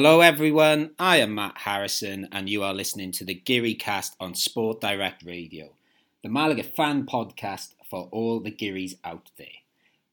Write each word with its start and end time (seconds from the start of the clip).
Hello, 0.00 0.20
everyone. 0.20 0.92
I 0.96 1.16
am 1.16 1.34
Matt 1.34 1.58
Harrison, 1.58 2.28
and 2.30 2.48
you 2.48 2.62
are 2.62 2.72
listening 2.72 3.10
to 3.10 3.24
the 3.24 3.34
Geary 3.34 3.74
Cast 3.74 4.14
on 4.20 4.36
Sport 4.36 4.80
Direct 4.80 5.24
Radio, 5.24 5.70
the 6.22 6.28
Malaga 6.28 6.62
fan 6.62 7.04
podcast 7.04 7.74
for 7.90 8.08
all 8.12 8.38
the 8.38 8.52
Gearys 8.52 8.94
out 9.02 9.32
there. 9.38 9.58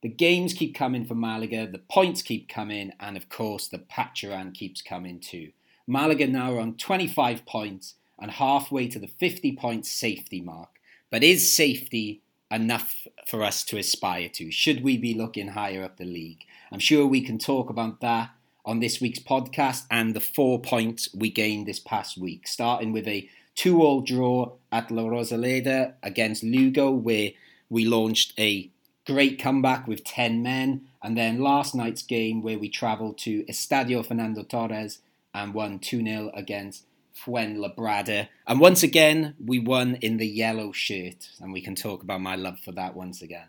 The 0.02 0.08
games 0.08 0.54
keep 0.54 0.74
coming 0.74 1.04
for 1.04 1.14
Malaga, 1.14 1.68
the 1.68 1.78
points 1.78 2.20
keep 2.20 2.48
coming, 2.48 2.94
and 2.98 3.16
of 3.16 3.28
course, 3.28 3.68
the 3.68 3.78
Pacharan 3.78 4.52
keeps 4.52 4.82
coming 4.82 5.20
too. 5.20 5.52
Malaga 5.86 6.26
now 6.26 6.54
are 6.54 6.60
on 6.60 6.74
25 6.74 7.46
points 7.46 7.94
and 8.18 8.32
halfway 8.32 8.88
to 8.88 8.98
the 8.98 9.06
50 9.06 9.54
point 9.54 9.86
safety 9.86 10.40
mark. 10.40 10.80
But 11.12 11.22
is 11.22 11.48
safety 11.48 12.22
enough 12.50 13.06
for 13.24 13.44
us 13.44 13.62
to 13.66 13.78
aspire 13.78 14.30
to? 14.30 14.50
Should 14.50 14.82
we 14.82 14.98
be 14.98 15.14
looking 15.14 15.46
higher 15.46 15.84
up 15.84 15.96
the 15.96 16.04
league? 16.06 16.44
I'm 16.72 16.80
sure 16.80 17.06
we 17.06 17.20
can 17.20 17.38
talk 17.38 17.70
about 17.70 18.00
that 18.00 18.30
on 18.66 18.80
this 18.80 19.00
week's 19.00 19.20
podcast 19.20 19.84
and 19.90 20.14
the 20.14 20.20
four 20.20 20.60
points 20.60 21.08
we 21.14 21.30
gained 21.30 21.66
this 21.66 21.78
past 21.78 22.18
week, 22.18 22.48
starting 22.48 22.92
with 22.92 23.06
a 23.06 23.28
two-all 23.54 24.00
draw 24.02 24.52
at 24.70 24.90
La 24.90 25.04
Rosaleda 25.04 25.94
against 26.02 26.42
Lugo, 26.42 26.90
where 26.90 27.30
we 27.70 27.84
launched 27.84 28.34
a 28.38 28.68
great 29.06 29.38
comeback 29.38 29.86
with 29.86 30.04
10 30.04 30.42
men, 30.42 30.82
and 31.02 31.16
then 31.16 31.40
last 31.40 31.74
night's 31.74 32.02
game 32.02 32.42
where 32.42 32.58
we 32.58 32.68
travelled 32.68 33.16
to 33.18 33.44
Estadio 33.44 34.04
Fernando 34.04 34.42
Torres 34.42 34.98
and 35.32 35.54
won 35.54 35.78
2-0 35.78 36.36
against 36.36 36.84
Fuenlabrada. 37.16 38.28
And 38.46 38.60
once 38.60 38.82
again, 38.82 39.34
we 39.42 39.58
won 39.60 39.94
in 40.02 40.16
the 40.16 40.26
yellow 40.26 40.72
shirt, 40.72 41.30
and 41.40 41.52
we 41.52 41.60
can 41.60 41.76
talk 41.76 42.02
about 42.02 42.20
my 42.20 42.34
love 42.34 42.58
for 42.58 42.72
that 42.72 42.96
once 42.96 43.22
again. 43.22 43.46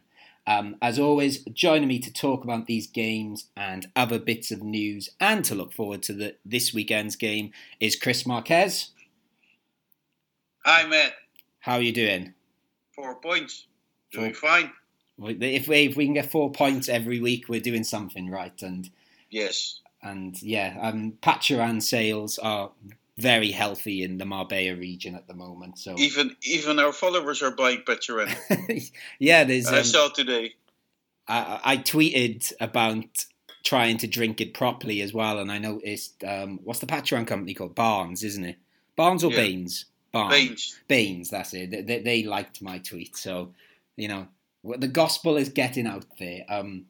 Um, 0.47 0.77
as 0.81 0.97
always, 0.97 1.43
joining 1.43 1.89
me 1.89 1.99
to 1.99 2.11
talk 2.11 2.45
about 2.45 2.67
these 2.67 2.87
games 2.87 3.49
and 3.57 3.91
other 3.97 4.17
bits 4.17 4.49
of 4.49 4.63
news 4.63 5.09
and 5.19 5.43
to 5.43 5.53
look 5.53 5.73
forward 5.73 6.01
to 6.03 6.13
the, 6.13 6.35
this 6.45 6.73
weekend's 6.73 7.17
game 7.17 7.51
is 7.81 7.97
Chris 7.97 8.25
Marquez. 8.25 8.91
Hi, 10.63 10.87
Matt. 10.87 11.13
How 11.59 11.73
are 11.73 11.81
you 11.81 11.91
doing? 11.91 12.33
Four 12.93 13.15
points. 13.15 13.67
Doing 14.13 14.33
four. 14.33 14.49
fine. 14.49 14.71
If 15.19 15.67
we, 15.67 15.85
if 15.85 15.97
we 15.97 16.05
can 16.05 16.13
get 16.13 16.31
four 16.31 16.49
points 16.49 16.87
every 16.87 17.19
week, 17.19 17.49
we're 17.49 17.59
doing 17.59 17.83
something 17.83 18.29
right. 18.29 18.61
And 18.61 18.89
yes, 19.29 19.81
and 20.01 20.41
yeah, 20.41 20.77
um, 20.81 21.17
Pacharan 21.21 21.81
sales 21.81 22.37
are 22.37 22.71
very 23.17 23.51
healthy 23.51 24.03
in 24.03 24.17
the 24.17 24.25
Marbella 24.25 24.75
region 24.75 25.15
at 25.15 25.27
the 25.27 25.33
moment. 25.33 25.79
So 25.79 25.95
even 25.97 26.35
even 26.43 26.79
our 26.79 26.93
followers 26.93 27.41
are 27.41 27.51
buying 27.51 27.81
Pacharan. 27.81 28.91
yeah, 29.19 29.43
there's. 29.43 29.67
Um, 29.67 29.75
I 29.75 29.81
saw 29.81 30.09
today. 30.09 30.53
I, 31.27 31.59
I 31.63 31.77
tweeted 31.77 32.53
about 32.59 33.25
trying 33.63 33.97
to 33.97 34.07
drink 34.07 34.39
it 34.39 34.53
properly 34.53 35.01
as 35.01 35.13
well, 35.13 35.39
and 35.39 35.51
I 35.51 35.57
noticed 35.57 36.23
um, 36.23 36.59
what's 36.63 36.79
the 36.79 36.85
Pacharan 36.85 37.25
company 37.25 37.53
called? 37.53 37.75
Barnes, 37.75 38.23
isn't 38.23 38.45
it? 38.45 38.57
Barnes 38.95 39.23
or 39.23 39.31
yeah. 39.31 39.37
Baines? 39.37 39.85
Barnes. 40.11 40.33
Baines. 40.33 40.79
Baines. 40.87 41.29
That's 41.29 41.53
it. 41.53 41.71
They, 41.71 41.81
they, 41.81 41.99
they, 41.99 42.23
liked 42.23 42.61
my 42.61 42.77
tweet, 42.77 43.17
so 43.17 43.53
you 43.95 44.07
know 44.07 44.27
what 44.61 44.79
the 44.79 44.87
gospel 44.87 45.37
is 45.37 45.49
getting 45.49 45.87
out 45.87 46.05
there. 46.19 46.45
Um, 46.47 46.85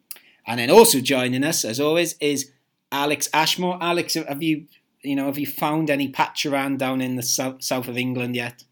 and 0.46 0.60
then 0.60 0.70
also 0.70 1.00
joining 1.00 1.44
us, 1.44 1.66
as 1.66 1.80
always, 1.80 2.16
is 2.20 2.52
Alex 2.92 3.30
Ashmore. 3.34 3.78
Alex, 3.82 4.14
have 4.14 4.44
you 4.44 4.66
you 5.08 5.16
know, 5.16 5.26
have 5.26 5.38
you 5.38 5.48
found 5.48 5.90
any 5.90 6.12
Pacharan 6.12 6.78
down 6.78 7.02
in 7.02 7.16
the 7.16 7.24
south, 7.24 7.64
south 7.64 7.88
of 7.88 7.98
England 7.98 8.36
yet? 8.36 8.64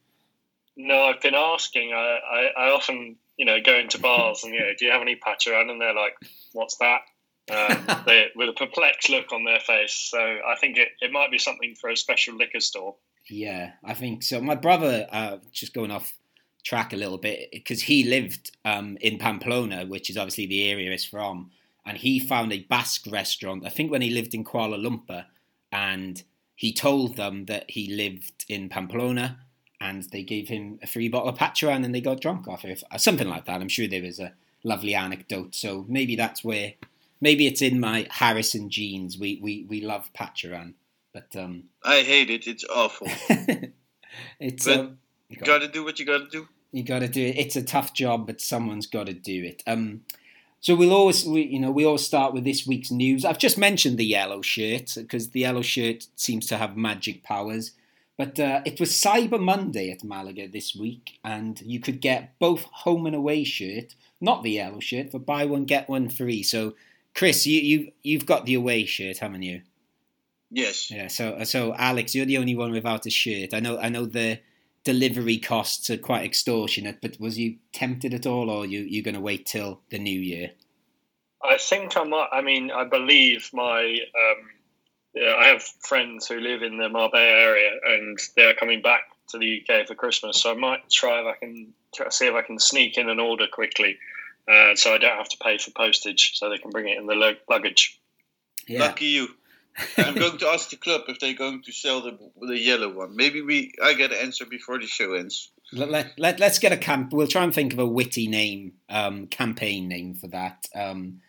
No, 0.77 1.03
I've 1.03 1.21
been 1.21 1.35
asking. 1.35 1.93
I, 1.93 2.19
I, 2.57 2.65
I 2.65 2.71
often, 2.71 3.15
you 3.37 3.45
know, 3.45 3.57
go 3.63 3.75
into 3.75 3.99
bars 3.99 4.43
and, 4.43 4.53
you 4.53 4.59
know, 4.59 4.71
do 4.77 4.85
you 4.85 4.91
have 4.91 5.01
any 5.01 5.15
Pacharan? 5.15 5.69
And 5.69 5.79
they're 5.79 5.93
like, 5.93 6.15
what's 6.51 6.77
that? 6.77 7.01
Um, 7.51 8.03
they, 8.05 8.27
with 8.35 8.49
a 8.49 8.53
perplexed 8.53 9.09
look 9.09 9.31
on 9.31 9.43
their 9.43 9.59
face. 9.59 9.93
So 9.93 10.19
I 10.19 10.55
think 10.59 10.77
it, 10.77 10.89
it 11.01 11.11
might 11.11 11.31
be 11.31 11.37
something 11.37 11.75
for 11.75 11.89
a 11.89 11.95
special 11.95 12.35
liquor 12.35 12.59
store. 12.59 12.95
Yeah, 13.29 13.71
I 13.83 13.93
think 13.93 14.23
so. 14.23 14.41
My 14.41 14.55
brother, 14.55 15.07
uh, 15.11 15.37
just 15.51 15.73
going 15.73 15.91
off 15.91 16.13
track 16.63 16.93
a 16.93 16.97
little 16.97 17.17
bit, 17.17 17.49
because 17.51 17.83
he 17.83 18.03
lived 18.03 18.51
um, 18.65 18.97
in 19.01 19.17
Pamplona, 19.17 19.85
which 19.85 20.09
is 20.09 20.17
obviously 20.17 20.47
the 20.47 20.69
area 20.69 20.91
he's 20.91 21.05
from, 21.05 21.51
and 21.85 21.97
he 21.97 22.19
found 22.19 22.51
a 22.51 22.63
Basque 22.63 23.05
restaurant. 23.07 23.65
I 23.65 23.69
think 23.69 23.91
when 23.91 24.01
he 24.01 24.09
lived 24.09 24.33
in 24.33 24.43
Kuala 24.43 24.77
Lumpur, 24.77 25.25
and 25.75 26.23
he 26.55 26.71
told 26.71 27.17
them 27.17 27.45
that 27.45 27.69
he 27.69 27.93
lived 27.93 28.45
in 28.47 28.69
Pamplona 28.69 29.39
and 29.81 30.03
they 30.03 30.23
gave 30.23 30.47
him 30.47 30.79
a 30.81 30.87
free 30.87 31.09
bottle 31.09 31.27
of 31.27 31.37
Pacharan 31.37 31.75
and 31.75 31.83
then 31.83 31.91
they 31.91 31.99
got 31.99 32.21
drunk 32.21 32.47
off 32.47 32.63
it. 32.63 32.81
Uh, 32.89 32.97
something 32.97 33.27
like 33.27 33.45
that. 33.45 33.59
I'm 33.59 33.67
sure 33.67 33.85
there 33.85 34.01
was 34.01 34.19
a 34.19 34.31
lovely 34.63 34.95
anecdote. 34.95 35.53
So 35.53 35.85
maybe 35.89 36.15
that's 36.15 36.45
where, 36.45 36.75
maybe 37.19 37.45
it's 37.45 37.61
in 37.61 37.81
my 37.81 38.07
Harrison 38.09 38.69
genes. 38.69 39.19
We 39.19 39.37
we, 39.43 39.65
we 39.67 39.81
love 39.81 40.09
Pacharan. 40.17 40.75
But 41.13 41.35
um, 41.35 41.65
I 41.83 42.03
hate 42.03 42.29
it. 42.29 42.47
It's 42.47 42.63
awful. 42.73 43.07
it's 44.39 44.65
but 44.65 44.79
um, 44.79 44.97
you 45.27 45.37
gotta 45.37 45.67
do 45.67 45.83
what 45.83 45.99
you 45.99 46.05
gotta 46.05 46.27
do. 46.27 46.47
You 46.71 46.83
gotta 46.83 47.09
do 47.09 47.21
it. 47.21 47.37
It's 47.37 47.57
a 47.57 47.63
tough 47.63 47.93
job, 47.93 48.27
but 48.27 48.39
someone's 48.39 48.87
got 48.87 49.07
to 49.07 49.13
do 49.13 49.43
it. 49.43 49.61
Um, 49.67 50.01
so 50.65 50.73
we'll 50.73 50.93
always, 50.93 51.23
we, 51.23 51.43
you 51.43 51.59
know, 51.59 51.69
we 51.69 51.85
always 51.85 52.03
start 52.03 52.33
with 52.33 52.43
this 52.43 52.65
week's 52.65 52.89
news. 52.89 53.23
I've 53.23 53.37
just 53.37 53.55
mentioned 53.55 53.99
the 53.99 54.03
yellow 54.03 54.41
shirt 54.41 54.93
because 54.95 55.29
the 55.29 55.41
yellow 55.41 55.61
shirt 55.61 56.07
seems 56.15 56.47
to 56.47 56.57
have 56.57 56.75
magic 56.75 57.21
powers. 57.21 57.73
But 58.17 58.39
uh, 58.39 58.61
it 58.65 58.79
was 58.79 58.89
Cyber 58.89 59.39
Monday 59.39 59.91
at 59.91 60.03
Malaga 60.03 60.47
this 60.47 60.75
week, 60.75 61.19
and 61.23 61.61
you 61.61 61.79
could 61.79 62.01
get 62.01 62.33
both 62.39 62.63
home 62.63 63.05
and 63.05 63.15
away 63.15 63.43
shirt, 63.43 63.93
not 64.19 64.41
the 64.41 64.53
yellow 64.53 64.79
shirt, 64.79 65.11
for 65.11 65.19
buy 65.19 65.45
one 65.45 65.65
get 65.65 65.87
one 65.87 66.09
free. 66.09 66.41
So, 66.41 66.73
Chris, 67.13 67.45
you 67.45 67.61
you 67.61 67.91
you've 68.01 68.25
got 68.25 68.47
the 68.47 68.55
away 68.55 68.85
shirt, 68.85 69.19
haven't 69.19 69.43
you? 69.43 69.61
Yes. 70.49 70.89
Yeah. 70.89 71.09
So 71.09 71.43
so 71.43 71.75
Alex, 71.75 72.15
you're 72.15 72.25
the 72.25 72.39
only 72.39 72.55
one 72.55 72.71
without 72.71 73.05
a 73.05 73.11
shirt. 73.11 73.53
I 73.53 73.59
know 73.59 73.77
I 73.77 73.89
know 73.89 74.07
the 74.07 74.39
delivery 74.85 75.37
costs 75.37 75.89
are 75.89 75.97
quite 75.97 76.23
extortionate. 76.23 77.01
But 77.01 77.19
was 77.19 77.37
you 77.37 77.57
tempted 77.73 78.13
at 78.13 78.25
all, 78.25 78.49
or 78.49 78.65
you 78.65 78.81
you 78.81 79.03
going 79.03 79.15
to 79.15 79.21
wait 79.21 79.45
till 79.45 79.81
the 79.89 79.99
new 79.99 80.17
year? 80.17 80.51
I 81.43 81.57
think 81.57 81.97
I 81.97 82.03
might. 82.05 82.29
I 82.31 82.41
mean, 82.41 82.71
I 82.71 82.85
believe 82.85 83.49
my. 83.51 83.81
Um, 83.83 84.49
yeah, 85.13 85.35
I 85.37 85.47
have 85.47 85.63
friends 85.63 86.27
who 86.27 86.39
live 86.39 86.61
in 86.61 86.77
the 86.77 86.89
Marbella 86.89 87.23
area, 87.23 87.71
and 87.85 88.17
they're 88.35 88.53
coming 88.53 88.81
back 88.81 89.01
to 89.29 89.37
the 89.37 89.61
UK 89.61 89.87
for 89.87 89.95
Christmas. 89.95 90.41
So 90.41 90.51
I 90.51 90.55
might 90.55 90.89
try 90.89 91.19
if 91.19 91.25
I 91.25 91.37
can 91.37 91.73
see 92.09 92.27
if 92.27 92.33
I 92.33 92.41
can 92.41 92.59
sneak 92.59 92.97
in 92.97 93.09
an 93.09 93.19
order 93.19 93.47
quickly, 93.51 93.97
uh, 94.47 94.75
so 94.75 94.93
I 94.93 94.97
don't 94.97 95.17
have 95.17 95.29
to 95.29 95.37
pay 95.37 95.57
for 95.57 95.71
postage, 95.71 96.31
so 96.35 96.49
they 96.49 96.57
can 96.57 96.71
bring 96.71 96.87
it 96.87 96.97
in 96.97 97.07
the 97.07 97.35
luggage. 97.49 97.99
Yeah. 98.67 98.81
Lucky 98.81 99.05
you. 99.05 99.29
I'm 99.97 100.15
going 100.15 100.37
to 100.37 100.47
ask 100.47 100.69
the 100.69 100.77
club 100.77 101.01
if 101.07 101.19
they're 101.19 101.33
going 101.33 101.61
to 101.63 101.71
sell 101.71 102.01
the 102.01 102.17
the 102.41 102.59
yellow 102.59 102.93
one. 102.93 103.15
Maybe 103.15 103.41
we 103.41 103.73
I 103.83 103.93
get 103.93 104.11
an 104.11 104.19
answer 104.19 104.45
before 104.45 104.79
the 104.79 104.87
show 104.87 105.13
ends. 105.13 105.51
Let, 105.73 105.89
let, 105.89 106.19
let, 106.19 106.41
us 106.41 106.59
get 106.59 106.71
a 106.71 106.77
camp. 106.77 107.11
We'll 107.11 107.27
try 107.27 107.43
and 107.43 107.53
think 107.53 107.73
of 107.73 107.79
a 107.79 107.87
witty 107.87 108.27
name, 108.27 108.73
um, 108.87 109.27
campaign 109.27 109.87
name 109.87 110.13
for 110.13 110.27
that. 110.27 110.67
Um, 110.75 111.21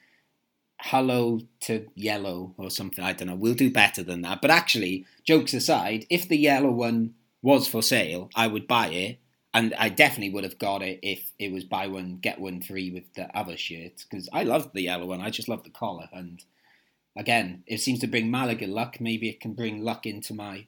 hello 0.79 1.41
to 1.61 1.87
yellow 1.95 2.55
or 2.59 2.71
something. 2.71 3.03
I 3.03 3.13
don't 3.13 3.29
know. 3.29 3.35
We'll 3.35 3.55
do 3.55 3.71
better 3.71 4.03
than 4.03 4.23
that. 4.23 4.43
But 4.43 4.51
actually, 4.51 5.07
jokes 5.25 5.55
aside, 5.55 6.07
if 6.11 6.29
the 6.29 6.37
yellow 6.37 6.71
one 6.71 7.15
was 7.43 7.67
for 7.67 7.83
sale, 7.83 8.31
I 8.35 8.47
would 8.47 8.69
buy 8.69 8.89
it. 8.89 9.19
And 9.55 9.75
I 9.79 9.89
definitely 9.89 10.35
would 10.35 10.45
have 10.45 10.59
got 10.59 10.83
it 10.83 11.01
if 11.03 11.33
it 11.39 11.51
was 11.51 11.65
buy 11.65 11.87
one, 11.87 12.19
get 12.21 12.39
one 12.39 12.61
free 12.61 12.91
with 12.91 13.15
the 13.15 13.35
other 13.37 13.57
shirts. 13.57 14.05
Because 14.05 14.29
I 14.33 14.43
love 14.43 14.71
the 14.75 14.83
yellow 14.83 15.07
one. 15.07 15.23
I 15.23 15.31
just 15.31 15.49
love 15.49 15.65
the 15.65 15.71
collar. 15.71 16.11
And 16.13 16.45
again, 17.17 17.63
it 17.67 17.81
seems 17.81 18.01
to 18.01 18.07
bring 18.07 18.31
Malaga 18.31 18.67
luck. 18.67 19.01
Maybe 19.01 19.29
it 19.29 19.41
can 19.41 19.55
bring 19.55 19.83
luck 19.83 20.07
into 20.07 20.35
my 20.35 20.67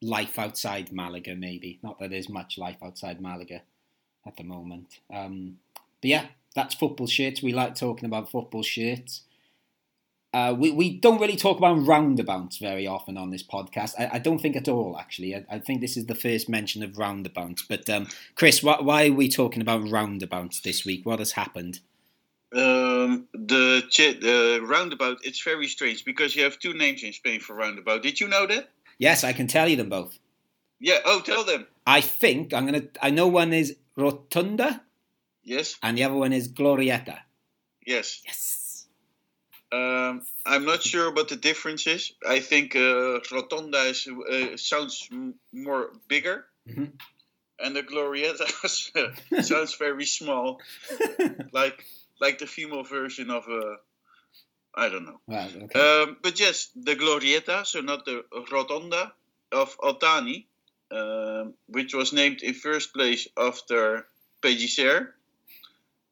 life 0.00 0.38
outside 0.38 0.92
Malaga, 0.92 1.34
maybe. 1.34 1.78
Not 1.82 1.98
that 1.98 2.10
there's 2.10 2.28
much 2.28 2.58
life 2.58 2.76
outside 2.82 3.20
Malaga 3.20 3.62
at 4.26 4.36
the 4.36 4.44
moment. 4.44 5.00
Um, 5.12 5.58
but 6.00 6.10
yeah, 6.10 6.26
that's 6.54 6.74
football 6.74 7.06
shirts. 7.06 7.42
We 7.42 7.52
like 7.52 7.74
talking 7.74 8.06
about 8.06 8.30
football 8.30 8.62
shirts. 8.62 9.22
Uh, 10.34 10.52
we, 10.52 10.70
we 10.70 10.90
don't 10.90 11.20
really 11.20 11.36
talk 11.36 11.56
about 11.56 11.86
roundabouts 11.86 12.58
very 12.58 12.86
often 12.86 13.16
on 13.16 13.30
this 13.30 13.42
podcast. 13.42 13.94
I, 13.98 14.10
I 14.14 14.18
don't 14.18 14.38
think 14.38 14.54
at 14.54 14.68
all, 14.68 14.98
actually. 14.98 15.34
I, 15.34 15.46
I, 15.48 15.58
think 15.58 15.80
this 15.80 15.96
is 15.96 16.06
the 16.06 16.14
first 16.14 16.46
mention 16.46 16.82
of 16.82 16.98
roundabouts. 16.98 17.62
But 17.62 17.88
um, 17.88 18.06
Chris, 18.34 18.60
wh- 18.60 18.84
why 18.84 19.06
are 19.08 19.12
we 19.12 19.30
talking 19.30 19.62
about 19.62 19.88
roundabouts 19.88 20.60
this 20.60 20.84
week? 20.84 21.06
What 21.06 21.20
has 21.20 21.32
happened? 21.32 21.80
Um, 22.54 23.26
the 23.32 23.82
the 24.20 24.60
roundabout. 24.62 25.18
It's 25.24 25.42
very 25.42 25.66
strange 25.68 26.04
because 26.04 26.36
you 26.36 26.44
have 26.44 26.58
two 26.58 26.74
names 26.74 27.02
in 27.02 27.12
Spain 27.12 27.40
for 27.40 27.54
roundabout. 27.54 28.02
Did 28.02 28.20
you 28.20 28.28
know 28.28 28.46
that? 28.46 28.70
Yes, 28.98 29.24
I 29.24 29.32
can 29.32 29.46
tell 29.46 29.68
you 29.68 29.76
them 29.76 29.88
both. 29.88 30.18
Yeah. 30.80 30.98
Oh, 31.04 31.20
tell 31.20 31.44
them. 31.44 31.66
I 31.86 32.00
think 32.00 32.54
I'm 32.54 32.66
gonna. 32.66 32.84
I 33.02 33.10
know 33.10 33.26
one 33.26 33.52
is 33.52 33.76
rotunda. 33.96 34.82
Yes. 35.42 35.76
And 35.82 35.98
the 35.98 36.04
other 36.04 36.14
one 36.14 36.32
is 36.32 36.48
glorieta. 36.48 37.18
Yes. 37.84 38.22
Yes. 38.24 38.86
Um, 39.72 40.22
I'm 40.44 40.64
not 40.64 40.82
sure 40.82 41.12
what 41.12 41.28
the 41.28 41.36
difference 41.36 41.86
is. 41.86 42.12
I 42.26 42.38
think 42.38 42.76
uh, 42.76 43.20
rotonda 43.30 43.90
is, 43.90 44.08
uh, 44.08 44.56
sounds 44.56 45.08
m- 45.10 45.34
more 45.52 45.90
bigger. 46.08 46.46
Mm-hmm 46.68 46.96
and 47.58 47.74
the 47.74 47.82
glorieta 47.82 48.46
sounds 49.42 49.74
very 49.76 50.04
small, 50.04 50.60
like 51.52 51.84
like 52.20 52.38
the 52.38 52.46
female 52.46 52.82
version 52.82 53.30
of 53.30 53.46
a 53.48 53.76
I 54.76 54.90
don't 54.90 55.06
know. 55.06 55.20
Well, 55.26 55.48
okay. 55.62 56.02
Um, 56.02 56.18
but 56.22 56.38
yes, 56.38 56.68
the 56.76 56.94
Glorieta, 56.94 57.64
so 57.64 57.80
not 57.80 58.04
the 58.04 58.24
Rotonda 58.50 59.10
of 59.50 59.74
Al-Thani, 59.82 60.46
um, 60.90 61.54
which 61.66 61.94
was 61.94 62.12
named 62.12 62.42
in 62.42 62.52
first 62.52 62.92
place 62.92 63.26
after 63.38 64.06
Pellicer. 64.42 65.12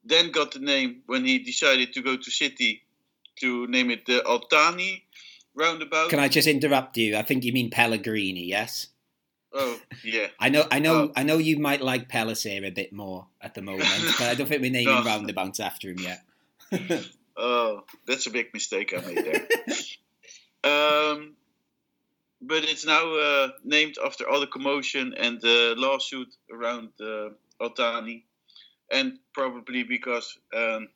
Then 0.02 0.30
got 0.30 0.52
the 0.52 0.60
name 0.60 1.02
when 1.06 1.24
he 1.24 1.38
decided 1.38 1.92
to 1.94 2.02
go 2.02 2.16
to 2.16 2.30
City 2.30 2.82
to 3.40 3.66
name 3.66 3.90
it 3.90 4.06
the 4.06 4.22
Al-Thani 4.26 5.04
roundabout. 5.54 6.10
Can 6.10 6.18
I 6.18 6.28
just 6.28 6.48
interrupt 6.48 6.96
you? 6.96 7.16
I 7.16 7.22
think 7.22 7.44
you 7.44 7.52
mean 7.52 7.70
Pellegrini, 7.70 8.44
yes? 8.44 8.88
Oh 9.56 9.78
yeah. 10.02 10.26
I 10.40 10.48
know, 10.48 10.66
I 10.70 10.78
know, 10.80 10.94
Oh. 11.02 11.12
I 11.16 11.22
know. 11.22 11.38
You 11.38 11.58
might 11.58 11.80
like 11.80 12.08
Pellicer 12.08 12.66
a 12.66 12.70
bit 12.70 12.92
more 12.92 13.26
at 13.40 13.54
the 13.54 13.62
moment, 13.62 13.88
but 14.18 14.28
I 14.28 14.34
don't 14.34 14.46
think 14.48 14.60
we're 14.62 14.70
naming 14.72 14.94
No. 14.94 15.04
roundabouts 15.04 15.60
after 15.60 15.90
him 15.90 15.98
yet. 16.00 16.22
Oh, 17.36 17.82
that's 18.06 18.26
a 18.28 18.30
big 18.30 18.54
mistake 18.54 18.94
I 18.96 19.00
made 19.00 19.24
there. 19.24 19.46
um, 20.62 21.34
but 22.40 22.62
it's 22.64 22.86
now 22.86 23.12
uh, 23.12 23.48
named 23.64 23.96
after 24.04 24.28
all 24.28 24.38
the 24.38 24.46
commotion 24.46 25.14
and 25.18 25.40
the 25.40 25.74
lawsuit 25.76 26.28
around 26.52 26.90
uh, 27.00 27.30
Al-Thani, 27.60 28.24
and 28.92 29.18
probably 29.32 29.82
because 29.82 30.38
um, 30.54 30.88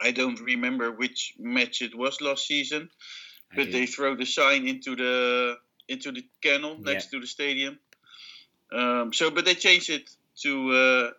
I 0.00 0.12
don't 0.12 0.40
remember 0.40 0.90
which 0.90 1.34
match 1.38 1.82
it 1.82 1.94
was 1.94 2.20
last 2.22 2.46
season, 2.46 2.88
but 3.54 3.70
they 3.70 3.84
throw 3.86 4.16
the 4.16 4.24
sign 4.26 4.66
into 4.66 4.96
the 4.96 5.56
into 5.88 6.12
the 6.12 6.24
canal 6.42 6.76
next 6.78 7.10
to 7.10 7.20
the 7.20 7.26
stadium. 7.26 7.78
Um, 8.72 9.12
so, 9.12 9.30
but 9.30 9.44
they 9.44 9.54
changed 9.54 9.90
it 9.90 10.10
to 10.42 10.70
uh, 10.72 11.10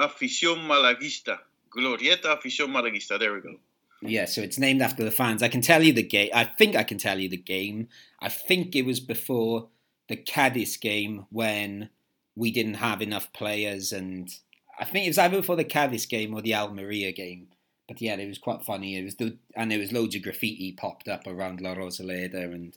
Afición 0.00 0.66
Malaguista. 0.66 1.38
Glorieta 1.70 2.36
Afición 2.36 2.70
Malaguista. 2.70 3.18
There 3.18 3.34
we 3.34 3.40
go. 3.40 3.56
Yeah, 4.00 4.26
so 4.26 4.42
it's 4.42 4.58
named 4.58 4.80
after 4.80 5.04
the 5.04 5.10
fans. 5.10 5.42
I 5.42 5.48
can 5.48 5.60
tell 5.60 5.82
you 5.82 5.92
the 5.92 6.02
game. 6.02 6.30
I 6.32 6.44
think 6.44 6.76
I 6.76 6.84
can 6.84 6.98
tell 6.98 7.18
you 7.18 7.28
the 7.28 7.36
game. 7.36 7.88
I 8.20 8.28
think 8.28 8.76
it 8.76 8.82
was 8.82 9.00
before 9.00 9.68
the 10.08 10.16
Cadiz 10.16 10.76
game 10.76 11.26
when 11.30 11.90
we 12.36 12.50
didn't 12.52 12.74
have 12.74 13.02
enough 13.02 13.32
players, 13.32 13.92
and 13.92 14.30
I 14.78 14.84
think 14.84 15.06
it 15.06 15.10
was 15.10 15.18
either 15.18 15.38
before 15.38 15.56
the 15.56 15.64
Cadiz 15.64 16.06
game 16.06 16.32
or 16.32 16.40
the 16.40 16.54
Almeria 16.54 17.12
game. 17.12 17.48
But 17.88 18.00
yeah, 18.00 18.14
it 18.14 18.28
was 18.28 18.38
quite 18.38 18.64
funny. 18.64 18.96
It 18.96 19.04
was 19.04 19.16
the 19.16 19.36
and 19.54 19.70
there 19.70 19.78
was 19.78 19.92
loads 19.92 20.14
of 20.14 20.22
graffiti 20.22 20.72
popped 20.72 21.08
up 21.08 21.26
around 21.26 21.60
La 21.60 21.74
Rosaleda, 21.74 22.44
and 22.44 22.76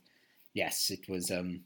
yes, 0.54 0.90
it 0.90 1.08
was. 1.10 1.32
um 1.32 1.62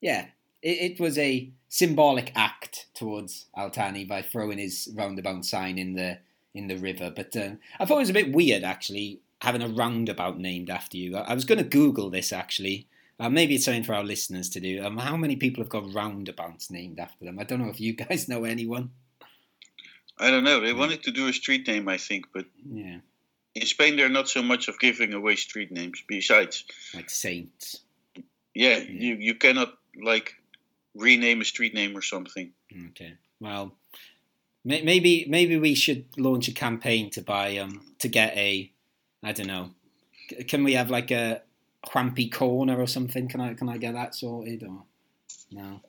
Yeah, 0.00 0.26
it, 0.62 0.92
it 0.92 1.00
was 1.00 1.18
a 1.18 1.50
symbolic 1.68 2.32
act 2.34 2.86
towards 2.94 3.46
Al-Thani 3.56 4.04
by 4.04 4.22
throwing 4.22 4.58
his 4.58 4.88
roundabout 4.94 5.44
sign 5.44 5.78
in 5.78 5.94
the 5.94 6.18
in 6.54 6.68
the 6.68 6.76
river. 6.76 7.12
But 7.14 7.36
uh, 7.36 7.50
I 7.78 7.84
thought 7.84 7.96
it 7.96 8.00
was 8.00 8.10
a 8.10 8.14
bit 8.14 8.32
weird 8.32 8.64
actually 8.64 9.20
having 9.42 9.62
a 9.62 9.68
roundabout 9.68 10.38
named 10.38 10.70
after 10.70 10.96
you. 10.96 11.16
I, 11.16 11.32
I 11.32 11.34
was 11.34 11.44
going 11.44 11.58
to 11.58 11.64
Google 11.64 12.10
this 12.10 12.32
actually. 12.32 12.86
Uh, 13.18 13.30
maybe 13.30 13.54
it's 13.54 13.64
something 13.64 13.84
for 13.84 13.94
our 13.94 14.04
listeners 14.04 14.50
to 14.50 14.60
do. 14.60 14.84
Um, 14.84 14.98
how 14.98 15.16
many 15.16 15.36
people 15.36 15.62
have 15.62 15.70
got 15.70 15.92
roundabouts 15.94 16.70
named 16.70 16.98
after 16.98 17.24
them? 17.24 17.38
I 17.38 17.44
don't 17.44 17.60
know 17.62 17.70
if 17.70 17.80
you 17.80 17.92
guys 18.04 18.28
know 18.28 18.44
anyone. 18.44 18.90
I 20.18 20.30
don't 20.30 20.44
know. 20.44 20.60
They 20.60 20.72
wanted 20.72 21.02
to 21.04 21.10
do 21.10 21.28
a 21.28 21.32
street 21.32 21.66
name, 21.66 21.88
I 21.88 21.98
think, 21.98 22.26
but 22.32 22.46
Yeah, 22.70 22.98
in 23.54 23.66
Spain 23.66 23.96
they're 23.96 24.08
not 24.08 24.28
so 24.28 24.42
much 24.42 24.68
of 24.68 24.78
giving 24.78 25.12
away 25.12 25.36
street 25.36 25.70
names. 25.70 26.02
Besides, 26.06 26.64
like 26.94 27.10
Saints. 27.10 27.80
Yeah, 28.64 28.78
you 29.04 29.16
you 29.20 29.34
cannot 29.34 29.70
like 30.10 30.34
rename 30.94 31.40
a 31.40 31.44
street 31.44 31.74
name 31.74 31.92
or 31.96 32.02
something. 32.02 32.52
Okay. 32.90 33.12
Well, 33.40 33.76
may- 34.64 34.82
maybe 34.82 35.26
maybe 35.28 35.56
we 35.58 35.74
should 35.74 36.04
launch 36.16 36.48
a 36.48 36.52
campaign 36.54 37.10
to 37.10 37.20
buy 37.22 37.58
um 37.58 37.80
to 37.98 38.08
get 38.08 38.36
a 38.36 38.70
I 39.22 39.32
don't 39.32 39.46
know. 39.48 39.70
C- 40.30 40.44
Can 40.44 40.64
we 40.64 40.72
have 40.74 40.90
like 40.90 41.10
a 41.10 41.42
Juanpi 41.86 42.30
corner 42.32 42.76
or 42.80 42.86
something? 42.88 43.28
Can 43.28 43.40
I 43.40 43.54
can 43.54 43.68
I 43.68 43.78
get 43.78 43.92
that 43.94 44.14
sorted 44.14 44.62
or 44.62 44.82
no? 45.52 45.80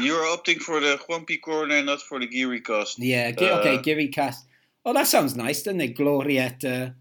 You're 0.00 0.24
opting 0.36 0.58
for 0.60 0.80
the 0.80 0.96
Juanpi 1.04 1.38
corner, 1.40 1.82
not 1.82 2.00
for 2.00 2.18
the 2.18 2.26
Geary 2.26 2.60
cast. 2.62 2.98
Yeah. 2.98 3.30
Gi- 3.32 3.50
okay. 3.60 3.76
Uh, 3.76 3.82
Giri 3.82 4.08
Cast. 4.08 4.46
Oh, 4.84 4.92
that 4.94 5.06
sounds 5.06 5.36
nice, 5.36 5.62
doesn't 5.62 5.80
it? 5.82 5.94
Glorietta 5.96 6.94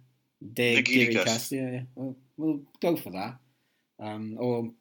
de 0.54 0.76
The 0.76 0.82
Giri 0.84 1.06
Giri 1.06 1.14
Cast. 1.16 1.28
Cast. 1.28 1.52
Yeah. 1.54 1.72
yeah. 1.72 1.82
Well, 1.96 2.16
we'll 2.38 2.60
go 2.82 2.96
for 2.98 3.12
that. 3.12 3.38
Um, 3.98 4.36
or 4.38 4.72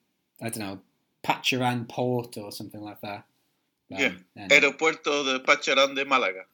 I 0.43 0.49
don't 0.49 0.59
know, 0.59 0.81
Pacharan 1.23 1.89
Port 1.89 2.37
or 2.39 2.53
something 2.53 2.81
like 2.81 3.01
that. 3.03 3.25
Um, 3.93 4.25
Yeah. 4.37 4.49
Aeropuerto 4.49 5.25
de 5.25 5.41
Pacharán 5.41 5.95
de 5.95 6.05
Málaga. 6.05 6.45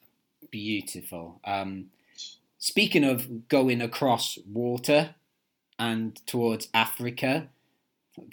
Beautiful. 0.50 1.41
Um, 1.44 1.91
speaking 2.59 3.05
of 3.05 3.49
going 3.49 3.81
across 3.83 4.38
water 4.50 5.15
and 5.79 6.17
towards 6.27 6.69
Africa, 6.73 7.49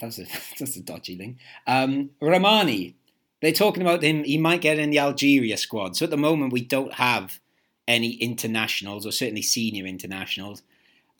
that's 0.00 0.18
a 0.18 0.24
that's 0.58 0.76
a 0.76 0.80
dodgy 0.80 1.16
thing. 1.16 1.38
Um, 1.66 2.10
Rahmani, 2.20 2.94
they're 3.40 3.52
talking 3.52 3.82
about 3.82 4.02
him. 4.02 4.24
He 4.24 4.38
might 4.38 4.60
get 4.60 4.78
in 4.78 4.90
the 4.90 4.98
Algeria 4.98 5.56
squad. 5.56 5.96
So 5.96 6.04
at 6.04 6.10
the 6.10 6.16
moment, 6.16 6.52
we 6.52 6.62
don't 6.62 6.94
have 6.94 7.40
any 7.86 8.12
internationals, 8.14 9.04
or 9.06 9.12
certainly 9.12 9.42
senior 9.42 9.84
internationals. 9.84 10.62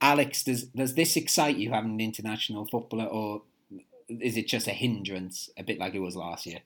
Alex, 0.00 0.42
does 0.44 0.64
does 0.64 0.94
this 0.94 1.16
excite 1.16 1.56
you 1.56 1.70
having 1.70 1.92
an 1.92 2.00
international 2.00 2.66
footballer, 2.66 3.04
or 3.06 3.42
is 4.20 4.36
it 4.36 4.46
just 4.46 4.66
a 4.66 4.72
hindrance, 4.72 5.50
a 5.56 5.62
bit 5.62 5.78
like 5.78 5.94
it 5.94 6.00
was 6.00 6.16
last 6.16 6.46
year? 6.46 6.60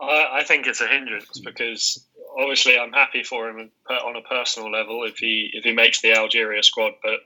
I, 0.00 0.40
I 0.40 0.44
think 0.44 0.66
it's 0.66 0.80
a 0.80 0.86
hindrance 0.86 1.38
because 1.40 2.04
obviously 2.38 2.78
I'm 2.78 2.92
happy 2.92 3.22
for 3.22 3.48
him 3.48 3.70
on 3.88 4.16
a 4.16 4.22
personal 4.22 4.70
level 4.70 5.04
if 5.04 5.18
he 5.18 5.50
if 5.52 5.64
he 5.64 5.72
makes 5.72 6.00
the 6.00 6.12
Algeria 6.12 6.62
squad, 6.62 6.92
but 7.02 7.20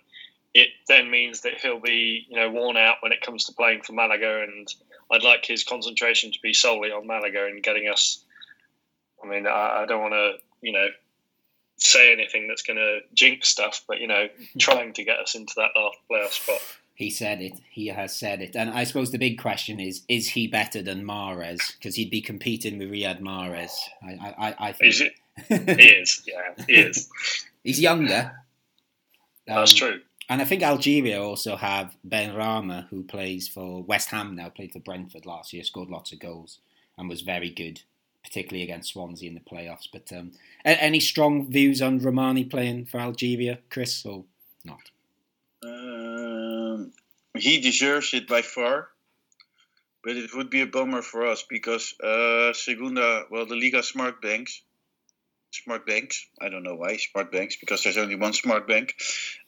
it 0.55 0.69
then 0.89 1.11
means 1.11 1.43
that 1.43 1.61
he'll 1.61 1.81
be 1.81 2.27
you 2.29 2.37
know 2.37 2.51
worn 2.51 2.77
out 2.77 2.97
when 3.01 3.13
it 3.13 3.21
comes 3.21 3.45
to 3.45 3.53
playing 3.53 3.83
for 3.83 3.93
Malaga, 3.93 4.43
and 4.43 4.69
I'd 5.11 5.23
like 5.23 5.45
his 5.45 5.65
concentration 5.65 6.33
to 6.33 6.39
be 6.43 6.53
solely 6.53 6.91
on 6.91 7.07
Malaga 7.07 7.47
and 7.47 7.63
getting 7.63 7.89
us. 7.89 8.25
I 9.23 9.27
mean, 9.27 9.47
I, 9.47 9.83
I 9.83 9.87
don't 9.87 10.01
want 10.01 10.15
to 10.15 10.33
you 10.61 10.73
know 10.73 10.89
say 11.81 12.13
anything 12.13 12.47
that's 12.47 12.63
going 12.63 12.77
to 12.77 13.01
jinx 13.15 13.49
stuff, 13.49 13.83
but 13.89 14.01
you 14.01 14.07
know, 14.07 14.29
trying 14.59 14.93
to 14.95 15.05
get 15.05 15.19
us 15.19 15.35
into 15.35 15.55
that 15.57 15.71
last 15.77 15.99
playoff 16.11 16.33
spot. 16.33 16.61
He 17.01 17.09
said 17.11 17.41
it. 17.41 17.55
He 17.71 17.87
has 17.87 18.15
said 18.15 18.43
it. 18.43 18.55
And 18.55 18.69
I 18.71 18.85
suppose 18.85 19.11
the 19.11 19.19
big 19.19 19.41
question 19.41 19.81
is: 19.81 20.03
Is 20.07 20.29
he 20.29 20.47
better 20.47 20.83
than 20.83 21.03
Mahrez? 21.03 21.59
Because 21.79 21.95
he'd 21.97 22.11
be 22.11 22.21
competing 22.21 22.79
with 22.79 22.91
Riyad 22.91 23.21
Mahrez. 23.21 23.71
I, 24.03 24.35
I, 24.47 24.55
I- 24.69 24.73
think 24.73 24.91
Is 24.93 25.01
it? 25.01 25.13
He 25.81 25.89
is, 25.89 26.23
yeah, 26.27 26.65
he 26.67 26.75
is. 26.75 27.09
he's 27.65 27.81
younger. 27.81 28.33
That's 29.47 29.73
Um, 29.73 29.77
true. 29.79 30.01
And 30.29 30.43
I 30.43 30.45
think 30.45 30.63
Algeria 30.63 31.23
also 31.23 31.57
have 31.57 31.97
Benrahma, 32.07 32.87
who 32.89 33.03
plays 33.03 33.49
for 33.49 33.83
West 33.83 34.11
Ham 34.11 34.37
now, 34.37 34.49
played 34.51 34.73
for 34.73 34.79
Brentford 34.81 35.25
last 35.27 35.53
year, 35.55 35.65
scored 35.65 35.89
lots 35.91 36.13
of 36.13 36.19
goals, 36.21 36.59
and 36.99 37.09
was 37.09 37.23
very 37.23 37.49
good, 37.51 37.81
particularly 38.23 38.63
against 38.63 38.91
Swansea 38.93 39.29
in 39.29 39.35
the 39.35 39.41
playoffs. 39.41 39.89
But 39.91 40.13
um, 40.13 40.33
any 40.65 41.01
strong 41.01 41.51
views 41.51 41.81
on 41.81 41.99
Rahmani 42.01 42.49
playing 42.51 42.85
for 42.85 43.01
Algeria, 43.01 43.59
Chris, 43.71 44.05
or 44.05 44.25
not? 44.65 44.91
He 47.41 47.61
deserves 47.61 48.15
it 48.15 48.29
by 48.29 48.43
far, 48.43 48.89
but 50.05 50.17
it 50.17 50.35
would 50.35 50.51
be 50.51 50.61
a 50.63 50.67
bummer 50.67 51.03
for 51.03 51.27
us 51.27 51.43
because 51.49 51.95
uh, 52.01 52.53
Segunda, 52.53 53.25
well, 53.31 53.47
the 53.47 53.57
Liga 53.57 53.83
Smart 53.83 54.21
Banks, 54.23 54.63
Smart 55.53 55.87
Banks, 55.87 56.27
I 56.41 56.49
don't 56.49 56.63
know 56.63 56.77
why 56.77 56.97
Smart 56.97 57.33
Banks 57.33 57.57
because 57.57 57.83
there's 57.83 57.99
only 57.99 58.17
one 58.17 58.33
Smart 58.33 58.69
Bank, 58.69 58.95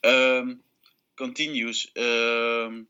um, 0.05 0.61
continues 1.17 1.87
um, 1.99 2.87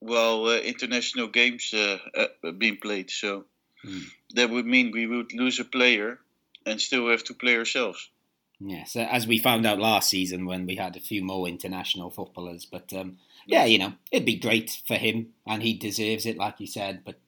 while 0.00 0.46
uh, 0.46 0.58
international 0.58 1.28
games 1.28 1.74
uh, 1.74 1.98
uh, 2.16 2.52
being 2.52 2.78
played. 2.78 3.10
So 3.10 3.46
Hmm. 3.84 4.00
that 4.34 4.50
would 4.50 4.66
mean 4.66 4.90
we 4.92 5.06
would 5.06 5.32
lose 5.32 5.60
a 5.60 5.64
player 5.64 6.18
and 6.66 6.80
still 6.80 7.08
have 7.10 7.24
to 7.24 7.34
play 7.34 7.56
ourselves. 7.56 8.10
Yes, 8.60 8.96
uh, 8.96 9.06
as 9.10 9.26
we 9.26 9.38
found 9.38 9.66
out 9.66 9.78
last 9.78 10.10
season 10.10 10.44
when 10.44 10.66
we 10.66 10.76
had 10.76 10.96
a 10.96 11.00
few 11.00 11.22
more 11.22 11.46
international 11.46 12.10
footballers. 12.10 12.66
But 12.66 12.92
um, 12.92 13.18
yeah, 13.46 13.64
you 13.64 13.78
know, 13.78 13.92
it'd 14.10 14.26
be 14.26 14.38
great 14.38 14.80
for 14.86 14.94
him, 14.96 15.28
and 15.46 15.62
he 15.62 15.74
deserves 15.74 16.26
it, 16.26 16.36
like 16.36 16.58
you 16.58 16.66
said. 16.66 17.02
But 17.04 17.20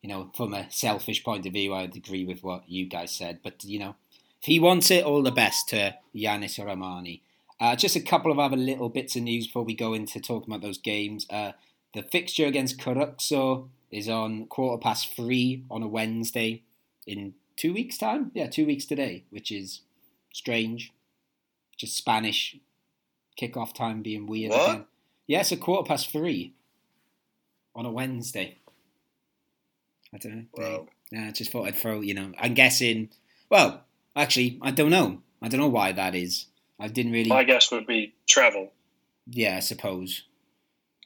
you 0.00 0.08
know, 0.08 0.30
from 0.34 0.54
a 0.54 0.70
selfish 0.70 1.22
point 1.22 1.46
of 1.46 1.52
view, 1.52 1.74
I'd 1.74 1.96
agree 1.96 2.24
with 2.24 2.42
what 2.42 2.68
you 2.68 2.86
guys 2.86 3.14
said. 3.14 3.40
But 3.42 3.62
you 3.64 3.78
know, 3.78 3.96
if 4.40 4.46
he 4.46 4.58
wants 4.58 4.90
it, 4.90 5.04
all 5.04 5.22
the 5.22 5.30
best 5.30 5.68
to 5.70 5.96
Yanis 6.14 6.58
Rahmani. 6.58 7.20
Uh, 7.60 7.76
just 7.76 7.94
a 7.94 8.00
couple 8.00 8.32
of 8.32 8.38
other 8.38 8.56
little 8.56 8.88
bits 8.88 9.16
of 9.16 9.22
news 9.22 9.46
before 9.46 9.64
we 9.64 9.74
go 9.74 9.92
into 9.92 10.18
talking 10.18 10.50
about 10.50 10.62
those 10.62 10.78
games. 10.78 11.26
Uh, 11.28 11.52
the 11.92 12.02
fixture 12.02 12.46
against 12.46 12.78
Caruxo 12.78 13.68
is 13.90 14.08
on 14.08 14.46
quarter 14.46 14.80
past 14.80 15.14
three 15.14 15.64
on 15.70 15.82
a 15.82 15.88
Wednesday 15.88 16.62
in 17.06 17.34
two 17.56 17.74
weeks' 17.74 17.98
time. 17.98 18.30
Yeah, 18.32 18.48
two 18.48 18.64
weeks 18.64 18.86
today, 18.86 19.24
which 19.28 19.52
is 19.52 19.82
strange. 20.32 20.92
Just 21.76 21.96
Spanish 21.96 22.56
kickoff 23.40 23.74
time 23.74 24.02
being 24.02 24.26
weird 24.26 24.50
What? 24.50 24.70
again. 24.70 24.84
Yeah, 25.26 25.40
it's 25.40 25.52
a 25.52 25.56
quarter 25.56 25.86
past 25.88 26.10
three 26.10 26.52
on 27.74 27.86
a 27.86 27.90
Wednesday. 27.90 28.58
I 30.14 30.18
don't 30.18 30.36
know. 30.36 30.44
Wow. 30.54 30.86
Yeah, 31.12 31.28
I 31.28 31.30
just 31.30 31.50
thought 31.52 31.66
I'd 31.66 31.76
throw, 31.76 32.00
you 32.00 32.14
know, 32.14 32.32
I'm 32.38 32.54
guessing, 32.54 33.10
well, 33.48 33.84
actually, 34.14 34.58
I 34.62 34.70
don't 34.72 34.90
know. 34.90 35.22
I 35.42 35.48
don't 35.48 35.60
know 35.60 35.68
why 35.68 35.92
that 35.92 36.14
is. 36.14 36.46
I 36.78 36.88
didn't 36.88 37.12
really. 37.12 37.28
My 37.28 37.44
guess 37.44 37.70
would 37.70 37.86
be 37.86 38.14
travel. 38.26 38.72
Yeah, 39.26 39.56
I 39.56 39.60
suppose. 39.60 40.24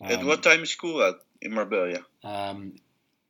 At 0.02 0.20
Um, 0.20 0.26
what 0.26 0.42
time 0.42 0.62
is 0.62 0.70
school 0.70 1.02
at 1.02 1.16
in 1.40 1.52
Marbella? 1.54 2.00
Um, 2.22 2.74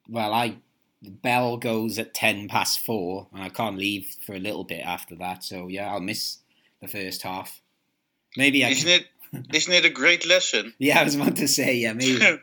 well, 0.09 0.33
I 0.33 0.57
the 1.05 1.11
bell 1.11 1.57
goes 1.57 1.99
at 1.99 2.15
ten 2.15 2.49
past 2.49 2.81
four, 2.81 3.29
and 3.33 3.43
I 3.43 3.49
can't 3.49 3.79
leave 3.79 4.17
for 4.25 4.35
a 4.35 4.39
little 4.39 4.65
bit 4.65 4.81
after 4.81 5.15
that. 5.17 5.45
So 5.45 5.69
yeah, 5.69 5.93
I'll 5.93 6.01
miss 6.01 6.39
the 6.81 6.89
first 6.89 7.23
half. 7.23 7.61
Maybe 8.37 8.65
I. 8.65 8.71
Isn't 8.71 8.89
Can, 8.91 9.01
it? 9.01 9.09
Isn't 9.53 9.73
it 9.73 9.85
a 9.85 9.91
great 9.91 10.27
lesson 10.27 10.75
yeah, 10.79 11.01
I 11.01 11.05
was 11.05 11.17
about 11.17 11.37
to 11.37 11.49
say 11.49 11.77
yeah, 11.77 11.93
maybe. 11.95 12.39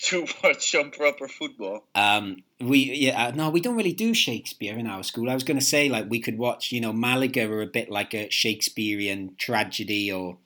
to 0.00 0.26
watch 0.42 0.70
some 0.70 0.90
proper 0.90 1.28
football? 1.28 1.84
Um, 1.94 2.42
we 2.60 2.78
yeah 2.78 3.26
uh, 3.26 3.30
no, 3.32 3.50
we 3.50 3.60
don't 3.60 3.76
really 3.76 3.92
do 3.92 4.14
Shakespeare 4.14 4.76
in 4.76 4.86
our 4.86 5.02
school. 5.02 5.30
I 5.30 5.34
was 5.34 5.44
going 5.44 5.58
to 5.58 5.64
say 5.64 5.88
like 5.88 6.10
we 6.10 6.20
could 6.20 6.38
watch 6.38 6.72
you 6.72 6.80
know 6.80 6.92
Malaga 6.92 7.50
or 7.50 7.62
a 7.62 7.66
bit 7.66 7.90
like 7.90 8.14
a 8.14 8.30
Shakespearean 8.30 9.34
tragedy 9.38 10.10
or 10.10 10.38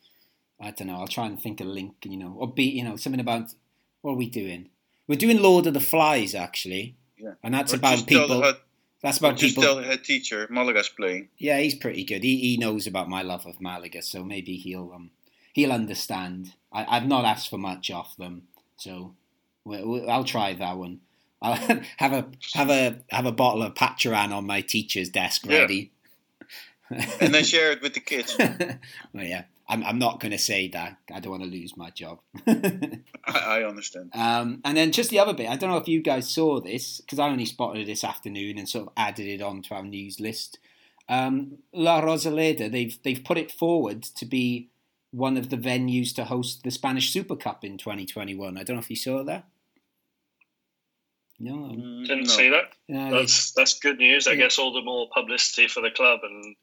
I 0.60 0.70
don't 0.70 0.88
know. 0.88 0.96
I'll 0.96 1.08
try 1.08 1.26
and 1.26 1.40
think 1.40 1.60
a 1.60 1.64
link 1.64 1.94
you 2.04 2.16
know 2.16 2.34
or 2.36 2.52
be 2.52 2.64
you 2.64 2.84
know 2.84 2.96
something 2.96 3.20
about 3.20 3.54
what 4.00 4.12
are 4.12 4.16
we 4.16 4.28
doing? 4.28 4.68
We're 5.08 5.16
doing 5.16 5.40
Lord 5.40 5.66
of 5.66 5.74
the 5.74 5.80
Flies 5.80 6.34
actually, 6.34 6.96
Yeah. 7.22 7.34
and 7.42 7.54
that's 7.54 7.72
Or 7.72 7.76
about 7.76 8.06
people. 8.06 8.42
head- 8.42 8.56
That's 9.02 9.18
about 9.18 9.36
just 9.36 9.54
people. 9.56 9.62
tell 9.74 9.82
head 9.82 10.04
teacher 10.04 10.46
Malaga's 10.50 10.88
playing. 10.88 11.28
Yeah, 11.38 11.58
he's 11.60 11.74
pretty 11.74 12.04
good. 12.04 12.22
He 12.24 12.36
he 12.38 12.56
knows 12.56 12.86
about 12.86 13.08
my 13.08 13.22
love 13.22 13.46
of 13.46 13.60
Malaga, 13.60 14.02
so 14.02 14.24
maybe 14.24 14.56
he'll 14.56 14.92
um 14.94 15.10
he'll 15.52 15.72
understand. 15.72 16.54
I, 16.72 16.84
I've 16.96 17.06
not 17.06 17.24
asked 17.24 17.48
for 17.50 17.58
much 17.58 17.90
off 17.90 18.16
them, 18.16 18.48
so 18.76 19.14
we, 19.64 19.82
we, 19.84 20.08
I'll 20.08 20.24
try 20.24 20.54
that 20.54 20.76
one. 20.78 21.00
I'll 21.40 21.54
have 21.98 22.12
a 22.12 22.26
have 22.54 22.70
a 22.70 22.98
have 23.10 23.26
a 23.26 23.32
bottle 23.32 23.62
of 23.62 23.74
Pacharan 23.74 24.32
on 24.32 24.46
my 24.46 24.60
teacher's 24.62 25.08
desk 25.10 25.46
Yeah. 25.46 25.58
ready. 25.60 25.90
And 27.20 27.32
then 27.34 27.44
share 27.52 27.72
it 27.72 27.82
with 27.82 27.94
the 27.94 28.00
kids. 28.00 28.36
well, 29.12 29.24
yeah, 29.24 29.44
I'm 29.72 29.82
I'm 29.84 29.98
not 29.98 30.20
going 30.20 30.32
to 30.32 30.38
say 30.38 30.68
that. 30.68 30.98
I 31.12 31.20
don't 31.20 31.30
want 31.32 31.44
to 31.44 31.48
lose 31.48 31.76
my 31.76 31.90
job. 31.90 32.20
I, 32.46 32.98
I 33.26 33.62
understand. 33.64 34.10
Um, 34.14 34.60
and 34.64 34.76
then 34.76 34.92
just 34.92 35.10
the 35.10 35.18
other 35.18 35.32
bit, 35.34 35.48
I 35.48 35.56
don't 35.56 35.70
know 35.70 35.78
if 35.78 35.88
you 35.88 36.02
guys 36.02 36.28
saw 36.30 36.60
this 36.60 37.00
because 37.00 37.18
I 37.18 37.28
only 37.28 37.46
spotted 37.46 37.82
it 37.82 37.86
this 37.86 38.04
afternoon 38.04 38.58
and 38.58 38.68
sort 38.68 38.86
of 38.86 38.92
added 38.96 39.26
it 39.26 39.40
on 39.42 39.62
to 39.62 39.74
our 39.74 39.82
news 39.82 40.20
list. 40.20 40.58
Um, 41.08 41.58
La 41.72 42.00
Rosaleda, 42.00 42.70
they've 42.70 42.96
they've 43.02 43.24
put 43.24 43.38
it 43.38 43.50
forward 43.50 44.02
to 44.02 44.24
be 44.26 44.68
one 45.10 45.36
of 45.36 45.50
the 45.50 45.58
venues 45.58 46.14
to 46.14 46.24
host 46.24 46.62
the 46.64 46.70
Spanish 46.70 47.10
Super 47.12 47.36
Cup 47.36 47.64
in 47.64 47.76
2021. 47.78 48.56
I 48.56 48.62
don't 48.64 48.76
know 48.76 48.80
if 48.82 48.88
you 48.90 48.96
saw 48.96 49.22
that. 49.24 49.44
No, 51.38 51.54
Mm, 51.54 52.06
Didn't 52.06 52.28
no. 52.28 52.32
see 52.32 52.50
that. 52.50 52.72
no, 52.88 53.10
That's 53.18 53.52
that's 53.52 53.78
good 53.80 53.98
news. 53.98 54.26
I 54.26 54.32
Yeah. 54.32 54.42
guess 54.42 54.58
all 54.58 54.72
the 54.72 54.82
more 54.82 55.08
publicity 55.12 55.66
for 55.66 55.80
the 55.80 55.90
club 55.90 56.20
and 56.22 56.54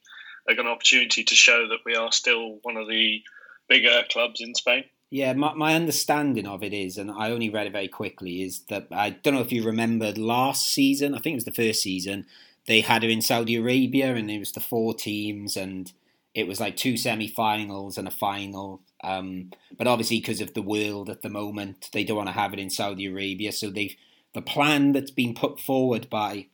like 0.50 0.58
an 0.58 0.68
opportunity 0.68 1.24
to 1.24 1.36
show 1.36 1.68
that 1.68 1.80
we 1.86 1.96
are 1.96 2.12
still 2.12 2.58
one 2.64 2.76
of 2.76 2.88
the 2.88 3.22
bigger 3.70 4.04
clubs 4.10 4.42
in 4.42 4.56
Spain. 4.56 4.84
Yeah, 5.12 5.34
my, 5.34 5.54
my 5.54 5.76
understanding 5.76 6.48
of 6.48 6.64
it 6.64 6.74
is, 6.74 6.98
and 6.98 7.12
I 7.12 7.32
only 7.32 7.50
read 7.50 7.68
it 7.68 7.74
very 7.74 7.88
quickly, 7.88 8.42
is 8.42 8.62
that 8.70 8.88
I 8.92 9.12
don't 9.12 9.36
know 9.36 9.42
if 9.42 9.52
you 9.52 9.64
remembered 9.64 10.18
last 10.18 10.68
season, 10.70 11.14
I 11.14 11.20
think 11.20 11.34
it 11.34 11.38
was 11.38 11.46
the 11.46 11.52
first 11.52 11.82
season, 11.82 12.26
they 12.66 12.82
had 12.82 13.04
it 13.04 13.10
in 13.10 13.22
Saudi 13.22 13.56
Arabia 13.56 14.16
and 14.16 14.30
it 14.30 14.40
was 14.40 14.52
the 14.52 14.60
four 14.60 14.94
teams 14.94 15.56
and 15.56 15.92
it 16.36 16.48
was 16.48 16.60
like 16.60 16.78
two 16.78 16.98
semi 16.98 17.28
finals 17.28 17.98
and 17.98 18.08
a 18.08 18.12
final. 18.12 18.82
Um, 19.04 19.52
but 19.78 19.88
obviously, 19.88 20.20
because 20.20 20.42
of 20.42 20.54
the 20.54 20.62
world 20.62 21.10
at 21.10 21.22
the 21.22 21.30
moment, 21.30 21.90
they 21.94 22.04
don't 22.04 22.18
want 22.18 22.28
to 22.28 22.34
have 22.34 22.54
it 22.54 22.60
in 22.60 22.70
Saudi 22.70 23.08
Arabia. 23.08 23.52
So 23.52 23.70
they've 23.70 23.96
the 24.34 24.42
plan 24.42 24.92
that's 24.92 25.12
been 25.12 25.34
put 25.34 25.60
forward 25.60 26.10
by, 26.10 26.46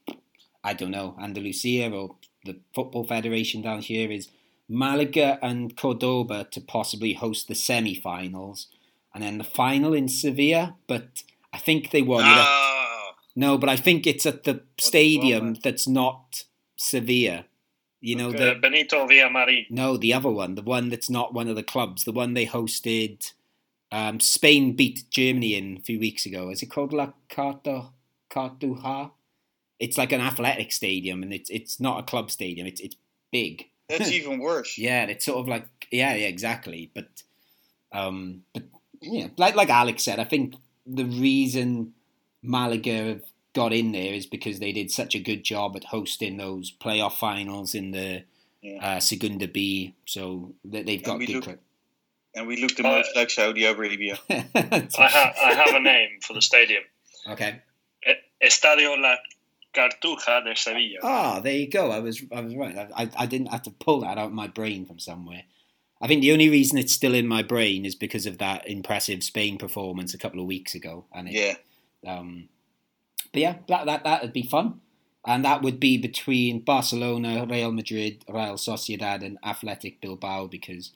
I 0.64 0.74
don't 0.74 0.92
know, 0.92 1.18
Andalusia 1.20 1.92
or 1.92 2.16
the 2.46 2.60
Football 2.74 3.04
Federation 3.06 3.62
down 3.62 3.82
here 3.82 4.12
is 4.12 4.30
Malaga 4.70 5.38
and 5.42 5.76
Cordoba 5.76 6.48
to 6.52 6.62
possibly 6.62 7.14
host 7.14 7.48
the 7.48 7.56
semi-finals, 7.56 8.68
and 9.14 9.24
then 9.24 9.38
the 9.38 9.44
final 9.44 9.94
in 9.94 10.08
Sevilla. 10.08 10.76
But 10.88 11.24
I 11.54 11.58
think 11.58 11.92
they 11.92 12.02
won 12.02 12.24
it. 12.26 12.48
No, 13.36 13.58
but 13.58 13.70
I 13.70 13.76
think 13.76 14.08
it's 14.08 14.26
at 14.26 14.44
the 14.46 14.62
stadium 14.80 15.40
bummer. 15.54 15.60
that's 15.64 15.88
not 15.88 16.44
Sevilla. 16.78 17.46
You 18.02 18.16
know 18.16 18.30
Uh, 18.30 18.38
the 18.38 18.56
Benito 18.62 19.08
Villamarín. 19.08 19.66
no, 19.70 19.98
the 19.98 20.14
other 20.14 20.30
one, 20.32 20.56
the 20.56 20.62
one 20.62 20.90
that's 20.90 21.10
not 21.10 21.34
one 21.34 21.48
of 21.48 21.56
the 21.56 21.64
clubs, 21.64 22.04
the 22.04 22.12
one 22.12 22.34
they 22.34 22.46
hosted. 22.46 23.32
Um, 23.92 24.20
Spain 24.20 24.74
beat 24.76 25.04
Germany 25.10 25.56
in 25.56 25.78
a 25.78 25.82
few 25.82 26.00
weeks 26.00 26.26
ago. 26.26 26.50
Is 26.50 26.62
it 26.64 26.68
called 26.68 26.94
La 26.94 27.12
Carta 27.30 27.88
Cartuja? 28.30 29.12
It's 29.80 29.98
like 29.98 30.12
an 30.12 30.22
athletic 30.22 30.72
stadium, 30.72 31.24
and 31.24 31.34
it's 31.34 31.50
it's 31.50 31.80
not 31.80 32.00
a 32.00 32.04
club 32.04 32.32
stadium. 32.32 32.66
It's 32.68 32.82
it's 32.82 32.96
big. 33.32 33.66
that's 33.90 34.12
even 34.20 34.40
worse. 34.40 34.78
Yeah, 34.78 35.06
it's 35.06 35.26
sort 35.26 35.40
of 35.40 35.48
like 35.48 35.66
yeah, 35.92 36.14
yeah, 36.16 36.28
exactly. 36.28 36.92
But 36.94 37.08
um, 37.92 38.44
but 38.54 38.64
yeah, 39.02 39.28
like 39.38 39.56
like 39.56 39.70
Alex 39.70 40.04
said, 40.04 40.20
I 40.20 40.24
think 40.24 40.56
the 40.86 41.06
reason 41.06 41.94
Malaga 42.42 42.94
have 43.10 43.22
got 43.54 43.74
in 43.74 43.92
there 43.92 44.14
is 44.14 44.26
because 44.26 44.60
they 44.60 44.72
did 44.72 44.92
such 44.92 45.16
a 45.16 45.20
good 45.20 45.44
job 45.44 45.76
at 45.76 45.86
hosting 45.86 46.38
those 46.38 46.72
playoff 46.72 47.14
finals 47.14 47.74
in 47.76 47.92
the 47.92 48.24
Yeah. 48.62 48.86
uh, 48.98 49.00
Segunda 49.00 49.48
B, 49.48 49.94
so 50.06 50.54
they, 50.66 50.84
they've 50.84 51.04
got 51.04 51.12
And 51.14 51.20
we 51.20 51.26
good. 51.28 51.36
look- 51.36 51.44
credit. 51.46 51.62
And 52.38 52.48
we 52.48 52.58
look 52.62 52.76
the 52.76 52.86
Uh, 52.86 53.02
like 53.16 53.30
Saudi 53.30 53.64
Arabia. 53.64 54.20
I, 54.30 54.44
ha- 54.98 55.34
I 55.42 55.54
have 55.54 55.74
a 55.74 55.80
name 55.80 56.20
for 56.22 56.34
the 56.34 56.42
stadium. 56.42 56.84
okay. 57.30 57.62
Estadio 58.44 59.00
La 59.00 59.16
Cartuja 59.76 60.44
de 60.44 60.56
Sevilla. 60.56 61.00
Ah, 61.04 61.40
there 61.40 61.56
you 61.56 61.70
go. 61.70 61.92
I 61.92 62.00
was 62.00 62.24
I 62.32 62.42
was 62.42 62.56
right. 62.56 62.76
I, 62.96 63.10
I, 63.18 63.26
didn't 63.26 63.48
have 63.48 63.64
to 63.64 63.72
pull 63.72 64.02
that 64.02 64.18
out 64.18 64.28
of 64.28 64.32
my 64.32 64.48
brain 64.48 64.86
from 64.86 65.00
somewhere. 65.00 65.44
I 66.02 66.08
think 66.08 66.22
the 66.22 66.32
only 66.32 66.50
reason 66.50 66.78
it's 66.78 66.94
still 66.94 67.14
in 67.14 67.28
my 67.28 67.42
brain 67.42 67.86
is 67.86 67.96
because 67.96 68.26
of 68.26 68.38
that 68.38 68.68
impressive 68.68 69.24
Spain 69.24 69.58
performance 69.58 70.14
a 70.14 70.18
couple 70.18 70.40
of 70.40 70.46
weeks 70.46 70.76
ago, 70.76 71.06
and 71.14 71.28
it, 71.28 71.34
Yeah. 71.34 71.56
Um, 72.12 72.50
but 73.32 73.42
yeah, 73.42 73.56
that 73.68 73.86
that 73.86 74.04
that 74.04 74.22
would 74.22 74.34
be 74.34 74.44
fun, 74.44 74.82
and 75.26 75.44
that 75.44 75.62
would 75.62 75.80
be 75.80 75.98
between 75.98 76.62
Barcelona, 76.62 77.46
Real 77.50 77.72
Madrid, 77.72 78.24
Real 78.30 78.56
Sociedad, 78.56 79.26
and 79.26 79.38
Athletic 79.44 80.00
Bilbao 80.02 80.48
because 80.48 80.92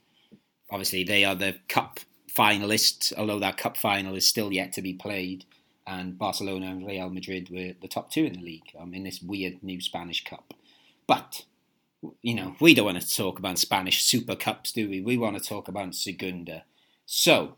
obviously 0.72 1.04
they 1.04 1.26
are 1.26 1.36
the 1.36 1.56
cup 1.68 2.00
finalists. 2.34 3.12
Although 3.18 3.40
that 3.40 3.58
cup 3.58 3.76
final 3.76 4.16
is 4.16 4.28
still 4.28 4.54
yet 4.54 4.72
to 4.74 4.82
be 4.82 4.94
played, 4.94 5.46
and 5.90 6.18
Barcelona 6.18 6.68
and 6.68 6.86
Real 6.86 7.10
Madrid 7.10 7.50
were 7.50 7.74
the 7.82 7.88
top 7.88 8.12
two 8.12 8.26
in 8.26 8.34
the 8.34 8.42
league 8.42 8.72
um, 8.80 8.94
in 8.94 9.04
this 9.04 9.22
weird 9.22 9.64
new 9.64 9.82
Spanish 9.82 10.24
cup. 10.24 10.54
But 11.08 11.46
you 12.22 12.34
know, 12.34 12.56
we 12.62 12.74
don't 12.74 12.86
want 12.86 13.02
to 13.02 13.16
talk 13.16 13.40
about 13.40 13.60
Spanish 13.60 14.04
Super 14.04 14.36
Cups, 14.36 14.72
do 14.72 14.90
we? 14.90 15.02
We 15.02 15.18
want 15.18 15.38
to 15.38 15.44
talk 15.44 15.68
about 15.68 15.96
Segunda. 15.96 16.64
So 17.06 17.56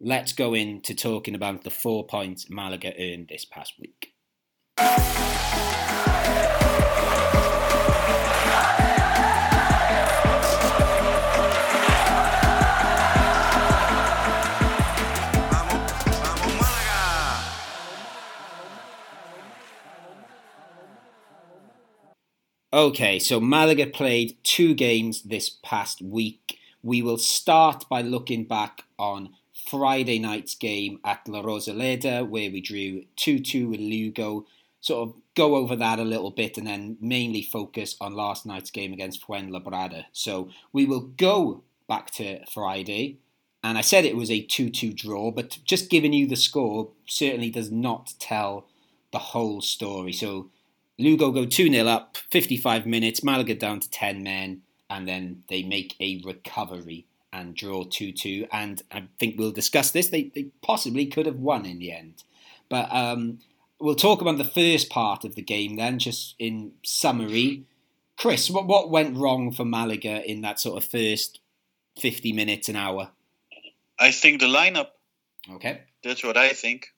let's 0.00 0.32
go 0.32 0.54
into 0.54 0.94
talking 0.94 1.34
about 1.34 1.64
the 1.64 1.70
four 1.70 2.04
points 2.04 2.50
Malaga 2.50 2.92
earned 2.98 3.28
this 3.28 3.44
past 3.44 3.74
week. 3.78 4.12
Okay, 22.70 23.18
so 23.18 23.40
Malaga 23.40 23.86
played 23.86 24.36
two 24.42 24.74
games 24.74 25.22
this 25.22 25.48
past 25.48 26.02
week. 26.02 26.58
We 26.82 27.00
will 27.00 27.16
start 27.16 27.86
by 27.88 28.02
looking 28.02 28.44
back 28.44 28.84
on 28.98 29.30
Friday 29.70 30.18
night's 30.18 30.54
game 30.54 31.00
at 31.02 31.26
La 31.26 31.40
Rosaleda, 31.40 32.28
where 32.28 32.50
we 32.50 32.60
drew 32.60 33.04
2 33.16 33.38
2 33.38 33.70
with 33.70 33.80
Lugo. 33.80 34.44
Sort 34.82 35.08
of 35.08 35.14
go 35.34 35.56
over 35.56 35.76
that 35.76 35.98
a 35.98 36.04
little 36.04 36.30
bit 36.30 36.58
and 36.58 36.66
then 36.66 36.98
mainly 37.00 37.40
focus 37.40 37.96
on 38.02 38.12
last 38.12 38.44
night's 38.44 38.70
game 38.70 38.92
against 38.92 39.26
Fuenlabrada. 39.26 40.04
So 40.12 40.50
we 40.70 40.84
will 40.84 41.00
go 41.16 41.64
back 41.88 42.10
to 42.12 42.44
Friday. 42.52 43.16
And 43.64 43.78
I 43.78 43.80
said 43.80 44.04
it 44.04 44.14
was 44.14 44.30
a 44.30 44.42
2 44.42 44.68
2 44.68 44.92
draw, 44.92 45.30
but 45.30 45.58
just 45.64 45.88
giving 45.88 46.12
you 46.12 46.26
the 46.26 46.36
score 46.36 46.90
certainly 47.06 47.48
does 47.48 47.70
not 47.70 48.12
tell 48.18 48.66
the 49.10 49.18
whole 49.18 49.62
story. 49.62 50.12
So 50.12 50.50
Lugo 50.98 51.30
go 51.30 51.46
2 51.46 51.70
0 51.70 51.86
up, 51.86 52.16
55 52.30 52.86
minutes, 52.86 53.22
Malaga 53.22 53.54
down 53.54 53.80
to 53.80 53.90
10 53.90 54.22
men, 54.22 54.62
and 54.90 55.06
then 55.06 55.44
they 55.48 55.62
make 55.62 55.94
a 56.00 56.20
recovery 56.24 57.06
and 57.32 57.54
draw 57.54 57.84
2 57.84 58.12
2. 58.12 58.48
And 58.52 58.82
I 58.90 59.04
think 59.18 59.38
we'll 59.38 59.52
discuss 59.52 59.90
this. 59.90 60.08
They, 60.08 60.24
they 60.34 60.48
possibly 60.62 61.06
could 61.06 61.26
have 61.26 61.38
won 61.38 61.66
in 61.66 61.78
the 61.78 61.92
end. 61.92 62.24
But 62.68 62.92
um, 62.92 63.38
we'll 63.80 63.94
talk 63.94 64.20
about 64.20 64.38
the 64.38 64.44
first 64.44 64.90
part 64.90 65.24
of 65.24 65.34
the 65.34 65.42
game 65.42 65.76
then, 65.76 65.98
just 65.98 66.34
in 66.38 66.72
summary. 66.84 67.64
Chris, 68.16 68.50
what, 68.50 68.66
what 68.66 68.90
went 68.90 69.16
wrong 69.16 69.52
for 69.52 69.64
Malaga 69.64 70.28
in 70.28 70.40
that 70.40 70.58
sort 70.58 70.82
of 70.82 70.88
first 70.88 71.38
50 72.00 72.32
minutes, 72.32 72.68
an 72.68 72.76
hour? 72.76 73.10
I 73.98 74.10
think 74.10 74.40
the 74.40 74.46
lineup. 74.46 74.88
Okay. 75.50 75.82
That's 76.02 76.24
what 76.24 76.36
I 76.36 76.50
think. 76.50 76.92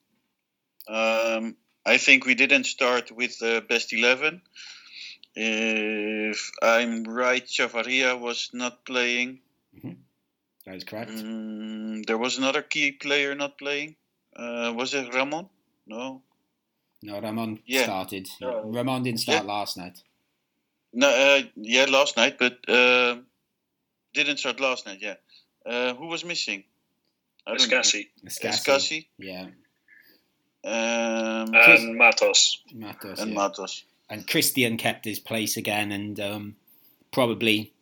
Um, 0.89 1.57
I 1.85 1.97
think 1.99 2.27
we 2.27 2.35
didn't 2.35 2.65
start 2.65 3.11
with 3.11 3.39
the 3.39 3.65
best 3.67 3.93
11. 3.93 4.43
If 5.35 6.51
I'm 6.63 7.05
right, 7.05 7.45
Chavarria 7.47 8.19
was 8.19 8.51
not 8.53 8.85
playing. 8.85 9.41
That 10.67 10.75
is 10.75 10.85
correct. 10.85 11.11
Mm, 11.11 12.05
there 12.07 12.19
was 12.19 12.37
another 12.39 12.63
key 12.63 12.93
player 12.93 13.35
not 13.35 13.57
playing. 13.59 13.97
Uh, 14.37 14.73
was 14.77 14.93
it 14.95 15.13
Ramon? 15.15 15.49
No. 15.87 16.23
No, 17.03 17.21
Ramon 17.21 17.63
Yeah. 17.65 17.85
started. 17.85 18.29
No. 18.41 18.63
Ramon 18.65 19.03
didn't 19.03 19.21
start 19.21 19.45
Yeah. 19.45 19.53
last 19.53 19.77
night. 19.77 20.03
No, 20.93 21.09
uh, 21.09 21.43
yeah, 21.57 21.87
last 21.87 22.17
night, 22.17 22.37
but 22.39 22.69
uh, 22.69 23.17
didn't 24.13 24.39
start 24.39 24.61
last 24.61 24.87
night. 24.87 24.99
Yeah, 25.01 25.17
uh, 25.65 25.95
who 25.95 26.07
was 26.09 26.25
missing? 26.25 26.65
I 27.47 27.55
don't 27.57 27.71
know. 27.71 27.79
Escassi 27.79 28.11
Escassi. 28.27 28.59
Escassi, 28.59 29.09
Yeah, 29.19 29.47
um, 30.65 31.53
Chris- 31.53 31.81
and 31.83 31.97
Matos. 31.97 32.63
Matos. 32.73 33.21
and 33.21 33.31
yeah. 33.31 33.37
Matos. 33.37 33.85
and 34.09 34.27
Christian 34.27 34.77
kept 34.77 35.05
his 35.05 35.19
place 35.19 35.57
again, 35.57 35.93
and 35.93 36.19
um, 36.21 36.57
probably 37.13 37.73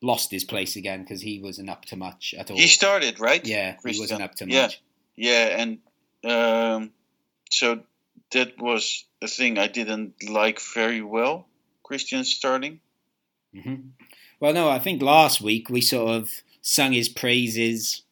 lost 0.00 0.30
his 0.30 0.44
place 0.44 0.76
again 0.76 1.02
because 1.02 1.20
he 1.22 1.40
wasn't 1.40 1.68
up 1.68 1.84
to 1.86 1.96
much 1.96 2.34
at 2.38 2.50
all. 2.50 2.56
He 2.56 2.66
started 2.68 3.18
right. 3.20 3.44
yeah, 3.44 3.72
he 3.72 3.78
Christian. 3.78 4.02
wasn't 4.02 4.22
up 4.22 4.34
to 4.36 4.46
Yeah. 4.48 4.62
much. 4.62 4.80
Yeah, 5.16 5.60
and 5.60 5.78
um, 6.24 6.92
so 7.50 7.80
that 8.30 8.58
was 8.60 9.04
a 9.20 9.26
thing 9.26 9.58
I 9.58 9.66
didn't 9.66 10.14
like 10.28 10.60
very 10.60 11.02
well. 11.02 11.46
Christian 11.82 12.22
starting. 12.24 12.80
hmm 13.52 13.74
Well, 14.40 14.52
no, 14.52 14.68
I 14.70 14.78
think 14.78 15.02
last 15.02 15.40
week 15.40 15.68
we 15.68 15.80
sort 15.80 16.10
of 16.14 16.30
sung 16.62 16.92
his 16.92 17.08
praises 17.08 18.02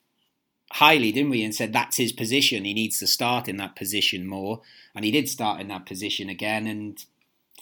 highly, 0.72 1.12
didn't 1.12 1.30
we? 1.30 1.44
And 1.44 1.54
said 1.54 1.72
that's 1.72 1.96
his 1.96 2.12
position. 2.12 2.64
He 2.64 2.74
needs 2.74 2.98
to 2.98 3.06
start 3.06 3.48
in 3.48 3.56
that 3.58 3.76
position 3.76 4.26
more, 4.26 4.62
and 4.94 5.04
he 5.04 5.10
did 5.10 5.28
start 5.28 5.60
in 5.60 5.68
that 5.68 5.86
position 5.86 6.28
again. 6.28 6.66
And 6.66 7.04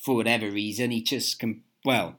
for 0.03 0.15
whatever 0.17 0.51
reason, 0.51 0.91
he 0.91 1.03
just 1.03 1.43
well, 1.85 2.19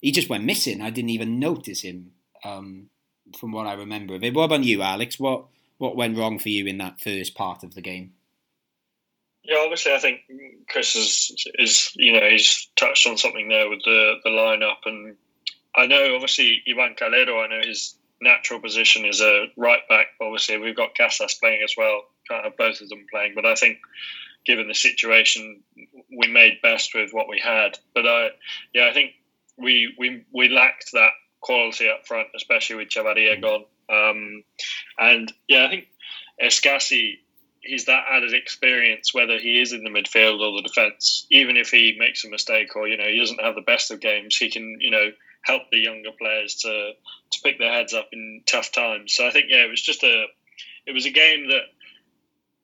he 0.00 0.12
just 0.12 0.28
went 0.28 0.44
missing. 0.44 0.80
I 0.80 0.90
didn't 0.90 1.10
even 1.10 1.38
notice 1.38 1.82
him. 1.82 2.12
Um, 2.44 2.90
from 3.36 3.52
what 3.52 3.66
I 3.66 3.74
remember 3.74 4.14
of 4.14 4.24
it. 4.24 4.34
What 4.34 4.44
about 4.44 4.64
you, 4.64 4.82
Alex? 4.82 5.18
What 5.18 5.46
what 5.78 5.96
went 5.96 6.16
wrong 6.16 6.38
for 6.38 6.48
you 6.48 6.66
in 6.66 6.78
that 6.78 7.00
first 7.00 7.34
part 7.34 7.62
of 7.62 7.74
the 7.74 7.80
game? 7.80 8.12
Yeah, 9.44 9.58
obviously, 9.62 9.92
I 9.92 9.98
think 9.98 10.20
Chris 10.68 10.94
is 10.96 11.46
is 11.58 11.92
you 11.96 12.12
know 12.12 12.28
he's 12.28 12.68
touched 12.76 13.06
on 13.06 13.16
something 13.16 13.48
there 13.48 13.68
with 13.68 13.80
the 13.84 14.14
the 14.24 14.30
lineup, 14.30 14.78
and 14.86 15.16
I 15.76 15.86
know 15.86 16.14
obviously 16.14 16.62
Ivan 16.68 16.94
Calero. 16.94 17.44
I 17.44 17.48
know 17.48 17.66
his 17.66 17.94
natural 18.20 18.60
position 18.60 19.04
is 19.04 19.20
a 19.20 19.46
right 19.56 19.86
back. 19.88 20.08
Obviously, 20.20 20.58
we've 20.58 20.76
got 20.76 20.96
Casas 20.96 21.34
playing 21.34 21.62
as 21.62 21.74
well. 21.76 22.02
Can't 22.28 22.44
have 22.44 22.56
both 22.56 22.80
of 22.80 22.88
them 22.88 23.06
playing, 23.10 23.32
but 23.34 23.46
I 23.46 23.54
think 23.54 23.78
given 24.44 24.68
the 24.68 24.74
situation, 24.74 25.60
we 26.16 26.28
made 26.28 26.62
best 26.62 26.94
with 26.94 27.10
what 27.12 27.28
we 27.28 27.40
had. 27.40 27.78
But 27.94 28.06
uh, 28.06 28.28
yeah, 28.74 28.88
I 28.88 28.92
think 28.92 29.12
we 29.56 29.94
we 29.98 30.24
we 30.32 30.48
lacked 30.48 30.92
that 30.92 31.10
quality 31.40 31.88
up 31.88 32.06
front, 32.06 32.28
especially 32.36 32.76
with 32.76 32.88
Chavarria 32.88 33.40
gone. 33.40 33.64
Um, 33.90 34.44
and 34.98 35.32
yeah, 35.48 35.66
I 35.66 35.68
think 35.68 35.88
Escassi 36.42 37.18
he's 37.60 37.84
that 37.86 38.04
added 38.10 38.32
experience, 38.32 39.12
whether 39.12 39.38
he 39.38 39.60
is 39.60 39.72
in 39.72 39.84
the 39.84 39.90
midfield 39.90 40.40
or 40.40 40.56
the 40.56 40.66
defence. 40.66 41.26
Even 41.30 41.56
if 41.56 41.70
he 41.70 41.96
makes 41.98 42.24
a 42.24 42.30
mistake 42.30 42.74
or 42.76 42.88
you 42.88 42.96
know 42.96 43.06
he 43.06 43.18
doesn't 43.18 43.42
have 43.42 43.54
the 43.54 43.60
best 43.60 43.90
of 43.90 44.00
games, 44.00 44.36
he 44.36 44.50
can 44.50 44.78
you 44.80 44.90
know 44.90 45.10
help 45.42 45.62
the 45.70 45.78
younger 45.78 46.10
players 46.18 46.54
to 46.56 46.92
to 47.30 47.40
pick 47.42 47.58
their 47.58 47.72
heads 47.72 47.94
up 47.94 48.08
in 48.12 48.42
tough 48.46 48.72
times. 48.72 49.14
So 49.14 49.26
I 49.26 49.30
think 49.30 49.46
yeah, 49.48 49.64
it 49.64 49.70
was 49.70 49.82
just 49.82 50.02
a 50.02 50.26
it 50.86 50.92
was 50.92 51.06
a 51.06 51.10
game 51.10 51.48
that. 51.48 51.62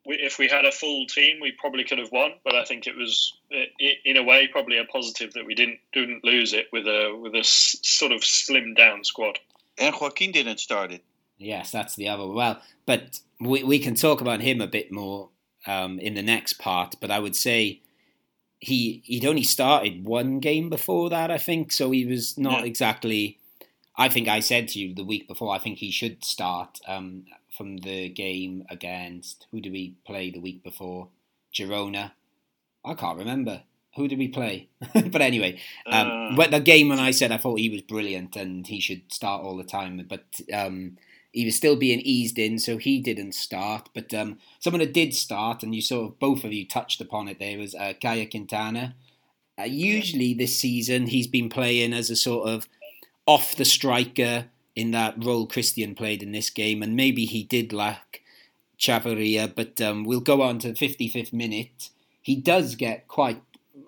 We, 0.06 0.16
if 0.16 0.38
we 0.38 0.48
had 0.48 0.66
a 0.66 0.70
full 0.70 1.06
team, 1.06 1.38
we 1.40 1.50
probably 1.52 1.82
could 1.82 1.96
have 1.96 2.12
won. 2.12 2.32
But 2.44 2.54
I 2.54 2.64
think 2.66 2.86
it 2.86 2.94
was, 2.94 3.32
i- 3.50 3.68
i- 3.80 3.96
in 4.04 4.18
a 4.18 4.22
way, 4.22 4.46
probably 4.46 4.76
a 4.76 4.84
positive 4.84 5.32
that 5.32 5.46
we 5.46 5.54
didn't 5.54 5.78
didn't 5.94 6.22
lose 6.22 6.52
it 6.52 6.66
with 6.72 6.86
a 6.86 7.16
with 7.18 7.34
a 7.34 7.38
s- 7.38 7.76
sort 7.82 8.12
of 8.12 8.20
slimmed 8.20 8.76
down 8.76 9.02
squad. 9.02 9.38
And 9.78 9.94
Joaquin 9.98 10.30
didn't 10.30 10.60
start 10.60 10.92
it. 10.92 11.02
Yes, 11.38 11.70
that's 11.70 11.96
the 11.96 12.08
other. 12.08 12.26
Well, 12.26 12.60
but 12.84 13.18
we 13.40 13.64
we 13.64 13.78
can 13.78 13.94
talk 13.94 14.20
about 14.20 14.42
him 14.42 14.60
a 14.60 14.66
bit 14.66 14.92
more 14.92 15.30
um, 15.66 15.98
in 15.98 16.12
the 16.12 16.22
next 16.22 16.54
part. 16.58 16.96
But 17.00 17.10
I 17.10 17.18
would 17.18 17.34
say 17.34 17.80
he 18.64 19.02
he'd 19.04 19.24
only 19.24 19.42
started 19.42 20.04
one 20.04 20.40
game 20.40 20.68
before 20.70 21.10
that, 21.10 21.30
I 21.30 21.38
think. 21.38 21.72
So 21.72 21.90
he 21.90 22.04
was 22.06 22.36
not 22.38 22.60
Yeah. 22.60 22.66
exactly. 22.66 23.38
I 23.96 24.08
think 24.08 24.26
I 24.28 24.40
said 24.40 24.68
to 24.68 24.78
you 24.80 24.94
the 24.94 25.04
week 25.04 25.28
before. 25.28 25.54
I 25.54 25.58
think 25.58 25.78
he 25.78 25.90
should 25.92 26.24
start 26.24 26.80
um, 26.88 27.26
from 27.56 27.76
the 27.78 28.08
game 28.08 28.64
against 28.68 29.46
who 29.50 29.60
did 29.60 29.72
we 29.72 29.94
play 30.04 30.30
the 30.30 30.40
week 30.40 30.64
before? 30.64 31.08
Girona. 31.54 32.12
I 32.84 32.94
can't 32.94 33.18
remember 33.18 33.62
who 33.96 34.08
did 34.08 34.18
we 34.18 34.28
play. 34.28 34.68
but 35.14 35.22
anyway, 35.22 35.60
um, 35.86 36.10
Uh, 36.10 36.36
but 36.36 36.50
the 36.50 36.60
game 36.60 36.88
when 36.88 36.98
I 36.98 37.12
said 37.12 37.30
I 37.30 37.36
thought 37.38 37.60
he 37.60 37.70
was 37.70 37.82
brilliant 37.82 38.34
and 38.36 38.66
he 38.66 38.80
should 38.80 39.12
start 39.12 39.44
all 39.44 39.56
the 39.56 39.64
time, 39.64 40.04
but 40.08 40.24
um, 40.52 40.98
he 41.34 41.44
was 41.44 41.56
still 41.56 41.74
being 41.74 42.00
eased 42.00 42.38
in, 42.38 42.60
so 42.60 42.78
he 42.78 43.00
didn't 43.00 43.32
start. 43.32 43.90
But 43.92 44.14
um, 44.14 44.38
someone 44.60 44.78
that 44.78 44.94
did 44.94 45.14
start, 45.14 45.64
and 45.64 45.74
you 45.74 45.82
sort 45.82 46.12
of 46.12 46.18
both 46.20 46.44
of 46.44 46.52
you 46.52 46.64
touched 46.64 47.00
upon 47.00 47.26
it 47.26 47.40
there, 47.40 47.58
was 47.58 47.74
uh, 47.74 47.94
Caye 48.00 48.26
Quintana. 48.26 48.94
Uh, 49.58 49.64
usually 49.64 50.32
this 50.32 50.56
season 50.56 51.08
he's 51.08 51.26
been 51.26 51.48
playing 51.48 51.92
as 51.92 52.08
a 52.08 52.16
sort 52.16 52.48
of 52.48 52.68
off 53.26 53.56
the 53.56 53.64
striker 53.64 54.46
in 54.76 54.92
that 54.92 55.24
role 55.24 55.46
Christian 55.46 55.96
played 55.96 56.22
in 56.22 56.30
this 56.30 56.50
game, 56.50 56.84
and 56.84 56.94
maybe 56.94 57.24
he 57.24 57.42
did 57.42 57.72
lack 57.72 58.20
Chavarria, 58.78 59.52
but 59.52 59.80
um, 59.80 60.04
we'll 60.04 60.20
go 60.20 60.40
on 60.40 60.60
to 60.60 60.72
the 60.72 60.74
55th 60.74 61.32
minute. 61.32 61.90
He 62.22 62.36
does 62.36 62.76
get 62.76 63.08
quite, 63.08 63.42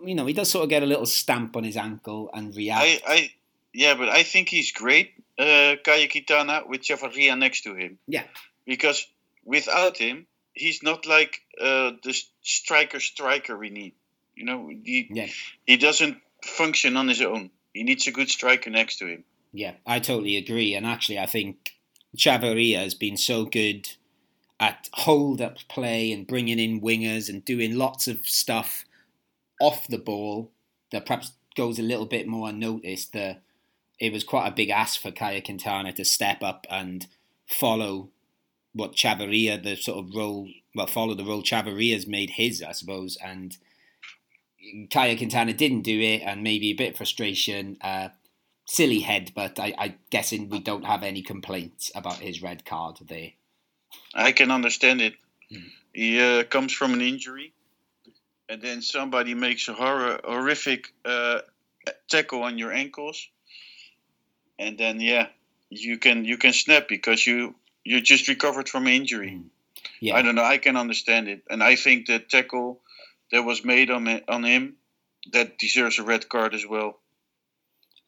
you 0.05 0.17
know, 0.17 0.27
he 0.27 0.33
does 0.33 0.51
sort 0.51 0.65
of 0.65 0.71
get 0.71 0.83
a 0.83 0.87
little 0.87 1.07
stamp 1.07 1.57
on 1.57 1.63
his 1.63 1.77
ankle 1.77 2.29
and 2.35 2.55
react. 2.57 2.83
I, 2.83 3.01
I, 3.07 3.31
yeah, 3.73 3.95
but 3.95 4.09
I 4.09 4.25
think 4.25 4.49
he's 4.49 4.73
great, 4.73 5.13
uh, 5.39 5.77
Caye 5.85 6.09
Quintana, 6.09 6.63
with 6.67 6.83
Chavarria 6.83 7.39
next 7.39 7.63
to 7.63 7.75
him. 7.75 7.99
Yeah. 8.07 8.25
Because 8.67 9.07
without 9.45 9.97
him, 9.97 10.27
he's 10.53 10.83
not 10.83 11.07
like 11.07 11.41
uh, 11.61 11.93
the 12.03 12.15
striker 12.43 13.01
striker 13.01 13.57
we 13.57 13.71
need. 13.71 13.95
You 14.35 14.45
know, 14.45 14.69
he, 14.69 15.09
Yeah. 15.11 15.29
he 15.67 15.77
doesn't 15.77 16.19
function 16.45 16.97
on 16.97 17.09
his 17.09 17.23
own. 17.23 17.51
He 17.73 17.83
needs 17.83 18.07
a 18.07 18.13
good 18.13 18.29
striker 18.31 18.71
next 18.71 18.99
to 18.99 19.07
him. 19.07 19.25
Yeah, 19.53 19.73
I 19.87 20.01
totally 20.01 20.37
agree. 20.37 20.75
And 20.75 20.87
actually, 20.87 21.19
I 21.19 21.27
think 21.27 21.73
Chavarria 22.17 22.79
has 22.79 22.95
been 22.95 23.17
so 23.17 23.45
good 23.45 23.89
at 24.59 24.89
hold 24.95 25.41
up 25.41 25.59
play 25.69 26.13
and 26.13 26.27
bringing 26.27 26.59
in 26.59 26.81
wingers 26.81 27.29
and 27.29 27.45
doing 27.45 27.77
lots 27.77 28.09
of 28.09 28.27
stuff 28.27 28.85
off 29.61 29.87
the 29.89 29.99
ball 29.99 30.51
that 30.93 31.05
perhaps 31.07 31.33
goes 31.55 31.79
a 31.79 31.83
little 31.83 32.07
bit 32.07 32.27
more 32.27 32.49
unnoticed. 32.49 33.13
That 33.13 33.43
it 33.99 34.13
was 34.13 34.25
quite 34.25 34.49
a 34.49 34.55
big 34.55 34.71
ask 34.71 35.01
for 35.01 35.11
Caye 35.11 35.41
Quintana 35.41 35.93
to 35.93 36.05
step 36.05 36.43
up 36.43 36.67
and 36.71 37.07
follow 37.47 38.11
what 38.73 38.95
Chavarria, 38.95 39.63
the 39.63 39.75
sort 39.77 40.05
of 40.05 40.15
role, 40.15 40.49
well, 40.75 40.87
follow 40.87 41.15
the 41.15 41.25
role 41.25 41.43
Chavarria's 41.43 42.07
made 42.07 42.31
his, 42.31 42.63
I 42.63 42.73
suppose. 42.73 43.17
And 43.25 43.57
Caye 44.91 45.17
Quintana 45.17 45.55
didn't 45.55 45.83
do 45.83 45.99
it, 45.99 46.23
and 46.23 46.43
maybe 46.43 46.71
a 46.71 46.75
bit 46.75 46.91
of 46.91 46.97
frustration. 46.97 47.79
Uh, 47.81 48.11
silly 48.67 49.01
head, 49.01 49.33
but 49.35 49.59
I, 49.59 49.75
I 49.79 49.95
guessing 50.11 50.49
we 50.49 50.59
don't 50.59 50.85
have 50.85 51.03
any 51.03 51.23
complaints 51.23 51.91
about 51.95 52.19
his 52.19 52.43
red 52.43 52.65
card 52.65 52.99
there. 53.09 53.31
I 54.13 54.33
can 54.33 54.51
understand 54.51 55.01
it. 55.01 55.15
Hmm. 55.51 55.69
He 55.93 56.21
uh, 56.21 56.45
comes 56.45 56.73
from 56.73 56.93
an 56.93 57.01
injury, 57.01 57.55
and 58.49 58.61
then 58.61 58.83
somebody 58.83 59.35
makes 59.35 59.69
a 59.69 59.73
horror, 59.73 60.21
horrific 60.23 60.93
uh, 61.05 61.41
tackle 62.09 62.43
on 62.43 62.59
your 62.59 62.73
ankles, 62.73 63.29
and 64.59 64.79
then 64.79 65.01
yeah, 65.01 65.29
you 65.71 65.99
can 65.99 66.25
you 66.25 66.37
can 66.37 66.53
snap 66.53 66.89
because 66.89 67.27
you 67.27 67.55
you 67.85 68.01
just 68.01 68.29
recovered 68.29 68.69
from 68.69 68.87
injury. 68.87 69.31
Hmm. 69.31 69.49
Yeah, 70.01 70.17
I 70.17 70.23
don't 70.23 70.35
know. 70.35 70.45
I 70.45 70.59
can 70.59 70.77
understand 70.77 71.29
it, 71.29 71.43
and 71.49 71.63
I 71.63 71.77
think 71.77 72.07
the 72.07 72.19
tackle 72.19 72.81
that 73.33 73.43
was 73.43 73.65
made 73.65 73.91
on 73.91 74.07
it, 74.07 74.25
on 74.29 74.45
him 74.45 74.77
that 75.33 75.59
deserves 75.59 75.99
a 75.99 76.03
red 76.03 76.29
card 76.29 76.55
as 76.55 76.67
well. 76.67 77.01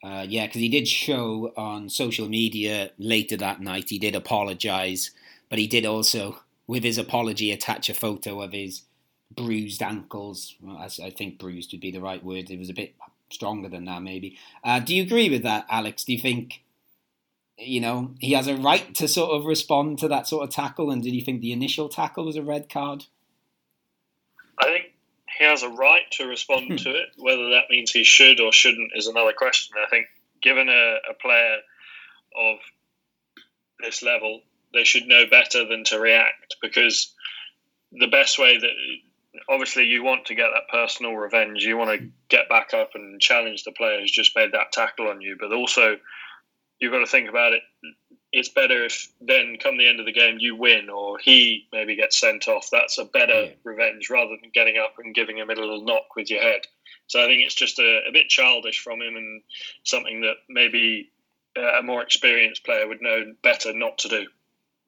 Uh, 0.02 0.24
yeah, 0.28 0.46
because 0.46 0.60
he 0.60 0.68
did 0.68 0.86
show 0.86 1.52
on 1.56 1.88
social 1.88 2.28
media 2.28 2.90
later 2.98 3.36
that 3.36 3.60
night. 3.60 3.88
He 3.88 3.98
did 3.98 4.14
apologise, 4.14 5.10
but 5.48 5.58
he 5.58 5.66
did 5.66 5.84
also, 5.84 6.40
with 6.68 6.84
his 6.84 6.98
apology, 6.98 7.50
attach 7.50 7.90
a 7.90 7.94
photo 7.94 8.40
of 8.40 8.52
his 8.52 8.82
bruised 9.34 9.82
ankles. 9.82 10.54
Well, 10.60 10.78
as 10.78 11.00
I 11.00 11.10
think 11.10 11.38
bruised 11.38 11.72
would 11.72 11.80
be 11.80 11.90
the 11.90 12.00
right 12.00 12.22
word. 12.22 12.50
It 12.50 12.58
was 12.58 12.70
a 12.70 12.74
bit 12.74 12.94
stronger 13.30 13.68
than 13.68 13.84
that, 13.86 14.02
maybe. 14.02 14.38
Uh, 14.64 14.80
do 14.80 14.94
you 14.94 15.02
agree 15.02 15.30
with 15.30 15.42
that, 15.42 15.66
Alex? 15.70 16.04
Do 16.04 16.12
you 16.12 16.20
think, 16.20 16.62
you 17.56 17.80
know, 17.80 18.14
he 18.18 18.32
has 18.32 18.46
a 18.46 18.56
right 18.56 18.94
to 18.94 19.08
sort 19.08 19.30
of 19.30 19.44
respond 19.44 19.98
to 20.00 20.08
that 20.08 20.26
sort 20.26 20.44
of 20.44 20.50
tackle? 20.50 20.90
And 20.90 21.02
did 21.02 21.14
you 21.14 21.22
think 21.22 21.40
the 21.40 21.52
initial 21.52 21.88
tackle 21.88 22.26
was 22.26 22.36
a 22.36 22.42
red 22.42 22.68
card? 22.68 23.04
I 24.58 24.64
think 24.64 24.92
he 25.38 25.44
has 25.44 25.62
a 25.62 25.68
right 25.68 26.10
to 26.12 26.26
respond 26.26 26.78
to 26.80 26.90
it. 26.90 27.10
Whether 27.16 27.50
that 27.50 27.70
means 27.70 27.90
he 27.90 28.04
should 28.04 28.40
or 28.40 28.52
shouldn't 28.52 28.92
is 28.94 29.06
another 29.06 29.32
question. 29.32 29.76
I 29.84 29.88
think, 29.88 30.06
given 30.42 30.68
a, 30.68 30.96
a 31.10 31.14
player 31.20 31.58
of 32.36 32.58
this 33.80 34.02
level, 34.02 34.42
they 34.74 34.84
should 34.84 35.06
know 35.06 35.26
better 35.30 35.66
than 35.66 35.84
to 35.84 36.00
react 36.00 36.56
because 36.60 37.14
the 37.92 38.08
best 38.08 38.38
way 38.38 38.58
that 38.58 38.70
obviously 39.48 39.84
you 39.84 40.02
want 40.04 40.26
to 40.26 40.34
get 40.34 40.48
that 40.54 40.68
personal 40.70 41.14
revenge, 41.14 41.62
you 41.64 41.76
want 41.76 41.98
to 41.98 42.08
get 42.28 42.48
back 42.48 42.74
up 42.74 42.90
and 42.94 43.20
challenge 43.20 43.64
the 43.64 43.72
player 43.72 44.00
who's 44.00 44.10
just 44.12 44.36
made 44.36 44.52
that 44.52 44.72
tackle 44.72 45.08
on 45.08 45.20
you, 45.20 45.36
but 45.38 45.52
also 45.52 45.96
you've 46.80 46.92
got 46.92 47.00
to 47.00 47.06
think 47.06 47.28
about 47.28 47.52
it. 47.52 47.62
it's 48.30 48.50
better 48.50 48.84
if 48.84 49.08
then 49.22 49.56
come 49.58 49.78
the 49.78 49.88
end 49.88 50.00
of 50.00 50.06
the 50.06 50.12
game 50.12 50.36
you 50.38 50.54
win 50.54 50.90
or 50.90 51.18
he 51.18 51.66
maybe 51.72 51.96
gets 51.96 52.20
sent 52.20 52.46
off. 52.46 52.68
That's 52.70 52.98
a 52.98 53.04
better 53.06 53.44
Yeah. 53.44 53.52
revenge 53.64 54.10
rather 54.10 54.36
than 54.40 54.50
getting 54.52 54.76
up 54.76 54.94
and 54.98 55.14
giving 55.14 55.38
him 55.38 55.48
a 55.50 55.54
little 55.54 55.82
knock 55.84 56.14
with 56.14 56.30
your 56.30 56.42
head. 56.42 56.60
So 57.06 57.22
I 57.22 57.26
think 57.26 57.42
it's 57.42 57.54
just 57.54 57.78
a, 57.78 58.00
a 58.06 58.12
bit 58.12 58.28
childish 58.28 58.80
from 58.80 59.00
him 59.00 59.16
and 59.16 59.42
something 59.84 60.20
that 60.20 60.36
maybe 60.48 61.10
a 61.56 61.82
more 61.82 62.02
experienced 62.02 62.64
player 62.64 62.86
would 62.86 63.00
know 63.00 63.34
better 63.42 63.72
not 63.72 63.98
to 63.98 64.08
do. 64.08 64.26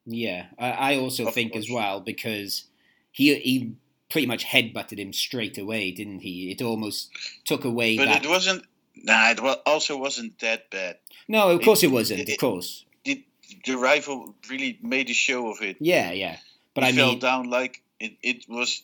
Yeah, 0.06 0.46
I, 0.58 0.70
I 0.70 0.96
also 0.96 1.26
Of 1.26 1.34
think 1.34 1.56
as 1.56 1.68
well 1.70 2.00
because 2.00 2.64
he 3.10 3.34
he 3.36 3.72
pretty 4.10 4.26
much 4.26 4.44
headbutted 4.44 4.98
him 4.98 5.12
straight 5.12 5.56
away, 5.58 5.90
didn't 5.92 6.20
he? 6.20 6.50
It 6.50 6.60
almost 6.62 7.10
took 7.44 7.64
away 7.64 7.96
But 7.96 8.06
that. 8.06 8.24
it 8.24 8.28
wasn't. 8.28 8.64
Nah, 8.96 9.30
it 9.30 9.40
also 9.66 9.96
wasn't 9.96 10.38
that 10.40 10.68
bad. 10.70 10.98
no, 11.28 11.50
of 11.50 11.62
course 11.62 11.82
it, 11.82 11.86
it- 11.86 11.92
wasn't. 11.92 12.28
Of 12.28 12.36
course, 12.38 12.84
The, 13.04 13.24
the 13.64 13.76
rival 13.78 14.34
really 14.50 14.78
made 14.82 15.08
a 15.10 15.14
show 15.14 15.48
of 15.50 15.62
it. 15.62 15.76
yeah, 15.80 16.12
yeah. 16.12 16.36
But 16.74 16.84
he 16.84 16.90
I 16.90 16.92
fell 16.92 17.08
mean, 17.10 17.18
down 17.18 17.50
like 17.50 17.82
it, 17.98 18.16
it 18.22 18.44
was. 18.48 18.82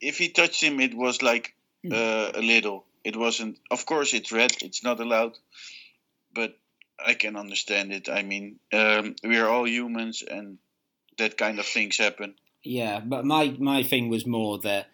If 0.00 0.18
he 0.18 0.28
touched 0.30 0.60
him, 0.62 0.80
it 0.80 0.94
was 0.94 1.22
like 1.22 1.54
Hmm. 1.84 1.92
uh, 1.92 2.30
a 2.34 2.42
little. 2.42 2.84
It 3.04 3.16
wasn't. 3.16 3.58
Of 3.70 3.86
course, 3.86 4.14
it's 4.14 4.30
red. 4.32 4.52
It's 4.62 4.82
not 4.84 5.00
allowed. 5.00 5.36
But 6.34 6.56
I 7.04 7.14
can 7.14 7.36
understand 7.36 7.92
it. 7.92 8.08
I 8.08 8.22
mean, 8.22 8.60
um, 8.72 9.16
we 9.24 9.38
are 9.38 9.48
all 9.48 9.66
humans, 9.68 10.22
and 10.22 10.58
that 11.18 11.36
kind 11.36 11.58
of 11.58 11.66
things 11.66 11.96
happen. 11.98 12.34
Yeah, 12.64 13.00
but 13.00 13.24
my 13.24 13.56
my 13.58 13.82
thing 13.82 14.08
was 14.08 14.26
more 14.26 14.58
that 14.60 14.88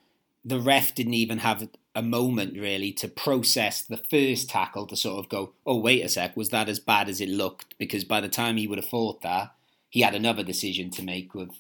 the 0.44 0.60
ref 0.60 0.94
didn't 0.94 1.14
even 1.14 1.38
have 1.38 1.68
a 1.94 2.02
moment 2.02 2.56
really 2.56 2.92
to 2.92 3.08
process 3.08 3.82
the 3.82 4.00
first 4.10 4.48
tackle 4.48 4.86
to 4.86 4.96
sort 4.96 5.18
of 5.18 5.28
go, 5.28 5.52
oh 5.66 5.78
wait 5.78 6.04
a 6.04 6.08
sec, 6.08 6.36
was 6.36 6.50
that 6.50 6.68
as 6.68 6.78
bad 6.78 7.08
as 7.08 7.20
it 7.20 7.28
looked? 7.28 7.76
Because 7.78 8.04
by 8.04 8.20
the 8.20 8.28
time 8.28 8.56
he 8.56 8.66
would 8.66 8.78
have 8.78 8.88
thought 8.88 9.20
that, 9.22 9.52
he 9.90 10.00
had 10.00 10.14
another 10.14 10.42
decision 10.42 10.90
to 10.90 11.02
make. 11.02 11.34
With 11.34 11.50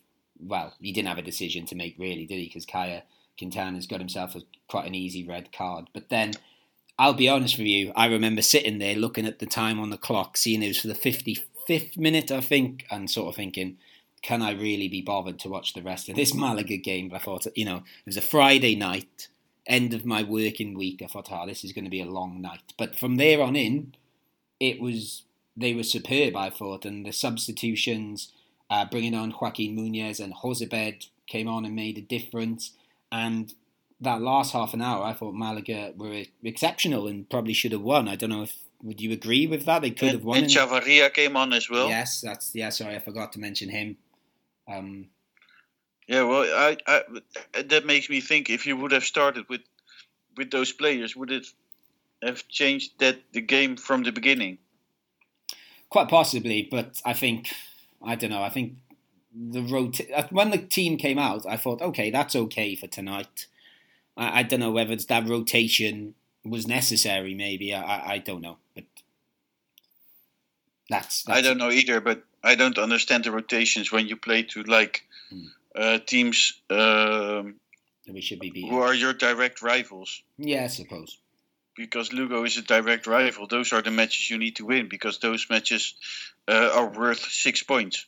well, 0.40 0.74
he 0.80 0.92
didn't 0.92 1.08
have 1.08 1.18
a 1.18 1.22
decision 1.22 1.66
to 1.66 1.74
make 1.74 1.96
really, 1.98 2.24
did 2.24 2.38
he? 2.38 2.46
Because 2.46 2.64
Caye 2.64 3.02
Quintana's 3.36 3.86
got 3.86 4.00
himself 4.00 4.34
a, 4.34 4.42
quite 4.68 4.86
an 4.86 4.94
easy 4.94 5.24
red 5.24 5.52
card. 5.52 5.88
But 5.92 6.08
then, 6.08 6.32
I'll 6.98 7.14
be 7.14 7.28
honest 7.28 7.58
with 7.58 7.66
you, 7.66 7.92
I 7.96 8.06
remember 8.06 8.42
sitting 8.42 8.78
there 8.78 8.94
looking 8.94 9.26
at 9.26 9.40
the 9.40 9.46
time 9.46 9.78
on 9.80 9.90
the 9.90 9.98
clock, 9.98 10.36
seeing 10.36 10.62
it 10.62 10.68
was 10.68 10.80
for 10.80 10.88
the 10.88 10.94
fifty 10.94 11.36
fifth 11.66 11.98
minute, 11.98 12.30
I 12.30 12.40
think, 12.40 12.86
and 12.90 13.10
sort 13.10 13.28
of 13.28 13.36
thinking 13.36 13.76
can 14.22 14.42
I 14.42 14.52
really 14.52 14.88
be 14.88 15.02
bothered 15.02 15.38
to 15.40 15.48
watch 15.48 15.74
the 15.74 15.82
rest 15.82 16.08
of 16.08 16.16
this 16.16 16.34
Malaga 16.34 16.76
game? 16.76 17.08
But 17.08 17.16
I 17.16 17.24
thought, 17.24 17.46
you 17.56 17.64
know, 17.64 17.76
it 17.76 18.06
was 18.06 18.16
a 18.16 18.22
Friday 18.22 18.74
night, 18.74 19.28
end 19.66 19.94
of 19.94 20.04
my 20.04 20.22
working 20.22 20.76
week. 20.76 21.02
I 21.02 21.06
thought, 21.06 21.28
oh, 21.30 21.46
this 21.46 21.64
is 21.64 21.72
going 21.72 21.84
to 21.84 21.90
be 21.90 22.02
a 22.02 22.06
long 22.06 22.40
night. 22.40 22.72
But 22.76 22.98
from 22.98 23.16
there 23.16 23.42
on 23.42 23.56
in, 23.56 23.94
it 24.60 24.80
was 24.80 25.22
they 25.56 25.74
were 25.74 25.82
superb. 25.82 26.36
I 26.36 26.50
thought, 26.50 26.84
and 26.84 27.04
the 27.04 27.12
substitutions, 27.12 28.32
uh, 28.70 28.84
bringing 28.84 29.14
on 29.14 29.34
Joaquin 29.40 29.74
Munoz 29.74 30.20
and 30.20 30.34
Jozabed 30.34 31.08
came 31.26 31.48
on 31.48 31.64
and 31.64 31.74
made 31.74 31.98
a 31.98 32.02
difference. 32.02 32.72
And 33.10 33.52
that 34.00 34.20
last 34.20 34.52
half 34.52 34.74
an 34.74 34.82
hour, 34.82 35.04
I 35.04 35.12
thought 35.12 35.34
Malaga 35.34 35.92
were 35.96 36.24
exceptional 36.42 37.06
and 37.06 37.28
probably 37.28 37.52
should 37.52 37.72
have 37.72 37.82
won. 37.82 38.08
I 38.08 38.16
don't 38.16 38.30
know 38.30 38.42
if 38.42 38.54
would 38.82 39.00
you 39.00 39.12
agree 39.12 39.46
with 39.46 39.64
that? 39.66 39.82
They 39.82 39.90
could 39.90 40.12
have 40.12 40.24
won. 40.24 40.38
and 40.38 40.46
Chavarria 40.46 41.12
came 41.12 41.36
on 41.36 41.52
as 41.52 41.68
well. 41.68 41.88
yes, 41.88 42.20
that's 42.20 42.54
yeah. 42.54 42.68
Sorry, 42.68 42.94
I 42.94 43.00
forgot 43.00 43.32
to 43.32 43.40
mention 43.40 43.70
him. 43.70 43.96
Um, 44.68 45.08
Yeah, 46.06 46.22
well, 46.22 46.42
I, 46.42 46.76
I 46.86 47.02
that 47.62 47.86
makes 47.86 48.08
me 48.08 48.20
think 48.20 48.50
if 48.50 48.66
you 48.66 48.76
would 48.76 48.92
have 48.92 49.04
started 49.04 49.48
with 49.48 49.62
with 50.36 50.50
those 50.50 50.72
players, 50.72 51.16
would 51.16 51.30
it 51.30 51.46
have 52.22 52.46
changed 52.48 52.98
that 52.98 53.18
the 53.32 53.40
game 53.40 53.76
from 53.76 54.02
the 54.02 54.12
beginning? 54.12 54.58
Quite 55.90 56.08
possibly, 56.08 56.68
but 56.70 57.00
I 57.04 57.12
think 57.12 57.52
I 58.02 58.14
don't 58.14 58.30
know. 58.30 58.42
I 58.42 58.48
think 58.50 58.78
the 59.34 59.62
rota- 59.62 60.28
when 60.30 60.50
the 60.50 60.58
team 60.58 60.96
came 60.96 61.18
out, 61.18 61.46
I 61.46 61.56
thought, 61.56 61.82
okay, 61.82 62.10
that's 62.10 62.34
okay 62.36 62.74
for 62.74 62.86
tonight. 62.86 63.46
I, 64.16 64.40
I 64.40 64.42
don't 64.42 64.60
know 64.60 64.72
whether 64.72 64.92
it's 64.92 65.06
that 65.06 65.28
rotation 65.28 66.14
was 66.44 66.66
necessary. 66.66 67.34
Maybe 67.34 67.74
I, 67.74 67.82
I, 67.82 68.12
I 68.14 68.18
don't 68.18 68.40
know, 68.40 68.58
but 68.74 68.84
that's, 70.88 71.22
that's 71.24 71.38
I 71.38 71.42
don't 71.42 71.58
know 71.58 71.70
either, 71.70 72.00
but 72.00 72.24
I 72.42 72.54
don't 72.54 72.78
understand 72.78 73.24
the 73.24 73.32
rotations 73.32 73.90
when 73.92 74.06
you 74.08 74.16
play 74.16 74.42
to 74.44 74.62
like 74.62 75.04
Hmm. 75.30 75.46
uh, 75.74 75.98
teams 75.98 76.54
um, 76.70 77.56
We 78.08 78.20
should 78.22 78.40
be 78.40 78.50
beating. 78.50 78.70
who 78.70 78.78
are 78.80 78.94
your 78.94 79.12
direct 79.12 79.60
rivals. 79.62 80.22
Yeah, 80.38 80.64
I 80.64 80.68
suppose. 80.68 81.18
Because 81.76 82.12
Lugo 82.12 82.44
is 82.44 82.56
a 82.56 82.62
direct 82.62 83.06
rival, 83.06 83.46
those 83.46 83.72
are 83.72 83.82
the 83.82 83.90
matches 83.90 84.30
you 84.30 84.38
need 84.38 84.56
to 84.56 84.64
win 84.66 84.88
because 84.88 85.18
those 85.18 85.46
matches 85.50 85.94
uh, 86.48 86.70
are 86.74 86.88
worth 86.88 87.20
six 87.20 87.62
points. 87.62 88.06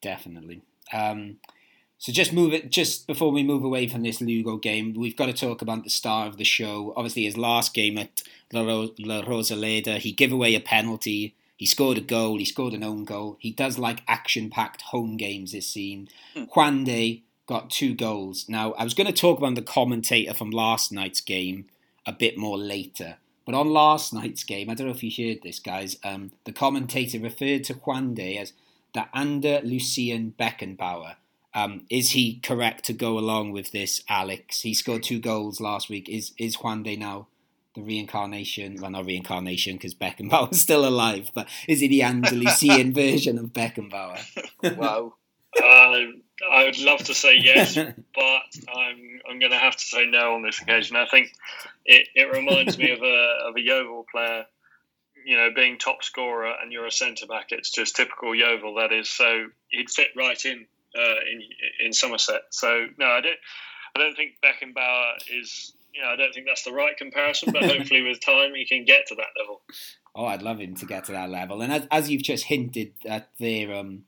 Definitely. 0.00 0.62
Um, 0.92 1.36
so 1.98 2.12
just 2.12 2.32
move 2.32 2.52
it. 2.52 2.70
Just 2.70 3.06
before 3.06 3.30
we 3.30 3.42
move 3.42 3.62
away 3.64 3.86
from 3.88 4.02
this 4.02 4.20
Lugo 4.20 4.56
game, 4.56 4.94
we've 4.94 5.16
got 5.16 5.26
to 5.26 5.32
talk 5.32 5.62
about 5.62 5.84
the 5.84 5.90
star 5.90 6.26
of 6.26 6.36
the 6.36 6.44
show. 6.44 6.92
Obviously, 6.96 7.24
his 7.24 7.36
last 7.36 7.74
game 7.74 7.98
at 7.98 8.22
La, 8.52 8.62
Ro- 8.64 8.94
La 8.98 9.22
Rosaleda, 9.22 9.98
he 9.98 10.12
gave 10.12 10.32
away 10.32 10.54
a 10.54 10.60
penalty. 10.60 11.34
He 11.62 11.66
scored 11.66 11.96
a 11.96 12.00
goal. 12.00 12.38
He 12.38 12.44
scored 12.44 12.74
an 12.74 12.82
own 12.82 13.04
goal. 13.04 13.36
He 13.38 13.52
does 13.52 13.78
like 13.78 14.02
action-packed 14.08 14.82
home 14.82 15.16
games. 15.16 15.52
This 15.52 15.68
scene. 15.68 16.08
Juande 16.34 17.22
got 17.46 17.70
two 17.70 17.94
goals. 17.94 18.48
Now, 18.48 18.72
I 18.72 18.82
was 18.82 18.94
going 18.94 19.06
to 19.06 19.12
talk 19.12 19.38
about 19.38 19.54
the 19.54 19.62
commentator 19.62 20.34
from 20.34 20.50
last 20.50 20.90
night's 20.90 21.20
game 21.20 21.66
a 22.04 22.12
bit 22.12 22.36
more 22.36 22.58
later. 22.58 23.18
But 23.46 23.54
on 23.54 23.70
last 23.70 24.12
night's 24.12 24.42
game, 24.42 24.68
I 24.68 24.74
don't 24.74 24.88
know 24.88 24.92
if 24.92 25.04
you 25.04 25.12
heard 25.16 25.44
this, 25.44 25.60
guys. 25.60 25.98
Um, 26.02 26.32
the 26.46 26.50
commentator 26.50 27.20
referred 27.20 27.62
to 27.66 27.74
Juande 27.74 28.40
as 28.40 28.54
the 28.92 29.06
Andalusian 29.14 30.34
Beckenbauer. 30.36 31.14
Um, 31.54 31.86
is 31.88 32.10
he 32.10 32.40
correct 32.42 32.84
to 32.86 32.92
go 32.92 33.16
along 33.20 33.52
with 33.52 33.70
this, 33.70 34.02
Alex? 34.08 34.62
He 34.62 34.74
scored 34.74 35.04
two 35.04 35.20
goals 35.20 35.60
last 35.60 35.88
week. 35.88 36.08
Is 36.08 36.32
is 36.38 36.56
Juande 36.56 36.98
now 36.98 37.28
the 37.74 37.82
reincarnation? 37.82 38.76
Well, 38.80 38.90
not 38.90 39.06
reincarnation 39.06 39.76
because 39.76 39.94
Beckenbauer's 39.94 40.60
still 40.60 40.86
alive, 40.86 41.30
but 41.34 41.48
is 41.68 41.80
he 41.80 41.88
the 41.88 42.02
Andalusian 42.02 42.92
version 42.94 43.38
of 43.38 43.52
Beckenbauer? 43.52 44.20
Wow. 44.76 45.14
Uh, 45.54 46.06
I 46.50 46.64
would 46.64 46.78
love 46.78 47.00
to 47.04 47.14
say 47.14 47.36
yes, 47.36 47.74
but 48.14 48.72
I'm 48.74 49.20
I'm 49.28 49.38
going 49.38 49.52
to 49.52 49.58
have 49.58 49.76
to 49.76 49.84
say 49.84 50.06
no 50.06 50.34
on 50.34 50.42
this 50.42 50.60
occasion. 50.60 50.96
I 50.96 51.06
think 51.06 51.32
it, 51.84 52.08
it 52.14 52.32
reminds 52.32 52.78
me 52.78 52.90
of 52.90 53.02
a 53.02 53.48
of 53.48 53.56
a 53.56 53.60
Yeovil 53.60 54.06
player, 54.10 54.46
you 55.24 55.36
know, 55.36 55.50
being 55.54 55.78
top 55.78 56.02
scorer 56.02 56.54
and 56.60 56.72
you're 56.72 56.86
a 56.86 56.90
centre 56.90 57.26
back. 57.26 57.52
It's 57.52 57.70
just 57.70 57.96
typical 57.96 58.34
Yeovil. 58.34 58.76
That 58.76 58.92
is, 58.92 59.10
so 59.10 59.48
he'd 59.68 59.90
fit 59.90 60.08
right 60.16 60.42
in 60.44 60.66
uh, 60.96 61.20
in 61.30 61.42
in 61.84 61.92
Somerset. 61.92 62.42
So 62.50 62.86
no, 62.98 63.06
I 63.06 63.20
don't 63.20 63.38
I 63.94 63.98
don't 64.00 64.16
think 64.16 64.36
Beckenbauer 64.42 65.16
is. 65.30 65.74
Know, 66.00 66.08
I 66.08 66.16
don't 66.16 66.32
think 66.32 66.46
that's 66.46 66.64
the 66.64 66.72
right 66.72 66.96
comparison, 66.96 67.52
but 67.52 67.64
hopefully 67.64 68.02
with 68.08 68.20
time 68.20 68.54
he 68.54 68.64
can 68.64 68.84
get 68.84 69.06
to 69.08 69.14
that 69.14 69.38
level. 69.38 69.60
Oh, 70.14 70.26
I'd 70.26 70.42
love 70.42 70.58
him 70.58 70.74
to 70.76 70.86
get 70.86 71.04
to 71.04 71.12
that 71.12 71.30
level. 71.30 71.62
And 71.62 71.72
as, 71.72 71.86
as 71.90 72.10
you've 72.10 72.22
just 72.22 72.44
hinted 72.44 72.92
at 73.06 73.28
there, 73.38 73.72
um, 73.74 74.04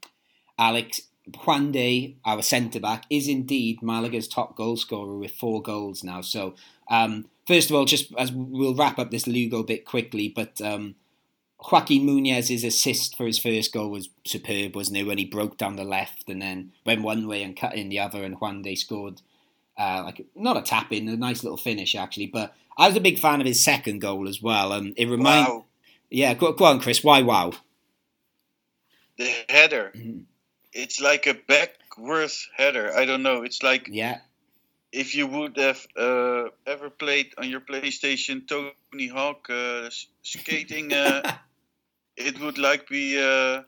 Alex, 0.59 1.03
Juande, 1.31 2.17
our 2.25 2.43
centre 2.43 2.81
back, 2.81 3.05
is 3.11 3.29
indeed 3.29 3.83
Malaga's 3.83 4.29
top 4.29 4.57
goal 4.57 4.77
scorer 4.77 5.17
with 5.17 5.33
four 5.33 5.63
goals 5.63 6.03
now. 6.03 6.21
So, 6.21 6.55
um, 6.89 7.27
first 7.47 7.71
of 7.71 7.77
all, 7.77 7.85
just 7.85 8.13
as 8.17 8.33
we'll 8.33 8.75
wrap 8.75 8.99
up 8.99 9.11
this 9.11 9.27
Lugo 9.27 9.63
bit 9.63 9.85
quickly, 9.85 10.29
but 10.29 10.61
um, 10.61 10.97
Joaquin 11.71 12.07
Munoz's 12.07 12.65
assist 12.65 13.17
for 13.17 13.25
his 13.25 13.39
first 13.39 13.73
goal 13.73 13.91
was 13.91 14.11
superb, 14.25 14.77
wasn't 14.77 14.99
it? 14.99 15.07
When 15.07 15.19
he 15.19 15.25
broke 15.25 15.57
down 15.57 15.77
the 15.77 15.85
left 15.85 16.29
and 16.29 16.43
then 16.43 16.73
went 16.85 17.03
one 17.03 17.27
way 17.27 17.43
and 17.43 17.57
cut 17.57 17.75
in 17.75 17.89
the 17.89 18.01
other, 18.01 18.23
and 18.23 18.37
Juande 18.37 18.77
scored. 18.77 19.23
Uh, 19.77 20.03
like 20.05 20.25
not 20.37 20.57
a 20.57 20.63
tap 20.63 20.93
in, 20.93 21.09
a 21.09 21.17
nice 21.17 21.43
little 21.43 21.57
finish 21.57 21.95
actually. 21.95 22.27
But 22.27 22.55
I 22.79 22.87
was 22.87 22.97
a 22.97 23.01
big 23.01 23.19
fan 23.19 23.41
of 23.41 23.47
his 23.47 23.63
second 23.65 24.01
goal 24.01 24.29
as 24.29 24.41
well. 24.41 24.73
and 24.73 24.95
it 24.97 25.09
reminds 25.09 25.49
Wow. 25.49 25.65
yeah, 26.11 26.35
go, 26.35 26.53
go 26.53 26.65
on, 26.67 26.81
Chris. 26.81 27.03
Why 27.03 27.23
wow? 27.23 27.53
The 29.17 29.33
header. 29.49 29.93
Mhm. 29.95 30.25
It's 30.73 31.01
like 31.01 31.27
a 31.27 31.35
backwards 31.35 32.49
header. 32.57 32.93
I 32.97 33.05
don't 33.05 33.23
know. 33.23 33.43
It's 33.43 33.63
like 33.63 33.89
Yeah, 33.91 34.21
if 34.93 35.15
you 35.15 35.27
would 35.27 35.57
have 35.57 35.87
uh, 35.97 36.49
ever 36.67 36.91
played 36.91 37.33
on 37.39 37.49
your 37.49 37.61
PlayStation 37.61 38.47
Tony 38.47 39.09
Hawk 39.09 39.49
uh, 39.51 39.91
skating, 40.23 40.93
uh, 40.93 41.23
it 42.17 42.39
would 42.41 42.59
like 42.59 42.89
be 42.89 43.19
uh, 43.21 43.63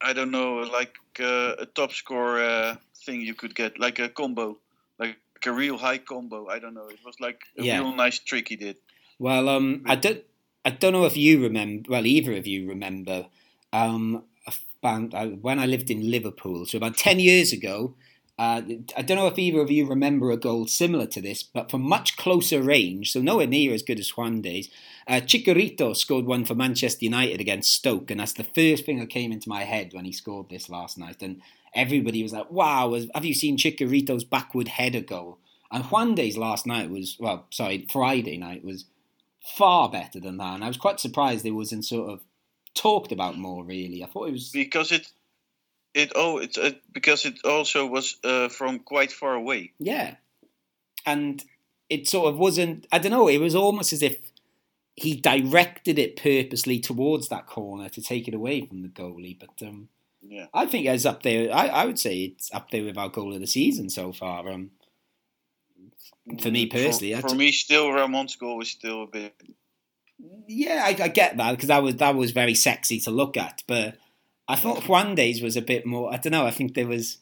I 0.00 0.12
don't 0.12 0.30
know, 0.30 0.56
like 0.56 0.96
uh, 1.20 1.54
a 1.58 1.66
top 1.66 1.92
score 1.92 2.38
uh, 2.40 2.76
thing 3.06 3.20
you 3.22 3.34
could 3.34 3.54
get, 3.54 3.78
like 3.78 3.98
a 3.98 4.08
combo, 4.08 4.58
like 4.98 5.16
a 5.46 5.52
real 5.52 5.78
high 5.78 5.98
combo. 5.98 6.48
I 6.48 6.58
don't 6.58 6.74
know. 6.74 6.88
It 6.88 7.00
was 7.04 7.18
like 7.26 7.40
a 7.58 7.62
Yeah. 7.62 7.78
real 7.78 7.94
nice 7.94 8.18
trick 8.18 8.48
he 8.48 8.56
did. 8.56 8.76
Well, 9.18 9.48
um, 9.48 9.82
I 9.86 9.96
don't, 9.96 10.22
I 10.64 10.70
don't 10.70 10.92
know 10.92 11.06
if 11.06 11.16
you 11.16 11.42
remember. 11.42 11.88
Well, 11.92 12.06
either 12.06 12.34
of 12.36 12.46
you 12.46 12.68
remember. 12.68 13.26
Um, 13.72 14.24
about, 14.82 15.14
uh, 15.14 15.26
when 15.46 15.58
I 15.58 15.66
lived 15.66 15.90
in 15.90 16.10
Liverpool, 16.10 16.66
so 16.66 16.76
about 16.78 16.96
ten 16.96 17.18
years 17.20 17.52
ago, 17.52 17.94
Uh, 18.38 18.60
I 18.94 19.02
don't 19.02 19.16
know 19.16 19.28
if 19.32 19.38
either 19.38 19.62
of 19.62 19.70
you 19.70 19.86
remember 19.86 20.30
a 20.30 20.36
goal 20.36 20.66
similar 20.66 21.06
to 21.06 21.22
this, 21.22 21.42
but 21.42 21.70
from 21.70 21.80
much 21.80 22.18
closer 22.18 22.60
range, 22.60 23.10
so 23.12 23.22
nowhere 23.22 23.46
near 23.46 23.72
as 23.72 23.82
good 23.82 23.98
as 23.98 24.10
Juande's, 24.10 24.68
uh, 25.08 25.22
Chicharito 25.30 25.96
scored 25.96 26.26
one 26.26 26.44
for 26.44 26.54
Manchester 26.54 27.06
United 27.06 27.40
against 27.40 27.72
Stoke, 27.72 28.10
and 28.10 28.20
that's 28.20 28.34
the 28.34 28.44
first 28.58 28.84
thing 28.84 28.98
that 28.98 29.08
came 29.08 29.32
into 29.32 29.48
my 29.48 29.64
head 29.64 29.94
when 29.94 30.04
he 30.04 30.12
scored 30.12 30.50
this 30.50 30.68
last 30.68 30.98
night. 30.98 31.22
And 31.22 31.40
everybody 31.76 32.22
was 32.22 32.32
like, 32.32 32.50
wow, 32.50 32.98
have 33.14 33.24
you 33.24 33.34
seen 33.34 33.56
Chicharito's 33.56 34.24
backward 34.24 34.68
header 34.68 35.00
goal? 35.00 35.38
And 35.70 35.84
Juande's 35.84 36.36
last 36.36 36.66
night 36.66 36.90
was, 36.90 37.16
well, 37.20 37.46
sorry, 37.50 37.86
Friday 37.92 38.38
night 38.38 38.64
was 38.64 38.86
far 39.56 39.88
better 39.88 40.18
than 40.18 40.38
that. 40.38 40.54
And 40.54 40.64
I 40.64 40.68
was 40.68 40.76
quite 40.76 41.00
surprised 41.00 41.44
it 41.44 41.50
wasn't 41.50 41.84
sort 41.84 42.10
of 42.10 42.20
talked 42.74 43.12
about 43.12 43.36
more, 43.36 43.64
really. 43.64 44.02
I 44.02 44.06
thought 44.06 44.28
it 44.28 44.32
was. 44.32 44.50
Because 44.50 44.92
it 44.92 45.06
it 45.96 46.12
oh 46.14 46.38
it's 46.38 46.58
uh, 46.58 46.72
because 46.92 47.24
it 47.24 47.44
also 47.44 47.86
was 47.86 48.16
uh, 48.22 48.48
from 48.48 48.80
quite 48.80 49.10
far 49.10 49.34
away. 49.34 49.72
Yeah, 49.78 50.16
and 51.06 51.42
it 51.88 52.06
sort 52.06 52.28
of 52.28 52.38
wasn't. 52.38 52.86
I 52.92 52.98
don't 52.98 53.12
know. 53.12 53.28
It 53.28 53.38
was 53.38 53.54
almost 53.54 53.92
as 53.92 54.02
if 54.02 54.18
he 54.94 55.16
directed 55.16 55.98
it 55.98 56.16
purposely 56.16 56.78
towards 56.78 57.28
that 57.28 57.46
corner 57.46 57.88
to 57.88 58.02
take 58.02 58.28
it 58.28 58.34
away 58.34 58.66
from 58.66 58.82
the 58.82 58.88
goalie. 58.88 59.38
But 59.38 59.66
um, 59.66 59.88
yeah, 60.28 60.46
I 60.52 60.66
think 60.66 60.86
it's 60.86 61.04
up 61.04 61.22
there. 61.22 61.54
I, 61.54 61.66
I 61.68 61.84
would 61.86 61.98
say 61.98 62.16
it's 62.16 62.52
up 62.52 62.70
there 62.70 62.84
with 62.84 62.98
our 62.98 63.08
goal 63.08 63.34
of 63.34 63.40
the 63.40 63.46
season 63.46 63.90
so 63.90 64.12
far. 64.12 64.48
Um, 64.48 64.70
for 66.40 66.50
me 66.50 66.66
personally, 66.66 67.14
for, 67.20 67.28
for 67.28 67.34
me, 67.34 67.52
still 67.52 67.92
Ramon's 67.92 68.36
goal 68.36 68.58
was 68.58 68.68
still 68.68 69.04
a 69.04 69.06
bit. 69.06 69.34
Yeah, 70.48 70.82
I, 70.84 70.96
I 71.04 71.08
get 71.08 71.36
that 71.36 71.52
because 71.52 71.68
that 71.68 71.82
was 71.82 71.96
that 71.96 72.14
was 72.14 72.30
very 72.30 72.54
sexy 72.54 72.98
to 73.00 73.10
look 73.10 73.36
at, 73.36 73.62
but 73.66 73.96
I 74.48 74.56
thought 74.56 74.84
Juande's 74.84 75.42
was 75.42 75.56
a 75.56 75.62
bit 75.62 75.86
more. 75.86 76.12
I 76.12 76.16
don't 76.16 76.32
know. 76.32 76.46
I 76.46 76.50
think 76.50 76.74
there 76.74 76.86
was. 76.86 77.18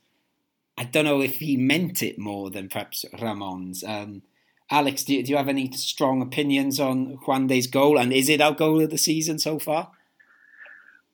I 0.77 0.85
don't 0.85 1.05
know 1.05 1.21
if 1.21 1.37
he 1.37 1.57
meant 1.57 2.03
it 2.03 2.19
more 2.19 2.51
than 2.51 2.69
perhaps 2.69 3.05
Ramon's. 3.21 3.85
Um, 3.85 4.23
Alex, 4.71 5.05
do 5.05 5.23
do 5.23 5.31
you 5.31 5.37
have 5.37 5.49
any 5.49 5.71
strong 5.73 6.23
opinions 6.23 6.81
on 6.81 7.19
Juande's 7.27 7.67
goal? 7.67 7.99
And 7.99 8.13
is 8.13 8.29
it 8.29 8.41
our 8.41 8.55
goal 8.55 8.81
of 8.81 8.91
the 8.91 8.99
season 8.99 9.39
so 9.39 9.59
far? 9.59 9.91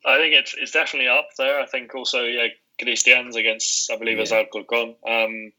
I 0.04 0.16
think 0.18 0.34
it's 0.34 0.54
it's 0.58 0.72
definitely 0.72 1.08
up 1.08 1.28
there. 1.36 1.60
I 1.60 1.66
think 1.66 1.94
also 1.94 2.22
yeah, 2.24 2.48
Christian's 2.80 3.36
against 3.36 3.90
I 3.90 3.96
believe 3.96 4.16
yeah. 4.16 4.22
it's 4.22 4.32
Alcorcon. 4.32 4.94
Um, 5.06 5.52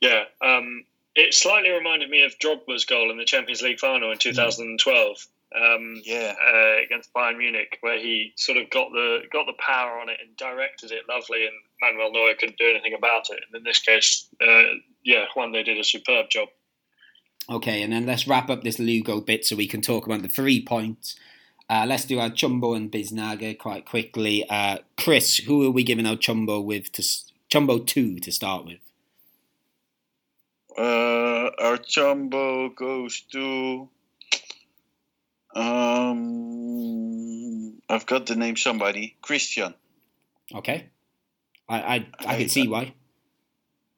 yeah, 0.00 0.24
um, 0.44 0.84
it 1.14 1.34
slightly 1.34 1.70
reminded 1.70 2.10
me 2.10 2.24
of 2.24 2.38
Drogba's 2.38 2.84
goal 2.84 3.10
in 3.10 3.18
the 3.18 3.24
Champions 3.24 3.62
League 3.62 3.80
final 3.80 4.12
in 4.12 4.18
2012 4.18 5.26
um, 5.56 6.00
yeah, 6.04 6.34
uh, 6.40 6.82
against 6.84 7.12
Bayern 7.12 7.38
Munich, 7.38 7.78
where 7.80 7.98
he 7.98 8.32
sort 8.36 8.58
of 8.58 8.68
got 8.70 8.90
the 8.92 9.20
got 9.32 9.46
the 9.46 9.54
power 9.58 9.98
on 9.98 10.08
it 10.08 10.18
and 10.20 10.36
directed 10.36 10.92
it 10.92 11.04
lovely, 11.08 11.46
and 11.46 11.54
Manuel 11.80 12.12
Neuer 12.12 12.34
couldn't 12.38 12.58
do 12.58 12.68
anything 12.68 12.94
about 12.94 13.30
it. 13.30 13.40
And 13.46 13.56
in 13.56 13.64
this 13.64 13.80
case, 13.80 14.28
uh, 14.42 14.74
yeah, 15.04 15.24
they 15.52 15.62
did 15.62 15.78
a 15.78 15.84
superb 15.84 16.28
job. 16.30 16.48
Okay, 17.50 17.82
and 17.82 17.92
then 17.92 18.04
let's 18.04 18.28
wrap 18.28 18.50
up 18.50 18.62
this 18.62 18.78
Lugo 18.78 19.20
bit 19.20 19.46
so 19.46 19.56
we 19.56 19.66
can 19.66 19.80
talk 19.80 20.04
about 20.04 20.22
the 20.22 20.28
three 20.28 20.62
points. 20.62 21.16
Uh, 21.70 21.84
let's 21.86 22.06
do 22.06 22.18
our 22.18 22.30
Chumbo 22.30 22.74
and 22.74 22.90
Biznaga 22.90 23.58
quite 23.58 23.84
quickly. 23.84 24.48
Uh, 24.48 24.78
Chris, 24.96 25.36
who 25.36 25.66
are 25.66 25.70
we 25.70 25.82
giving 25.82 26.06
our 26.06 26.16
Chumbo 26.16 26.64
with 26.64 26.90
to 26.92 27.02
Chumbo 27.50 27.86
two 27.86 28.18
to 28.20 28.32
start 28.32 28.64
with? 28.64 28.78
Uh, 30.76 31.50
our 31.58 31.76
Chumbo 31.76 32.74
goes 32.74 33.20
to 33.32 33.88
um, 35.54 37.28
I've 37.88 38.06
got 38.06 38.28
to 38.28 38.36
name 38.36 38.56
somebody. 38.56 39.16
Christian. 39.22 39.74
Okay. 40.54 40.86
I 41.68 41.80
I, 41.80 41.94
I, 41.94 42.06
I 42.26 42.38
can 42.38 42.48
see 42.48 42.68
why. 42.68 42.94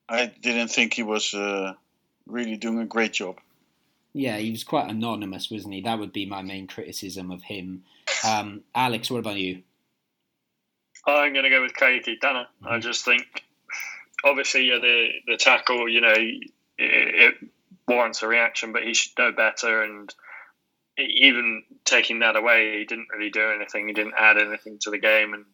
I 0.08 0.26
didn't 0.26 0.68
think 0.68 0.94
he 0.94 1.02
was 1.02 1.34
uh, 1.34 1.74
really 2.26 2.56
doing 2.56 2.78
a 2.78 2.86
great 2.86 3.12
job. 3.12 3.38
Yeah, 4.12 4.38
he 4.38 4.50
was 4.50 4.64
quite 4.64 4.90
anonymous, 4.90 5.50
wasn't 5.50 5.74
he? 5.74 5.82
That 5.82 5.98
would 5.98 6.12
be 6.12 6.26
my 6.26 6.42
main 6.42 6.66
criticism 6.66 7.30
of 7.30 7.42
him. 7.42 7.84
Um, 8.26 8.62
Alex, 8.74 9.10
what 9.10 9.18
about 9.18 9.36
you? 9.36 9.62
I'm 11.06 11.32
going 11.32 11.44
to 11.44 11.50
go 11.50 11.62
with 11.62 11.76
Caye 11.76 12.00
Quintana. 12.00 12.48
Mm-hmm. 12.62 12.72
I 12.72 12.78
just 12.80 13.04
think, 13.04 13.44
obviously, 14.24 14.68
yeah, 14.68 14.78
the 14.80 15.08
the 15.26 15.36
tackle, 15.36 15.88
you 15.88 16.00
know, 16.00 16.14
it, 16.14 16.50
it 16.78 17.34
warrants 17.86 18.22
a 18.22 18.28
reaction, 18.28 18.72
but 18.72 18.82
he 18.82 18.94
should 18.94 19.16
know 19.18 19.32
better 19.32 19.82
and 19.82 20.12
even 20.98 21.62
taking 21.84 22.20
that 22.20 22.36
away, 22.36 22.78
he 22.78 22.84
didn't 22.84 23.08
really 23.12 23.30
do 23.30 23.50
anything. 23.50 23.86
He 23.86 23.94
didn't 23.94 24.14
add 24.18 24.38
anything 24.38 24.78
to 24.80 24.90
the 24.90 24.98
game, 24.98 25.34
and 25.34 25.44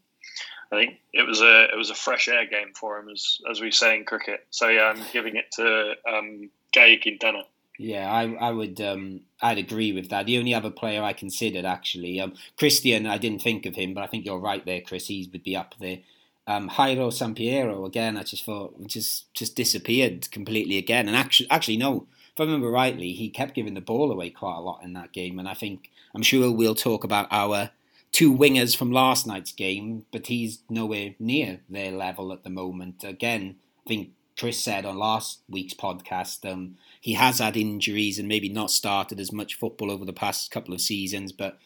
I 0.72 0.76
think 0.76 1.00
it 1.12 1.26
was 1.26 1.40
a 1.40 1.64
it 1.64 1.76
was 1.76 1.90
a 1.90 1.94
fresh 1.94 2.28
air 2.28 2.46
game 2.46 2.72
for 2.74 2.98
him, 2.98 3.08
as 3.08 3.38
as 3.50 3.60
we 3.60 3.70
say 3.70 3.96
in 3.96 4.04
cricket. 4.04 4.46
So 4.50 4.68
yeah, 4.68 4.84
I'm 4.84 5.02
giving 5.12 5.36
it 5.36 5.52
to 5.52 5.94
um, 6.08 6.50
Quintana. 6.72 7.44
Yeah, 7.78 8.10
I 8.10 8.32
I 8.34 8.50
would 8.52 8.80
um, 8.80 9.20
I'd 9.42 9.58
agree 9.58 9.92
with 9.92 10.08
that. 10.10 10.26
The 10.26 10.38
only 10.38 10.54
other 10.54 10.70
player 10.70 11.02
I 11.02 11.12
considered 11.12 11.64
actually, 11.64 12.20
um, 12.20 12.34
Christian, 12.58 13.06
I 13.06 13.18
didn't 13.18 13.42
think 13.42 13.66
of 13.66 13.76
him, 13.76 13.92
but 13.94 14.02
I 14.02 14.06
think 14.06 14.24
you're 14.24 14.38
right 14.38 14.64
there, 14.64 14.80
Chris. 14.80 15.08
He 15.08 15.28
would 15.32 15.42
be 15.42 15.56
up 15.56 15.74
there. 15.80 15.98
Um, 16.46 16.70
Jairo 16.70 17.10
Samperio 17.10 17.86
again. 17.86 18.16
I 18.16 18.22
just 18.22 18.44
thought 18.44 18.74
just 18.86 19.32
just 19.34 19.56
disappeared 19.56 20.30
completely 20.30 20.78
again. 20.78 21.06
And 21.08 21.16
actually, 21.16 21.50
actually 21.50 21.76
no, 21.76 22.06
if 22.36 22.40
I 22.40 22.44
remember 22.44 22.70
rightly, 22.70 23.12
he 23.12 23.30
kept 23.30 23.54
giving 23.54 23.72
the 23.74 23.80
ball 23.80 24.12
away 24.12 24.28
quite 24.28 24.56
a 24.56 24.60
lot 24.60 24.82
in 24.82 24.92
that 24.92 25.12
game. 25.12 25.38
And 25.38 25.48
I 25.48 25.54
think, 25.54 25.90
I'm 26.14 26.22
sure 26.22 26.52
we'll 26.52 26.74
talk 26.74 27.02
about 27.02 27.28
our 27.30 27.70
two 28.12 28.36
wingers 28.36 28.76
from 28.76 28.92
last 28.92 29.26
night's 29.26 29.52
game, 29.52 30.04
but 30.12 30.26
he's 30.26 30.60
nowhere 30.68 31.14
near 31.18 31.60
their 31.68 31.90
level 31.90 32.32
at 32.32 32.44
the 32.44 32.50
moment. 32.50 33.04
Again, 33.04 33.56
I 33.86 33.88
think 33.88 34.10
Chris 34.38 34.58
said 34.58 34.84
on 34.84 34.98
last 34.98 35.40
week's 35.48 35.74
podcast, 35.74 36.50
um, 36.50 36.76
he 37.00 37.14
has 37.14 37.38
had 37.38 37.56
injuries 37.56 38.18
and 38.18 38.28
maybe 38.28 38.48
not 38.48 38.70
started 38.70 39.18
as 39.18 39.32
much 39.32 39.54
football 39.54 39.90
over 39.90 40.04
the 40.04 40.12
past 40.12 40.50
couple 40.50 40.74
of 40.74 40.80
seasons, 40.80 41.32
but 41.32 41.58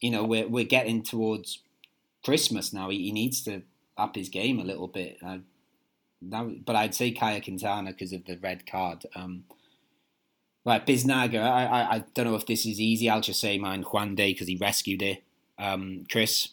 you 0.00 0.10
know 0.10 0.24
we're 0.24 0.48
we're 0.48 0.64
getting 0.64 1.02
towards 1.02 1.60
Christmas 2.24 2.72
now. 2.72 2.90
He, 2.90 3.04
he 3.04 3.12
needs 3.12 3.42
to 3.44 3.62
up 3.96 4.14
his 4.14 4.28
game 4.28 4.60
a 4.60 4.64
little 4.64 4.88
bit. 4.88 5.18
Uh, 5.24 5.38
that, 6.22 6.64
but 6.64 6.76
I'd 6.76 6.94
say 6.94 7.10
Caye 7.10 7.40
Quintana 7.40 7.90
because 7.90 8.12
of 8.12 8.24
the 8.24 8.38
red 8.38 8.66
card. 8.66 9.06
Um, 9.14 9.44
Right, 10.68 10.86
Biznaga. 10.86 11.40
I, 11.40 11.64
I, 11.64 11.94
I 11.94 12.04
don't 12.12 12.26
know 12.26 12.34
if 12.34 12.44
this 12.44 12.66
is 12.66 12.78
easy. 12.78 13.08
I'll 13.08 13.22
just 13.22 13.40
say 13.40 13.56
mine 13.56 13.84
Juande 13.84 14.16
because 14.16 14.48
he 14.48 14.56
rescued 14.56 15.00
it. 15.00 15.22
Um, 15.58 16.04
Chris. 16.10 16.50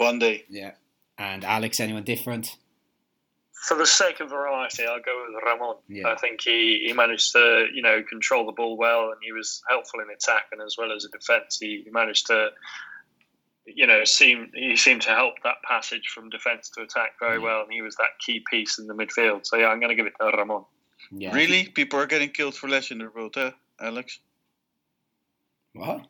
Juande. 0.00 0.42
Yeah. 0.48 0.72
And 1.16 1.44
Alex, 1.44 1.78
anyone 1.78 2.02
different? 2.02 2.56
For 3.60 3.76
the 3.76 3.86
sake 3.86 4.20
of 4.20 4.30
variety, 4.30 4.84
I'll 4.86 5.02
go 5.02 5.24
with 5.26 5.42
Ramon. 5.44 5.76
Yeah. 5.86 6.08
I 6.08 6.16
think 6.16 6.40
he, 6.40 6.82
he 6.86 6.94
managed 6.94 7.32
to, 7.32 7.66
you 7.74 7.82
know, 7.82 8.02
control 8.02 8.46
the 8.46 8.52
ball 8.52 8.78
well 8.78 9.10
and 9.10 9.20
he 9.22 9.32
was 9.32 9.62
helpful 9.68 10.00
in 10.00 10.08
attack 10.08 10.44
and 10.50 10.62
as 10.62 10.76
well 10.78 10.92
as 10.92 11.04
in 11.04 11.10
defence. 11.10 11.58
He, 11.60 11.82
he 11.84 11.90
managed 11.90 12.26
to, 12.28 12.48
you 13.66 13.86
know, 13.86 14.02
seem 14.04 14.50
he 14.54 14.76
seemed 14.76 15.02
to 15.02 15.10
help 15.10 15.34
that 15.44 15.56
passage 15.68 16.08
from 16.08 16.30
defence 16.30 16.70
to 16.70 16.82
attack 16.82 17.12
very 17.20 17.36
yeah. 17.36 17.44
well 17.44 17.62
and 17.62 17.70
he 17.70 17.82
was 17.82 17.96
that 17.96 18.18
key 18.24 18.42
piece 18.50 18.78
in 18.78 18.86
the 18.86 18.94
midfield. 18.94 19.44
So 19.44 19.56
yeah, 19.56 19.66
I'm 19.66 19.78
going 19.78 19.90
to 19.90 19.94
give 19.94 20.06
it 20.06 20.14
to 20.18 20.26
Ramon. 20.26 20.64
Yeah, 21.10 21.34
really? 21.34 21.64
People 21.68 21.98
are 21.98 22.06
getting 22.06 22.30
killed 22.30 22.54
for 22.54 22.66
less 22.66 22.90
in 22.90 22.98
the 22.98 23.10
world, 23.14 23.34
huh, 23.34 23.52
Alex? 23.78 24.20
What? 25.74 26.06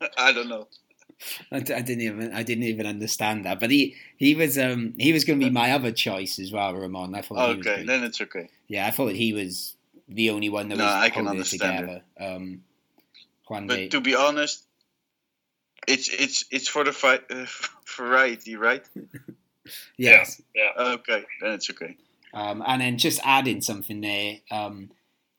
I 0.18 0.32
don't 0.32 0.48
know. 0.48 0.68
I, 1.52 1.60
didn't 1.60 2.00
even 2.00 2.32
I 2.32 2.42
didn't 2.42 2.64
even 2.64 2.86
understand 2.86 3.44
that, 3.44 3.60
but 3.60 3.70
he 3.70 3.96
he 4.16 4.34
was 4.34 4.56
um 4.58 4.94
he 4.98 5.12
was 5.12 5.24
going 5.24 5.40
to 5.40 5.46
be 5.46 5.50
my 5.50 5.72
other 5.72 5.92
choice 5.92 6.38
as 6.38 6.52
well, 6.52 6.74
Ramon. 6.74 7.14
I 7.14 7.22
thought. 7.22 7.58
Okay, 7.58 7.84
then 7.84 8.04
it's 8.04 8.20
okay. 8.20 8.48
Yeah, 8.68 8.86
I 8.86 8.90
thought 8.90 9.12
he 9.12 9.32
was 9.32 9.76
the 10.08 10.30
only 10.30 10.48
one 10.48 10.68
that 10.68 10.78
no, 10.78 10.84
was 10.84 10.94
I 10.94 11.10
can 11.10 11.26
understand 11.26 11.86
together. 11.86 12.02
Um, 12.18 12.62
Juan 13.48 13.66
but 13.66 13.76
de... 13.76 13.88
to 13.88 14.00
be 14.00 14.14
honest, 14.14 14.64
it's 15.86 16.08
it's 16.08 16.44
it's 16.50 16.68
for 16.68 16.84
the 16.84 16.92
fi- 16.92 17.20
uh, 17.30 17.46
variety, 17.96 18.56
right? 18.56 18.84
yes. 19.96 20.40
Yeah. 20.54 20.70
yeah. 20.76 20.82
Okay, 20.94 21.24
then 21.40 21.52
it's 21.52 21.70
okay. 21.70 21.96
Um, 22.32 22.62
and 22.66 22.80
then 22.80 22.98
just 22.98 23.20
adding 23.24 23.62
something 23.62 24.02
there, 24.02 24.36
um, 24.50 24.90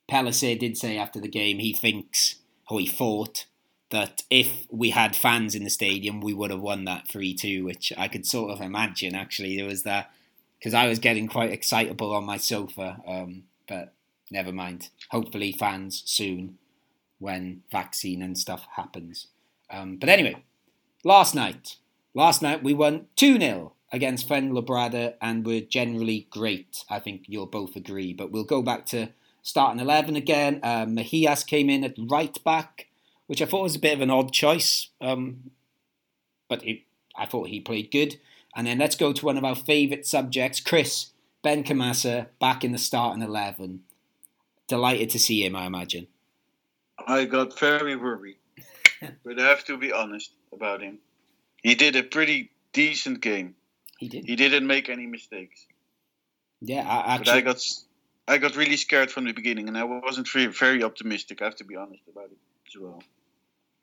Pellicer 0.10 0.58
did 0.60 0.76
say 0.76 0.98
after 0.98 1.20
the 1.20 1.28
game 1.28 1.60
he 1.60 1.72
thinks, 1.72 2.36
or 2.70 2.80
he 2.80 2.88
thought, 2.88 3.46
that 3.92 4.24
if 4.30 4.68
we 4.70 4.92
had 4.92 5.16
fans 5.16 5.56
in 5.56 5.64
the 5.64 5.70
stadium, 5.70 6.22
we 6.22 6.34
would 6.34 6.52
have 6.52 6.60
won 6.60 6.86
that 6.86 7.08
3 7.08 7.34
2, 7.34 7.66
which 7.66 7.92
I 7.98 8.08
could 8.08 8.26
sort 8.26 8.52
of 8.52 8.62
imagine 8.62 9.16
actually. 9.16 9.56
There 9.58 9.66
was 9.66 9.84
that, 9.84 10.12
because 10.58 10.74
I 10.74 10.88
was 10.88 11.00
getting 11.00 11.28
quite 11.28 11.52
excitable 11.52 12.14
on 12.14 12.24
my 12.24 12.38
sofa, 12.38 13.02
um, 13.08 13.44
but 13.68 13.94
never 14.30 14.52
mind. 14.52 14.90
Hopefully, 15.10 15.52
fans 15.52 16.04
soon 16.06 16.58
when 17.18 17.64
vaccine 17.72 18.22
and 18.22 18.38
stuff 18.38 18.66
happens. 18.76 19.28
Um, 19.70 19.98
but 19.98 20.10
anyway, 20.10 20.44
last 21.04 21.36
night, 21.36 21.78
last 22.14 22.42
night 22.42 22.64
we 22.64 22.74
won 22.74 23.08
2 23.16 23.40
0 23.40 23.74
against 23.92 24.28
Fuenlabrada 24.28 25.16
and 25.22 25.46
were 25.46 25.62
generally 25.62 26.28
great. 26.30 26.84
I 26.90 27.00
think 27.00 27.24
you'll 27.28 27.46
both 27.46 27.76
agree. 27.76 28.14
But 28.14 28.32
we'll 28.32 28.44
go 28.44 28.62
back 28.62 28.86
to 28.88 29.10
starting 29.42 29.80
11 29.80 30.16
again. 30.16 30.60
Uh, 30.64 30.86
Mejias 30.86 31.46
came 31.46 31.70
in 31.70 31.84
at 31.84 31.96
right 31.98 32.38
back, 32.44 32.88
which 33.30 33.44
I 33.44 33.46
thought 33.46 33.62
was 33.62 33.76
a 33.76 33.80
bit 33.80 33.94
of 33.94 34.02
an 34.02 34.10
odd 34.10 34.34
choice. 34.34 34.90
Um, 35.00 35.52
but 36.48 36.66
it, 36.66 36.80
I 37.16 37.28
thought 37.28 37.50
he 37.50 37.60
played 37.60 37.92
good. 37.92 38.20
And 38.56 38.66
then 38.66 38.80
let's 38.80 38.96
go 38.96 39.14
to 39.14 39.26
one 39.26 39.38
of 39.38 39.46
our 39.46 39.56
favourite 39.56 40.08
subjects. 40.08 40.60
Chris, 40.60 41.12
Benkhemassa 41.46 42.26
back 42.40 42.64
in 42.64 42.72
the 42.72 42.80
starting 42.80 43.22
eleven. 43.22 43.82
Delighted 44.68 45.12
to 45.12 45.20
see 45.20 45.46
him, 45.46 45.56
I 45.56 45.68
imagine. 45.68 46.08
I 47.06 47.26
got 47.26 47.58
very 47.60 47.96
worried, 47.96 48.38
but 49.24 49.40
I 49.40 49.44
have 49.44 49.64
to 49.66 49.78
be 49.78 49.94
honest 49.94 50.32
about 50.52 50.82
him. 50.82 50.98
He 51.62 51.76
did 51.76 51.96
a 51.96 52.04
pretty 52.04 52.50
decent 52.74 53.22
game. 53.22 53.54
He 54.00 54.08
did. 54.08 54.26
He 54.26 54.36
didn't 54.36 54.66
make 54.66 54.90
any 54.90 55.06
mistakes. 55.06 55.68
Yeah, 56.62 56.84
I, 56.88 57.20
But 57.20 57.30
I 57.30 57.42
got 57.42 57.64
I 58.28 58.40
got 58.40 58.56
really 58.56 58.78
scared 58.78 59.12
from 59.12 59.26
the 59.26 59.34
beginning, 59.34 59.68
and 59.68 59.78
I 59.78 59.84
wasn't 59.84 60.28
very, 60.28 60.48
very 60.48 60.84
optimistic. 60.84 61.44
I 61.44 61.46
have 61.46 61.56
to 61.58 61.64
be 61.64 61.76
honest 61.76 62.02
about 62.12 62.32
it 62.32 62.38
as 62.68 62.82
well. 62.82 63.04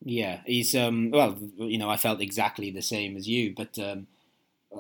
Yeah, 0.05 0.41
he's 0.47 0.75
um. 0.75 1.11
Well, 1.11 1.39
you 1.57 1.79
know, 1.79 1.91
I 1.91 1.97
felt 1.97 2.21
exactly 2.21 2.71
the 2.71 2.83
same 2.83 3.17
as 3.17 3.27
you, 3.29 3.55
but 3.57 3.79
um, 3.79 4.07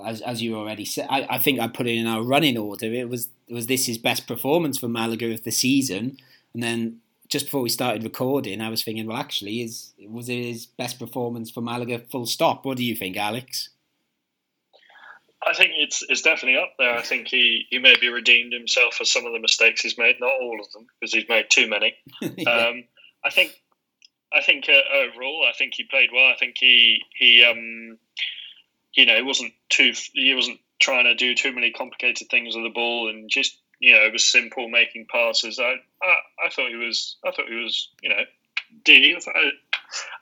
as 0.05 0.21
as 0.21 0.43
you 0.43 0.57
already 0.57 0.85
said, 0.85 1.07
I, 1.11 1.27
I 1.31 1.39
think 1.39 1.59
I 1.59 1.69
put 1.69 1.87
it 1.87 1.97
in 1.97 2.07
our 2.07 2.23
running 2.23 2.59
order. 2.59 2.87
It 2.87 3.09
was 3.09 3.29
was 3.49 3.67
this 3.67 3.87
his 3.87 3.99
best 3.99 4.27
performance 4.27 4.79
for 4.79 4.89
Malaga 4.89 5.33
of 5.33 5.45
the 5.45 5.51
season, 5.51 6.19
and 6.53 6.63
then 6.63 7.01
just 7.29 7.47
before 7.47 7.63
we 7.63 7.69
started 7.69 8.05
recording, 8.05 8.61
I 8.61 8.69
was 8.69 8.83
thinking, 8.83 9.07
well, 9.07 9.17
actually, 9.17 9.63
is 9.63 9.93
was 10.07 10.29
it 10.29 10.43
his 10.43 10.67
best 10.67 10.99
performance 10.99 11.51
for 11.51 11.61
Malaga? 11.61 11.99
Full 11.99 12.27
stop. 12.27 12.65
What 12.65 12.77
do 12.77 12.85
you 12.85 12.95
think, 12.95 13.17
Alex? 13.17 13.71
I 15.47 15.55
think 15.55 15.73
it's 15.77 16.05
it's 16.09 16.23
definitely 16.23 16.61
up 16.61 16.73
there. 16.79 16.97
I 16.97 17.03
think 17.03 17.29
he, 17.29 17.67
he 17.71 17.79
maybe 17.79 18.09
redeemed 18.09 18.53
himself 18.53 18.95
for 18.95 19.05
some 19.05 19.27
of 19.27 19.33
the 19.33 19.39
mistakes 19.39 19.81
he's 19.81 19.97
made, 19.97 20.17
not 20.21 20.33
all 20.41 20.59
of 20.61 20.71
them, 20.73 20.87
because 20.99 21.13
he's 21.13 21.29
made 21.29 21.47
too 21.49 21.69
many. 21.69 21.95
Um, 22.47 22.85
I 23.25 23.31
think 23.31 23.61
I 24.37 24.43
think 24.43 24.69
uh, 24.69 24.97
overall, 24.97 25.45
I 25.49 25.57
think 25.57 25.75
he 25.75 25.85
played 25.85 26.11
well. 26.13 26.27
I 26.27 26.37
think 26.39 26.57
he 26.59 27.03
he 27.15 27.45
um, 27.45 27.99
you 28.95 29.07
know 29.07 29.17
he 29.17 29.23
wasn't 29.23 29.53
too 29.69 29.93
he 30.13 30.35
wasn't 30.35 30.61
trying 30.79 31.05
to 31.05 31.15
do 31.15 31.35
too 31.35 31.53
many 31.53 31.71
complicated 31.71 32.29
things 32.31 32.55
with 32.55 32.65
the 32.65 32.71
ball, 32.71 33.09
and 33.09 33.31
just 33.31 33.59
you 33.79 33.95
know 33.95 34.03
it 34.03 34.13
was 34.13 34.31
simple 34.31 34.69
making 34.69 35.07
passes. 35.11 35.59
I 35.59 35.77
I, 36.03 36.47
I 36.47 36.51
thought 36.51 36.69
he 36.69 36.77
was 36.77 37.17
I 37.25 37.31
thought 37.31 37.49
he 37.49 37.63
was 37.63 37.91
you 38.03 38.11
know 38.11 38.23
D. 38.85 39.17
I, 39.27 39.51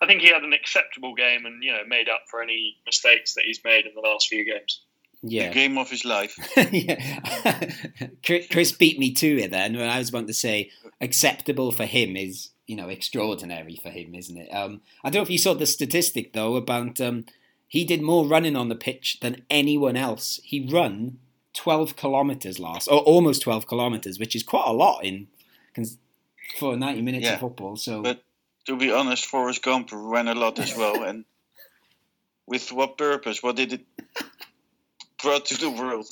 I 0.02 0.06
think 0.06 0.20
he 0.20 0.28
had 0.28 0.42
an 0.42 0.52
acceptable 0.52 1.14
game 1.14 1.46
and 1.46 1.62
you 1.62 1.72
know 1.72 1.84
made 1.86 2.08
up 2.08 2.22
for 2.30 2.42
any 2.42 2.76
mistakes 2.86 3.34
that 3.34 3.44
he's 3.44 3.60
made 3.64 3.86
in 3.86 3.94
the 3.94 4.00
last 4.00 4.28
few 4.28 4.44
games. 4.44 4.82
yeah. 5.22 5.48
The 5.48 5.54
game 5.54 5.78
of 5.78 5.90
his 5.90 6.04
life. 6.04 6.36
yeah. 6.72 7.70
Chris 8.24 8.46
Chris 8.48 8.72
beat 8.72 8.98
me 8.98 9.12
to 9.14 9.40
it 9.40 9.50
then 9.50 9.76
when 9.76 9.88
I 9.88 9.98
was 9.98 10.10
about 10.10 10.26
to 10.28 10.34
say 10.34 10.70
acceptable 11.00 11.72
for 11.72 11.86
him 11.86 12.16
is, 12.16 12.50
you 12.66 12.76
know, 12.76 12.88
extraordinary 12.88 13.76
for 13.76 13.90
him, 13.90 14.14
isn't 14.14 14.36
it? 14.36 14.48
Um, 14.50 14.80
I 15.02 15.10
don't 15.10 15.20
know 15.20 15.24
if 15.24 15.30
you 15.30 15.38
saw 15.38 15.54
the 15.54 15.66
statistic 15.66 16.32
though 16.32 16.56
about 16.56 17.00
um, 17.00 17.26
he 17.68 17.84
did 17.84 18.00
more 18.02 18.26
running 18.26 18.56
on 18.56 18.68
the 18.68 18.74
pitch 18.74 19.18
than 19.20 19.42
anyone 19.50 19.96
else. 19.96 20.40
He 20.44 20.66
run 20.66 21.18
12 21.54 21.96
kilometres 21.96 22.58
last, 22.58 22.88
or 22.88 23.00
almost 23.00 23.42
12 23.42 23.66
kilometres, 23.68 24.18
which 24.18 24.34
is 24.34 24.42
quite 24.42 24.66
a 24.66 24.72
lot 24.72 25.04
in 25.04 25.28
for 26.58 26.76
90 26.76 27.02
minutes 27.02 27.24
Yeah, 27.24 27.34
of 27.34 27.40
football. 27.40 27.76
So 27.76 28.02
but- 28.02 28.22
To 28.66 28.76
be 28.76 28.90
honest, 28.90 29.26
Forrest 29.26 29.62
Gump 29.62 29.90
ran 29.92 30.26
a 30.28 30.34
lot 30.34 30.58
as 30.58 30.74
well, 30.76 31.02
and 31.04 31.24
with 32.46 32.72
what 32.72 32.96
purpose? 32.96 33.42
What 33.42 33.56
did 33.56 33.72
it 33.74 33.84
brought 35.22 35.44
to 35.46 35.56
the 35.56 35.70
world? 35.70 36.06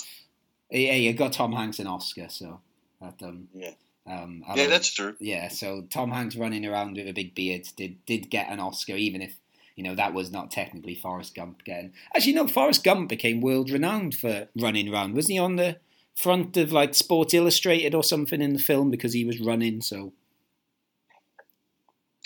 yeah, 0.70 0.94
you 0.94 1.12
got 1.12 1.32
Tom 1.32 1.52
Hanks 1.52 1.78
an 1.78 1.86
Oscar, 1.86 2.28
so 2.28 2.60
that 3.00 3.22
um, 3.22 3.48
Yeah. 3.54 3.72
Um, 4.06 4.44
Yeah, 4.54 4.66
that's 4.66 4.92
true. 4.92 5.14
yeah, 5.20 5.48
so 5.48 5.82
Tom 5.90 6.10
Hanks 6.10 6.36
running 6.36 6.66
around 6.66 6.96
with 6.96 7.06
a 7.08 7.12
big 7.12 7.34
beard 7.34 7.68
did 7.76 8.04
did 8.06 8.30
get 8.30 8.50
an 8.50 8.60
Oscar, 8.60 8.96
even 8.96 9.22
if 9.22 9.36
you 9.76 9.84
know 9.84 9.94
that 9.94 10.12
was 10.14 10.30
not 10.30 10.50
technically 10.50 10.94
Forrest 10.94 11.34
Gump 11.34 11.64
getting. 11.64 11.92
Actually, 12.14 12.34
no, 12.34 12.46
Forrest 12.48 12.84
Gump 12.84 13.08
became 13.08 13.40
world 13.40 13.70
renowned 13.70 14.14
for 14.14 14.48
running 14.56 14.92
around. 14.92 15.14
Wasn't 15.14 15.32
he 15.32 15.38
on 15.38 15.56
the 15.56 15.78
front 16.14 16.56
of 16.56 16.72
like 16.72 16.94
Sports 16.94 17.32
Illustrated 17.34 17.94
or 17.94 18.04
something 18.04 18.42
in 18.42 18.52
the 18.52 18.58
film 18.58 18.90
because 18.90 19.12
he 19.12 19.24
was 19.24 19.40
running? 19.40 19.80
So 19.80 20.12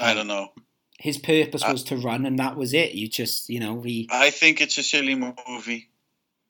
I 0.01 0.13
don't 0.15 0.27
know. 0.27 0.53
his 0.99 1.19
purpose 1.19 1.63
was 1.67 1.85
to 1.85 1.97
run, 1.97 2.27
and 2.27 2.39
that 2.39 2.57
was 2.57 2.75
it. 2.75 2.93
You 2.93 3.09
just 3.09 3.49
you 3.49 3.61
know 3.61 3.81
he. 3.83 4.09
I 4.11 4.31
think 4.31 4.61
it's 4.61 4.79
a 4.79 4.83
silly 4.83 5.15
movie. 5.15 5.89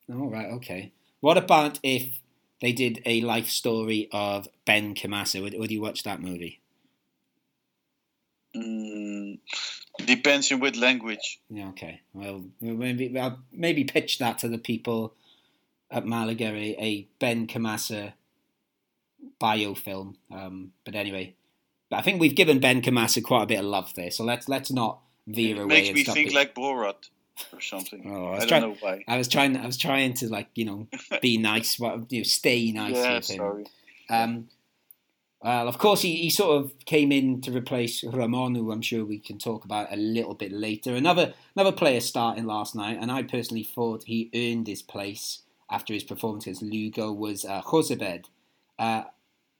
All 0.08 0.30
right, 0.30 0.50
okay. 0.52 0.92
What 1.20 1.36
about 1.36 1.78
if 1.82 2.20
they 2.60 2.72
did 2.72 3.02
a 3.04 3.20
life 3.20 3.48
story 3.48 4.08
of 4.12 4.48
Benkhemassa? 4.66 5.42
Would, 5.42 5.54
would 5.58 5.70
you 5.70 5.80
watch 5.80 6.02
that 6.04 6.20
movie? 6.20 6.60
Mm, 8.54 9.38
depends 10.04 10.50
in 10.50 10.60
what 10.60 10.76
language. 10.76 11.40
Yeah, 11.50 11.68
okay. 11.68 12.00
Well, 12.14 12.44
maybe 12.60 13.18
I'll 13.18 13.40
maybe 13.52 13.84
pitch 13.84 14.18
that 14.18 14.38
to 14.38 14.48
the 14.48 14.58
people 14.58 15.14
at 15.90 16.06
Malaga, 16.06 16.46
a, 16.46 16.76
a 16.82 17.08
Benkhemassa 17.20 18.14
biofilm. 19.40 20.14
Um, 20.30 20.72
but 20.84 20.94
anyway, 20.94 21.34
but 21.90 21.96
I 21.96 22.02
think 22.02 22.20
we've 22.20 22.34
given 22.34 22.60
Benkhemassa 22.60 23.22
quite 23.22 23.42
a 23.42 23.46
bit 23.46 23.58
of 23.58 23.66
love 23.66 23.92
there, 23.94 24.10
so 24.10 24.24
let's 24.24 24.48
let's 24.48 24.70
not 24.72 25.00
veer 25.26 25.56
It 25.56 25.60
away. 25.60 25.82
makes 25.82 25.92
me 25.92 26.04
think 26.04 26.32
like 26.32 26.54
Borat 26.54 27.10
or 27.52 27.60
something. 27.60 28.02
Oh, 28.06 28.26
I 28.26 28.28
I, 28.28 28.30
was 28.30 28.38
don't 28.40 28.48
trying- 28.48 28.62
know 28.62 28.76
why. 28.80 29.04
I 29.08 29.16
was 29.18 29.28
trying. 29.28 29.56
I 29.56 29.66
was 29.66 29.76
trying 29.78 30.14
to 30.14 30.28
like 30.28 30.48
you 30.54 30.64
know 30.64 30.86
be 31.20 31.38
nice, 31.52 31.78
you 31.78 31.86
know, 32.10 32.22
stay 32.22 32.72
nice 32.72 32.94
yeah, 32.94 33.14
with 33.16 33.30
him. 33.30 33.36
sorry. 33.36 33.66
Um, 34.08 34.48
well, 35.42 35.68
of 35.68 35.78
course, 35.78 36.00
he, 36.02 36.16
he 36.16 36.30
sort 36.30 36.60
of 36.64 36.72
came 36.86 37.12
in 37.12 37.40
to 37.42 37.52
replace 37.52 38.02
Ramon, 38.02 38.54
who 38.54 38.72
I'm 38.72 38.82
sure 38.82 39.04
we 39.04 39.18
can 39.18 39.38
talk 39.38 39.64
about 39.64 39.92
a 39.92 39.96
little 39.96 40.34
bit 40.34 40.50
later. 40.50 40.94
Another 40.94 41.34
another 41.54 41.72
player 41.72 42.00
starting 42.00 42.46
last 42.46 42.74
night, 42.74 42.98
and 43.00 43.12
I 43.12 43.22
personally 43.22 43.62
thought 43.64 44.04
he 44.04 44.30
earned 44.34 44.66
his 44.66 44.82
place 44.82 45.42
after 45.70 45.92
his 45.92 46.04
performance 46.04 46.44
against 46.46 46.62
Lugo 46.62 47.12
was 47.12 47.44
uh, 47.44 47.60
Jozabed. 47.62 48.26
Uh, 48.78 49.02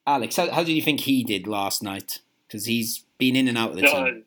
Alex, 0.06 0.36
how, 0.36 0.50
how 0.50 0.62
did 0.62 0.72
you 0.72 0.82
think 0.82 1.00
he 1.00 1.24
did 1.24 1.46
last 1.46 1.82
night? 1.82 2.20
Because 2.46 2.66
he's 2.66 3.04
been 3.18 3.34
in 3.34 3.48
and 3.48 3.58
out 3.58 3.70
of 3.70 3.76
the 3.76 3.82
No, 3.82 4.04
team. 4.04 4.24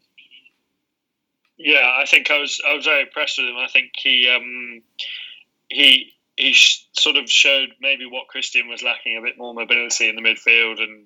Yeah, 1.59 1.91
I 1.99 2.05
think 2.05 2.31
I 2.31 2.39
was 2.39 2.59
I 2.67 2.73
was 2.73 2.85
very 2.85 3.03
impressed 3.03 3.37
with 3.37 3.49
him. 3.49 3.57
I 3.57 3.67
think 3.67 3.91
he 3.97 4.29
um, 4.29 4.81
he 5.67 6.13
he 6.37 6.53
sh- 6.53 6.87
sort 6.93 7.17
of 7.17 7.29
showed 7.29 7.69
maybe 7.81 8.05
what 8.05 8.29
Christian 8.29 8.69
was 8.69 8.81
lacking 8.81 9.17
a 9.17 9.21
bit 9.21 9.37
more 9.37 9.53
mobility 9.53 10.07
in 10.07 10.15
the 10.15 10.21
midfield, 10.21 10.81
and 10.81 11.05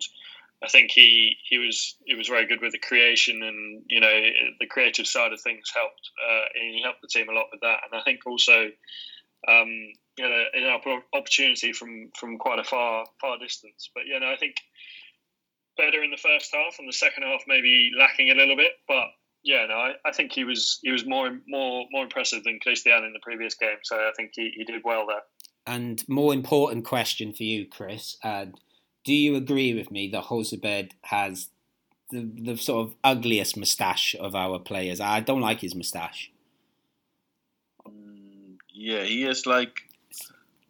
I 0.63 0.67
think 0.67 0.91
he 0.91 1.35
he 1.49 1.57
was 1.57 1.95
he 2.05 2.13
was 2.13 2.27
very 2.27 2.45
good 2.45 2.61
with 2.61 2.71
the 2.71 2.77
creation 2.77 3.41
and 3.41 3.81
you 3.87 3.99
know 3.99 4.13
the 4.59 4.67
creative 4.67 5.07
side 5.07 5.33
of 5.33 5.41
things 5.41 5.71
helped. 5.73 6.11
Uh, 6.23 6.45
he 6.53 6.81
helped 6.83 7.01
the 7.01 7.07
team 7.07 7.29
a 7.29 7.33
lot 7.33 7.47
with 7.51 7.61
that, 7.61 7.79
and 7.91 7.99
I 7.99 8.03
think 8.03 8.21
also. 8.25 8.69
Um, 9.45 9.67
you 10.15 10.29
know, 10.29 10.43
an 10.53 11.03
opportunity 11.13 11.73
from, 11.73 12.09
from 12.17 12.37
quite 12.37 12.59
a 12.59 12.63
far 12.63 13.03
far 13.19 13.37
distance, 13.39 13.89
but 13.93 14.05
you 14.05 14.17
know, 14.17 14.31
I 14.31 14.37
think 14.37 14.55
better 15.75 16.01
in 16.01 16.11
the 16.11 16.17
first 16.17 16.53
half, 16.53 16.77
and 16.79 16.87
the 16.87 16.93
second 16.93 17.23
half 17.23 17.41
maybe 17.45 17.91
lacking 17.97 18.29
a 18.29 18.35
little 18.35 18.55
bit. 18.55 18.71
But 18.87 19.07
yeah, 19.43 19.65
no, 19.67 19.75
I, 19.75 19.93
I 20.05 20.11
think 20.11 20.31
he 20.31 20.45
was 20.45 20.79
he 20.83 20.91
was 20.91 21.05
more 21.05 21.37
more 21.47 21.85
more 21.91 22.03
impressive 22.03 22.43
than 22.43 22.59
Christian 22.59 23.03
in 23.03 23.13
the 23.13 23.19
previous 23.21 23.55
game. 23.55 23.77
So 23.83 23.97
I 23.97 24.11
think 24.15 24.31
he, 24.35 24.53
he 24.55 24.63
did 24.63 24.81
well 24.83 25.05
there. 25.07 25.21
And 25.67 26.03
more 26.07 26.33
important 26.33 26.85
question 26.85 27.33
for 27.33 27.43
you, 27.43 27.65
Chris. 27.67 28.17
Uh, 28.23 28.47
do 29.03 29.13
you 29.13 29.35
agree 29.35 29.73
with 29.73 29.91
me 29.91 30.09
that 30.09 30.25
Jozabed 30.25 30.91
has 31.03 31.49
the, 32.09 32.29
the 32.37 32.57
sort 32.57 32.87
of 32.87 32.95
ugliest 33.03 33.57
moustache 33.57 34.15
of 34.19 34.33
our 34.35 34.59
players? 34.59 34.99
I 35.01 35.19
don't 35.19 35.41
like 35.41 35.59
his 35.59 35.75
moustache. 35.75 36.31
Mm, 37.87 38.55
yeah, 38.73 39.03
he 39.03 39.23
has 39.23 39.45
like. 39.45 39.81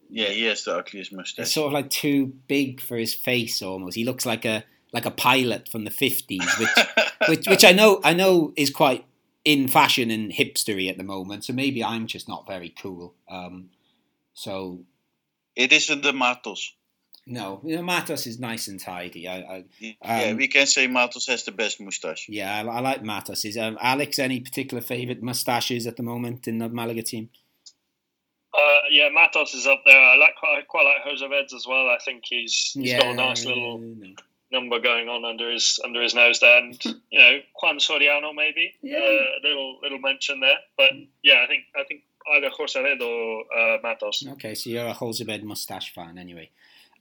Yeah, 0.09 0.27
he 0.27 0.43
has 0.45 0.63
the 0.63 0.75
ugliest 0.77 1.11
moustache. 1.11 1.43
It's 1.43 1.53
sort 1.53 1.67
of 1.67 1.73
like 1.73 1.89
too 1.89 2.33
big 2.47 2.81
for 2.81 2.97
his 2.97 3.15
face 3.15 3.63
almost. 3.63 3.95
He 3.95 4.05
looks 4.05 4.27
like 4.27 4.45
a 4.45 4.63
like 4.93 5.05
a 5.05 5.11
pilot 5.11 5.67
from 5.67 5.83
the 5.83 5.91
fifties, 5.91 6.47
which 6.59 6.69
which 7.27 7.47
which 7.47 7.65
I 7.65 7.71
know 7.71 7.99
I 8.03 8.13
know 8.13 8.53
is 8.55 8.69
quite 8.69 9.05
in 9.43 9.67
fashion 9.67 10.09
and 10.11 10.31
hipstery 10.31 10.89
at 10.89 10.97
the 10.97 11.03
moment. 11.03 11.43
So 11.45 11.53
maybe 11.53 11.83
I'm 11.83 12.07
just 12.07 12.27
not 12.29 12.47
very 12.47 12.69
cool. 12.69 13.13
Um, 13.29 13.69
so 14.33 14.79
it 15.55 15.73
isn't 15.73 16.01
the 16.03 16.13
Matos. 16.13 16.73
no, 17.27 17.61
you 17.65 17.75
know, 17.75 17.81
Matos 17.83 18.25
is 18.27 18.39
nice 18.39 18.67
and 18.67 18.79
tidy. 18.79 19.27
I, 19.27 19.37
I 19.39 19.63
yeah, 19.79 20.29
Um, 20.31 20.37
we 20.37 20.47
can 20.47 20.65
say 20.67 20.87
Matos 20.87 21.27
has 21.27 21.43
the 21.43 21.51
best 21.51 21.79
mustache. 21.81 22.25
yeah, 22.29 22.61
I, 22.61 22.65
I 22.65 22.79
like 22.79 23.03
Matos. 23.03 23.45
Is 23.45 23.57
um, 23.57 23.77
Alex 23.81 24.17
any 24.19 24.39
particular 24.39 24.81
favourite 24.81 25.21
moustaches 25.21 25.87
at 25.87 25.95
the 25.97 26.03
moment 26.03 26.47
in 26.47 26.57
the 26.59 26.69
Malaga 26.69 27.01
team? 27.03 27.29
Uh, 28.55 28.79
yeah, 28.91 29.09
Matos 29.11 29.53
is 29.55 29.65
up 29.65 29.81
there. 29.85 29.99
I 29.99 30.15
like 30.15 30.35
quite, 30.39 30.67
quite 30.67 30.83
like 30.85 31.03
Jozabed's 31.05 31.53
as 31.53 31.65
well. 31.67 31.89
I 31.89 31.97
think 32.05 32.23
he's 32.25 32.71
he's 32.75 32.93
got 32.93 33.07
a 33.07 33.13
nice 33.15 33.45
little 33.45 33.79
no. 33.79 34.13
Number 34.53 34.79
going 34.79 35.09
on 35.09 35.25
under 35.25 35.49
his 35.51 35.79
under 35.83 36.01
his 36.01 36.13
nose 36.13 36.39
there, 36.39 36.59
and 36.59 36.77
you 37.11 37.19
know 37.19 37.39
Juan 37.61 37.77
Soriano 37.79 38.33
maybe 38.35 38.73
Yeah. 38.83 38.99
uh, 38.99 39.47
little 39.47 39.79
little 39.81 39.99
mention 39.99 40.39
there. 40.39 40.57
But 40.77 40.91
yeah, 41.23 41.43
I 41.43 41.47
think 41.47 41.63
I 41.75 41.83
think 41.83 42.03
either 42.35 42.49
Jozabed 42.51 43.01
or 43.01 43.43
uh, 43.57 43.77
Matos. 43.81 44.23
Okay, 44.33 44.53
so 44.55 44.69
you're 44.69 44.87
a 44.87 44.93
Jozabed 44.93 45.43
moustache 45.43 45.91
fan 45.93 46.17
anyway. 46.19 46.51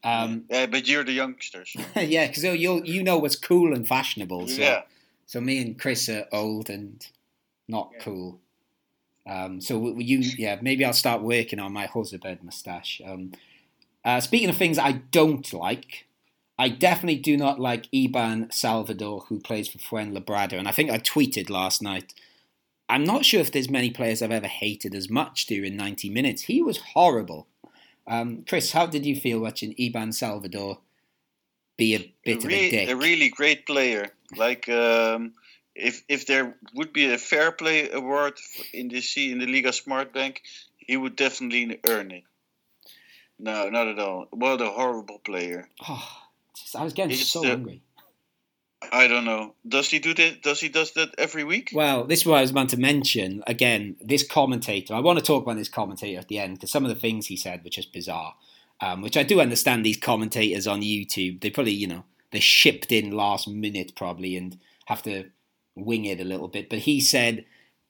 Um, 0.03 0.47
yeah, 0.51 0.67
but 0.67 0.89
you're 0.89 1.05
the 1.05 1.13
youngsters. 1.13 1.77
yeah, 1.97 2.27
because 2.27 2.43
you 2.43 2.83
you 2.85 3.03
know 3.03 3.19
what's 3.19 3.37
cool 3.37 3.75
and 3.75 3.87
fashionable. 3.87 4.49
So, 4.49 4.63
Yeah. 4.63 4.83
so 5.27 5.41
me 5.41 5.61
and 5.61 5.79
Chris 5.79 6.09
are 6.09 6.27
old 6.33 6.71
and 6.71 7.07
not 7.69 7.91
Yeah. 7.93 7.99
cool. 8.01 8.41
Um, 9.27 9.61
so 9.61 9.75
w- 9.79 10.01
you, 10.01 10.19
yeah, 10.39 10.59
maybe 10.61 10.85
I'll 10.85 10.93
start 10.93 11.23
working 11.23 11.61
on 11.61 11.73
my 11.73 11.87
Jozabed 11.87 12.43
moustache. 12.43 13.01
Um, 13.05 13.33
Uh, 14.05 14.21
speaking 14.21 14.49
of 14.49 14.57
things 14.57 14.79
I 14.79 14.93
don't 15.13 15.53
like, 15.53 16.07
I 16.59 16.69
definitely 16.69 17.21
do 17.21 17.37
not 17.37 17.59
like 17.59 17.91
Iban 17.91 18.53
Salvador, 18.53 19.25
who 19.29 19.41
plays 19.41 19.69
for 19.69 19.79
Fuenlabrada, 19.79 20.53
and 20.55 20.69
I 20.69 20.73
think 20.73 20.91
I 20.91 20.99
tweeted 20.99 21.51
last 21.51 21.83
night. 21.83 22.15
I'm 22.89 23.05
not 23.05 23.25
sure 23.25 23.41
if 23.41 23.51
there's 23.51 23.71
many 23.71 23.91
players 23.91 24.21
I've 24.21 24.31
ever 24.31 24.47
hated 24.47 24.95
as 24.95 25.09
much 25.09 25.47
during 25.47 25.77
90 25.77 26.11
minutes. 26.11 26.43
He 26.43 26.61
was 26.61 26.79
horrible. 26.79 27.47
Um, 28.07 28.45
Chris, 28.47 28.73
how 28.73 28.87
did 28.87 29.07
you 29.07 29.17
feel 29.17 29.41
watching 29.41 29.75
Iban 29.75 30.13
Salvador 30.13 30.79
be 31.79 31.95
a 31.95 32.15
bit 32.25 32.45
a, 32.45 32.47
of 32.47 32.53
a 32.53 32.71
dick? 32.71 32.89
a 32.91 32.97
really 32.97 33.29
great 33.29 33.65
player. 33.65 34.11
Like 34.37 34.69
um, 34.69 35.33
if 35.75 36.03
if 36.09 36.27
there 36.27 36.57
would 36.75 36.93
be 36.93 37.13
a 37.13 37.19
fair 37.19 37.53
play 37.53 37.91
award 37.91 38.39
in 38.73 38.89
the 38.89 39.01
C 39.01 39.33
in 39.33 39.39
the 39.39 39.47
Liga 39.47 39.73
Smart 39.73 40.13
Bank, 40.13 40.43
he 40.77 40.97
would 40.97 41.17
definitely 41.17 41.81
earn 41.87 42.11
it. 42.11 42.25
No, 43.39 43.71
not 43.71 43.89
at 43.89 43.99
all. 43.99 44.27
What 44.31 44.61
a 44.61 44.71
horrible 44.71 45.19
player. 45.19 45.69
Oh, 45.89 46.22
just- 46.57 46.77
I 46.77 46.85
was 46.85 46.93
getting 46.93 47.17
so 47.17 47.41
the- 47.43 47.53
angry. 47.53 47.83
I 48.91 49.07
don't 49.07 49.25
know. 49.25 49.55
Does 49.67 49.91
he 49.91 50.01
do 50.01 50.13
that? 50.15 50.43
Does 50.43 50.61
he 50.61 50.69
does 50.69 50.93
that 50.93 51.15
every 51.17 51.45
week? 51.45 51.71
Well, 51.73 52.05
this 52.05 52.21
is 52.21 52.27
what 52.27 52.39
I 52.39 52.41
was 52.41 52.51
about 52.51 52.71
to 52.71 52.77
mention. 52.77 53.45
Again, 53.47 53.97
this 54.01 54.27
commentator, 54.27 54.95
I 54.95 54.99
want 55.01 55.21
to 55.21 55.25
talk 55.25 55.45
about 55.45 55.57
this 55.57 55.69
commentator 55.69 56.19
at 56.19 56.27
the 56.27 56.39
end 56.39 56.55
because 56.55 56.73
some 56.73 56.85
of 56.85 56.89
the 56.89 57.01
things 57.01 57.27
he 57.27 57.37
said 57.37 57.63
were 57.63 57.71
just 57.71 57.93
bizarre. 57.93 58.35
Um, 58.81 59.01
which 59.01 59.17
I 59.17 59.23
do 59.23 59.41
understand 59.41 59.87
these 59.87 59.97
commentators 59.97 60.67
on 60.67 60.81
YouTube. 60.81 61.41
They 61.41 61.51
probably, 61.51 61.73
you 61.73 61.87
know, 61.87 62.03
they 62.33 62.41
shipped 62.41 62.91
in 62.91 63.13
last 63.13 63.47
minute 63.47 63.93
probably 63.95 64.37
and 64.37 64.59
have 64.87 65.05
to 65.05 65.27
wing 65.77 66.05
it 66.05 66.21
a 66.21 66.25
little 66.25 66.49
bit. 66.49 66.69
But 66.69 66.81
he 66.81 67.01
said, 67.01 67.45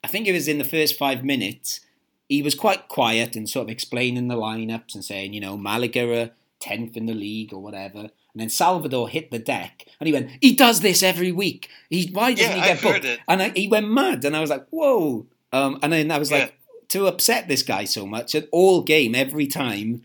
I 0.05 0.09
think 0.09 0.27
it 0.27 0.33
was 0.33 0.49
in 0.49 0.59
the 0.59 0.65
first 0.65 0.99
five 0.99 1.25
minutes, 1.25 1.81
he 2.29 2.43
was 2.43 2.55
quite 2.55 2.89
quiet 2.89 3.37
and 3.37 3.49
sort 3.49 3.65
of 3.65 3.71
explaining 3.71 4.29
the 4.29 4.37
lineups 4.37 4.95
and 4.95 5.03
saying, 5.03 5.33
you 5.33 5.41
know, 5.41 5.57
Malaga 5.57 6.25
are 6.25 6.31
10th 6.61 6.97
in 6.97 7.07
the 7.07 7.15
league 7.15 7.55
or 7.55 7.63
whatever. 7.63 8.11
And 8.35 8.41
then 8.41 8.49
Salvador 8.49 9.09
hit 9.09 9.31
the 9.31 9.39
deck 9.39 9.87
and 10.01 10.07
he 10.07 10.13
went, 10.13 10.31
he 10.41 10.55
does 10.55 10.81
this 10.81 11.03
every 11.03 11.33
week. 11.33 11.69
He, 11.91 12.11
why 12.13 12.33
doesn't 12.33 12.51
Yeah, 12.51 12.55
he 12.57 12.61
get 12.63 12.77
I've 12.79 12.83
booked? 12.83 13.05
it. 13.05 13.21
And 13.29 13.43
I, 13.43 13.49
he 13.51 13.69
went 13.69 13.91
mad. 13.91 14.25
And 14.25 14.35
I 14.37 14.41
was 14.41 14.49
like, 14.51 14.67
whoa. 14.71 15.27
Um, 15.53 15.79
and 15.83 15.93
then 15.93 16.11
I 16.11 16.19
was 16.19 16.31
Yeah. 16.31 16.39
like, 16.39 16.59
to 16.89 17.07
upset 17.07 17.49
this 17.49 17.63
guy 17.63 17.85
so 17.85 18.07
much, 18.07 18.35
at 18.35 18.49
all 18.53 18.83
game, 18.83 19.15
every 19.15 19.47
time 19.47 20.03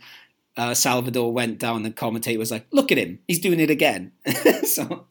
uh, 0.57 0.73
Salvador 0.73 1.32
went 1.32 1.59
down, 1.59 1.84
the 1.84 1.91
commentator 1.91 2.39
was 2.39 2.51
like, 2.51 2.65
look 2.71 2.91
at 2.91 2.97
him. 2.97 3.19
He's 3.28 3.39
doing 3.39 3.59
it 3.59 3.69
again. 3.69 4.11
so 4.63 5.05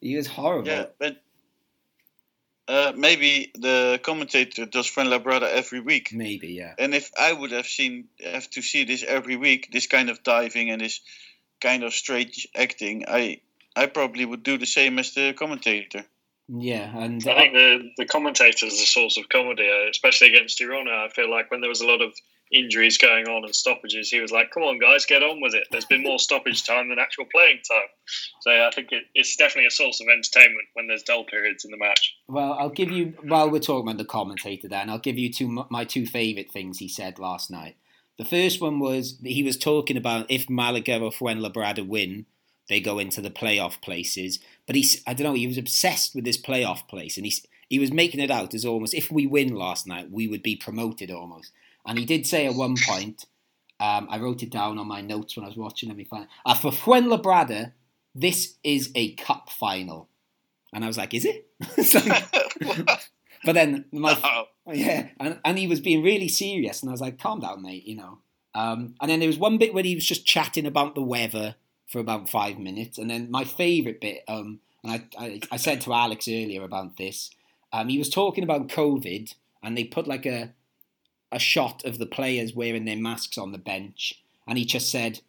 he 0.00 0.16
was 0.16 0.26
horrible. 0.26 0.68
Yeah, 0.68 0.86
but 0.98 1.22
uh, 2.68 2.92
maybe 2.96 3.50
the 3.54 4.00
commentator 4.02 4.66
does 4.66 4.86
Fuenlabrada 4.90 5.48
every 5.50 5.80
week. 5.80 6.12
Maybe, 6.12 6.48
yeah. 6.48 6.74
And 6.78 6.94
if 6.94 7.10
I 7.18 7.32
would 7.32 7.50
have 7.52 7.66
seen 7.66 8.08
have 8.24 8.48
to 8.50 8.62
see 8.62 8.84
this 8.84 9.02
every 9.02 9.36
week, 9.36 9.70
this 9.72 9.86
kind 9.86 10.08
of 10.10 10.22
diving 10.22 10.70
and 10.70 10.80
this 10.80 11.00
kind 11.62 11.84
of 11.84 11.94
strange 11.94 12.46
acting, 12.54 13.04
I 13.08 13.40
I 13.74 13.86
probably 13.86 14.24
would 14.24 14.42
do 14.42 14.58
the 14.58 14.66
same 14.66 14.98
as 14.98 15.14
the 15.14 15.32
commentator. 15.32 16.04
Yeah, 16.48 16.94
and 16.98 17.26
I 17.26 17.34
think 17.34 17.54
the 17.54 17.90
the 17.96 18.04
commentators 18.04 18.74
are 18.74 18.82
a 18.82 18.86
source 18.86 19.16
of 19.16 19.28
comedy, 19.28 19.68
uh, 19.68 19.88
especially 19.88 20.34
against 20.34 20.58
Girona. 20.60 21.06
I 21.06 21.08
feel 21.08 21.30
like 21.30 21.50
when 21.50 21.60
there 21.60 21.70
was 21.70 21.80
a 21.80 21.86
lot 21.86 22.02
of 22.02 22.12
injuries 22.52 22.98
going 22.98 23.26
on 23.28 23.44
and 23.44 23.54
stoppages, 23.54 24.10
he 24.10 24.20
was 24.20 24.32
like, 24.32 24.50
"Come 24.50 24.64
on, 24.64 24.78
guys, 24.78 25.06
get 25.06 25.22
on 25.22 25.40
with 25.40 25.54
it." 25.54 25.68
There's 25.70 25.86
been 25.86 26.02
more 26.02 26.18
stoppage 26.18 26.64
time 26.64 26.88
than 26.88 26.98
actual 26.98 27.24
playing 27.32 27.60
time, 27.66 27.88
so 28.42 28.50
I 28.50 28.70
think 28.74 28.88
it, 28.90 29.04
it's 29.14 29.36
definitely 29.36 29.68
a 29.68 29.70
source 29.70 30.00
of 30.00 30.08
entertainment 30.08 30.68
when 30.74 30.88
there's 30.88 31.04
dull 31.04 31.24
periods 31.24 31.64
in 31.64 31.70
the 31.70 31.78
match. 31.78 32.14
Well, 32.28 32.54
I'll 32.58 32.70
give 32.70 32.90
you 32.90 33.14
while 33.22 33.48
we're 33.48 33.60
talking 33.60 33.88
about 33.88 33.98
the 33.98 34.04
commentator. 34.04 34.68
Then 34.68 34.90
I'll 34.90 34.98
give 34.98 35.18
you 35.18 35.32
two 35.32 35.64
my 35.70 35.84
two 35.84 36.06
favourite 36.06 36.50
things 36.50 36.78
he 36.78 36.88
said 36.88 37.18
last 37.18 37.50
night. 37.50 37.76
The 38.18 38.24
first 38.24 38.60
one 38.60 38.78
was 38.78 39.18
that 39.18 39.30
he 39.30 39.42
was 39.42 39.56
talking 39.56 39.96
about 39.96 40.30
if 40.30 40.48
Malaga 40.50 41.00
or 41.00 41.10
Fuenlabrada 41.10 41.86
win, 41.86 42.26
they 42.68 42.80
go 42.80 42.98
into 42.98 43.20
the 43.20 43.30
playoff 43.30 43.80
places. 43.80 44.38
But 44.66 44.76
he's 44.76 45.02
I 45.06 45.14
don't 45.14 45.26
know. 45.26 45.32
He 45.34 45.46
was 45.46 45.58
obsessed 45.58 46.14
with 46.14 46.24
this 46.24 46.40
playoff 46.40 46.86
place, 46.88 47.16
and 47.16 47.26
he 47.26 47.34
he 47.68 47.78
was 47.78 47.90
making 47.92 48.20
it 48.20 48.30
out 48.30 48.54
as 48.54 48.64
almost 48.64 48.94
if 48.94 49.10
we 49.10 49.26
win 49.26 49.54
last 49.54 49.86
night, 49.86 50.10
we 50.10 50.28
would 50.28 50.42
be 50.42 50.56
promoted 50.56 51.10
almost. 51.10 51.52
And 51.86 51.98
he 51.98 52.04
did 52.04 52.26
say 52.26 52.46
at 52.46 52.54
one 52.54 52.76
point, 52.86 53.24
um, 53.80 54.06
I 54.10 54.18
wrote 54.18 54.42
it 54.42 54.50
down 54.50 54.78
on 54.78 54.86
my 54.86 55.00
notes 55.00 55.36
when 55.36 55.44
I 55.44 55.48
was 55.48 55.56
watching. 55.56 55.88
Let 55.88 55.98
me 55.98 56.04
find. 56.04 56.28
Uh, 56.46 56.54
for 56.54 56.70
Fuenlabrada, 56.70 57.72
this 58.14 58.56
is 58.62 58.90
a 58.94 59.14
cup 59.14 59.48
final, 59.50 60.08
and 60.72 60.84
I 60.84 60.86
was 60.86 60.98
like, 60.98 61.14
is 61.14 61.24
it? 61.24 61.48
Like- 62.04 63.00
but 63.44 63.54
then 63.54 63.86
my 63.90 64.16
Oh, 64.22 64.44
yeah, 64.70 65.08
and, 65.18 65.38
and 65.44 65.58
he 65.58 65.66
was 65.66 65.80
being 65.80 66.02
really 66.02 66.28
serious, 66.28 66.82
and 66.82 66.90
I 66.90 66.92
was 66.92 67.00
like, 67.00 67.18
calm 67.18 67.40
down, 67.40 67.62
mate, 67.62 67.86
you 67.86 67.96
know. 67.96 68.18
Um, 68.54 68.94
and 69.00 69.10
then 69.10 69.20
there 69.20 69.28
was 69.28 69.38
one 69.38 69.58
bit 69.58 69.74
where 69.74 69.82
he 69.82 69.94
was 69.94 70.06
just 70.06 70.26
chatting 70.26 70.66
about 70.66 70.94
the 70.94 71.02
weather 71.02 71.56
for 71.88 71.98
about 71.98 72.28
five 72.28 72.58
minutes, 72.58 72.98
and 72.98 73.10
then 73.10 73.30
my 73.30 73.44
favourite 73.44 74.00
bit, 74.00 74.24
um, 74.28 74.60
and 74.84 74.92
I, 74.92 75.24
I, 75.24 75.40
I 75.52 75.56
said 75.56 75.80
to 75.82 75.92
Alex 75.92 76.28
earlier 76.28 76.62
about 76.62 76.96
this, 76.96 77.30
um, 77.72 77.88
he 77.88 77.98
was 77.98 78.08
talking 78.08 78.44
about 78.44 78.68
COVID, 78.68 79.34
and 79.62 79.76
they 79.76 79.84
put 79.84 80.06
like 80.06 80.26
a 80.26 80.52
a 81.32 81.38
shot 81.38 81.82
of 81.86 81.98
the 81.98 82.04
players 82.04 82.54
wearing 82.54 82.84
their 82.84 82.96
masks 82.96 83.38
on 83.38 83.52
the 83.52 83.58
bench, 83.58 84.22
and 84.46 84.58
he 84.58 84.64
just 84.64 84.90
said, 84.90 85.20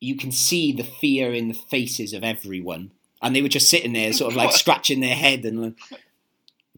you 0.00 0.16
can 0.16 0.32
see 0.32 0.72
the 0.72 0.84
fear 0.84 1.32
in 1.32 1.48
the 1.48 1.54
faces 1.54 2.12
of 2.12 2.22
everyone, 2.24 2.92
and 3.22 3.34
they 3.34 3.42
were 3.42 3.48
just 3.48 3.70
sitting 3.70 3.92
there, 3.92 4.12
sort 4.12 4.32
of 4.32 4.36
like 4.36 4.52
scratching 4.56 5.00
their 5.00 5.14
head 5.14 5.44
and 5.44 5.74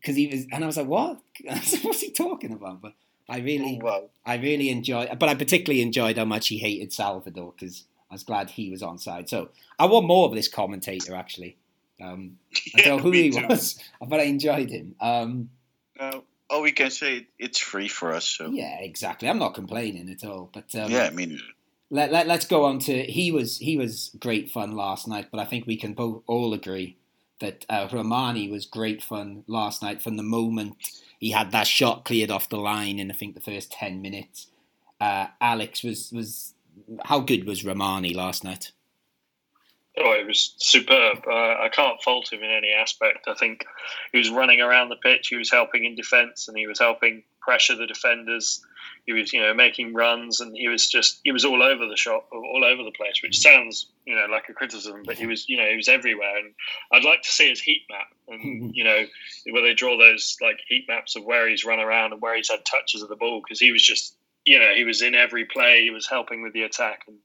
because 0.03 0.16
he 0.16 0.26
was, 0.26 0.46
and 0.53 0.64
I 0.64 0.66
was 0.66 0.76
like, 0.76 0.88
"What? 0.88 1.20
What's 1.44 2.00
he 2.00 2.11
talking 2.11 2.53
about?" 2.53 2.82
But 2.82 2.94
I 3.28 3.38
really, 3.38 3.78
Oh, 3.80 3.86
wow. 3.86 4.11
I 4.26 4.36
really 4.36 4.68
enjoyed, 4.68 5.16
but 5.18 5.28
I 5.28 5.34
particularly 5.34 5.80
enjoyed 5.80 6.18
how 6.18 6.24
much 6.24 6.48
he 6.48 6.59
hated 6.59 6.92
Salvador 6.92 7.55
because 7.57 7.84
I 8.11 8.14
was 8.14 8.24
glad 8.24 8.50
he 8.50 8.70
was 8.70 8.82
on 8.82 8.98
side. 8.98 9.28
So 9.28 9.50
I 9.78 9.86
want 9.86 10.07
more 10.07 10.26
of 10.26 10.34
this 10.34 10.48
commentator. 10.48 11.14
Actually, 11.14 11.57
um, 12.00 12.38
I 12.76 12.82
don't 12.82 12.96
know 12.96 13.03
who 13.03 13.12
he 13.12 13.30
too. 13.30 13.46
was, 13.46 13.78
but 14.07 14.20
I 14.20 14.24
enjoyed 14.24 14.70
him. 14.70 14.94
Um, 15.00 15.50
Uh, 15.98 16.20
all 16.50 16.62
we 16.62 16.72
can 16.72 16.90
say 16.90 17.26
it's 17.38 17.59
free 17.59 17.88
for 17.88 18.12
us. 18.12 18.26
So 18.26 18.50
yeah, 18.50 18.78
exactly. 18.80 19.28
I'm 19.28 19.38
not 19.38 19.55
complaining 19.55 20.11
at 20.11 20.24
all. 20.28 20.50
But 20.53 20.74
um, 20.74 20.90
yeah, 20.90 21.05
I 21.05 21.11
mean, 21.11 21.40
let, 21.90 22.12
let, 22.12 22.28
us 22.28 22.46
go 22.46 22.64
on 22.64 22.78
to 22.80 23.05
he 23.05 23.30
was 23.30 23.59
he 23.59 23.76
was 23.76 24.11
great 24.18 24.50
fun 24.50 24.72
last 24.72 25.07
night, 25.07 25.28
but 25.30 25.40
I 25.40 25.44
think 25.44 25.66
we 25.66 25.76
can 25.76 25.94
both 25.94 26.22
all 26.26 26.53
agree 26.53 26.96
that 27.43 27.66
uh, 27.68 27.86
Rahmani 27.88 28.51
was 28.51 28.64
great 28.64 29.03
fun 29.03 29.45
last 29.47 29.82
night 29.82 30.01
from 30.01 30.16
the 30.16 30.22
moment 30.22 30.76
he 31.22 31.30
had 31.30 31.53
that 31.53 31.68
shot 31.68 32.05
cleared 32.05 32.32
off 32.32 32.49
the 32.49 32.57
line 32.57 32.99
in 32.99 33.11
I 33.11 33.14
think 33.14 33.34
the 33.34 33.40
first 33.40 33.70
ten 33.70 34.03
minutes. 34.03 34.49
Uh, 35.01 35.26
Alex 35.40 35.84
was 35.84 36.11
was 36.12 36.55
how 37.05 37.20
good 37.20 37.47
was 37.47 37.62
Rahmani 37.62 38.14
last 38.14 38.43
night? 38.43 38.72
Oh, 39.99 40.12
it 40.12 40.26
was 40.26 40.55
superb. 40.57 41.18
Uh, 41.26 41.30
I 41.30 41.68
can't 41.70 42.03
fault 42.03 42.32
him 42.32 42.43
in 42.43 42.51
any 42.51 42.72
aspect. 42.72 43.28
I 43.28 43.34
think 43.34 43.64
he 44.11 44.18
was 44.18 44.30
running 44.30 44.61
around 44.61 44.88
the 44.88 44.97
pitch. 44.97 45.28
He 45.28 45.36
was 45.36 45.51
helping 45.51 45.84
in 45.84 45.95
defence, 45.95 46.49
and 46.49 46.57
he 46.57 46.66
was 46.66 46.78
helping 46.78 47.22
pressure 47.43 47.76
the 47.76 47.86
defenders. 47.86 48.64
He 49.07 49.12
was, 49.12 49.32
you 49.32 49.40
know, 49.40 49.53
making 49.53 49.95
runs, 49.95 50.40
and 50.40 50.57
he 50.57 50.68
was 50.68 50.88
just 50.88 51.20
he 51.24 51.32
was 51.32 51.45
all 51.45 51.62
over 51.62 51.86
the 51.88 51.97
shop, 51.97 52.28
all 52.32 52.64
over 52.64 52.84
the 52.84 52.93
place. 52.93 53.20
Which 53.22 53.38
sounds, 53.38 53.88
you 54.07 54.14
know, 54.14 54.26
like 54.30 54.49
a 54.49 54.53
criticism, 54.53 55.03
but 55.05 55.16
he 55.16 55.26
was, 55.26 55.49
you 55.49 55.57
know, 55.57 55.68
he 55.68 55.76
was 55.76 55.88
everywhere. 55.88 56.36
And 56.38 56.55
I'd 56.93 57.05
like 57.05 57.22
to 57.22 57.28
see 57.28 57.49
his 57.49 57.61
heat 57.61 57.82
map, 57.90 58.07
and 58.28 58.74
you 58.74 58.84
know, 58.84 59.05
where 59.51 59.62
they 59.62 59.74
draw 59.74 59.99
those 59.99 60.36
like 60.40 60.59
heat 60.68 60.86
maps 60.88 61.16
of 61.16 61.24
where 61.24 61.49
he's 61.49 61.64
run 61.64 61.80
around 61.80 62.12
and 62.12 62.22
where 62.22 62.36
he's 62.36 62.51
had 62.51 62.64
touches 62.64 63.03
of 63.03 63.09
the 63.09 63.16
ball, 63.16 63.40
because 63.40 63.59
he 63.59 63.72
was 63.72 63.82
just, 63.82 64.14
you 64.45 64.59
know, 64.59 64.72
he 64.74 64.84
was 64.84 65.03
in 65.03 65.14
every 65.14 65.47
play. 65.47 65.82
He 65.82 65.90
was 65.90 66.09
helping 66.09 66.43
with 66.43 66.53
the 66.53 66.62
attack, 66.62 67.03
and 67.09 67.16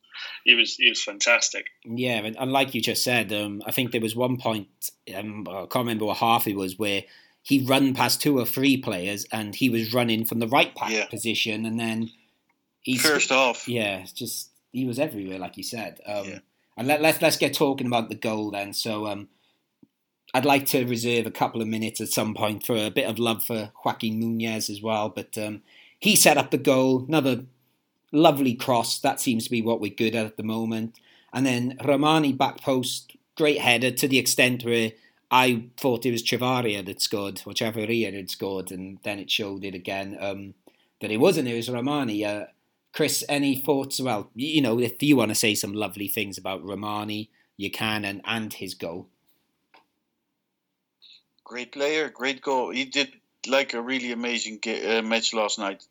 he 0.46 0.56
was 0.56 0.76
he 0.78 0.90
was 0.90 1.04
fantastic. 1.04 1.68
Yeah, 1.86 2.18
and, 2.26 2.36
and 2.38 2.52
like 2.52 2.74
you 2.74 2.82
just 2.82 3.04
said, 3.04 3.32
um, 3.34 3.62
I 3.68 3.72
think 3.72 3.92
there 3.92 4.02
was 4.02 4.16
one 4.16 4.38
point 4.38 4.68
um, 5.16 5.48
I 5.48 5.62
can't 5.62 5.76
remember 5.76 6.06
what 6.06 6.18
half 6.18 6.48
it 6.48 6.56
was 6.56 6.80
where 6.80 7.04
he 7.48 7.64
run 7.64 7.94
past 7.94 8.22
two 8.22 8.38
or 8.38 8.46
three 8.46 8.76
players 8.76 9.26
and 9.32 9.56
he 9.56 9.70
was 9.70 9.94
running 9.94 10.26
from 10.26 10.40
the 10.40 10.48
right 10.50 10.76
back 10.76 10.92
Yeah. 10.92 11.06
position, 11.06 11.66
and 11.66 11.80
then 11.80 12.10
he 12.82 12.98
first 12.98 13.32
off, 13.32 13.70
yeah, 13.70 14.06
just 14.14 14.50
he 14.74 14.84
was 14.86 15.00
everywhere, 15.00 15.40
like 15.40 15.56
you 15.56 15.64
said. 15.64 16.00
Um, 16.06 16.26
Yeah. 16.28 16.40
And 16.76 16.88
let, 16.88 17.02
let's 17.02 17.22
let's 17.22 17.38
get 17.38 17.54
talking 17.54 17.88
about 17.88 18.10
the 18.10 18.16
goal 18.16 18.52
then. 18.52 18.74
So 18.74 19.08
um, 19.08 19.30
I'd 20.34 20.46
like 20.46 20.66
to 20.68 20.86
reserve 20.86 21.26
a 21.26 21.32
couple 21.32 21.62
of 21.62 21.68
minutes 21.70 22.02
at 22.02 22.10
some 22.10 22.34
point 22.36 22.66
for 22.66 22.76
a 22.76 22.92
bit 22.92 23.10
of 23.10 23.18
love 23.18 23.44
for 23.46 23.72
Joaquin 23.84 24.20
Munoz 24.20 24.70
as 24.70 24.82
well. 24.82 25.08
But 25.10 25.38
um, 25.38 25.62
he 26.00 26.16
set 26.18 26.38
up 26.38 26.52
the 26.52 26.58
goal, 26.58 27.06
another 27.08 27.46
lovely 28.12 28.54
cross. 28.56 29.00
That 29.00 29.20
seems 29.22 29.46
to 29.46 29.50
be 29.52 29.62
what 29.62 29.80
we're 29.80 29.94
good 30.04 30.16
at 30.16 30.26
at 30.26 30.38
the 30.38 30.44
moment. 30.44 31.00
And 31.34 31.46
then 31.46 31.78
Rahmani 31.80 32.38
back 32.38 32.60
post, 32.62 33.16
great 33.36 33.60
header 33.60 33.92
to 33.92 34.08
the 34.08 34.20
extent 34.20 34.64
where 34.64 34.92
I 35.30 35.66
thought 35.78 36.06
it 36.06 36.12
was 36.12 36.24
Chavarria 36.24 36.86
that 36.86 37.02
scored, 37.02 37.42
or 37.46 37.54
Chavarria 37.54 38.14
had 38.14 38.30
scored, 38.30 38.72
and 38.72 39.00
then 39.04 39.20
it 39.20 39.30
showed 39.30 39.66
it 39.66 39.76
again 39.76 40.18
um, 40.20 40.54
that 41.02 41.12
it 41.12 41.18
wasn't. 41.18 41.48
It 41.48 41.56
was 41.56 41.70
Rahmani. 41.70 42.26
Uh, 42.26 42.48
Chris, 42.94 43.24
any 43.28 43.56
thoughts? 43.56 44.00
Well, 44.00 44.30
you 44.34 44.62
know, 44.62 44.80
if 44.80 45.04
you 45.04 45.18
want 45.18 45.30
to 45.30 45.36
say 45.36 45.54
some 45.54 45.74
lovely 45.74 46.08
things 46.08 46.38
about 46.38 46.64
Rahmani, 46.64 47.28
you 47.58 47.70
can, 47.70 48.06
and, 48.06 48.22
and 48.26 48.54
his 48.54 48.74
goal. 48.74 49.08
great 51.48 51.72
player, 51.72 52.10
great 52.10 52.42
goal. 52.42 52.70
He 52.70 52.84
did 52.84 53.14
like 53.48 53.74
a 53.74 53.82
really 53.82 54.12
amazing 54.12 54.60
ga- 54.62 54.98
uh, 54.98 55.02
match 55.02 55.34
last 55.34 55.58
night. 55.58 55.82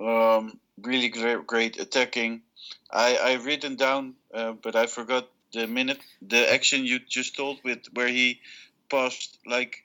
Um, 0.00 0.58
really 0.80 1.08
great, 1.08 1.46
great 1.46 1.80
attacking. 1.80 2.42
I 2.90 3.16
I 3.16 3.32
written 3.34 3.74
down, 3.76 4.14
uh, 4.32 4.52
but 4.52 4.76
I 4.76 4.86
forgot 4.86 5.28
the 5.54 5.66
minute 5.66 6.00
the 6.20 6.52
action 6.52 6.84
you 6.84 6.98
just 6.98 7.36
told 7.36 7.58
with 7.64 7.86
where 7.94 8.08
he 8.08 8.40
passed 8.90 9.38
like 9.46 9.82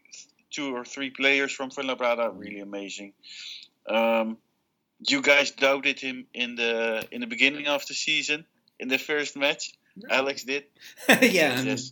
two 0.51 0.76
or 0.76 0.84
three 0.84 1.09
players 1.09 1.51
from 1.51 1.70
Fuenlabrada. 1.70 2.32
Really 2.38 2.59
amazing. 2.59 3.13
Um, 3.88 4.38
you 5.07 5.22
guys 5.22 5.51
doubted 5.51 5.99
him 5.99 6.28
in 6.34 6.55
the 6.55 7.07
in 7.11 7.22
the 7.22 7.28
beginning 7.28 7.67
of 7.67 7.86
the 7.88 7.93
season 7.93 8.45
in 8.80 8.88
the 8.88 8.97
first 8.97 9.38
match. 9.38 9.74
Alex 10.09 10.43
did. 10.43 10.63
yeah. 11.22 11.61
Yes. 11.61 11.91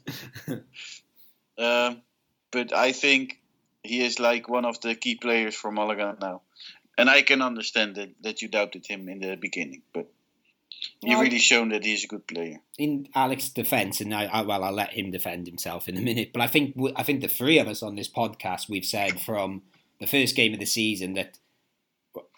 Um, 1.58 2.02
but 2.52 2.74
I 2.74 2.92
think 2.92 3.40
he 3.84 4.06
is 4.06 4.20
like 4.20 4.48
one 4.48 4.66
of 4.66 4.80
the 4.82 4.96
key 4.96 5.16
players 5.16 5.56
for 5.56 5.72
Malaga 5.72 6.16
now, 6.22 6.42
and 6.98 7.10
I 7.10 7.24
can 7.24 7.42
understand 7.42 7.96
that 7.96 8.10
that 8.22 8.42
you 8.42 8.48
doubted 8.48 8.86
him 8.86 9.10
in 9.10 9.20
the 9.20 9.36
beginning, 9.36 9.82
but 9.94 10.08
he 11.02 11.10
Well, 11.10 11.22
really 11.22 11.40
shown 11.40 11.70
that 11.70 11.84
he's 11.86 12.04
a 12.04 12.08
good 12.08 12.26
player. 12.28 12.60
in 12.78 13.08
Alex's 13.16 13.52
defence, 13.52 14.02
and 14.02 14.14
I, 14.14 14.26
I 14.26 14.42
well, 14.42 14.64
I'll 14.64 14.72
let 14.74 14.92
him 14.94 15.12
defend 15.12 15.48
himself 15.48 15.88
in 15.88 15.98
a 15.98 16.02
minute. 16.02 16.32
But 16.34 16.42
I 16.42 16.48
think 16.48 16.76
I 16.96 17.04
think 17.04 17.22
the 17.22 17.28
three 17.28 17.60
of 17.60 17.68
us 17.68 17.84
on 17.84 17.96
this 17.96 18.10
podcast 18.10 18.70
we've 18.70 18.86
said 18.86 19.22
from 19.22 19.62
the 20.00 20.08
first 20.08 20.36
game 20.36 20.54
of 20.54 20.60
the 20.60 20.66
season 20.66 21.14
that 21.14 21.38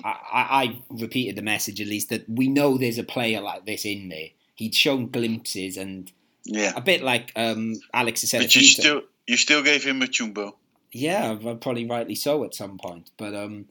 I, 0.03 0.09
I, 0.09 0.63
I 0.63 0.81
repeated 0.89 1.35
the 1.35 1.41
message 1.41 1.79
at 1.81 1.87
least 1.87 2.09
that 2.09 2.25
we 2.29 2.47
know 2.47 2.77
there's 2.77 2.97
a 2.97 3.03
player 3.03 3.41
like 3.41 3.65
this 3.65 3.85
in 3.85 4.09
there. 4.09 4.29
He'd 4.55 4.75
shown 4.75 5.07
glimpses, 5.09 5.77
and 5.77 6.11
Yeah, 6.43 6.73
a 6.75 6.81
bit 6.81 7.01
like 7.01 7.31
um, 7.35 7.75
Alex 7.93 8.21
has 8.21 8.31
said. 8.31 8.41
but 8.41 8.55
you 8.55 8.63
still 8.63 9.01
you 9.27 9.37
still 9.37 9.63
gave 9.63 9.83
him 9.85 10.01
a 10.01 10.05
chumbo. 10.07 10.53
Yeah, 10.91 11.35
probably 11.61 11.85
rightly 11.85 12.15
so 12.15 12.43
at 12.43 12.55
some 12.55 12.77
point. 12.77 13.11
But 13.17 13.35
um, 13.35 13.67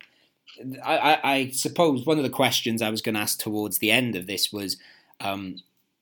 I, 0.85 1.19
I, 1.23 1.51
suppose 1.51 2.05
one 2.05 2.19
of 2.19 2.25
the 2.25 2.31
questions 2.31 2.83
I 2.83 2.91
was 2.91 3.03
going 3.03 3.15
to 3.15 3.21
ask 3.21 3.39
towards 3.39 3.79
the 3.79 3.91
end 3.91 4.17
of 4.17 4.27
this 4.27 4.53
was 4.53 4.77
um, 5.21 5.57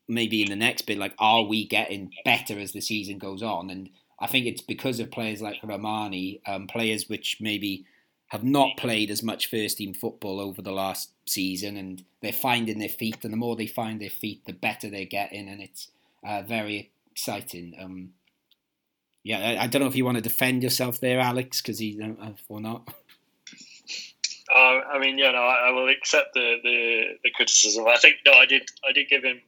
maybe 0.09 0.42
in 0.42 0.49
the 0.49 0.57
next 0.57 0.82
bit, 0.82 0.99
like, 0.99 1.14
are 1.18 1.42
we 1.42 1.66
getting 1.66 2.12
better 2.24 2.59
as 2.59 2.72
the 2.72 2.80
season 2.80 3.18
goes 3.18 3.42
on? 3.42 3.70
And 3.70 3.90
I 4.18 4.26
think 4.26 4.47
it's 4.47 4.62
because 4.62 5.01
of 5.01 5.11
players 5.11 5.42
like 5.42 5.61
Rahmani, 5.62 6.40
um, 6.47 6.66
players 6.66 7.09
which 7.09 7.38
maybe 7.40 7.84
have 8.28 8.42
not 8.42 8.76
played 8.76 9.11
as 9.11 9.22
much 9.22 9.49
first 9.49 9.78
team 9.78 9.94
football 9.94 10.40
over 10.40 10.62
the 10.62 10.72
last 10.72 11.11
season, 11.26 11.76
and 11.76 12.05
they're 12.22 12.32
finding 12.32 12.78
their 12.78 12.88
feet. 12.88 13.18
And 13.22 13.32
the 13.32 13.36
more 13.36 13.57
they 13.57 13.66
find 13.66 14.01
their 14.01 14.11
feet, 14.11 14.44
the 14.47 14.53
better 14.53 14.90
they're 14.90 15.05
getting, 15.05 15.49
and 15.49 15.61
it's 15.61 15.88
uh, 16.24 16.42
very 16.42 16.90
exciting. 17.11 17.74
Um, 17.80 18.11
yeah, 19.22 19.38
I, 19.38 19.64
I 19.64 19.66
don't 19.66 19.82
know 19.82 19.88
if 19.88 19.97
you 19.97 20.05
want 20.05 20.16
to 20.16 20.22
defend 20.22 20.62
yourself 20.62 21.01
there, 21.01 21.20
Alex, 21.20 21.61
because 21.61 21.78
he 21.78 22.01
uh, 22.01 22.30
or 22.49 22.61
not. 22.61 22.92
Uh, 24.55 24.80
I 24.92 24.99
mean, 24.99 25.18
yeah, 25.18 25.32
no, 25.32 25.38
I, 25.38 25.68
I 25.68 25.70
will 25.70 25.88
accept 25.88 26.34
the, 26.34 26.57
the, 26.62 27.03
the 27.24 27.30
criticism. 27.30 27.86
I 27.86 27.97
think 27.99 28.16
no, 28.24 28.32
I 28.32 28.47
did 28.47 28.62
I 28.88 28.92
did 28.92 29.09
give 29.09 29.24
him 29.24 29.40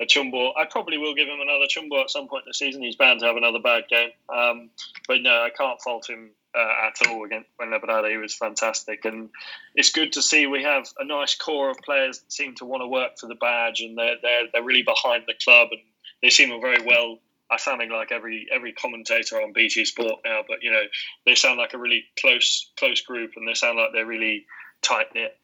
a 0.00 0.04
chumbo. 0.04 0.52
I 0.56 0.66
probably 0.66 0.98
will 0.98 1.14
give 1.14 1.28
him 1.28 1.40
another 1.40 1.66
chumbo 1.66 2.02
at 2.02 2.10
some 2.10 2.28
point 2.28 2.44
in 2.44 2.50
the 2.50 2.54
season. 2.54 2.82
He's 2.82 2.96
bound 2.96 3.20
to 3.20 3.26
have 3.26 3.36
another 3.36 3.58
bad 3.58 3.88
game. 3.88 4.10
Um, 4.28 4.70
but 5.08 5.22
no, 5.22 5.30
I 5.30 5.50
can't 5.56 5.80
fault 5.80 6.08
him 6.08 6.30
uh, 6.54 6.88
at 6.88 7.08
all 7.08 7.24
against 7.24 7.48
Fuenlabrada. 7.58 8.10
He 8.10 8.16
was 8.16 8.34
fantastic, 8.34 9.04
and 9.04 9.30
it's 9.74 9.90
good 9.90 10.12
to 10.12 10.22
see 10.22 10.46
we 10.46 10.62
have 10.62 10.86
a 10.98 11.04
nice 11.04 11.34
core 11.34 11.70
of 11.70 11.78
players 11.78 12.20
that 12.20 12.32
seem 12.32 12.54
to 12.56 12.64
want 12.64 12.82
to 12.82 12.88
work 12.88 13.18
for 13.18 13.26
the 13.26 13.34
badge, 13.34 13.80
and 13.80 13.96
they're 13.96 14.16
they're 14.22 14.42
they're 14.52 14.62
really 14.62 14.82
behind 14.82 15.24
the 15.26 15.34
club, 15.42 15.68
and 15.72 15.80
they 16.22 16.30
seem 16.30 16.48
very 16.60 16.82
well. 16.84 17.18
I 17.50 17.56
sounding 17.58 17.90
like 17.90 18.10
every 18.12 18.46
every 18.52 18.72
commentator 18.72 19.36
on 19.40 19.52
BT 19.52 19.84
Sport 19.84 20.20
now, 20.24 20.40
but 20.48 20.62
you 20.62 20.70
know 20.70 20.82
they 21.24 21.34
sound 21.34 21.58
like 21.58 21.74
a 21.74 21.78
really 21.78 22.04
close 22.20 22.70
close 22.78 23.00
group, 23.02 23.32
and 23.36 23.46
they 23.46 23.54
sound 23.54 23.78
like 23.78 23.90
they're 23.92 24.06
really 24.06 24.46
tight 24.82 25.06
knit. 25.14 25.36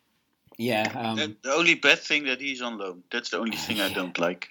Yeah, 0.59 0.93
um, 0.95 1.17
That- 1.17 1.43
the 1.43 1.53
only 1.55 1.75
bad 1.75 1.99
thing 2.01 2.25
that 2.25 2.41
he's 2.41 2.61
on 2.63 2.79
loan. 2.79 3.03
That's 3.11 3.31
the 3.31 3.39
only 3.39 3.57
thing 3.57 3.81
I 3.81 3.93
don't 3.95 4.19
like. 4.19 4.49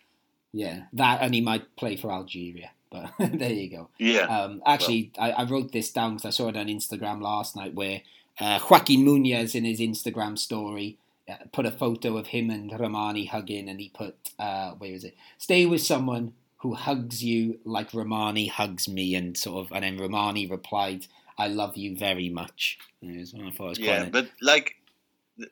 yeah, 0.53 0.83
that 0.93 1.21
and 1.21 1.33
he 1.33 1.41
might 1.41 1.75
play 1.75 1.95
for 1.95 2.11
Algeria, 2.11 2.71
but 2.89 3.11
there 3.19 3.51
you 3.53 3.69
go. 3.69 3.89
Yeah, 3.99 4.25
Um, 4.25 4.61
actually, 4.65 5.11
I, 5.19 5.31
I 5.31 5.43
wrote 5.45 5.71
this 5.71 5.91
down 5.91 6.15
because 6.15 6.25
I 6.25 6.29
saw 6.31 6.49
it 6.49 6.57
on 6.57 6.67
Instagram 6.67 7.21
last 7.21 7.55
night 7.55 7.73
where 7.73 8.01
uh, 8.39 8.59
Joaquin 8.69 9.05
Munoz 9.05 9.53
in 9.55 9.65
his 9.65 9.79
Instagram 9.79 10.37
story 10.39 10.97
uh, 11.29 11.35
put 11.53 11.65
a 11.67 11.71
photo 11.71 12.17
of 12.17 12.27
him 12.27 12.49
and 12.49 12.71
Rahmani 12.71 13.27
hugging, 13.29 13.69
and 13.69 13.79
he 13.79 13.89
put, 13.89 14.15
uh, 14.39 14.71
where 14.71 14.91
is 14.93 15.03
it? 15.03 15.15
Stay 15.37 15.65
with 15.67 15.81
someone 15.81 16.33
who 16.61 16.73
hugs 16.73 17.23
you 17.23 17.59
like 17.65 17.91
Rahmani 17.91 18.49
hugs 18.49 18.87
me, 18.87 19.15
and 19.15 19.37
sort 19.37 19.65
of, 19.65 19.71
and 19.71 19.83
then 19.83 19.97
Rahmani 19.97 20.49
replied, 20.49 21.07
"I 21.37 21.47
love 21.47 21.75
you 21.77 21.97
very 21.97 22.29
much." 22.29 22.77
And 23.01 23.15
it 23.15 23.19
was- 23.19 23.33
I 23.33 23.49
thought 23.51 23.65
it 23.65 23.69
was 23.69 23.79
yeah, 23.79 24.09
but 24.09 24.29
like 24.41 24.75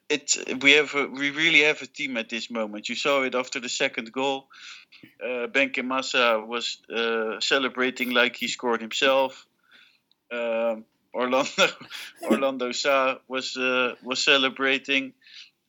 it's 0.09 0.37
we 0.61 0.73
have 0.73 0.93
a, 0.95 1.07
we 1.07 1.31
really 1.31 1.61
have 1.61 1.81
a 1.81 1.87
team 1.87 2.17
at 2.17 2.29
this 2.29 2.49
moment. 2.49 2.89
You 2.89 2.95
saw 2.95 3.23
it 3.23 3.35
after 3.35 3.59
the 3.59 3.69
second 3.69 4.11
goal. 4.11 4.47
Uh, 5.23 5.47
Benke 5.47 5.83
was 6.47 6.77
uh, 6.93 7.39
celebrating 7.39 8.11
like 8.11 8.35
he 8.35 8.47
scored 8.47 8.81
himself. 8.81 9.45
Um, 10.31 10.85
Orlando 11.13 11.49
Orlando 12.23 12.71
Sa 12.71 13.17
was 13.27 13.57
uh, 13.57 13.95
was 14.03 14.23
celebrating. 14.23 15.13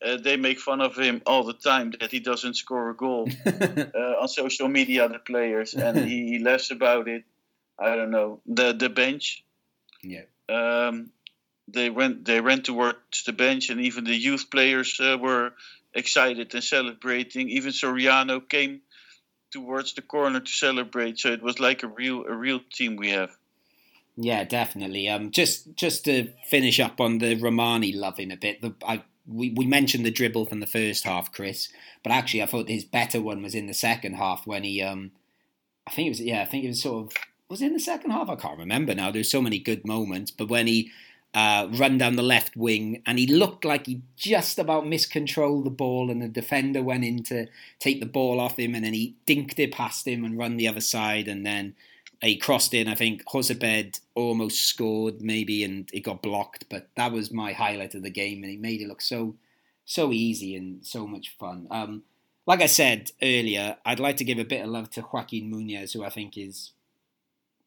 Uh, 0.05 0.17
they 0.17 0.37
make 0.37 0.59
fun 0.59 0.81
of 0.81 0.97
him 0.97 1.21
all 1.27 1.45
the 1.45 1.53
time 1.53 1.93
that 2.01 2.11
he 2.11 2.21
doesn't 2.21 2.55
score 2.55 2.91
a 2.91 2.97
goal 2.97 3.29
uh, 3.47 3.51
on 4.21 4.29
social 4.29 4.69
media. 4.69 5.09
The 5.09 5.19
players 5.19 5.75
and 5.75 5.99
he, 5.99 6.29
he 6.31 6.39
laughs 6.43 6.71
about 6.71 7.09
it. 7.09 7.25
I 7.79 7.97
don't 7.97 8.11
know 8.11 8.41
the 8.47 8.73
the 8.73 8.89
bench. 8.89 9.45
yeah. 10.03 10.23
Um, 10.49 11.11
they 11.69 11.91
went 11.91 12.25
they 12.25 12.41
ran 12.41 12.63
towards 12.63 13.25
the 13.25 13.33
bench, 13.33 13.71
and 13.71 13.81
even 13.81 14.05
the 14.05 14.17
youth 14.17 14.51
players 14.51 14.99
uh, 15.01 15.17
were 15.19 15.53
excited 15.95 16.55
and 16.55 16.65
celebrating. 16.65 17.49
Even 17.51 17.73
Soriano 17.73 18.41
came 18.49 18.81
towards 19.51 19.95
the 19.95 20.03
corner 20.03 20.41
to 20.41 20.51
celebrate. 20.51 21.19
So 21.19 21.31
it 21.33 21.43
was 21.43 21.61
like 21.61 21.83
a 21.83 21.89
real 21.89 22.25
a 22.27 22.35
real 22.35 22.61
team 22.73 22.97
we 22.97 23.11
have. 23.11 23.31
Yeah, 24.17 24.45
definitely. 24.45 25.09
Um, 25.09 25.31
just 25.31 25.75
just 25.77 26.05
to 26.07 26.33
finish 26.49 26.81
up 26.81 27.01
on 27.01 27.19
the 27.19 27.37
Rahmani 27.37 27.95
loving 27.95 28.33
a 28.33 28.37
bit. 28.37 28.61
The, 28.61 28.75
I 28.87 29.03
we, 29.27 29.51
we 29.51 29.67
mentioned 29.67 30.05
the 30.05 30.11
dribble 30.11 30.47
from 30.47 30.61
the 30.61 30.67
first 30.67 31.05
half, 31.05 31.33
Chris, 31.33 31.69
but 32.03 32.13
actually 32.13 32.43
I 32.43 32.47
thought 32.47 32.69
his 32.69 32.85
better 32.85 33.21
one 33.21 33.43
was 33.43 33.55
in 33.55 33.67
the 33.67 33.75
second 33.75 34.15
half 34.15 34.47
when 34.47 34.65
he 34.65 34.83
um, 34.83 35.13
I 35.87 35.91
think 35.91 36.07
it 36.07 36.11
was 36.11 36.21
yeah, 36.21 36.43
I 36.43 36.45
think 36.45 36.65
it 36.65 36.69
was 36.69 36.83
sort 36.83 37.07
of 37.07 37.13
was 37.49 37.63
in 37.63 37.73
the 37.73 37.81
second 37.81 38.13
half. 38.13 38.29
I 38.29 38.37
can't 38.37 38.59
remember 38.59 38.95
now. 38.95 39.11
There's 39.11 39.31
so 39.31 39.43
many 39.43 39.59
good 39.59 39.87
moments, 39.87 40.31
but 40.31 40.49
when 40.49 40.67
he 40.67 40.91
uh, 41.35 41.69
run 41.73 41.99
down 41.99 42.17
the 42.17 42.23
left 42.23 42.57
wing 42.57 43.03
and 43.07 43.19
he 43.19 43.27
looked 43.27 43.65
like 43.65 43.87
he 43.87 44.03
just 44.17 44.59
about 44.59 44.87
miscontrolled 44.87 45.65
the 45.65 45.71
ball, 45.71 46.11
and 46.11 46.23
the 46.23 46.29
defender 46.29 46.83
went 46.83 47.05
in 47.05 47.23
to 47.25 47.47
take 47.79 48.01
the 48.01 48.07
ball 48.07 48.41
off 48.41 48.59
him, 48.59 48.75
and 48.75 48.85
then 48.85 48.95
he 48.95 49.17
dinked 49.27 49.59
it 49.59 49.73
past 49.73 50.07
him 50.07 50.25
and 50.25 50.39
run 50.39 50.57
the 50.57 50.69
other 50.69 50.81
side, 50.81 51.29
and 51.29 51.45
then 51.45 51.75
he 52.23 52.37
crossed 52.37 52.75
in. 52.75 52.89
I 52.89 52.95
think 52.95 53.25
Jozabed 53.25 54.01
almost 54.15 54.65
scored, 54.65 55.23
maybe, 55.23 55.65
and 55.65 55.89
it 55.93 56.01
got 56.01 56.23
blocked. 56.23 56.67
But 56.69 56.89
that 56.97 57.13
was 57.13 57.31
my 57.31 57.53
highlight 57.53 57.95
of 57.95 58.03
the 58.03 58.11
game, 58.11 58.43
and 58.43 58.51
he 58.51 58.57
made 58.57 58.81
it 58.81 58.89
look 58.89 59.01
so, 59.01 59.37
so 59.85 60.13
easy 60.13 60.55
and 60.55 60.85
so 60.85 61.07
much 61.07 61.35
fun. 61.39 61.67
Um, 61.71 62.03
like 62.47 62.61
I 62.61 62.67
said 62.67 63.11
earlier, 63.23 63.77
I'd 63.85 64.01
like 64.01 64.17
to 64.19 64.25
give 64.25 64.39
a 64.39 64.45
bit 64.45 64.63
of 64.63 64.71
love 64.71 64.91
to 64.91 65.05
Joaquin 65.13 65.51
Munoz, 65.51 65.93
who 65.93 66.05
I 66.05 66.11
think 66.11 66.37
is 66.37 66.73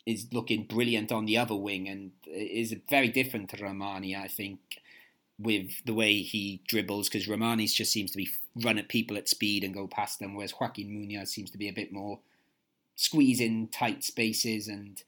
is 0.05 0.27
looking 0.33 0.65
brilliant 0.65 1.13
on 1.13 1.25
the 1.25 1.37
other 1.37 1.55
wing, 1.55 1.87
and 1.87 2.11
is 2.27 2.75
very 2.89 3.07
different 3.07 3.49
to 3.49 3.57
Rahmani. 3.57 4.19
I 4.19 4.27
think 4.27 4.59
with 5.39 5.83
the 5.85 5.93
way 5.93 6.21
he 6.21 6.61
dribbles, 6.67 7.09
because 7.09 7.27
Rahmani's 7.27 7.73
just 7.73 7.91
seems 7.91 8.11
to 8.11 8.17
be 8.17 8.29
run 8.55 8.77
at 8.77 8.87
people 8.87 9.17
at 9.17 9.29
speed 9.29 9.63
and 9.63 9.73
go 9.73 9.87
past 9.87 10.19
them, 10.19 10.35
whereas 10.35 10.53
Joaquin 10.59 10.93
Munoz 10.93 11.31
seems 11.31 11.49
to 11.51 11.57
be 11.57 11.69
a 11.69 11.73
bit 11.73 11.91
more 11.91 12.19
squeeze 12.95 13.39
in 13.39 13.67
tight 13.67 14.03
spaces 14.03 14.67
and 14.67 15.03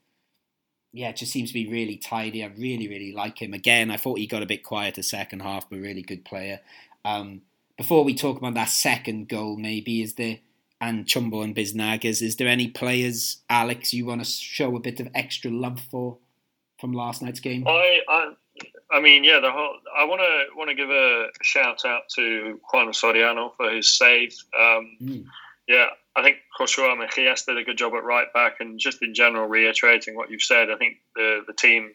yeah, 0.92 1.10
it 1.10 1.18
just 1.18 1.34
seems 1.34 1.50
to 1.50 1.54
be 1.54 1.68
really 1.68 1.98
tidy. 1.98 2.42
I 2.42 2.48
really, 2.48 2.88
really 2.88 3.12
like 3.12 3.42
him. 3.42 3.54
Again, 3.54 3.92
I 3.92 3.98
thought 3.98 4.18
he 4.18 4.28
got 4.28 4.44
a 4.44 4.46
bit 4.46 4.64
quiet 4.64 4.96
the 4.96 5.04
second 5.04 5.42
half, 5.42 5.70
but 5.70 5.80
really 5.80 6.02
good 6.02 6.24
player. 6.24 6.62
Um, 7.04 7.42
before 7.78 8.06
we 8.06 8.16
talk 8.16 8.38
about 8.38 8.54
that 8.54 8.70
second 8.70 9.28
goal, 9.28 9.58
maybe 9.58 10.02
is 10.02 10.14
there 10.14 10.40
and 10.82 11.06
Chumbo 11.06 11.44
and 11.44 11.56
Biznagas, 11.56 12.22
is 12.22 12.36
there 12.36 12.48
any 12.48 12.68
players, 12.68 13.38
Alex, 13.50 13.94
you 13.94 14.06
want 14.06 14.24
to 14.24 14.30
show 14.30 14.76
a 14.76 14.80
bit 14.80 15.00
of 15.00 15.10
extra 15.16 15.50
love 15.50 15.80
for 15.80 16.18
from 16.80 16.94
last 16.94 17.22
night's 17.22 17.40
game? 17.40 17.66
I, 17.68 18.00
I, 18.10 18.34
I 18.92 19.02
mean, 19.02 19.24
yeah, 19.24 19.40
the 19.40 19.52
whole. 19.52 19.78
I 19.98 20.04
want 20.06 20.22
to 20.22 20.58
want 20.58 20.70
to 20.70 20.76
give 20.76 20.90
a 20.90 21.28
shout 21.42 21.86
out 21.86 22.04
to 22.16 22.60
Juan 22.72 22.88
Soriano 22.88 23.56
for 23.56 23.72
his 23.72 23.98
save. 23.98 24.36
Um, 24.58 24.98
Mm. 25.02 25.26
Yeah, 25.68 25.88
I 26.16 26.24
think 26.24 26.38
Josua 26.58 26.96
Mejias 26.96 27.46
did 27.46 27.58
a 27.58 27.64
good 27.64 27.78
job 27.78 27.94
at 27.94 28.04
right 28.04 28.32
back, 28.34 28.56
and 28.60 28.80
just 28.80 29.02
in 29.02 29.14
general, 29.14 29.48
reiterating 29.48 30.16
what 30.16 30.30
you've 30.30 30.42
said, 30.42 30.72
I 30.72 30.78
think 30.78 30.98
the 31.16 31.44
the 31.48 31.54
team. 31.54 31.94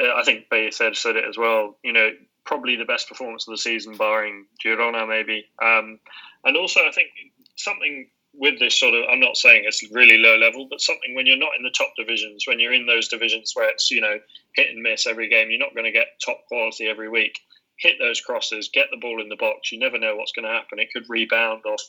Uh, 0.00 0.14
I 0.14 0.24
think 0.24 0.48
Bay 0.48 0.70
said 0.70 0.96
said 0.96 1.16
it 1.16 1.24
as 1.28 1.36
well. 1.38 1.76
You 1.82 1.92
know, 1.92 2.10
probably 2.44 2.76
the 2.76 2.84
best 2.84 3.08
performance 3.08 3.46
of 3.46 3.52
the 3.52 3.58
season, 3.58 3.96
barring 3.96 4.46
Girona, 4.64 5.08
maybe. 5.08 5.46
Um, 5.62 5.98
and 6.44 6.56
also, 6.56 6.80
I 6.80 6.92
think 6.92 7.08
something 7.56 8.08
with 8.36 8.58
this 8.58 8.78
sort 8.78 8.94
of, 8.94 9.04
I'm 9.08 9.20
not 9.20 9.36
saying 9.36 9.62
it's 9.64 9.88
really 9.92 10.18
low 10.18 10.36
level, 10.36 10.66
but 10.68 10.80
something 10.80 11.14
when 11.14 11.24
you're 11.24 11.36
not 11.36 11.52
in 11.56 11.62
the 11.62 11.70
top 11.70 11.92
divisions, 11.96 12.44
when 12.46 12.58
you're 12.58 12.72
in 12.72 12.84
those 12.86 13.06
divisions 13.06 13.52
where 13.54 13.70
it's, 13.70 13.90
you 13.90 14.00
know, 14.00 14.18
hit 14.56 14.70
and 14.70 14.82
miss 14.82 15.06
every 15.06 15.28
game, 15.28 15.50
you're 15.50 15.60
not 15.60 15.74
going 15.74 15.84
to 15.84 15.92
get 15.92 16.20
top 16.24 16.40
quality 16.48 16.88
every 16.88 17.08
week. 17.08 17.38
hit 17.78 17.96
those 17.98 18.20
crosses, 18.20 18.70
get 18.72 18.86
the 18.90 18.96
ball 18.96 19.20
in 19.20 19.28
the 19.28 19.36
box. 19.36 19.72
You 19.72 19.78
never 19.78 19.98
know 19.98 20.16
what's 20.16 20.32
going 20.32 20.46
to 20.46 20.52
happen. 20.52 20.78
It 20.78 20.92
could 20.92 21.04
rebound 21.08 21.62
off. 21.66 21.82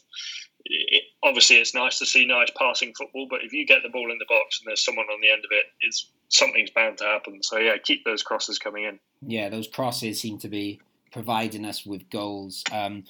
It, 0.65 1.03
obviously, 1.21 1.57
it's 1.57 1.75
nice 1.75 1.99
to 1.99 2.05
see 2.05 2.25
nice 2.25 2.49
passing 2.57 2.93
football, 2.97 3.27
but 3.29 3.41
if 3.43 3.53
you 3.53 3.65
get 3.67 3.83
the 3.83 3.89
ball 3.89 4.11
in 4.11 4.17
the 4.17 4.25
box 4.27 4.59
and 4.59 4.67
there's 4.67 4.83
someone 4.83 5.05
on 5.05 5.21
the 5.21 5.31
end 5.31 5.45
of 5.45 5.51
it, 5.51 5.65
it's 5.81 6.09
something's 6.29 6.71
bound 6.71 6.97
to 6.97 7.03
happen. 7.03 7.43
So 7.43 7.59
yeah, 7.59 7.77
keep 7.83 8.03
those 8.03 8.23
crosses 8.23 8.57
coming 8.57 8.85
in. 8.85 8.99
Yeah, 9.21 9.49
those 9.49 9.67
crosses 9.67 10.19
seem 10.19 10.39
to 10.39 10.47
be 10.47 10.81
providing 11.11 11.65
us 11.65 11.85
with 11.85 12.09
goals. 12.09 12.63
Um, 12.71 13.03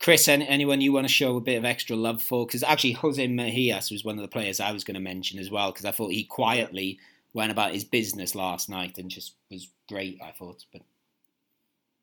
Chris, 0.00 0.26
any, 0.28 0.46
anyone 0.48 0.80
you 0.80 0.92
want 0.92 1.06
to 1.06 1.12
show 1.12 1.36
a 1.36 1.40
bit 1.40 1.58
of 1.58 1.64
extra 1.64 1.96
love 1.96 2.22
for? 2.22 2.46
Because 2.46 2.62
actually, 2.62 2.92
Jose 2.92 3.26
Mejias 3.26 3.90
was 3.90 4.04
one 4.04 4.16
of 4.16 4.22
the 4.22 4.28
players 4.28 4.60
I 4.60 4.72
was 4.72 4.84
going 4.84 4.94
to 4.94 5.00
mention 5.00 5.38
as 5.38 5.50
well, 5.50 5.70
because 5.72 5.84
I 5.84 5.90
thought 5.90 6.12
he 6.12 6.24
quietly 6.24 6.98
went 7.34 7.52
about 7.52 7.72
his 7.72 7.84
business 7.84 8.34
last 8.34 8.68
night 8.68 8.98
and 8.98 9.10
just 9.10 9.34
was 9.50 9.68
great. 9.88 10.20
I 10.22 10.30
thought, 10.32 10.64
but 10.72 10.82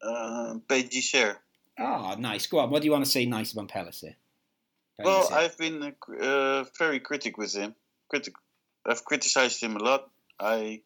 Uh, 0.01 0.55
Pellicer. 0.67 1.37
oh, 1.77 2.15
nice. 2.17 2.47
Go 2.47 2.59
on. 2.59 2.69
What 2.69 2.81
do 2.81 2.85
you 2.85 2.91
want 2.91 3.05
to 3.05 3.11
say 3.11 3.25
nice 3.25 3.53
about 3.53 3.69
Pellicer? 3.69 4.15
Well. 5.03 5.29
I've 5.31 5.57
been 5.57 5.81
uh, 5.83 6.13
uh, 6.13 6.65
very 6.77 6.99
critic 6.99 7.37
with 7.37 7.53
him. 7.53 7.75
Critic, 8.09 8.33
I've 8.85 9.05
criticized 9.05 9.61
him 9.61 9.75
a 9.75 9.79
lot. 9.79 10.09
I 10.39 10.81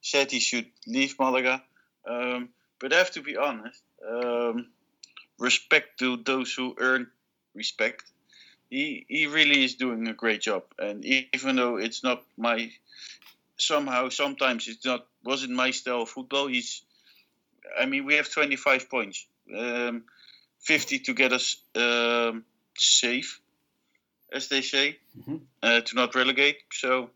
said 0.00 0.30
he 0.30 0.40
should 0.40 0.66
leave 0.86 1.18
Malaga, 1.18 1.62
um, 2.08 2.50
but 2.78 2.92
I 2.92 2.98
have 2.98 3.10
to 3.12 3.22
be 3.22 3.36
honest. 3.36 3.82
Um, 4.06 4.68
respect 5.38 5.98
to 5.98 6.16
those 6.16 6.52
who 6.52 6.74
earn 6.78 7.08
respect. 7.54 8.04
He 8.70 9.06
he 9.08 9.26
really 9.26 9.64
is 9.64 9.74
doing 9.74 10.08
a 10.08 10.12
great 10.12 10.40
job, 10.40 10.64
and 10.78 11.04
even 11.04 11.56
though 11.56 11.76
it's 11.76 12.02
not 12.02 12.22
my 12.36 12.70
somehow 13.56 14.08
sometimes 14.10 14.68
it's 14.68 14.84
not 14.84 15.06
wasn't 15.24 15.52
my 15.52 15.70
style 15.70 16.02
of 16.02 16.08
football. 16.08 16.46
He's, 16.46 16.82
I 17.80 17.86
mean, 17.86 18.04
we 18.04 18.14
have 18.14 18.30
25 18.30 18.90
points, 18.90 19.26
um, 19.56 20.04
50 20.60 21.00
to 21.00 21.14
get 21.14 21.32
us 21.32 21.56
um, 21.74 22.44
safe 22.76 23.40
as 24.32 24.48
they 24.48 24.62
say, 24.62 24.98
Mhm. 25.18 25.40
uh, 25.62 25.80
to 25.80 25.94
not 25.94 26.14
relegate. 26.14 26.58
So 26.72 27.10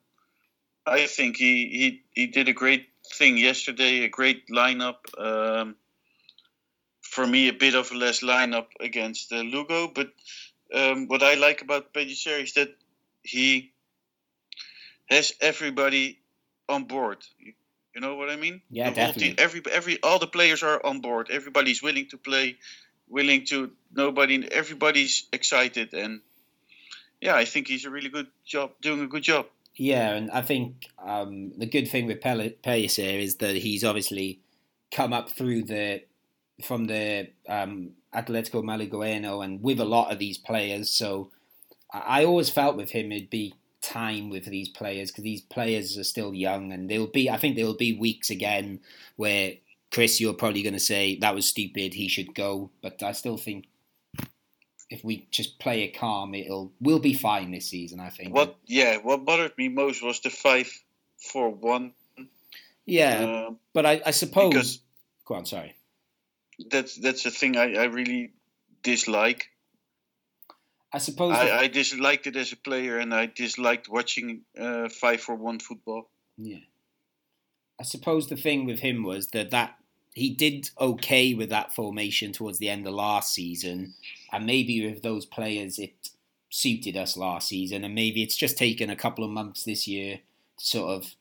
I 0.86 1.06
think 1.06 1.36
he, 1.36 1.68
he, 1.68 2.02
he 2.14 2.26
did 2.26 2.48
a 2.48 2.52
great 2.52 2.88
thing 3.14 3.36
yesterday, 3.38 4.04
a 4.04 4.08
great 4.08 4.48
lineup. 4.48 4.98
Um, 5.18 5.76
for 7.02 7.26
me, 7.26 7.48
a 7.48 7.52
bit 7.52 7.74
of 7.74 7.90
a 7.90 7.94
less 7.94 8.20
lineup 8.22 8.66
against 8.78 9.32
uh, 9.32 9.36
Lugo. 9.42 9.88
But 9.88 10.12
um, 10.72 11.08
what 11.08 11.22
I 11.22 11.34
like 11.34 11.62
about 11.62 11.92
Pellicer 11.92 12.40
is 12.42 12.52
that 12.54 12.76
he 13.22 13.72
has 15.08 15.32
everybody 15.40 16.18
on 16.68 16.84
board. 16.84 17.18
You, 17.38 17.52
you 17.94 18.00
know 18.00 18.14
what 18.14 18.30
I 18.30 18.36
mean? 18.36 18.62
Yeah, 18.70 18.90
The 18.90 19.00
whole 19.00 19.12
team- 19.14 19.34
every, 19.38 19.62
every, 19.72 19.98
all 20.02 20.18
the 20.20 20.28
players 20.28 20.62
are 20.62 20.84
on 20.86 21.00
board. 21.00 21.30
Everybody's 21.30 21.82
willing 21.82 22.08
to 22.10 22.16
play, 22.18 22.56
willing 23.08 23.44
to. 23.46 23.72
Nobody, 23.92 24.46
everybody's 24.52 25.26
excited, 25.32 25.94
and 25.94 26.20
yeah, 27.20 27.36
I 27.36 27.44
think 27.44 27.68
he's 27.68 27.84
a 27.84 27.90
really 27.90 28.08
good 28.08 28.28
job, 28.44 28.72
doing 28.80 29.00
a 29.00 29.06
good 29.06 29.22
job. 29.22 29.46
Yeah, 29.76 30.10
and 30.14 30.30
I 30.30 30.42
think 30.42 30.86
um, 31.02 31.52
the 31.56 31.66
good 31.66 31.88
thing 31.88 32.06
with 32.06 32.20
Pel- 32.20 32.50
here 32.64 33.20
is 33.20 33.36
that 33.36 33.56
he's 33.56 33.84
obviously 33.84 34.40
come 34.90 35.12
up 35.12 35.30
through 35.30 35.64
the 35.64 36.02
from 36.64 36.86
the 36.86 37.28
um, 37.48 37.92
Atletico 38.14 38.62
Malagueno 38.62 39.44
and 39.44 39.62
with 39.62 39.80
a 39.80 39.84
lot 39.84 40.12
of 40.12 40.18
these 40.18 40.36
players. 40.36 40.90
So 40.90 41.30
I 41.92 42.24
always 42.24 42.50
felt 42.50 42.76
with 42.76 42.90
him 42.90 43.12
it'd 43.12 43.30
be 43.30 43.54
time 43.80 44.28
with 44.28 44.44
these 44.44 44.68
players 44.68 45.10
because 45.10 45.24
these 45.24 45.40
players 45.40 45.96
are 45.96 46.04
still 46.04 46.34
young 46.34 46.72
and 46.72 46.90
there'll 46.90 47.06
be 47.06 47.30
I 47.30 47.38
think 47.38 47.56
there'll 47.56 47.74
be 47.74 47.96
weeks 47.96 48.28
again 48.28 48.80
where 49.16 49.54
Chris 49.90 50.20
you're 50.20 50.34
probably 50.34 50.62
going 50.62 50.74
to 50.74 50.80
say 50.80 51.16
that 51.16 51.34
was 51.34 51.46
stupid 51.46 51.94
he 51.94 52.06
should 52.06 52.34
go 52.34 52.70
but 52.82 53.02
I 53.02 53.12
still 53.12 53.38
think 53.38 53.68
if 54.90 55.04
we 55.04 55.26
just 55.30 55.58
play 55.58 55.84
it 55.84 55.96
calm 55.96 56.34
it'll 56.34 56.72
we'll 56.80 56.98
be 56.98 57.14
fine 57.14 57.50
this 57.52 57.66
season 57.68 58.00
I 58.00 58.10
think 58.10 58.34
What, 58.34 58.56
yeah, 58.66 58.98
what 58.98 59.24
bothered 59.24 59.56
me 59.56 59.68
most 59.68 60.02
was 60.02 60.20
the 60.20 60.30
five 60.30 60.68
for 61.18 61.48
one. 61.50 61.92
yeah 62.86 63.46
Um, 63.46 63.58
But 63.72 63.86
I, 63.86 64.02
I 64.06 64.10
suppose. 64.10 64.52
because 64.52 64.80
Go 65.26 65.34
on, 65.36 65.46
sorry. 65.46 65.74
that's 66.70 66.96
that's 66.96 67.22
the 67.22 67.30
thing 67.30 67.56
I, 67.56 67.74
I 67.74 67.84
really 67.84 68.32
dislike. 68.82 69.48
I 70.92 70.98
suppose. 70.98 71.36
I, 71.36 71.56
I 71.60 71.66
disliked 71.68 72.26
it 72.26 72.34
as 72.36 72.50
a 72.52 72.56
player, 72.56 72.98
and 72.98 73.14
I 73.14 73.26
disliked 73.26 73.88
watching 73.88 74.40
uh, 74.58 74.88
five 74.88 75.20
for 75.20 75.36
one 75.36 75.60
football. 75.60 76.08
yeah. 76.36 76.58
I 77.78 77.84
suppose 77.84 78.26
the 78.28 78.36
thing 78.36 78.66
with 78.66 78.80
him 78.80 79.04
was 79.04 79.28
that 79.28 79.52
that 79.52 79.76
he 80.14 80.30
did 80.34 80.68
okay 80.78 81.32
with 81.32 81.48
that 81.50 81.72
formation 81.74 82.32
towards 82.32 82.58
the 82.58 82.68
end 82.68 82.86
of 82.86 82.92
last 82.92 83.32
season, 83.32 83.94
and 84.32 84.46
maybe 84.46 84.86
with 84.86 85.02
those 85.02 85.26
players 85.26 85.78
it 85.78 86.10
suited 86.50 86.96
us 86.96 87.16
last 87.16 87.48
season, 87.48 87.84
and 87.84 87.94
maybe 87.94 88.22
it's 88.22 88.36
just 88.36 88.58
taken 88.58 88.90
a 88.90 88.96
couple 88.96 89.24
of 89.24 89.30
months 89.30 89.64
this 89.64 89.86
year 89.86 90.20
to 90.58 90.64
sort 90.64 90.90
of 90.90 91.14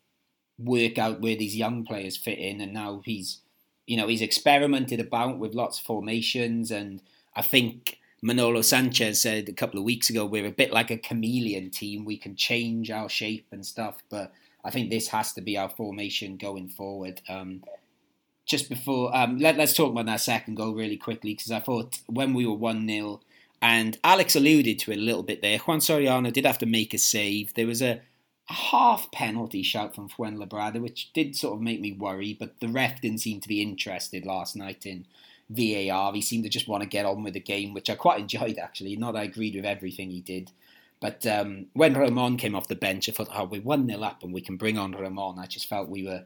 work 0.57 0.97
out 0.97 1.21
where 1.21 1.35
these 1.35 1.55
young 1.55 1.85
players 1.85 2.17
fit 2.17 2.39
in, 2.39 2.61
and 2.61 2.73
now 2.73 3.01
he's, 3.05 3.39
you 3.87 3.95
know, 3.95 4.07
he's 4.07 4.21
experimented 4.21 4.99
about 4.99 5.39
with 5.39 5.53
lots 5.53 5.79
of 5.79 5.85
formations, 5.85 6.71
and 6.71 7.01
I 7.35 7.41
think 7.41 7.99
Manolo 8.21 8.61
Sanchez 8.61 9.21
said 9.21 9.47
a 9.47 9.53
couple 9.53 9.79
of 9.79 9.85
weeks 9.85 10.09
ago 10.09 10.25
we're 10.25 10.45
a 10.45 10.51
bit 10.51 10.73
like 10.73 10.91
a 10.91 10.97
chameleon 10.97 11.69
team. 11.69 12.03
We 12.03 12.17
can 12.17 12.35
change 12.35 12.91
our 12.91 13.07
shape 13.07 13.47
and 13.51 13.65
stuff, 13.65 14.03
but 14.09 14.33
I 14.65 14.71
think 14.71 14.89
this 14.89 15.07
has 15.07 15.31
to 15.33 15.41
be 15.41 15.57
our 15.57 15.69
formation 15.69 16.35
going 16.35 16.67
forward. 16.67 17.21
Um, 17.29 17.63
just 18.49 18.67
before, 18.67 19.15
um, 19.15 19.37
let, 19.37 19.57
let's 19.57 19.73
talk 19.73 19.91
about 19.91 20.07
that 20.07 20.19
second 20.19 20.55
goal 20.55 20.73
really 20.73 20.97
quickly 20.97 21.35
because 21.35 21.51
I 21.51 21.59
thought 21.59 21.99
when 22.07 22.33
we 22.33 22.47
were 22.47 22.55
1 22.55 22.87
0, 22.87 23.21
and 23.61 23.97
Alex 24.03 24.35
alluded 24.35 24.79
to 24.79 24.91
it 24.91 24.97
a 24.97 25.01
little 25.01 25.21
bit 25.21 25.41
there, 25.41 25.59
Juan 25.59 25.79
Soriano 25.79 26.33
did 26.33 26.45
have 26.45 26.57
to 26.57 26.65
make 26.65 26.93
a 26.93 26.97
save. 26.97 27.53
There 27.53 27.67
was 27.67 27.81
a, 27.81 28.01
a 28.49 28.53
half 28.53 29.11
penalty 29.11 29.61
shout 29.61 29.93
from 29.93 30.09
Fuenlabrada, 30.09 30.81
which 30.81 31.13
did 31.13 31.35
sort 31.35 31.55
of 31.55 31.61
make 31.61 31.79
me 31.79 31.91
worry, 31.91 32.35
but 32.37 32.59
the 32.59 32.67
ref 32.67 32.99
didn't 33.01 33.19
seem 33.19 33.39
to 33.39 33.47
be 33.47 33.61
interested 33.61 34.25
last 34.25 34.55
night 34.55 34.83
in 34.83 35.05
VAR. 35.51 36.11
He 36.13 36.21
seemed 36.21 36.43
to 36.45 36.49
just 36.49 36.67
want 36.67 36.81
to 36.81 36.89
get 36.89 37.05
on 37.05 37.21
with 37.21 37.33
the 37.33 37.39
game, 37.39 37.75
which 37.75 37.89
I 37.89 37.95
quite 37.95 38.19
enjoyed 38.19 38.57
actually. 38.57 38.95
Not 38.95 39.15
I 39.15 39.23
agreed 39.23 39.55
with 39.55 39.65
everything 39.65 40.09
he 40.09 40.21
did. 40.21 40.51
But 40.99 41.25
um, 41.27 41.67
when 41.73 41.93
Ramon 41.93 42.37
came 42.37 42.55
off 42.55 42.67
the 42.67 42.75
bench, 42.75 43.07
I 43.07 43.11
thought, 43.11 43.29
oh, 43.33 43.45
we're 43.45 43.61
1 43.61 43.87
0 43.87 44.01
up 44.01 44.23
and 44.23 44.33
we 44.33 44.41
can 44.41 44.57
bring 44.57 44.79
on 44.79 44.93
Ramon. 44.93 45.37
I 45.37 45.45
just 45.45 45.69
felt 45.69 45.87
we 45.87 46.03
were 46.03 46.25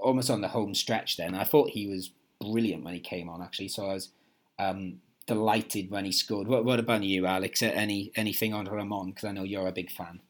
almost 0.00 0.30
on 0.30 0.40
the 0.40 0.48
home 0.48 0.74
stretch 0.74 1.16
then. 1.16 1.34
I 1.34 1.44
thought 1.44 1.70
he 1.70 1.86
was 1.86 2.10
brilliant 2.40 2.84
when 2.84 2.94
he 2.94 3.00
came 3.00 3.28
on, 3.28 3.42
actually. 3.42 3.68
So 3.68 3.86
I 3.86 3.94
was 3.94 4.10
um, 4.58 5.00
delighted 5.26 5.90
when 5.90 6.04
he 6.04 6.12
scored. 6.12 6.48
What, 6.48 6.64
what 6.64 6.78
about 6.80 7.02
you, 7.02 7.26
Alex? 7.26 7.62
Any 7.62 8.12
Anything 8.16 8.54
on 8.54 8.66
Ramon? 8.66 9.10
Because 9.10 9.24
I 9.24 9.32
know 9.32 9.44
you're 9.44 9.68
a 9.68 9.72
big 9.72 9.90
fan. 9.90 10.20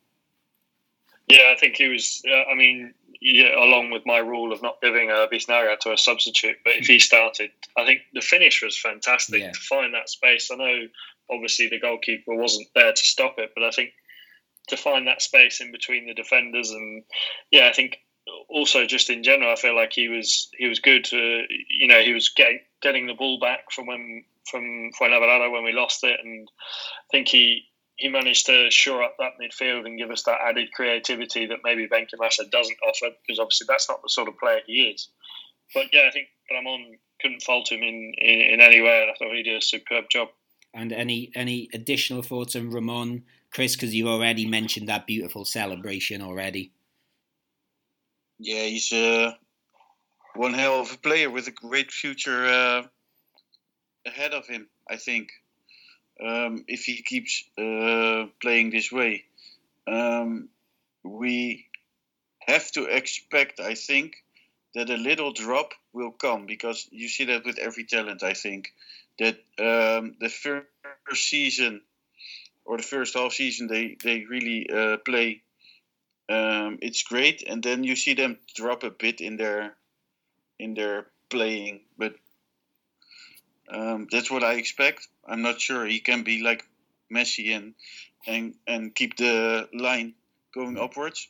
Yeah, 1.28 1.52
I 1.54 1.56
think 1.58 1.76
he 1.76 1.88
was. 1.88 2.22
Uh, 2.28 2.50
I 2.50 2.54
mean, 2.56 2.92
yeah, 3.20 3.54
along 3.56 3.90
with 3.90 4.04
my 4.04 4.18
rule 4.18 4.52
of 4.52 4.62
not 4.62 4.80
giving 4.82 5.10
uh, 5.10 5.26
Biznaga 5.32 5.78
to 5.80 5.92
a 5.92 5.96
substitute, 5.96 6.56
but 6.64 6.74
if 6.74 6.86
he 6.86 6.98
started, 7.10 7.50
I 7.76 7.84
think 7.84 8.00
the 8.14 8.20
finish 8.20 8.62
was 8.62 8.76
fantastic 8.78 9.40
Yeah. 9.40 9.52
to 9.52 9.60
find 9.60 9.94
that 9.94 10.08
space. 10.08 10.50
I 10.50 10.56
know, 10.56 10.88
obviously, 11.30 11.68
the 11.68 11.78
goalkeeper 11.78 12.34
wasn't 12.34 12.68
there 12.74 12.92
to 12.92 13.02
stop 13.02 13.34
it, 13.38 13.52
but 13.54 13.62
I 13.64 13.70
think 13.70 13.90
to 14.68 14.76
find 14.76 15.06
that 15.06 15.22
space 15.22 15.60
in 15.60 15.70
between 15.72 16.06
the 16.06 16.14
defenders 16.14 16.70
and 16.70 17.02
yeah, 17.50 17.68
I 17.68 17.72
think 17.72 17.98
also 18.48 18.86
just 18.86 19.10
in 19.10 19.22
general, 19.22 19.52
I 19.52 19.56
feel 19.56 19.74
like 19.74 19.92
he 19.92 20.08
was 20.08 20.48
he 20.56 20.66
was 20.66 20.80
good. 20.80 21.04
To, 21.04 21.42
you 21.68 21.88
know, 21.88 22.00
he 22.00 22.12
was 22.12 22.28
get, 22.28 22.52
getting 22.82 23.06
the 23.06 23.14
ball 23.14 23.38
back 23.38 23.70
from 23.70 23.86
when 23.86 24.24
from 24.50 24.90
Fuenlabrada 24.98 25.50
when 25.52 25.64
we 25.64 25.72
lost 25.72 26.02
it, 26.04 26.18
and 26.22 26.48
I 26.50 27.08
think 27.10 27.28
he 27.28 27.66
he 27.96 28.08
managed 28.08 28.46
to 28.46 28.70
shore 28.70 29.02
up 29.02 29.16
that 29.18 29.32
midfield 29.40 29.84
and 29.84 29.98
give 29.98 30.10
us 30.10 30.22
that 30.22 30.38
added 30.42 30.72
creativity 30.72 31.46
that 31.46 31.58
maybe 31.62 31.86
Benkhemassa 31.86 32.50
doesn't 32.50 32.78
offer 32.82 33.14
because 33.22 33.38
obviously 33.38 33.66
that's 33.68 33.90
not 33.90 34.02
the 34.02 34.08
sort 34.08 34.28
of 34.28 34.38
player 34.38 34.60
he 34.66 34.84
is. 34.94 35.08
But 35.74 35.86
yeah, 35.92 36.06
I 36.08 36.10
think 36.10 36.28
Ramon 36.50 36.96
couldn't 37.20 37.42
fault 37.42 37.70
him 37.70 37.82
in, 37.82 38.14
in, 38.16 38.40
in 38.54 38.60
any 38.60 38.80
way, 38.80 39.06
I 39.08 39.16
thought 39.18 39.34
he 39.34 39.42
did 39.42 39.58
a 39.58 39.62
superb 39.62 40.06
job. 40.10 40.28
And 40.72 40.92
any 40.92 41.30
any 41.34 41.68
additional 41.74 42.22
thoughts 42.22 42.54
on 42.56 42.70
Ramon, 42.70 43.24
Chris? 43.52 43.74
Because 43.74 43.94
you 43.94 44.08
already 44.08 44.46
mentioned 44.46 44.88
that 44.88 45.06
beautiful 45.06 45.44
celebration 45.44 46.22
already. 46.22 46.72
Yeah, 48.42 48.64
he's 48.64 48.90
uh, 48.90 49.34
one 50.34 50.54
hell 50.54 50.80
of 50.80 50.90
a 50.94 50.96
player 50.96 51.28
with 51.28 51.46
a 51.46 51.50
great 51.50 51.92
future 51.92 52.46
uh, 52.46 52.82
ahead 54.06 54.32
of 54.32 54.46
him. 54.46 54.66
I 54.88 54.96
think 54.96 55.28
um, 56.26 56.64
if 56.66 56.84
he 56.84 57.02
keeps 57.02 57.44
uh, 57.58 58.28
playing 58.40 58.70
this 58.70 58.90
way, 58.90 59.24
um, 59.86 60.48
we 61.04 61.66
have 62.38 62.72
to 62.72 62.84
expect. 62.84 63.60
I 63.60 63.74
think 63.74 64.14
that 64.74 64.88
a 64.88 64.96
little 64.96 65.32
drop 65.34 65.74
will 65.92 66.12
come 66.12 66.46
because 66.46 66.88
you 66.90 67.08
see 67.08 67.26
that 67.26 67.44
with 67.44 67.58
every 67.58 67.84
talent. 67.84 68.22
I 68.22 68.32
think 68.32 68.72
that 69.18 69.36
um, 69.58 70.14
the 70.18 70.30
first 70.30 71.28
season 71.28 71.82
or 72.64 72.78
the 72.78 72.82
first 72.82 73.14
half 73.14 73.34
season 73.34 73.66
they 73.66 73.98
they 74.02 74.24
really 74.24 74.70
uh, 74.70 74.96
play 74.98 75.42
um, 76.30 76.78
it's 76.80 77.02
great, 77.02 77.42
and 77.46 77.62
then 77.62 77.84
you 77.84 77.96
see 77.96 78.14
them 78.14 78.38
drop 78.54 78.84
a 78.84 78.90
bit 78.90 79.20
in 79.20 79.36
their 79.36 79.74
in 80.58 80.74
their 80.74 81.06
playing. 81.28 81.80
But 81.98 82.14
Um, 83.70 84.08
that's 84.10 84.30
what 84.30 84.42
I 84.42 84.54
expect. 84.54 85.06
I'm 85.24 85.42
not 85.42 85.60
sure 85.60 85.86
he 85.86 86.00
can 86.00 86.24
be 86.24 86.42
like 86.42 86.66
Messi 87.08 87.56
and 87.56 87.74
and 88.26 88.54
and 88.66 88.94
keep 88.94 89.16
the 89.16 89.68
line 89.72 90.14
going 90.52 90.76
upwards. 90.76 91.28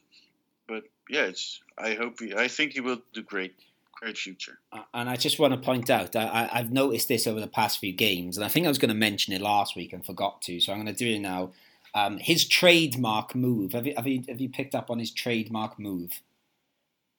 But 0.66 0.84
yeah, 1.09 1.24
it's. 1.28 1.61
I 1.76 1.94
hope 1.94 2.20
he. 2.20 2.34
I 2.34 2.48
think 2.48 2.72
he 2.72 2.80
will 2.80 3.03
do 3.12 3.22
great. 3.22 3.55
Great 3.92 4.16
future. 4.16 4.59
Uh, 4.72 4.84
And 4.94 5.11
I 5.11 5.16
just 5.16 5.38
want 5.38 5.53
to 5.53 5.61
point 5.61 5.90
out, 5.90 6.16
I, 6.16 6.48
I've 6.51 6.72
noticed 6.72 7.09
this 7.09 7.26
over 7.26 7.40
the 7.40 7.46
past 7.46 7.80
few 7.80 7.92
games, 7.92 8.38
and 8.38 8.44
I 8.46 8.48
think 8.48 8.64
I 8.64 8.70
was 8.70 8.78
going 8.78 8.88
to 8.88 8.94
mention 8.94 9.34
it 9.34 9.42
last 9.42 9.76
week 9.76 9.92
and 9.92 10.03
forgot 10.05 10.40
to, 10.42 10.59
so 10.61 10.72
I'm 10.72 10.82
going 10.82 10.94
to 10.94 11.05
do 11.05 11.11
it 11.16 11.18
now. 11.18 11.53
Um, 11.95 12.18
his 12.18 12.47
trademark 12.47 13.34
move. 13.34 13.72
Have 13.72 13.86
you, 13.86 13.95
have 13.97 14.07
you 14.07 14.22
have 14.28 14.41
you 14.41 14.49
picked 14.49 14.74
up 14.74 14.91
on 14.91 14.99
his 14.99 15.11
trademark 15.11 15.78
move? 15.78 16.20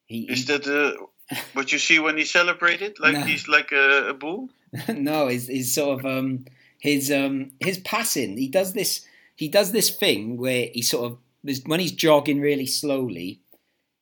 He, 0.06 0.30
Is 0.32 0.46
that 0.46 0.68
uh, 0.68 1.36
what 1.54 1.72
you 1.72 1.80
see 1.80 2.00
when 2.00 2.18
he 2.18 2.26
celebrated? 2.26 3.00
Like 3.00 3.14
No. 3.14 3.22
he's 3.22 3.48
like 3.48 3.72
a, 3.72 4.10
a 4.10 4.14
bull. 4.14 4.50
no, 4.88 5.28
is 5.28 5.50
is 5.50 5.74
sort 5.74 6.00
of 6.00 6.06
um 6.06 6.46
his 6.80 7.12
um 7.12 7.52
his 7.60 7.80
passing. 7.80 8.38
He 8.38 8.48
does 8.48 8.74
this 8.74 9.06
he 9.36 9.48
does 9.50 9.72
this 9.72 9.90
thing 9.90 10.38
where 10.38 10.68
he 10.74 10.82
sort 10.82 11.12
of 11.12 11.18
when 11.66 11.80
he's 11.80 11.92
jogging 11.92 12.40
really 12.40 12.68
slowly, 12.68 13.40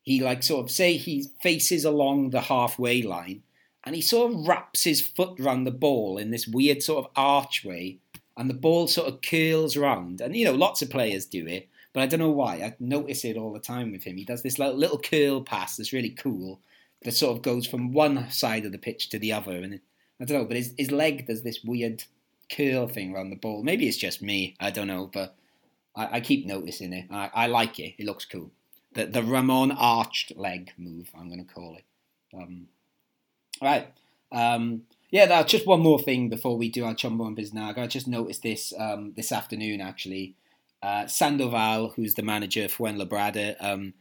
he 0.03 0.22
like 0.22 0.43
sort 0.43 0.65
of 0.65 0.72
say 0.72 0.97
he 0.97 1.26
faces 1.41 1.86
along 1.86 2.30
the 2.30 2.41
halfway 2.41 3.01
line 3.01 3.43
and 3.84 3.95
he 3.95 4.01
sort 4.01 4.32
of 4.32 4.47
wraps 4.47 4.84
his 4.84 5.01
foot 5.01 5.39
round 5.39 5.65
the 5.65 5.72
ball 5.72 6.17
in 6.17 6.32
this 6.32 6.47
weird 6.47 6.84
sort 6.84 7.05
of 7.05 7.11
archway 7.15 7.97
and 8.39 8.49
the 8.49 8.55
ball 8.55 8.87
sort 8.87 9.07
of 9.07 9.21
curls 9.21 9.77
round 9.77 10.21
and 10.21 10.35
you 10.35 10.45
know 10.45 10.53
lots 10.53 10.81
of 10.81 10.89
players 10.89 11.25
do 11.25 11.45
it 11.45 11.67
but 11.93 12.01
I 12.01 12.07
don't 12.07 12.19
know 12.19 12.31
why 12.31 12.55
I 12.55 12.75
notice 12.79 13.23
it 13.23 13.37
all 13.37 13.53
the 13.53 13.59
time 13.59 13.91
with 13.91 14.03
him 14.03 14.17
he 14.17 14.25
does 14.25 14.41
this 14.41 14.57
little, 14.57 14.75
little 14.75 14.99
curl 14.99 15.41
pass 15.41 15.77
that's 15.77 15.93
really 15.93 16.09
cool 16.09 16.59
that 17.03 17.13
sort 17.13 17.35
of 17.37 17.43
goes 17.43 17.67
from 17.67 17.93
one 17.93 18.29
side 18.31 18.65
of 18.65 18.71
the 18.71 18.77
pitch 18.77 19.09
to 19.09 19.19
the 19.19 19.31
other 19.31 19.55
and 19.55 19.79
I 20.19 20.25
don't 20.25 20.39
know, 20.39 20.45
but 20.45 20.57
his, 20.57 20.73
his 20.77 20.91
leg 20.91 21.27
does 21.27 21.43
this 21.43 21.63
weird 21.63 22.03
curl 22.53 22.87
thing 22.87 23.13
around 23.15 23.29
the 23.29 23.37
ball. 23.37 23.63
Maybe 23.63 23.87
it's 23.87 23.97
just 23.97 24.21
me. 24.21 24.55
I 24.59 24.69
don't 24.69 24.87
know, 24.87 25.09
but 25.11 25.35
I, 25.95 26.17
I 26.17 26.19
keep 26.19 26.45
noticing 26.45 26.93
it. 26.93 27.05
I, 27.09 27.29
I 27.33 27.47
like 27.47 27.79
it. 27.79 27.95
It 27.97 28.05
looks 28.05 28.25
cool. 28.25 28.51
The 28.93 29.05
the 29.05 29.23
Ramon 29.23 29.71
arched 29.71 30.35
leg 30.35 30.71
move. 30.77 31.09
I'm 31.17 31.29
going 31.29 31.45
to 31.45 31.53
call 31.53 31.75
it. 31.75 31.85
Um, 32.35 32.67
right. 33.61 33.87
Um, 34.31 34.83
yeah, 35.12 35.26
that's 35.26 35.51
just 35.51 35.68
one 35.68 35.82
more 35.82 35.99
thing 35.99 36.30
before 36.30 36.57
we 36.57 36.70
do 36.70 36.86
our 36.86 36.93
Chumbo 36.93 37.28
and 37.28 37.38
Biznaga. 37.38 37.80
I 37.80 37.88
just 37.88 38.07
noticed 38.07 38.43
this 38.43 38.74
um, 38.78 39.14
this 39.16 39.32
afternoon 39.32 39.82
actually. 39.82 40.36
Uh, 40.82 41.07
Sandoval, 41.07 41.89
who's 41.89 42.14
the 42.14 42.24
manager 42.24 42.70
for 42.70 42.88
Fuenlabrada, 42.88 43.55
um, 43.60 43.93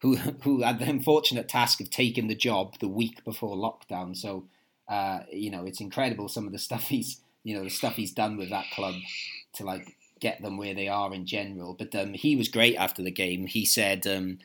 who 0.00 0.16
who 0.42 0.62
had 0.62 0.78
the 0.78 0.88
unfortunate 0.88 1.48
task 1.48 1.80
of 1.80 1.90
taking 1.90 2.28
the 2.28 2.34
job 2.34 2.78
the 2.80 2.88
week 2.88 3.24
before 3.24 3.56
lockdown. 3.56 4.16
So 4.16 4.44
uh, 4.88 5.20
you 5.30 5.50
know, 5.50 5.64
it's 5.64 5.80
incredible 5.80 6.28
some 6.28 6.46
of 6.46 6.52
the 6.52 6.58
stuff 6.58 6.84
he's, 6.88 7.20
you 7.44 7.56
know, 7.56 7.64
the 7.64 7.70
stuff 7.70 7.94
he's 7.94 8.12
done 8.12 8.36
with 8.36 8.50
that 8.50 8.66
club 8.72 8.94
to 9.54 9.64
like 9.64 9.96
get 10.20 10.40
them 10.42 10.56
where 10.56 10.74
they 10.74 10.88
are 10.88 11.12
in 11.14 11.26
general. 11.26 11.74
But 11.74 11.94
um, 11.94 12.12
he 12.14 12.36
was 12.36 12.48
great 12.48 12.76
after 12.76 13.02
the 13.02 13.10
game. 13.10 13.46
He 13.46 13.64
said 13.64 14.06
um, 14.06 14.38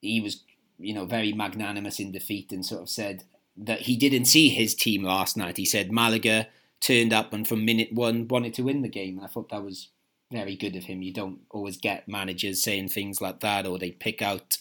he 0.00 0.20
was, 0.20 0.42
you 0.78 0.94
know, 0.94 1.06
very 1.06 1.32
magnanimous 1.32 2.00
in 2.00 2.12
defeat 2.12 2.52
and 2.52 2.64
sort 2.64 2.82
of 2.82 2.88
said 2.88 3.24
that 3.56 3.82
he 3.82 3.96
didn't 3.96 4.24
see 4.26 4.48
his 4.48 4.74
team 4.74 5.02
last 5.02 5.36
night. 5.36 5.56
He 5.56 5.64
said 5.64 5.92
Malaga 5.92 6.48
turned 6.80 7.12
up 7.12 7.32
and 7.32 7.46
from 7.46 7.64
minute 7.64 7.92
one 7.92 8.28
wanted 8.28 8.54
to 8.54 8.62
win 8.62 8.82
the 8.82 8.88
game. 8.88 9.16
And 9.16 9.24
I 9.24 9.28
thought 9.28 9.50
that 9.50 9.62
was 9.64 9.88
very 10.32 10.56
good 10.56 10.76
of 10.76 10.84
him. 10.84 11.02
You 11.02 11.12
don't 11.12 11.40
always 11.50 11.76
get 11.76 12.08
managers 12.08 12.62
saying 12.62 12.88
things 12.88 13.20
like 13.20 13.40
that, 13.40 13.66
or 13.66 13.78
they 13.78 13.92
pick 13.92 14.20
out 14.20 14.58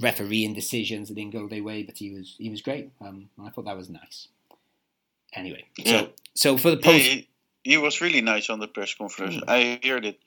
refereeing 0.00 0.54
decisions 0.54 1.08
that 1.08 1.14
didn't 1.14 1.32
go 1.32 1.48
their 1.48 1.62
way. 1.62 1.82
But 1.82 1.98
he 1.98 2.10
was 2.10 2.36
he 2.38 2.48
was 2.50 2.62
great. 2.62 2.90
Um, 3.00 3.28
I 3.42 3.50
thought 3.50 3.66
that 3.66 3.76
was 3.76 3.90
nice. 3.90 4.28
Anyway, 5.34 5.64
Yeah. 5.76 6.00
so 6.00 6.08
so 6.34 6.56
for 6.56 6.70
the 6.70 6.76
Yeah, 6.78 6.92
post, 6.92 7.04
he, 7.04 7.28
he 7.64 7.76
was 7.76 8.00
really 8.00 8.22
nice 8.22 8.48
on 8.48 8.60
the 8.60 8.68
press 8.68 8.94
conference. 8.94 9.42
I 9.46 9.78
heard 9.84 10.06
it. 10.06 10.18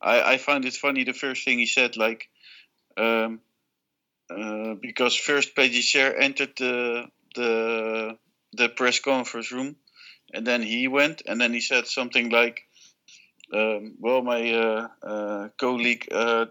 I, 0.00 0.34
I 0.34 0.38
found 0.38 0.64
it 0.64 0.74
funny 0.74 1.04
the 1.04 1.14
first 1.14 1.44
thing 1.44 1.58
he 1.58 1.66
said, 1.66 1.96
like, 1.96 2.28
um, 2.96 3.40
uh, 4.28 4.74
because 4.74 5.14
first 5.16 5.54
Pellicer 5.54 6.14
entered 6.18 6.54
the 6.58 7.06
the 7.34 8.18
the 8.52 8.68
press 8.68 9.00
conference 9.00 9.52
room, 9.52 9.76
and 10.32 10.46
then 10.46 10.62
he 10.62 10.88
went, 10.88 11.22
and 11.26 11.40
then 11.40 11.52
he 11.52 11.60
said 11.60 11.86
something 11.86 12.30
like, 12.30 12.62
um, 13.52 13.94
"Well, 13.98 14.22
my 14.22 14.52
uh, 14.52 14.88
uh, 15.02 15.48
colleague 15.58 16.08
uh, 16.12 16.46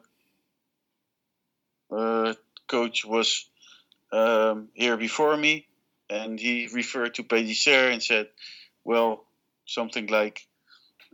uh, 1.92 2.34
coach 2.68 3.06
was 3.06 3.46
um, 4.12 4.70
here 4.74 4.98
before 4.98 5.38
me, 5.38 5.68
and 6.10 6.40
he 6.40 6.68
referred 6.74 7.16
to 7.16 7.24
Pellicer 7.24 7.92
and 7.92 8.02
said." 8.02 8.30
well, 8.84 9.26
something 9.66 10.08
like, 10.08 10.48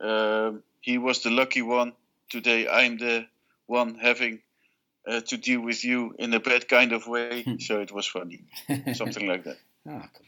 um, 0.01 0.63
he 0.81 0.97
was 0.97 1.23
the 1.23 1.29
lucky 1.29 1.61
one. 1.61 1.93
Today 2.29 2.67
I'm 2.67 2.97
the 2.97 3.27
one 3.65 3.95
having 3.95 4.39
uh, 5.07 5.21
to 5.21 5.37
deal 5.37 5.61
with 5.61 5.83
you 5.83 6.13
in 6.19 6.33
a 6.33 6.39
bad 6.39 6.67
kind 6.67 6.91
of 6.91 7.07
way. 7.07 7.45
so 7.59 7.79
it 7.79 7.91
was 7.91 8.07
funny. 8.07 8.43
Something 8.93 9.27
like 9.27 9.43
that. 9.45 9.57
Ah, 9.87 10.09
cool. 10.13 10.25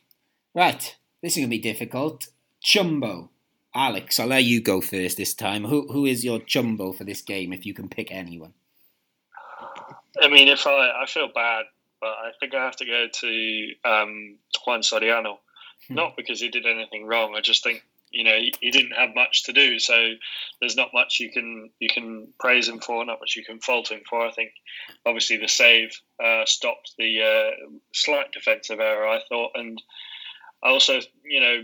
Right, 0.56 0.96
this 1.22 1.34
is 1.34 1.38
gonna 1.38 1.50
be 1.50 1.60
difficult. 1.60 2.28
Chumbo, 2.64 3.30
Alex, 3.74 4.20
I'll 4.20 4.28
let 4.28 4.44
you 4.44 4.62
go 4.62 4.82
first 4.82 5.18
this 5.18 5.34
time. 5.34 5.66
Who 5.66 5.92
who 5.92 6.06
is 6.06 6.24
your 6.24 6.40
chumbo 6.40 6.96
for 6.96 7.04
this 7.04 7.22
game? 7.22 7.54
If 7.54 7.66
you 7.66 7.74
can 7.74 7.90
pick 7.90 8.12
anyone. 8.12 8.54
I 10.22 10.28
mean, 10.28 10.48
if 10.48 10.66
I, 10.66 11.04
I 11.04 11.06
feel 11.06 11.30
bad, 11.34 11.66
but 12.02 12.08
I 12.10 12.32
think 12.40 12.54
I 12.54 12.64
have 12.64 12.76
to 12.78 12.86
go 12.86 13.08
to 13.12 13.68
um, 13.86 14.38
Juan 14.66 14.82
Soriano. 14.82 15.38
Hmm. 15.88 15.96
Not 15.96 16.18
because 16.18 16.42
he 16.42 16.50
did 16.50 16.66
anything 16.66 17.06
wrong. 17.06 17.36
I 17.38 17.42
just 17.42 17.64
think 17.64 17.84
you 18.12 18.24
know 18.24 18.36
he, 18.38 18.54
he 18.62 18.72
didn't 18.72 18.94
have 18.94 19.16
much 19.16 19.44
to 19.46 19.54
do, 19.54 19.80
so 19.80 20.14
there's 20.60 20.76
not 20.76 20.94
much 20.94 21.20
you 21.20 21.32
can 21.32 21.70
you 21.80 21.90
can 21.90 22.28
praise 22.40 22.68
him 22.68 22.80
for, 22.80 23.04
not 23.06 23.20
much 23.20 23.36
you 23.36 23.44
can 23.44 23.60
fault 23.60 23.92
him 23.92 24.02
for. 24.10 24.26
I 24.26 24.32
think 24.32 24.52
obviously 25.06 25.38
the 25.38 25.48
save 25.48 25.92
uh, 26.24 26.46
stopped 26.46 26.94
the 26.98 27.22
uh, 27.22 27.70
slight 27.94 28.32
defensive 28.32 28.80
error. 28.80 29.08
I 29.08 29.22
thought, 29.30 29.52
and 29.56 29.82
I 30.64 30.70
also 30.70 31.00
you 31.24 31.42
know. 31.42 31.64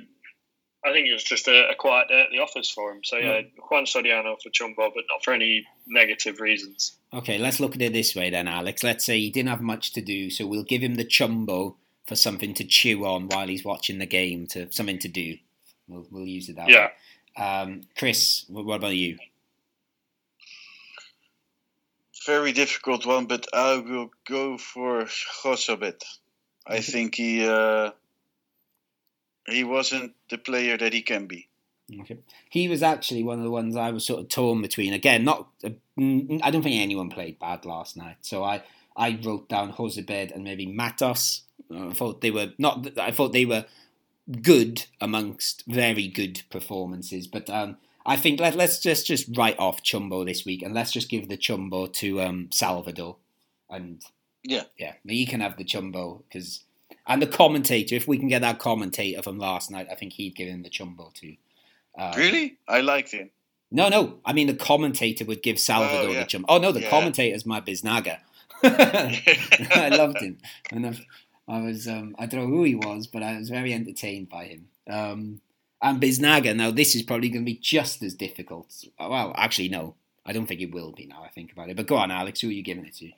I 0.87 0.93
think 0.93 1.07
it 1.07 1.13
was 1.13 1.23
just 1.23 1.47
a, 1.47 1.69
a 1.69 1.73
quiet 1.73 2.09
day 2.09 2.21
at 2.21 2.27
the 2.31 2.43
office 2.43 2.69
for 2.69 2.91
him. 2.91 3.03
So 3.03 3.17
yeah, 3.17 3.41
Juan 3.71 3.85
Soriano 3.85 4.35
for 4.39 4.51
Chumbo, 4.51 4.91
but 4.93 5.05
not 5.09 5.23
for 5.23 5.33
any 5.33 5.65
negative 5.87 6.39
reasons. 6.39 6.95
Okay, 7.11 7.39
let's 7.39 7.59
look 7.59 7.73
at 7.73 7.81
it 7.81 7.91
this 7.91 8.15
way 8.15 8.29
then, 8.29 8.47
Alex. 8.47 8.83
Let's 8.83 9.03
say 9.03 9.19
he 9.19 9.31
didn't 9.31 9.49
have 9.49 9.61
much 9.61 9.93
to 9.93 10.01
do, 10.01 10.29
so 10.29 10.45
we'll 10.45 10.61
give 10.63 10.83
him 10.83 10.93
the 10.93 11.03
chumbo 11.03 11.73
for 12.05 12.15
something 12.15 12.53
to 12.53 12.63
chew 12.63 13.05
on 13.05 13.29
while 13.29 13.47
he's 13.47 13.65
watching 13.65 13.97
the 13.97 14.05
game, 14.05 14.47
to 14.47 14.71
something 14.71 14.99
to 14.99 15.07
do. 15.07 15.37
We'll, 15.87 16.05
we'll 16.11 16.25
use 16.25 16.49
it 16.49 16.55
that 16.57 16.69
Yeah. 16.69 16.89
way. 17.37 17.43
Um, 17.43 17.81
Chris, 17.97 18.45
what 18.47 18.75
about 18.75 18.95
you? 18.95 19.17
Very 22.25 22.53
difficult 22.53 23.05
one, 23.05 23.25
but 23.27 23.45
I 23.53 23.77
will 23.77 24.09
go 24.27 24.57
for 24.57 25.03
Jozabed. 25.05 26.01
I 26.65 26.79
think 26.79 27.15
he 27.15 27.45
uh, 27.47 27.91
he 29.47 29.63
wasn't 29.63 30.13
the 30.29 30.37
player 30.39 30.75
that 30.77 30.93
he 30.93 31.03
can 31.03 31.27
be. 31.27 31.47
Okay. 32.01 32.17
He 32.49 32.67
was 32.67 32.81
actually 32.81 33.21
one 33.21 33.37
of 33.37 33.43
the 33.43 33.51
ones 33.51 33.75
I 33.75 33.91
was 33.91 34.07
sort 34.07 34.21
of 34.21 34.29
torn 34.29 34.63
between. 34.63 34.93
Again, 34.93 35.23
not 35.23 35.49
uh, 35.63 35.69
I 35.99 36.49
don't 36.49 36.63
think 36.63 36.81
anyone 36.81 37.09
played 37.11 37.37
bad 37.37 37.63
last 37.63 37.95
night. 37.95 38.17
So 38.21 38.43
I, 38.43 38.63
I 38.97 39.19
wrote 39.23 39.47
down 39.47 39.73
Jozabed 39.73 40.33
and 40.33 40.43
maybe 40.43 40.65
Matos. 40.65 41.43
I 41.71 41.93
thought 41.93 42.21
they 42.21 42.31
were 42.31 42.53
not. 42.57 42.97
I 42.97 43.11
thought 43.11 43.33
they 43.33 43.45
were 43.45 43.65
good 44.41 44.85
amongst 45.01 45.63
very 45.67 46.07
good 46.07 46.43
performances. 46.49 47.27
But 47.27 47.49
um, 47.49 47.77
I 48.05 48.15
think 48.17 48.39
let, 48.39 48.55
let's 48.55 48.79
just 48.79 49.05
just 49.05 49.35
write 49.37 49.57
off 49.59 49.83
Chumbo 49.83 50.25
this 50.25 50.45
week 50.45 50.61
and 50.61 50.73
let's 50.73 50.91
just 50.91 51.09
give 51.09 51.27
the 51.29 51.37
Chumbo 51.37 51.91
to 51.93 52.21
um, 52.21 52.49
Salvador. 52.51 53.17
And 53.69 54.01
Yeah. 54.43 54.63
yeah, 54.77 54.93
he 55.07 55.25
can 55.25 55.41
have 55.41 55.57
the 55.57 55.65
Chumbo 55.65 56.23
because. 56.23 56.61
And 57.07 57.21
the 57.21 57.27
commentator, 57.27 57.93
if 57.93 58.07
we 58.07 58.17
can 58.17 58.29
get 58.29 58.41
that 58.41 58.57
commentator 58.57 59.21
from 59.21 59.37
last 59.37 59.69
night, 59.69 59.87
I 59.91 59.95
think 59.95 60.13
he'd 60.13 60.35
give 60.35 60.47
him 60.47 60.63
the 60.63 60.71
Chumbo 60.71 61.13
too. 61.13 61.35
Um, 61.97 62.13
Really, 62.17 62.57
I 62.67 62.81
liked 62.81 63.11
him. 63.11 63.29
No, 63.71 63.89
no. 63.89 64.19
I 64.25 64.33
mean, 64.33 64.47
the 64.47 64.55
commentator 64.55 65.23
would 65.25 65.43
give 65.43 65.59
Salvador 65.59 66.09
Oh, 66.09 66.13
yeah. 66.13 66.19
the 66.21 66.25
chum. 66.25 66.45
Oh 66.49 66.57
no, 66.57 66.71
the 66.71 66.81
Yeah. 66.81 66.89
commentator's 66.89 67.45
my 67.45 67.61
Biznaga. 67.61 68.19
I 68.63 69.89
loved 69.95 70.19
him, 70.19 70.37
and 70.71 71.05
I, 71.47 71.61
was 71.61 71.87
um, 71.87 72.15
I 72.17 72.25
don't 72.25 72.41
know 72.41 72.55
who 72.55 72.63
he 72.63 72.75
was, 72.75 73.07
but 73.07 73.23
I 73.23 73.37
was 73.37 73.49
very 73.49 73.73
entertained 73.73 74.29
by 74.29 74.45
him. 74.45 74.67
Um, 74.89 75.41
and 75.81 76.01
Biznaga. 76.01 76.55
Now 76.55 76.71
this 76.71 76.95
is 76.95 77.03
probably 77.03 77.29
going 77.29 77.45
to 77.45 77.51
be 77.51 77.59
just 77.59 78.01
as 78.01 78.13
difficult. 78.13 78.73
Well, 78.99 79.33
actually, 79.37 79.69
no. 79.69 79.95
I 80.25 80.33
don't 80.33 80.47
think 80.47 80.61
it 80.61 80.71
will 80.73 80.91
be 80.91 81.05
now. 81.05 81.21
I 81.23 81.29
think 81.29 81.51
about 81.51 81.69
it. 81.69 81.75
But 81.77 81.85
go 81.85 81.97
on, 81.97 82.09
Alex. 82.09 82.41
Who 82.41 82.47
are 82.47 82.51
you 82.51 82.63
giving 82.63 82.85
it 82.85 82.95
to? 82.95 83.11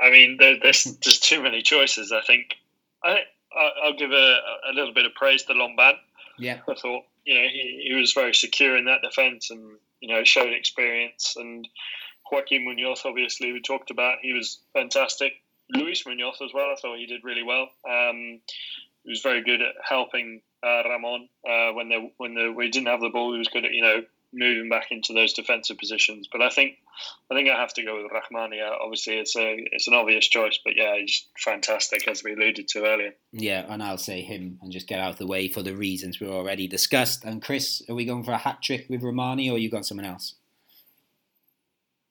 I 0.00 0.10
mean, 0.10 0.36
there, 0.38 0.56
there's 0.62 0.84
just 1.00 1.24
too 1.24 1.42
many 1.42 1.62
choices. 1.62 2.12
I 2.12 2.20
think 2.22 2.54
I, 3.02 3.18
I- 3.52 3.72
I'll 3.84 3.96
give 3.96 4.10
a, 4.12 4.38
a 4.70 4.72
little 4.72 4.94
bit 4.94 5.04
of 5.06 5.14
praise 5.14 5.42
to 5.44 5.52
Lombán. 5.52 5.94
Yeah. 6.38 6.60
I 6.68 6.74
thought 6.74 7.04
you 7.24 7.34
know 7.34 7.48
he, 7.48 7.88
he 7.88 7.94
was 7.94 8.12
very 8.12 8.34
secure 8.34 8.76
in 8.76 8.84
that 8.86 9.02
defence 9.02 9.50
and 9.50 9.78
you 10.00 10.08
know 10.14 10.24
showed 10.24 10.52
experience. 10.52 11.34
And 11.36 11.68
Joaquin 12.30 12.64
Munoz, 12.64 13.02
obviously, 13.04 13.52
we 13.52 13.60
talked 13.60 13.90
about, 13.90 14.18
he 14.22 14.32
was 14.32 14.60
fantastic. 14.72 15.34
Luis 15.74 16.04
Munoz 16.06 16.38
as 16.42 16.52
well. 16.52 16.70
I 16.70 16.76
thought 16.80 16.98
he 16.98 17.06
did 17.06 17.24
really 17.24 17.42
well. 17.42 17.68
Um, 17.88 18.40
he 19.04 19.10
was 19.10 19.20
very 19.20 19.42
good 19.42 19.60
at 19.60 19.74
helping 19.82 20.42
uh, 20.62 20.82
Ramon 20.88 21.28
uh, 21.48 21.72
when 21.72 21.88
they 21.88 22.12
when 22.18 22.34
the, 22.34 22.52
we 22.52 22.70
didn't 22.70 22.88
have 22.88 23.00
the 23.00 23.08
ball. 23.08 23.32
He 23.32 23.38
was 23.38 23.48
good 23.48 23.64
at 23.64 23.72
you 23.72 23.82
know 23.82 24.02
moving 24.32 24.68
back 24.68 24.90
into 24.90 25.12
those 25.12 25.32
defensive 25.32 25.76
positions. 25.78 26.28
But 26.30 26.42
I 26.42 26.48
think 26.48 26.78
I 27.30 27.34
think 27.34 27.48
I 27.48 27.56
have 27.56 27.74
to 27.74 27.84
go 27.84 28.02
with 28.02 28.12
Rahmania. 28.12 28.70
Obviously, 28.80 29.18
it's 29.18 29.36
a 29.36 29.56
it's 29.72 29.88
an 29.88 29.94
obvious 29.94 30.28
choice, 30.28 30.58
but 30.64 30.74
yeah, 30.76 30.96
he's 30.98 31.26
fantastic 31.38 32.06
as 32.08 32.22
we 32.22 32.32
alluded 32.32 32.68
to 32.68 32.84
earlier. 32.84 33.14
Yeah, 33.32 33.66
and 33.68 33.82
I'll 33.82 33.98
say 33.98 34.22
him 34.22 34.58
and 34.62 34.72
just 34.72 34.86
get 34.86 35.00
out 35.00 35.10
of 35.10 35.18
the 35.18 35.26
way 35.26 35.48
for 35.48 35.62
the 35.62 35.74
reasons 35.74 36.20
we 36.20 36.28
already 36.28 36.66
discussed. 36.66 37.24
And 37.24 37.42
Chris, 37.42 37.82
are 37.88 37.94
we 37.94 38.04
going 38.04 38.24
for 38.24 38.32
a 38.32 38.38
hat 38.38 38.62
trick 38.62 38.86
with 38.88 39.02
Rahmani, 39.02 39.50
or 39.50 39.58
you 39.58 39.70
got 39.70 39.86
someone 39.86 40.06
else? 40.06 40.34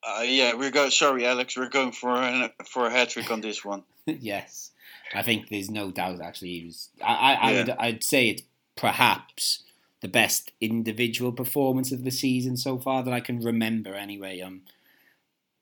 Uh, 0.04 0.24
yeah, 0.24 0.54
we're 0.56 0.72
going. 0.72 0.92
Sorry, 0.92 1.26
Alex, 1.26 1.56
we're 1.58 1.70
going 1.70 1.92
for 1.92 2.16
a, 2.16 2.52
for 2.66 2.88
a 2.88 2.90
hat 2.90 3.10
trick 3.10 3.30
on 3.32 3.42
this 3.42 3.64
one. 3.64 3.84
yes, 4.06 4.72
I 5.14 5.22
think 5.22 5.50
there's 5.50 5.70
no 5.70 5.92
doubt. 5.92 6.22
Actually, 6.22 6.60
he 6.60 6.66
was. 6.66 6.90
I, 7.04 7.14
I, 7.14 7.34
I 7.34 7.52
Yeah. 7.52 7.58
would. 7.60 7.70
I'd 7.72 8.04
say 8.04 8.30
it's 8.30 8.44
perhaps 8.76 9.64
the 10.02 10.08
best 10.08 10.52
individual 10.60 11.32
performance 11.32 11.92
of 11.92 12.04
the 12.04 12.10
season 12.12 12.58
so 12.58 12.80
far 12.80 13.04
that 13.04 13.14
I 13.14 13.20
can 13.20 13.40
remember. 13.42 13.94
Anyway, 13.94 14.42
um, 14.42 14.62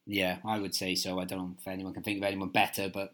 yeah, 0.05 0.37
I 0.45 0.59
would 0.59 0.73
say 0.73 0.95
so. 0.95 1.19
I 1.19 1.25
don't 1.25 1.39
know 1.39 1.55
if 1.59 1.67
anyone 1.67 1.93
can 1.93 2.03
think 2.03 2.19
of 2.19 2.23
anyone 2.23 2.49
better, 2.49 2.87
but 2.89 3.13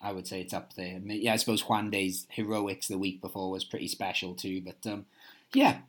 I 0.00 0.12
would 0.12 0.26
say 0.26 0.40
it's 0.40 0.54
up 0.54 0.72
there. 0.72 0.96
I 0.96 0.98
mean, 1.00 1.20
yeah, 1.20 1.34
I 1.34 1.36
suppose 1.36 1.62
Juande's 1.68 2.26
heroics 2.30 2.88
the 2.88 2.96
week 2.96 3.20
before 3.20 3.50
was 3.50 3.64
pretty 3.64 3.88
special 3.88 4.34
too. 4.34 4.62
But 4.62 4.90
um, 4.90 5.04
yeah, 5.52 5.80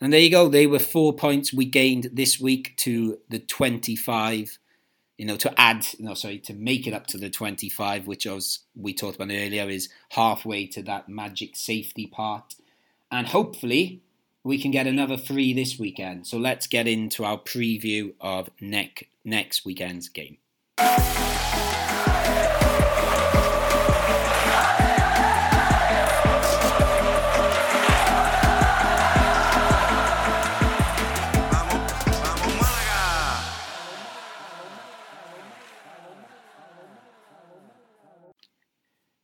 and 0.00 0.12
there 0.12 0.20
you 0.20 0.30
go. 0.30 0.48
They 0.48 0.66
were 0.66 0.78
four 0.78 1.12
points 1.12 1.52
we 1.52 1.64
gained 1.64 2.10
this 2.12 2.40
week 2.40 2.74
to 2.78 3.18
the 3.28 3.38
twenty-five 3.38 4.58
you 5.18 5.26
know, 5.26 5.36
to 5.36 5.60
add, 5.60 5.84
no, 5.98 6.14
sorry, 6.14 6.38
to 6.38 6.54
make 6.54 6.86
it 6.86 6.94
up 6.94 7.08
to 7.08 7.18
the 7.18 7.28
25, 7.28 8.06
which 8.06 8.24
as 8.24 8.60
we 8.76 8.94
talked 8.94 9.16
about 9.16 9.34
earlier 9.34 9.68
is 9.68 9.88
halfway 10.10 10.64
to 10.68 10.82
that 10.84 11.08
magic 11.08 11.56
safety 11.56 12.06
part. 12.06 12.54
And 13.10 13.26
hopefully 13.26 14.00
we 14.44 14.62
can 14.62 14.70
get 14.70 14.86
another 14.86 15.16
three 15.16 15.52
this 15.52 15.76
weekend. 15.78 16.28
So 16.28 16.38
let's 16.38 16.68
get 16.68 16.86
into 16.86 17.24
our 17.24 17.38
preview 17.38 18.14
of 18.20 18.48
next 18.60 19.64
weekend's 19.64 20.08
game. 20.08 20.38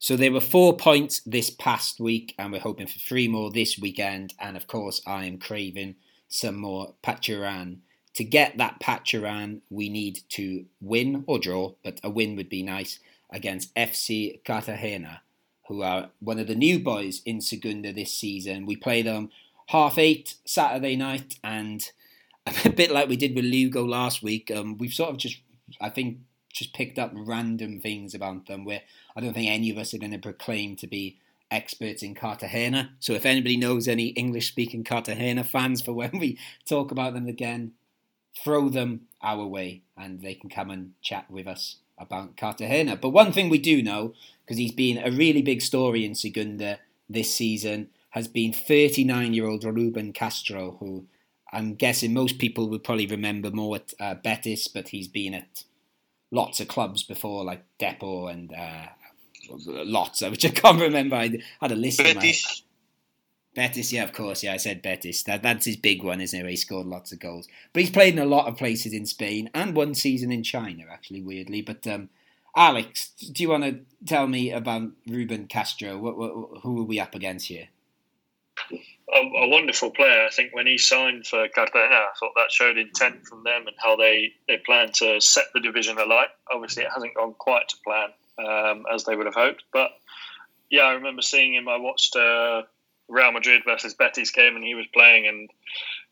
So 0.05 0.17
there 0.17 0.33
were 0.33 0.41
four 0.43 0.77
points 0.77 1.23
this 1.25 1.49
past 1.49 1.99
week, 1.99 2.35
and 2.39 2.53
we're 2.53 2.61
hoping 2.61 2.87
for 2.87 2.99
three 2.99 3.27
more 3.27 3.51
this 3.51 3.79
weekend. 3.79 4.35
And 4.39 4.55
of 4.55 4.67
course, 4.67 5.01
I 5.07 5.25
am 5.25 5.39
craving 5.39 5.95
some 6.29 6.57
more 6.57 6.93
Pacharan. 7.03 7.79
To 8.17 8.23
get 8.23 8.59
that 8.59 8.81
Pacharan, 8.81 9.63
we 9.71 9.89
need 9.89 10.19
to 10.33 10.67
win 10.83 11.25
or 11.27 11.39
draw, 11.39 11.73
but 11.83 12.01
a 12.05 12.11
win 12.11 12.37
would 12.37 12.51
be 12.51 12.63
nice 12.63 12.99
against 13.31 13.75
FC 13.75 14.45
Cartagena, 14.45 15.23
who 15.69 15.81
are 15.81 16.11
one 16.21 16.39
of 16.39 16.49
the 16.49 16.55
new 16.55 16.81
boys 16.81 17.23
in 17.25 17.41
Segunda 17.41 17.91
this 17.91 18.13
season. 18.13 18.67
We 18.67 18.77
play 18.77 19.01
them 19.01 19.31
half 19.69 19.97
eight 19.97 20.35
Saturday 20.45 20.97
night, 20.97 21.39
and 21.43 21.83
a 22.67 22.69
bit 22.69 22.91
like 22.91 23.09
we 23.09 23.17
did 23.17 23.35
with 23.35 23.47
Lugo 23.47 23.87
last 23.87 24.23
week, 24.23 24.51
um, 24.51 24.77
we've 24.77 24.93
sort 24.93 25.13
of 25.13 25.17
just, 25.17 25.39
I 25.81 25.89
think, 25.89 26.19
just 26.55 26.73
picked 26.73 26.99
up 26.99 27.11
random 27.15 27.81
things 27.81 28.15
about 28.15 28.47
them 28.47 28.65
where 28.65 28.83
I 29.15 29.21
don't 29.21 29.35
think 29.35 29.51
any 29.51 29.71
of 29.71 29.77
us 29.77 29.93
are 29.93 29.99
going 29.99 30.13
to 30.13 30.19
proclaim 30.19 30.77
to 30.77 30.87
be 30.87 31.19
experts 31.51 32.03
in 32.03 32.15
Cartagena. 32.15 32.93
So 33.01 33.13
if 33.13 33.27
anybody 33.27 33.57
knows 33.57 33.87
any 33.87 34.09
English 34.09 34.49
speaking 34.49 34.85
Cartagena 34.85 35.45
fans 35.45 35.83
for 35.83 35.93
when 35.93 36.19
we 36.19 36.39
talk 36.65 36.91
about 36.91 37.13
them 37.15 37.27
again, 37.27 37.73
throw 38.43 38.69
them 38.69 39.03
our 39.21 39.45
way 39.45 39.83
and 39.97 40.21
they 40.21 40.35
can 40.35 40.49
come 40.49 40.71
and 40.71 40.93
chat 41.03 41.31
with 41.31 41.47
us 41.47 41.77
about 41.99 42.37
Cartagena. 42.37 42.97
But 42.97 43.11
one 43.11 43.33
thing 43.33 43.49
we 43.49 43.59
do 43.59 43.83
know, 43.83 44.15
because 44.45 44.59
he's 44.59 44.73
been 44.73 44.99
a 44.99 45.11
really 45.11 45.43
big 45.43 45.61
story 45.61 46.05
in 46.05 46.15
Segunda 46.15 46.79
this 47.09 47.35
season, 47.35 47.91
has 48.11 48.29
been 48.29 48.53
39 48.53 49.35
year 49.35 49.47
old 49.47 49.65
Ruben 49.65 50.13
Castro, 50.13 50.77
who 50.79 51.07
I'm 51.53 51.75
guessing 51.75 52.13
most 52.13 52.39
people 52.39 52.69
would 52.69 52.85
probably 52.85 53.07
remember 53.07 53.51
more 53.51 53.77
at 53.77 53.95
uh, 54.01 54.15
Betis, 54.15 54.69
but 54.69 54.89
he's 54.89 55.09
been 55.09 55.35
at 55.35 55.65
lots 56.35 56.61
of 56.61 56.69
clubs 56.69 57.03
before, 57.03 57.45
like 57.45 57.65
Depor 57.79 58.31
and 58.31 58.53
uh, 58.53 58.89
lots, 59.51 60.21
of 60.21 60.31
which 60.33 60.45
I 60.45 60.51
can't 60.51 60.81
remember. 60.81 61.17
I 61.17 61.39
had 61.61 61.73
a 61.73 61.77
list. 61.77 61.99
Betis, 61.99 62.63
Betis, 63.55 63.93
yeah, 63.93 64.03
of 64.03 64.13
course, 64.13 64.43
yeah, 64.43 64.53
I 64.53 64.57
said 64.57 64.83
Betis. 64.83 65.23
That 65.23 65.43
that's 65.43 65.67
his 65.67 65.77
big 65.77 66.03
one, 66.03 66.21
isn't 66.21 66.39
it? 66.39 66.43
Where 66.43 66.51
he 66.51 66.57
scored 66.57 66.87
lots 66.87 67.13
of 67.13 67.21
goals, 67.21 67.47
but 67.73 67.81
he's 67.81 67.91
played 67.91 68.15
in 68.15 68.19
a 68.21 68.27
lot 68.27 68.49
of 68.49 68.57
places 68.57 68.93
in 68.93 69.07
Spain 69.07 69.49
and 69.55 69.75
one 69.77 69.95
season 69.95 70.33
in 70.33 70.43
China, 70.43 70.85
actually, 70.91 71.23
weirdly. 71.23 71.63
But 71.63 71.87
um, 71.87 72.11
Alex, 72.57 73.09
do 73.33 73.43
you 73.43 73.49
want 73.49 73.65
to 73.65 73.81
tell 74.07 74.27
me 74.27 74.51
about 74.51 74.91
Ruben 75.07 75.47
Castro? 75.47 75.97
What, 75.99 76.17
what, 76.17 76.63
who 76.63 76.81
are 76.81 76.85
we 76.85 77.01
up 77.01 77.15
against 77.15 77.47
here? 77.47 77.69
A, 79.15 79.19
a 79.19 79.49
wonderful 79.49 79.91
player. 79.91 80.27
I 80.27 80.31
think 80.31 80.55
when 80.55 80.67
he 80.67 80.79
signed 80.79 81.27
for 81.27 81.49
Cartagena, 81.49 81.95
I 81.95 82.13
thought 82.19 82.33
that 82.37 82.51
showed 82.51 82.79
intent 82.79 83.27
from 83.27 83.45
them 83.45 83.67
and 83.67 83.77
how 83.79 83.97
they, 83.97 84.33
they 84.49 84.59
plan 84.59 84.91
to 84.95 85.21
set 85.21 85.47
the 85.55 85.61
division 85.61 85.99
alight. 85.99 86.29
Obviously, 86.53 86.83
it 86.83 86.91
hasn't 86.93 87.15
gone 87.15 87.35
quite 87.39 87.69
to 87.69 87.77
plan 87.85 88.09
um, 88.39 88.85
as 88.93 89.05
they 89.05 89.17
would 89.17 89.27
have 89.27 89.35
hoped. 89.35 89.65
But 89.73 89.93
yeah, 90.71 90.83
I 90.83 90.93
remember 90.93 91.23
seeing 91.23 91.55
him. 91.55 91.69
I 91.69 91.77
watched 91.77 92.17
uh, 92.17 92.63
Real 93.09 93.33
Madrid 93.33 93.63
versus 93.65 93.95
Betis 93.95 94.31
game 94.31 94.57
and 94.57 94.65
he 94.65 94.75
was 94.75 94.87
playing 94.93 95.27
and 95.27 95.51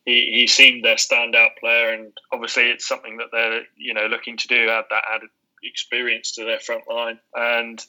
he, 0.04 0.30
he 0.32 0.46
seemed 0.46 0.84
their 0.84 0.96
standout 0.96 1.56
player. 1.60 1.92
And 1.92 2.12
obviously, 2.32 2.64
it's 2.64 2.86
something 2.86 3.16
that 3.18 3.28
they're 3.32 3.62
you 3.76 3.94
know 3.94 4.06
looking 4.06 4.36
to 4.36 4.48
do, 4.48 4.68
add 4.68 4.84
that 4.90 5.04
added 5.14 5.30
experience 5.62 6.32
to 6.32 6.44
their 6.44 6.58
front 6.60 6.84
line. 6.88 7.18
And 7.34 7.84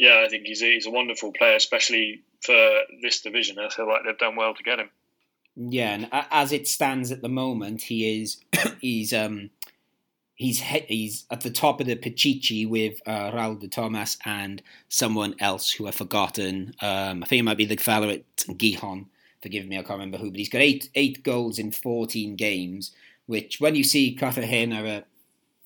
yeah, 0.00 0.22
I 0.24 0.30
think 0.30 0.46
he's 0.46 0.62
a, 0.62 0.72
he's 0.72 0.86
a 0.86 0.90
wonderful 0.90 1.30
player, 1.30 1.56
especially 1.56 2.22
for 2.40 2.56
this 3.02 3.20
division. 3.20 3.58
I 3.58 3.68
feel 3.68 3.86
like 3.86 4.00
they've 4.06 4.16
done 4.16 4.34
well 4.34 4.54
to 4.54 4.62
get 4.62 4.78
him. 4.78 4.88
Yeah, 5.54 5.92
and 5.92 6.08
as 6.30 6.52
it 6.52 6.66
stands 6.66 7.12
at 7.12 7.20
the 7.20 7.28
moment, 7.28 7.82
he 7.82 8.22
is 8.22 8.38
he's 8.80 9.12
um 9.12 9.50
he's 10.36 10.60
he's 10.60 11.26
at 11.30 11.42
the 11.42 11.50
top 11.50 11.82
of 11.82 11.86
the 11.86 11.96
Pichichi 11.96 12.66
with 12.66 12.98
uh, 13.06 13.30
Raul 13.30 13.60
de 13.60 13.68
Tomas 13.68 14.16
and 14.24 14.62
someone 14.88 15.34
else 15.38 15.70
who 15.72 15.86
I've 15.86 15.96
forgotten. 15.96 16.74
Um, 16.80 17.22
I 17.22 17.26
think 17.26 17.40
it 17.40 17.44
might 17.44 17.58
be 17.58 17.66
the 17.66 17.76
fellow 17.76 18.08
at 18.08 18.24
Gijon. 18.38 19.04
Forgive 19.42 19.66
me, 19.66 19.76
I 19.76 19.82
can't 19.82 19.98
remember 19.98 20.16
who, 20.16 20.30
but 20.30 20.38
he's 20.38 20.48
got 20.48 20.62
eight 20.62 20.88
eight 20.94 21.22
goals 21.22 21.58
in 21.58 21.72
fourteen 21.72 22.36
games. 22.36 22.92
Which, 23.26 23.60
when 23.60 23.74
you 23.74 23.84
see 23.84 24.14
Cartagena 24.14 24.82
are 24.82 25.04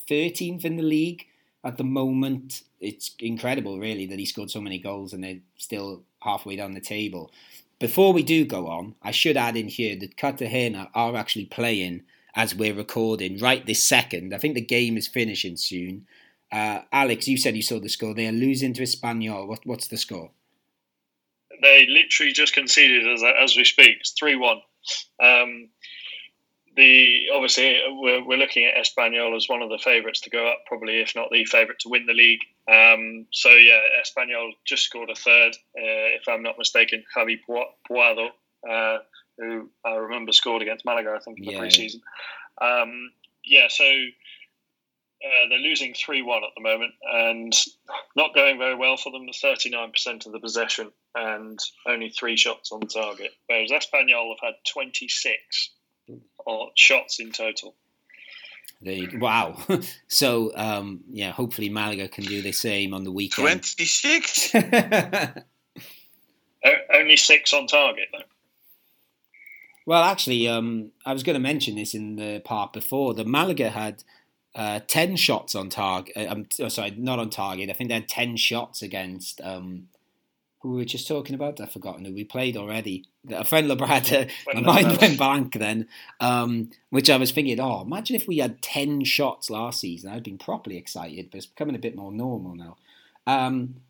thirteenth 0.09 0.65
in 0.65 0.77
the 0.77 0.83
league 0.83 1.27
at 1.65 1.79
the 1.79 1.85
moment, 1.85 2.63
it's 2.81 3.15
incredible, 3.19 3.79
really, 3.79 4.07
that 4.07 4.19
he 4.19 4.27
scored 4.27 4.51
so 4.51 4.61
many 4.61 4.79
goals 4.79 5.13
and 5.13 5.25
they're 5.25 5.41
still 5.57 6.03
halfway 6.21 6.57
down 6.57 6.75
the 6.75 6.81
table. 6.81 7.33
Before 7.79 8.13
we 8.13 8.23
do 8.23 8.45
go 8.45 8.69
on, 8.69 8.95
I 9.03 9.11
should 9.11 9.37
add 9.37 9.57
in 9.57 9.69
here 9.69 9.97
that 9.97 10.17
Cartagena 10.17 10.91
are 10.95 11.17
actually 11.17 11.47
playing 11.47 12.03
as 12.35 12.55
we're 12.55 12.75
recording 12.75 13.39
right 13.39 13.65
this 13.65 13.83
second. 13.83 14.35
I 14.35 14.39
think 14.39 14.55
the 14.55 14.61
game 14.61 14.97
is 14.97 15.09
finishing 15.09 15.57
soon. 15.57 16.07
Uh, 16.53 16.83
Alex, 16.93 17.27
you 17.27 17.37
said 17.37 17.57
you 17.57 17.63
saw 17.63 17.81
the 17.81 17.89
score. 17.89 18.15
They 18.15 18.29
are 18.29 18.33
losing 18.33 18.75
to 18.75 18.83
Espanyol. 18.83 19.49
What, 19.49 19.61
what's 19.65 19.89
the 19.89 19.97
score? 19.97 20.31
They 21.63 21.87
literally 21.89 22.33
just 22.33 22.53
conceded 22.53 23.09
as 23.09 23.23
as 23.23 23.57
we 23.57 23.65
speak. 23.65 23.99
It's 24.01 24.11
three 24.11 24.37
one. 24.37 24.61
Um, 25.23 25.69
the 26.77 27.27
obviously 27.33 27.79
we're, 27.89 28.25
we're 28.25 28.39
looking 28.39 28.65
at 28.67 28.75
Espanyol 28.75 29.37
as 29.37 29.49
one 29.49 29.63
of 29.63 29.71
the 29.71 29.79
favourites 29.79 30.21
to 30.21 30.31
go 30.31 30.49
up, 30.49 30.59
probably 30.67 31.01
if 31.01 31.15
not 31.15 31.29
the 31.31 31.45
favourite 31.45 31.79
to 31.81 31.89
win 31.89 32.07
the 32.07 32.13
league. 32.13 32.41
Um, 32.71 33.27
so 33.31 33.51
yeah, 33.51 33.81
Espanyol 34.03 34.51
just 34.65 34.85
scored 34.85 35.11
a 35.11 35.15
third, 35.15 35.53
uh, 35.77 36.19
if 36.19 36.29
I'm 36.29 36.43
not 36.43 36.59
mistaken. 36.59 37.05
Javi 37.17 37.39
Puado, 37.49 38.29
uh, 38.69 38.99
who 39.39 39.71
I 39.85 39.95
remember 39.95 40.33
scored 40.33 40.63
against 40.63 40.85
Malaga, 40.85 41.15
I 41.17 41.21
think 41.21 41.39
in 41.39 41.45
the 41.47 41.53
yeah. 41.53 41.61
preseason. 41.61 42.01
Um, 42.61 43.11
yeah, 43.45 43.69
so. 43.69 43.85
Uh, 45.25 45.49
they're 45.49 45.59
losing 45.59 45.95
3 45.95 46.21
1 46.21 46.45
at 46.45 46.51
the 46.55 46.63
moment 46.63 46.93
and 47.11 47.51
not 48.15 48.35
going 48.35 48.59
very 48.59 48.75
well 48.75 48.99
for 48.99 49.11
them. 49.11 49.27
39% 49.27 50.27
of 50.27 50.33
the 50.33 50.39
possession 50.39 50.91
and 51.15 51.59
only 51.89 52.11
three 52.11 52.37
shots 52.37 52.71
on 52.73 52.81
target. 52.83 53.31
Whereas 53.47 53.71
Espanyol 53.71 54.35
have 54.35 54.53
had 54.53 54.55
26 54.71 55.71
or 56.47 56.71
shots 56.75 57.21
in 57.21 57.33
total. 57.33 57.75
Wow. 59.15 59.57
So, 60.09 60.53
um, 60.55 61.01
yeah, 61.11 61.33
hopefully 61.33 61.69
Malaga 61.69 62.07
can 62.07 62.25
do 62.25 62.41
the 62.41 62.53
same 62.53 62.95
on 62.95 63.03
the 63.03 63.11
weekend. 63.11 63.47
26? 63.47 64.55
Only 66.95 67.17
six 67.17 67.53
on 67.53 67.67
target, 67.67 68.07
though. 68.13 68.21
Well, 69.87 70.05
actually, 70.05 70.49
um, 70.49 70.93
I 71.05 71.13
was 71.13 71.25
going 71.25 71.35
to 71.35 71.41
mention 71.41 71.75
this 71.75 71.95
in 71.95 72.17
the 72.17 72.41
part 72.45 72.73
before. 72.73 73.13
The 73.13 73.25
Malaga 73.25 73.71
had 73.71 74.05
uh, 74.55 74.81
10 74.87 75.17
shots 75.17 75.55
on 75.55 75.69
target. 75.69 76.17
Um, 76.17 76.47
sorry, 76.69 76.95
not 76.97 77.19
on 77.19 77.31
target. 77.31 77.71
I 77.71 77.73
think 77.73 77.89
they 77.89 77.95
had 77.95 78.09
10 78.09 78.37
shots 78.37 78.83
against 78.83 79.41
um, 79.43 79.89
who 80.65 80.71
we 80.71 80.77
were 80.79 80.85
just 80.87 81.07
talking 81.07 81.35
about. 81.35 81.61
I've 81.61 81.71
forgotten 81.71 82.07
who 82.07 82.15
we 82.15 82.25
played 82.25 82.57
already. 82.57 83.05
Fuenlabrada, 83.29 84.31
my 84.55 84.61
mind 84.63 84.87
Labrada- 84.87 85.01
went 85.01 85.19
blank 85.19 85.53
then. 85.53 85.89
Um, 86.21 86.71
which 86.89 87.11
I 87.11 87.19
was 87.19 87.33
thinking, 87.33 87.61
oh, 87.61 87.83
imagine 87.83 88.17
if 88.17 88.27
we 88.27 88.39
had 88.39 88.63
10 88.63 89.05
shots 89.05 89.51
last 89.51 89.81
season. 89.81 90.11
I'd 90.11 90.23
been 90.23 90.39
properly 90.39 90.79
excited, 90.79 91.29
but 91.31 91.37
it's 91.37 91.47
becoming 91.47 91.77
a 91.77 91.79
bit 91.79 91.95
more 91.95 92.11
normal 92.11 92.57
now. 92.57 92.77
Um, 93.27 93.83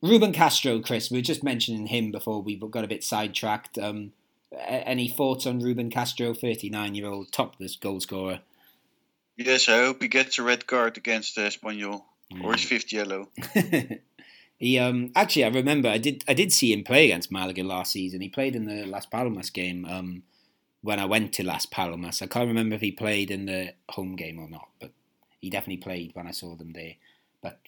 Ruben 0.00 0.32
Castro, 0.32 0.80
Chris, 0.80 1.10
we 1.10 1.18
were 1.18 1.22
just 1.22 1.44
mentioning 1.44 1.86
him 1.88 2.10
before 2.10 2.40
we 2.40 2.56
got 2.56 2.84
a 2.84 2.88
bit 2.88 3.04
sidetracked. 3.04 3.76
Um, 3.76 4.12
any 4.58 5.06
thoughts 5.06 5.46
on 5.46 5.60
Ruben 5.60 5.90
Castro, 5.90 6.32
39 6.32 6.94
year 6.94 7.06
old 7.08 7.30
topless 7.30 7.76
goal 7.76 8.00
scorer? 8.00 8.40
Yes, 9.36 9.68
I 9.68 9.84
hope 9.84 10.00
he 10.00 10.08
gets 10.08 10.38
a 10.38 10.42
red 10.42 10.66
card 10.66 10.96
against 10.96 11.36
uh, 11.36 11.42
Espanyol 11.42 12.04
or 12.42 12.52
his 12.52 12.64
fifth 12.64 12.90
yellow. 12.90 13.28
he 14.62 14.78
um 14.78 15.10
actually 15.16 15.44
I 15.44 15.48
remember 15.48 15.88
I 15.88 15.98
did 15.98 16.22
I 16.28 16.34
did 16.34 16.52
see 16.52 16.72
him 16.72 16.84
play 16.84 17.06
against 17.06 17.32
Malaga 17.32 17.64
last 17.64 17.90
season. 17.90 18.20
He 18.20 18.28
played 18.28 18.54
in 18.54 18.64
the 18.64 18.86
Las 18.86 19.06
Palmas 19.06 19.50
game 19.50 19.84
um 19.84 20.22
when 20.82 21.00
I 21.00 21.04
went 21.04 21.32
to 21.34 21.44
Las 21.44 21.66
Palmas. 21.66 22.22
I 22.22 22.28
can't 22.28 22.46
remember 22.46 22.76
if 22.76 22.80
he 22.80 22.92
played 22.92 23.32
in 23.32 23.46
the 23.46 23.74
home 23.88 24.14
game 24.14 24.38
or 24.38 24.48
not, 24.48 24.68
but 24.80 24.92
he 25.40 25.50
definitely 25.50 25.82
played 25.82 26.14
when 26.14 26.28
I 26.28 26.30
saw 26.30 26.54
them 26.54 26.74
there. 26.74 26.94
But 27.42 27.58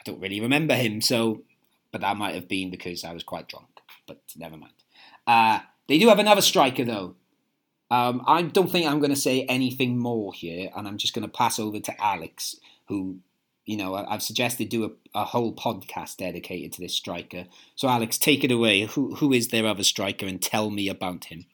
I 0.00 0.02
don't 0.04 0.20
really 0.20 0.40
remember 0.40 0.74
him, 0.74 1.00
so 1.00 1.42
but 1.92 2.00
that 2.00 2.16
might 2.16 2.34
have 2.34 2.48
been 2.48 2.68
because 2.68 3.04
I 3.04 3.12
was 3.12 3.22
quite 3.22 3.48
drunk. 3.48 3.68
But 4.08 4.20
never 4.36 4.56
mind. 4.56 4.72
Uh, 5.28 5.60
they 5.86 6.00
do 6.00 6.08
have 6.08 6.18
another 6.18 6.42
striker 6.42 6.84
though. 6.84 7.14
Um, 7.92 8.24
I 8.26 8.42
don't 8.42 8.70
think 8.70 8.86
I'm 8.88 8.98
going 8.98 9.14
to 9.14 9.16
say 9.28 9.44
anything 9.44 9.98
more 9.98 10.32
here, 10.32 10.70
and 10.76 10.88
I'm 10.88 10.98
just 10.98 11.14
going 11.14 11.28
to 11.28 11.32
pass 11.32 11.60
over 11.60 11.78
to 11.78 12.04
Alex, 12.04 12.56
who, 12.86 13.18
you 13.70 13.76
know, 13.76 13.94
I've 13.94 14.22
suggested 14.22 14.68
do 14.68 14.84
a, 14.84 15.20
a 15.20 15.24
whole 15.24 15.54
podcast 15.54 16.16
dedicated 16.16 16.72
to 16.72 16.80
this 16.80 16.92
striker. 16.92 17.46
So, 17.76 17.88
Alex, 17.88 18.18
take 18.18 18.42
it 18.42 18.50
away. 18.50 18.82
Who 18.82 19.14
who 19.14 19.32
is 19.32 19.48
their 19.48 19.64
other 19.64 19.84
striker, 19.84 20.26
and 20.26 20.42
tell 20.42 20.70
me 20.70 20.88
about 20.88 21.26
him. 21.26 21.46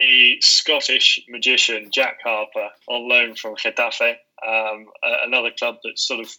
the 0.00 0.38
Scottish 0.40 1.20
magician 1.28 1.90
Jack 1.92 2.18
Harper 2.24 2.70
on 2.86 3.08
loan 3.08 3.34
from 3.34 3.56
Getafe, 3.56 4.16
um, 4.46 4.86
another 5.02 5.50
club 5.58 5.76
that's 5.84 6.06
sort 6.06 6.20
of 6.20 6.34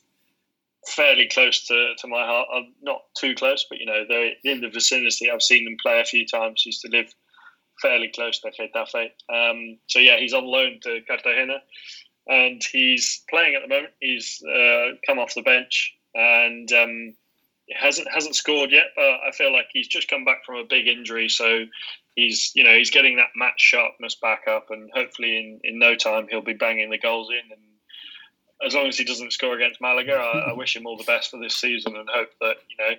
fairly 0.87 1.27
close 1.27 1.67
to, 1.67 1.93
to 1.99 2.07
my 2.07 2.25
heart. 2.25 2.47
I'm 2.51 2.73
not 2.81 3.01
too 3.15 3.35
close, 3.35 3.67
but 3.69 3.79
you 3.79 3.85
know 3.85 4.03
they're 4.09 4.33
in 4.43 4.61
the 4.61 4.69
vicinity. 4.69 5.29
I've 5.29 5.43
seen 5.43 5.65
them 5.65 5.77
play 5.79 6.01
a 6.01 6.05
few 6.05 6.25
times. 6.25 6.65
Used 6.65 6.81
to 6.81 6.89
live 6.89 7.13
fairly 7.81 8.09
close 8.13 8.39
to 8.39 8.49
Getafe. 8.49 9.11
Um, 9.29 9.77
so 9.87 9.99
yeah, 9.99 10.17
he's 10.17 10.33
on 10.33 10.45
loan 10.45 10.79
to 10.83 11.01
Cartagena, 11.07 11.61
and 12.29 12.63
he's 12.63 13.21
playing 13.29 13.55
at 13.55 13.61
the 13.63 13.67
moment. 13.67 13.93
He's 13.99 14.41
uh, 14.43 14.91
come 15.05 15.19
off 15.19 15.33
the 15.35 15.41
bench 15.41 15.95
and. 16.15 16.71
Um, 16.71 17.13
hasn't 17.75 18.07
hasn't 18.11 18.35
scored 18.35 18.71
yet, 18.71 18.87
but 18.95 19.03
I 19.03 19.31
feel 19.31 19.53
like 19.53 19.67
he's 19.71 19.87
just 19.87 20.07
come 20.07 20.25
back 20.25 20.45
from 20.45 20.55
a 20.55 20.63
big 20.63 20.87
injury, 20.87 21.29
so 21.29 21.65
he's 22.15 22.51
you 22.55 22.63
know 22.63 22.75
he's 22.75 22.89
getting 22.89 23.17
that 23.17 23.29
match 23.35 23.59
sharpness 23.59 24.15
back 24.15 24.47
up, 24.47 24.71
and 24.71 24.89
hopefully 24.93 25.37
in, 25.37 25.59
in 25.63 25.79
no 25.79 25.95
time 25.95 26.27
he'll 26.29 26.41
be 26.41 26.53
banging 26.53 26.89
the 26.89 26.97
goals 26.97 27.29
in. 27.29 27.51
And 27.51 27.61
as 28.65 28.73
long 28.73 28.87
as 28.87 28.97
he 28.97 29.03
doesn't 29.03 29.33
score 29.33 29.55
against 29.55 29.81
Malaga, 29.81 30.15
I, 30.15 30.49
I 30.49 30.53
wish 30.53 30.75
him 30.75 30.85
all 30.85 30.97
the 30.97 31.03
best 31.03 31.31
for 31.31 31.37
this 31.37 31.55
season, 31.55 31.95
and 31.95 32.09
hope 32.09 32.31
that 32.41 32.57
you 32.69 32.83
know 32.83 32.95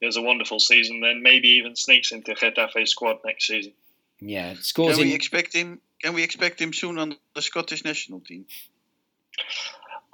he 0.00 0.06
has 0.06 0.16
a 0.16 0.22
wonderful 0.22 0.58
season. 0.58 1.00
Then 1.00 1.22
maybe 1.22 1.48
even 1.48 1.74
sneaks 1.76 2.12
into 2.12 2.34
Getafe 2.34 2.86
squad 2.86 3.18
next 3.24 3.46
season. 3.46 3.72
Yeah, 4.20 4.54
scores 4.60 4.96
Can 4.96 5.04
we 5.04 5.10
in. 5.10 5.16
expect 5.16 5.52
him? 5.52 5.80
Can 6.02 6.14
we 6.14 6.22
expect 6.22 6.60
him 6.60 6.72
soon 6.72 6.98
on 6.98 7.16
the 7.34 7.42
Scottish 7.42 7.84
national 7.84 8.20
team? 8.20 8.44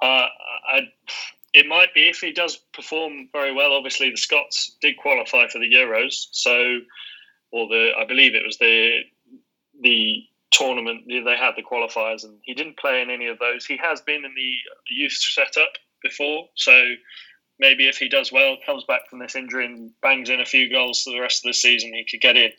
Uh, 0.01 0.27
I, 0.71 0.81
it 1.53 1.67
might 1.67 1.93
be 1.93 2.09
if 2.09 2.19
he 2.19 2.31
does 2.31 2.57
perform 2.73 3.29
very 3.33 3.53
well. 3.53 3.73
Obviously, 3.73 4.11
the 4.11 4.17
Scots 4.17 4.77
did 4.81 4.97
qualify 4.97 5.47
for 5.47 5.59
the 5.59 5.71
Euros, 5.71 6.27
so 6.31 6.79
or 7.51 7.67
the 7.67 7.91
I 7.97 8.05
believe 8.05 8.35
it 8.35 8.45
was 8.45 8.57
the 8.59 9.01
the 9.81 10.23
tournament 10.51 11.05
they 11.07 11.37
had 11.37 11.55
the 11.55 11.63
qualifiers, 11.63 12.23
and 12.23 12.37
he 12.43 12.53
didn't 12.53 12.77
play 12.77 13.01
in 13.01 13.09
any 13.09 13.27
of 13.27 13.39
those. 13.39 13.65
He 13.65 13.77
has 13.77 14.01
been 14.01 14.25
in 14.25 14.33
the 14.35 14.53
youth 14.89 15.13
setup 15.13 15.73
before, 16.03 16.47
so 16.55 16.93
maybe 17.59 17.87
if 17.87 17.97
he 17.97 18.09
does 18.09 18.31
well, 18.31 18.57
comes 18.65 18.83
back 18.85 19.09
from 19.09 19.19
this 19.19 19.35
injury 19.35 19.65
and 19.65 19.91
bangs 20.01 20.29
in 20.29 20.39
a 20.39 20.45
few 20.45 20.69
goals 20.69 21.03
for 21.03 21.11
the 21.11 21.19
rest 21.19 21.45
of 21.45 21.49
the 21.49 21.53
season, 21.53 21.93
he 21.93 22.05
could 22.09 22.21
get 22.21 22.37
in. 22.37 22.51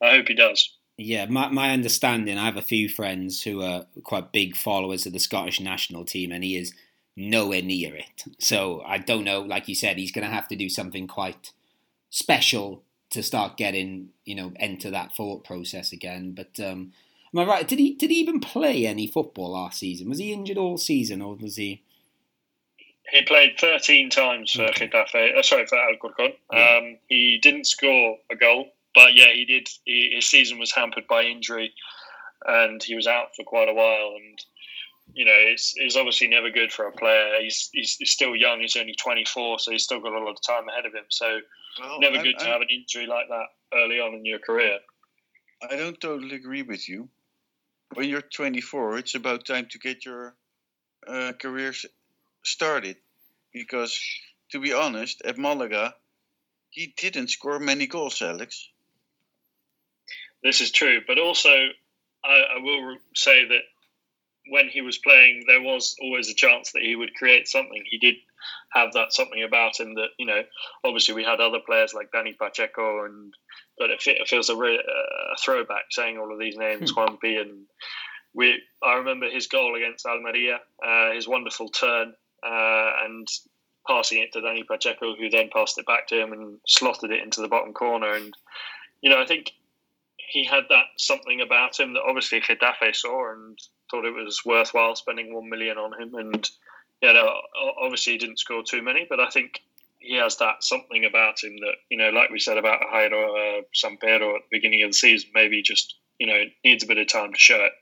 I 0.00 0.10
hope 0.10 0.28
he 0.28 0.34
does. 0.34 0.76
Yeah, 0.98 1.26
my, 1.26 1.48
my 1.48 1.70
understanding, 1.70 2.38
I 2.38 2.44
have 2.44 2.56
a 2.56 2.62
few 2.62 2.88
friends 2.88 3.42
who 3.42 3.62
are 3.62 3.86
quite 4.02 4.32
big 4.32 4.54
followers 4.54 5.06
of 5.06 5.12
the 5.12 5.18
Scottish 5.18 5.60
national 5.60 6.04
team, 6.04 6.30
and 6.30 6.44
he 6.44 6.56
is 6.56 6.74
nowhere 7.16 7.62
near 7.62 7.94
it. 7.94 8.24
So 8.38 8.82
I 8.86 8.98
don't 8.98 9.24
know, 9.24 9.40
like 9.40 9.68
you 9.68 9.74
said, 9.74 9.96
he's 9.98 10.12
going 10.12 10.26
to 10.26 10.32
have 10.32 10.48
to 10.48 10.56
do 10.56 10.68
something 10.68 11.06
quite 11.06 11.52
special 12.10 12.82
to 13.10 13.22
start 13.22 13.56
getting, 13.56 14.10
you 14.24 14.34
know, 14.34 14.52
enter 14.56 14.90
that 14.90 15.14
thought 15.14 15.44
process 15.44 15.92
again. 15.92 16.32
But 16.32 16.58
um, 16.60 16.92
am 17.34 17.40
I 17.40 17.44
right? 17.44 17.68
Did 17.68 17.78
he 17.78 17.94
did 17.94 18.10
he 18.10 18.16
even 18.16 18.40
play 18.40 18.86
any 18.86 19.06
football 19.06 19.52
last 19.52 19.78
season? 19.78 20.08
Was 20.08 20.18
he 20.18 20.32
injured 20.32 20.58
all 20.58 20.78
season, 20.78 21.20
or 21.20 21.36
was 21.36 21.56
he? 21.56 21.82
He 23.10 23.22
played 23.22 23.58
13 23.58 24.08
times 24.08 24.52
for 24.52 24.62
Okay. 24.62 24.88
Getafe. 24.88 25.36
Uh, 25.36 25.42
sorry, 25.42 25.66
for 25.66 25.76
Alcorcon. 25.76 26.32
Yeah. 26.50 26.78
Um, 26.78 26.98
he 27.08 27.38
didn't 27.42 27.66
score 27.66 28.16
a 28.30 28.36
goal, 28.36 28.68
but 28.94 29.14
yeah, 29.14 29.32
he 29.32 29.44
did. 29.44 29.68
He, 29.84 30.12
his 30.14 30.26
season 30.26 30.58
was 30.58 30.72
hampered 30.72 31.06
by 31.08 31.22
injury, 31.22 31.72
and 32.46 32.82
he 32.82 32.94
was 32.94 33.06
out 33.06 33.34
for 33.36 33.44
quite 33.44 33.68
a 33.68 33.74
while. 33.74 34.14
And 34.16 34.38
you 35.14 35.24
know, 35.26 35.34
it's, 35.36 35.74
it's 35.76 35.96
obviously 35.96 36.28
never 36.28 36.48
good 36.50 36.72
for 36.72 36.86
a 36.86 36.92
player. 36.92 37.34
He's, 37.42 37.68
he's, 37.72 37.96
he's 37.96 38.10
still 38.12 38.34
young. 38.34 38.60
He's 38.60 38.76
only 38.76 38.94
24, 38.94 39.58
so 39.58 39.70
he's 39.70 39.82
still 39.84 40.00
got 40.00 40.12
a 40.14 40.18
lot 40.18 40.30
of 40.30 40.42
time 40.46 40.68
ahead 40.68 40.86
of 40.86 40.94
him. 40.94 41.04
So 41.10 41.40
Well, 41.80 42.00
never 42.00 42.18
I- 42.18 42.22
good 42.22 42.38
to 42.38 42.46
I- 42.46 42.52
have 42.52 42.62
an 42.62 42.68
injury 42.70 43.06
like 43.06 43.26
that 43.28 43.46
early 43.74 44.00
on 44.00 44.14
in 44.14 44.24
your 44.24 44.38
career. 44.38 44.78
I 45.68 45.76
don't 45.76 46.00
totally 46.00 46.34
agree 46.36 46.62
with 46.62 46.88
you. 46.88 47.08
When 47.94 48.08
you're 48.08 48.22
24, 48.22 48.98
it's 48.98 49.14
about 49.14 49.44
time 49.44 49.66
to 49.72 49.78
get 49.78 50.04
your 50.06 50.34
uh, 51.06 51.32
career 51.38 51.74
started. 52.42 52.96
Because, 53.52 53.98
to 54.52 54.60
be 54.60 54.72
honest, 54.72 55.20
at 55.26 55.36
Malaga, 55.36 55.94
he 56.70 56.94
didn't 56.96 57.28
score 57.28 57.58
many 57.58 57.86
goals, 57.86 58.22
Alex. 58.22 58.68
This 60.42 60.60
is 60.60 60.70
true, 60.70 61.00
but 61.06 61.18
also 61.18 61.50
I, 62.24 62.42
I 62.56 62.62
will 62.62 62.96
say 63.14 63.46
that 63.46 63.62
when 64.48 64.68
he 64.68 64.80
was 64.80 64.98
playing, 64.98 65.44
there 65.46 65.62
was 65.62 65.96
always 66.02 66.28
a 66.28 66.34
chance 66.34 66.72
that 66.72 66.82
he 66.82 66.96
would 66.96 67.14
create 67.14 67.48
something. 67.48 67.82
He 67.88 67.98
did 67.98 68.16
have 68.70 68.92
that 68.94 69.12
something 69.12 69.42
about 69.42 69.78
him 69.78 69.94
that 69.94 70.08
you 70.18 70.26
know. 70.26 70.42
Obviously, 70.84 71.14
we 71.14 71.24
had 71.24 71.40
other 71.40 71.60
players 71.64 71.94
like 71.94 72.10
Danny 72.12 72.32
Pacheco, 72.32 73.04
and 73.04 73.32
but 73.78 73.90
it, 73.90 74.02
it 74.06 74.28
feels 74.28 74.48
a, 74.48 74.56
re- 74.56 74.78
a 74.78 75.36
throwback 75.40 75.84
saying 75.90 76.18
all 76.18 76.32
of 76.32 76.38
these 76.38 76.56
names, 76.56 76.92
Juanpi, 76.92 77.40
and 77.40 77.66
we. 78.34 78.60
I 78.82 78.94
remember 78.94 79.30
his 79.30 79.46
goal 79.46 79.76
against 79.76 80.06
Almeria, 80.06 80.60
uh, 80.84 81.12
his 81.12 81.28
wonderful 81.28 81.68
turn, 81.68 82.14
uh, 82.44 82.92
and 83.04 83.28
passing 83.86 84.22
it 84.22 84.32
to 84.32 84.40
Danny 84.40 84.64
Pacheco, 84.64 85.14
who 85.14 85.30
then 85.30 85.50
passed 85.52 85.78
it 85.78 85.86
back 85.86 86.08
to 86.08 86.20
him 86.20 86.32
and 86.32 86.58
slotted 86.66 87.10
it 87.10 87.22
into 87.22 87.40
the 87.40 87.48
bottom 87.48 87.72
corner. 87.72 88.12
And 88.12 88.34
you 89.02 89.10
know, 89.10 89.20
I 89.20 89.26
think 89.26 89.52
he 90.32 90.44
had 90.44 90.64
that 90.70 90.86
something 90.96 91.42
about 91.42 91.78
him 91.78 91.92
that 91.92 92.02
obviously 92.08 92.40
Getafe 92.40 92.96
saw 92.96 93.32
and 93.32 93.58
thought 93.90 94.06
it 94.06 94.14
was 94.14 94.40
worthwhile 94.46 94.96
spending 94.96 95.34
one 95.34 95.50
million 95.50 95.76
on 95.76 96.00
him. 96.00 96.14
And 96.14 96.50
you 97.02 97.12
know, 97.12 97.30
obviously 97.78 98.14
he 98.14 98.18
didn't 98.18 98.38
score 98.38 98.62
too 98.62 98.80
many, 98.80 99.06
but 99.08 99.20
I 99.20 99.28
think 99.28 99.60
he 99.98 100.16
has 100.16 100.38
that 100.38 100.64
something 100.64 101.04
about 101.04 101.44
him 101.44 101.56
that 101.60 101.74
you 101.90 101.98
know, 101.98 102.08
like 102.08 102.30
we 102.30 102.38
said 102.38 102.56
about 102.56 102.80
Jairo 102.80 103.58
uh, 103.58 103.62
Samperio 103.74 104.34
at 104.34 104.42
the 104.42 104.50
beginning 104.50 104.82
of 104.84 104.90
the 104.90 104.94
season, 104.94 105.28
maybe 105.34 105.60
just 105.60 105.96
you 106.18 106.26
know 106.26 106.44
needs 106.64 106.82
a 106.82 106.86
bit 106.86 106.96
of 106.96 107.08
time 107.08 107.34
to 107.34 107.38
show 107.38 107.62
it. 107.62 107.72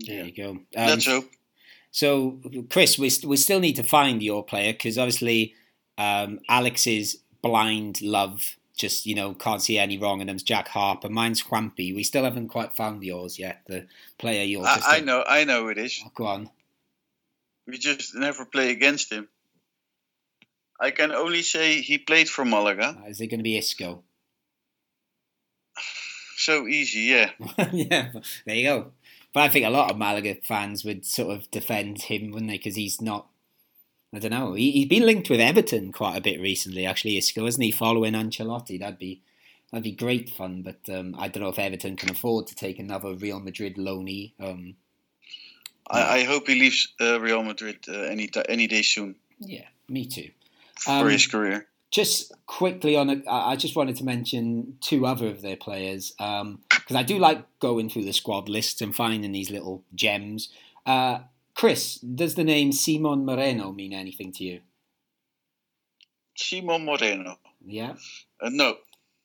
There 0.00 0.24
you 0.24 0.34
go. 0.34 0.50
Um, 0.50 0.66
Let's 0.74 1.06
hope. 1.06 1.30
So, 1.92 2.40
Chris, 2.68 2.98
we, 2.98 3.08
we 3.24 3.36
still 3.36 3.60
need 3.60 3.76
to 3.76 3.84
find 3.84 4.20
your 4.20 4.44
player 4.44 4.72
because 4.72 4.98
obviously 4.98 5.54
um, 5.96 6.40
Alex's 6.48 7.18
blind 7.42 8.02
love 8.02 8.56
just, 8.76 9.06
you 9.06 9.14
know, 9.14 9.34
can't 9.34 9.62
see 9.62 9.78
any 9.78 9.98
wrong 9.98 10.20
in 10.20 10.28
him's 10.28 10.42
Jack 10.42 10.68
Harper. 10.68 11.08
Mine's 11.08 11.42
Juanpi. 11.42 11.94
We 11.94 12.02
still 12.02 12.24
haven't 12.24 12.48
quite 12.48 12.76
found 12.76 13.02
yours 13.02 13.38
yet, 13.38 13.62
the 13.66 13.86
player 14.18 14.44
you're 14.44 14.64
just... 14.64 14.86
I, 14.86 14.96
I 14.96 15.00
know, 15.00 15.24
I 15.26 15.44
know 15.44 15.68
it 15.68 15.78
is. 15.78 16.02
Oh, 16.04 16.10
go 16.14 16.26
on. 16.26 16.50
We 17.66 17.78
just 17.78 18.14
never 18.14 18.44
play 18.44 18.70
against 18.70 19.12
him. 19.12 19.28
I 20.80 20.90
can 20.90 21.12
only 21.12 21.42
say 21.42 21.80
he 21.80 21.98
played 21.98 22.28
for 22.28 22.44
Malaga. 22.44 22.98
Uh, 23.00 23.08
Is 23.08 23.20
it 23.20 23.28
going 23.28 23.38
to 23.38 23.44
be 23.44 23.56
Isco? 23.56 24.02
So 26.36 26.66
easy, 26.66 27.02
yeah. 27.02 27.30
yeah, 27.72 28.10
there 28.44 28.56
you 28.56 28.64
go. 28.64 28.92
But 29.32 29.44
I 29.44 29.48
think 29.48 29.64
a 29.64 29.70
lot 29.70 29.90
of 29.90 29.96
Malaga 29.96 30.34
fans 30.42 30.84
would 30.84 31.06
sort 31.06 31.34
of 31.34 31.50
defend 31.50 32.02
him, 32.02 32.32
wouldn't 32.32 32.50
they? 32.50 32.56
Because 32.56 32.74
he's 32.74 33.00
not. 33.00 33.28
I 34.14 34.18
don't 34.20 34.30
know. 34.30 34.54
He, 34.54 34.70
he's 34.70 34.86
been 34.88 35.06
linked 35.06 35.28
with 35.30 35.40
Everton 35.40 35.90
quite 35.92 36.16
a 36.16 36.20
bit 36.20 36.40
recently, 36.40 36.86
actually. 36.86 37.16
Isco, 37.16 37.46
isn't 37.46 37.60
he? 37.62 37.70
Following 37.70 38.12
Ancelotti, 38.14 38.78
that'd 38.78 38.98
be 38.98 39.22
that'd 39.70 39.82
be 39.82 39.92
great 39.92 40.30
fun. 40.30 40.62
But 40.62 40.78
um, 40.94 41.16
I 41.18 41.28
don't 41.28 41.42
know 41.42 41.48
if 41.48 41.58
Everton 41.58 41.96
can 41.96 42.10
afford 42.10 42.46
to 42.48 42.54
take 42.54 42.78
another 42.78 43.14
Real 43.14 43.40
Madrid 43.40 43.76
loanee. 43.76 44.32
Um, 44.38 44.76
I, 45.90 46.20
I 46.20 46.24
hope 46.24 46.46
he 46.46 46.54
leaves 46.54 46.92
uh, 47.00 47.20
Real 47.20 47.42
Madrid 47.42 47.78
uh, 47.88 47.92
any 47.92 48.30
any 48.48 48.66
day 48.66 48.82
soon 48.82 49.16
yeah, 49.38 49.66
me 49.88 50.06
too. 50.06 50.30
for 50.76 50.90
Um, 50.92 51.08
his 51.10 51.26
career. 51.26 51.66
just 51.90 52.32
quickly 52.46 52.96
on, 52.96 53.10
a, 53.10 53.22
I 53.28 53.52
I 53.52 53.56
just 53.56 53.76
wanted 53.76 53.96
to 53.96 54.04
mention 54.04 54.78
two 54.80 55.04
other 55.06 55.26
of 55.28 55.42
their 55.42 55.56
players 55.56 56.12
because 56.12 56.96
I 56.96 57.02
do 57.02 57.18
like 57.18 57.44
going 57.58 57.90
through 57.90 58.04
the 58.04 58.12
squad 58.12 58.48
lists 58.48 58.80
and 58.80 58.94
finding 58.94 59.32
these 59.32 59.50
little 59.50 59.82
gems. 59.94 60.48
Uh, 60.86 61.18
Chris, 61.64 61.94
does 61.94 62.34
the 62.34 62.44
name 62.44 62.72
Simon 62.72 63.24
Moreno 63.24 63.72
mean 63.72 63.94
anything 63.94 64.32
to 64.32 64.44
you? 64.44 64.60
Simon 66.36 66.84
Moreno. 66.84 67.38
Yeah. 67.64 67.94
Uh, 68.38 68.50
no, 68.50 68.76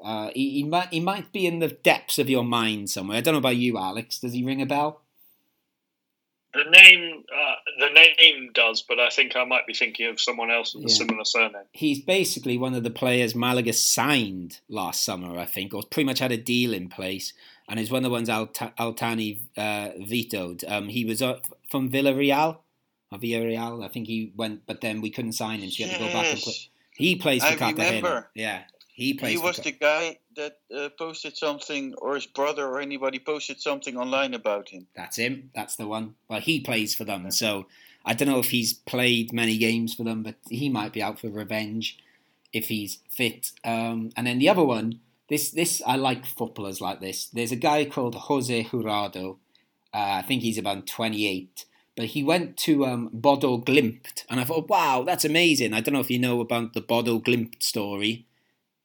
Uh, 0.01 0.29
he, 0.33 0.51
he 0.51 0.63
might 0.63 0.87
he 0.87 1.01
might 1.01 1.33
be 1.33 1.45
in 1.45 1.59
the 1.59 1.67
depths 1.67 2.17
of 2.17 2.29
your 2.29 2.45
mind 2.45 2.89
somewhere. 2.89 3.17
I 3.17 3.21
don't 3.21 3.33
know 3.33 3.39
about 3.39 3.57
you, 3.57 3.77
Alex. 3.77 4.19
Does 4.19 4.31
he 4.31 4.45
ring 4.45 4.61
a 4.61 4.65
bell? 4.65 5.01
The 6.53 6.63
name, 6.63 7.25
uh, 7.29 7.55
the 7.77 7.89
name 7.89 8.51
does, 8.53 8.81
but 8.81 8.99
I 8.99 9.09
think 9.09 9.35
I 9.35 9.43
might 9.43 9.67
be 9.67 9.73
thinking 9.73 10.07
of 10.07 10.19
someone 10.19 10.49
else 10.49 10.73
with 10.73 10.85
a 10.85 10.89
similar 10.89 11.25
surname. 11.25 11.65
He's 11.73 11.99
basically 11.99 12.57
one 12.57 12.73
of 12.73 12.83
the 12.83 12.89
players 12.89 13.35
Malaga 13.35 13.73
signed 13.73 14.61
last 14.67 15.03
summer, 15.03 15.37
I 15.37 15.45
think, 15.45 15.73
or 15.73 15.83
pretty 15.83 16.05
much 16.05 16.19
had 16.19 16.31
a 16.31 16.37
deal 16.37 16.73
in 16.73 16.89
place, 16.89 17.33
and 17.69 17.79
is 17.79 17.91
one 17.91 17.99
of 17.99 18.03
the 18.03 18.09
ones 18.09 18.29
Alt- 18.29 18.59
Al-Thani 18.77 19.39
uh, 19.55 19.89
vetoed. 19.99 20.63
Um, 20.67 20.89
he 20.89 21.05
was 21.05 21.21
uh, 21.21 21.39
from 21.69 21.89
Villarreal, 21.89 22.57
or 23.11 23.17
Villarreal, 23.19 23.85
I 23.85 23.87
think 23.87 24.07
he 24.07 24.33
went, 24.35 24.65
but 24.65 24.81
then 24.81 25.01
we 25.01 25.09
couldn't 25.09 25.33
sign 25.33 25.59
him, 25.59 25.69
so 25.69 25.77
he 25.77 25.83
had 25.89 25.93
to 25.99 26.05
go 26.05 26.11
back 26.11 26.25
and 26.31 26.39
play. 26.39 26.53
He 26.91 27.15
plays 27.15 27.43
for 27.43 27.53
I 27.53 27.55
Cartagena. 27.55 27.87
remember. 27.95 28.29
Yeah, 28.35 28.63
he 28.91 29.13
plays. 29.13 29.37
he 29.39 29.43
was 29.43 29.55
Ca- 29.57 29.63
the 29.63 29.71
guy 29.71 30.17
that 30.35 30.57
uh, 30.75 30.89
posted 30.97 31.37
something, 31.37 31.93
or 31.95 32.15
his 32.15 32.25
brother, 32.25 32.67
or 32.67 32.81
anybody 32.81 33.19
posted 33.19 33.61
something 33.61 33.95
online 33.97 34.33
about 34.33 34.69
him. 34.69 34.87
That's 34.95 35.17
him. 35.17 35.51
That's 35.55 35.75
the 35.75 35.87
one. 35.87 36.15
Well, 36.27 36.41
he 36.41 36.59
plays 36.59 36.95
for 36.95 37.05
them, 37.05 37.29
so 37.31 37.67
I 38.05 38.13
don't 38.13 38.27
know 38.27 38.39
if 38.39 38.49
he's 38.49 38.73
played 38.73 39.31
many 39.31 39.57
games 39.57 39.93
for 39.93 40.03
them, 40.03 40.23
but 40.23 40.35
he 40.49 40.69
might 40.69 40.91
be 40.93 41.01
out 41.01 41.19
for 41.19 41.29
revenge 41.29 41.97
if 42.51 42.67
he's 42.67 42.99
fit. 43.09 43.51
Um, 43.63 44.09
and 44.17 44.25
then 44.25 44.39
the 44.39 44.49
other 44.49 44.63
one, 44.63 44.99
this 45.29 45.51
this 45.51 45.81
I 45.85 45.95
like 45.95 46.25
footballers 46.25 46.81
like 46.81 46.99
this. 46.99 47.27
There's 47.27 47.51
a 47.51 47.57
guy 47.57 47.85
called 47.85 48.15
Jose 48.15 48.63
Jurado. 48.65 49.37
Uh, 49.93 50.19
I 50.19 50.21
think 50.21 50.43
he's 50.43 50.57
about 50.57 50.85
28, 50.85 51.65
but 51.95 52.05
he 52.05 52.23
went 52.23 52.57
to 52.57 52.85
um, 52.85 53.09
Bodo 53.11 53.57
Glimt, 53.57 54.23
and 54.29 54.39
I 54.39 54.43
thought, 54.43 54.69
wow, 54.69 55.03
that's 55.03 55.25
amazing. 55.25 55.73
I 55.73 55.81
don't 55.81 55.93
know 55.93 55.99
if 55.99 56.11
you 56.11 56.19
know 56.19 56.41
about 56.41 56.73
the 56.73 56.81
Bodo 56.81 57.19
Glimt 57.19 57.63
story. 57.63 58.25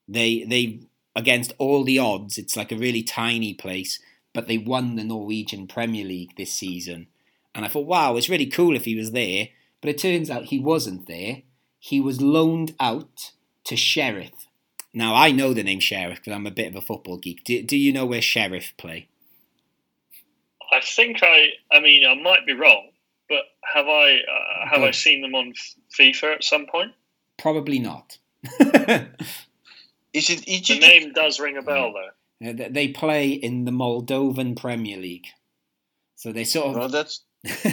They 0.08 0.44
they 0.44 0.80
against 1.16 1.52
all 1.58 1.84
the 1.84 1.98
odds, 1.98 2.38
it's 2.38 2.56
like 2.56 2.72
a 2.72 2.76
really 2.76 3.02
tiny 3.02 3.54
place, 3.54 4.00
but 4.32 4.48
they 4.48 4.58
won 4.58 4.96
the 4.96 5.04
Norwegian 5.04 5.66
Premier 5.66 6.04
League 6.04 6.36
this 6.36 6.52
season. 6.52 7.06
And 7.54 7.64
I 7.64 7.68
thought, 7.68 7.86
wow, 7.86 8.16
it's 8.16 8.28
really 8.28 8.46
cool 8.46 8.74
if 8.74 8.84
he 8.84 8.96
was 8.96 9.12
there. 9.12 9.48
But 9.80 9.90
it 9.90 9.98
turns 9.98 10.30
out 10.30 10.46
he 10.46 10.58
wasn't 10.58 11.06
there. 11.06 11.42
He 11.78 12.00
was 12.00 12.20
loaned 12.20 12.74
out 12.80 13.32
to 13.64 13.76
Sheriff. 13.76 14.43
Now, 14.94 15.14
I 15.14 15.32
know 15.32 15.52
the 15.52 15.62
name 15.64 15.80
Sheriff 15.80 16.18
because 16.18 16.32
I'm 16.32 16.46
a 16.46 16.50
bit 16.52 16.68
of 16.68 16.76
a 16.76 16.80
football 16.80 17.18
geek. 17.18 17.44
Do, 17.44 17.62
do 17.62 17.76
you 17.76 17.92
know 17.92 18.06
where 18.06 18.22
Sheriff 18.22 18.72
play? 18.76 19.08
I 20.72 20.80
think 20.80 21.18
I, 21.22 21.48
I 21.72 21.80
mean, 21.80 22.04
I 22.06 22.14
might 22.14 22.46
be 22.46 22.52
wrong, 22.52 22.90
but 23.28 23.42
have 23.74 23.86
I, 23.86 24.18
uh, 24.18 24.68
have 24.70 24.82
I 24.82 24.92
seen 24.92 25.20
them 25.20 25.34
on 25.34 25.52
FIFA 25.98 26.36
at 26.36 26.44
some 26.44 26.66
point? 26.66 26.92
Probably 27.38 27.78
not. 27.80 28.18
Is 30.12 30.30
it 30.30 30.44
The 30.44 30.54
Egypt? 30.54 30.80
name 30.80 31.12
does 31.12 31.40
ring 31.40 31.56
a 31.56 31.62
bell, 31.62 31.92
though. 31.92 32.48
Uh, 32.48 32.68
they 32.70 32.88
play 32.88 33.30
in 33.30 33.64
the 33.64 33.72
Moldovan 33.72 34.56
Premier 34.56 34.96
League. 34.96 35.26
So 36.16 36.32
they 36.32 36.44
sort 36.44 36.68
of. 36.68 36.74
Well, 36.76 36.88
that's 36.88 37.22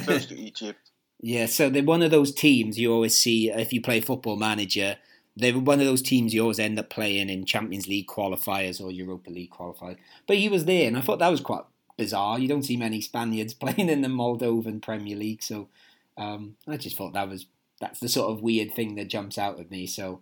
close 0.04 0.26
to 0.28 0.36
Egypt. 0.40 0.80
Yeah, 1.20 1.46
so 1.46 1.70
they're 1.70 1.84
one 1.84 2.02
of 2.02 2.10
those 2.10 2.34
teams 2.34 2.80
you 2.80 2.92
always 2.92 3.20
see 3.20 3.50
if 3.52 3.72
you 3.72 3.82
play 3.82 4.02
Football 4.02 4.38
Manager. 4.38 4.98
They're 5.36 5.58
one 5.58 5.80
of 5.80 5.86
those 5.86 6.02
teams 6.02 6.34
you 6.34 6.42
always 6.42 6.60
end 6.60 6.78
up 6.78 6.90
playing 6.90 7.30
in 7.30 7.46
Champions 7.46 7.88
League 7.88 8.08
qualifiers 8.08 8.84
or 8.84 8.92
Europa 8.92 9.30
League 9.30 9.52
qualifiers. 9.52 9.98
But 10.28 10.38
he 10.38 10.50
was 10.50 10.66
there, 10.66 10.88
and 10.88 10.98
I 10.98 11.02
thought 11.02 11.20
that 11.20 11.32
was 11.32 11.42
quite 11.42 11.64
bizarre. 11.98 12.40
You 12.40 12.48
don't 12.48 12.64
see 12.64 12.78
many 12.78 13.02
Spaniards 13.02 13.54
playing 13.56 13.90
in 13.90 14.02
the 14.02 14.08
Moldovan 14.08 14.82
Premier 14.82 15.16
League, 15.16 15.44
so 15.44 15.70
um, 16.18 16.56
I 16.68 16.78
just 16.78 16.98
thought 16.98 17.14
that 17.14 17.30
was 17.30 17.46
that's 17.80 18.00
the 18.00 18.10
sort 18.10 18.32
of 18.32 18.42
weird 18.42 18.74
thing 18.74 18.96
that 18.96 19.10
jumps 19.10 19.38
out 19.38 19.60
at 19.60 19.72
me. 19.72 19.88
So 19.88 20.22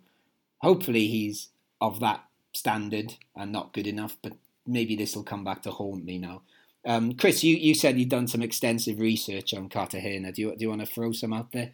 hopefully 0.58 1.08
he's 1.08 1.48
of 1.80 2.00
that 2.00 2.24
standard 2.52 3.14
and 3.36 3.52
not 3.52 3.72
good 3.72 3.86
enough, 3.86 4.16
but 4.22 4.32
maybe 4.66 4.96
this 4.96 5.14
will 5.14 5.22
come 5.22 5.44
back 5.44 5.62
to 5.62 5.70
haunt 5.70 6.04
me 6.04 6.18
now. 6.18 6.42
Um, 6.86 7.14
Chris, 7.14 7.44
you, 7.44 7.56
you 7.56 7.74
said 7.74 7.98
you'd 7.98 8.08
done 8.08 8.26
some 8.26 8.42
extensive 8.42 8.98
research 8.98 9.52
on 9.52 9.68
Cartagena. 9.68 10.32
Do 10.32 10.42
you, 10.42 10.50
do 10.56 10.62
you 10.62 10.68
want 10.70 10.80
to 10.80 10.86
throw 10.86 11.12
some 11.12 11.32
out 11.32 11.52
there? 11.52 11.72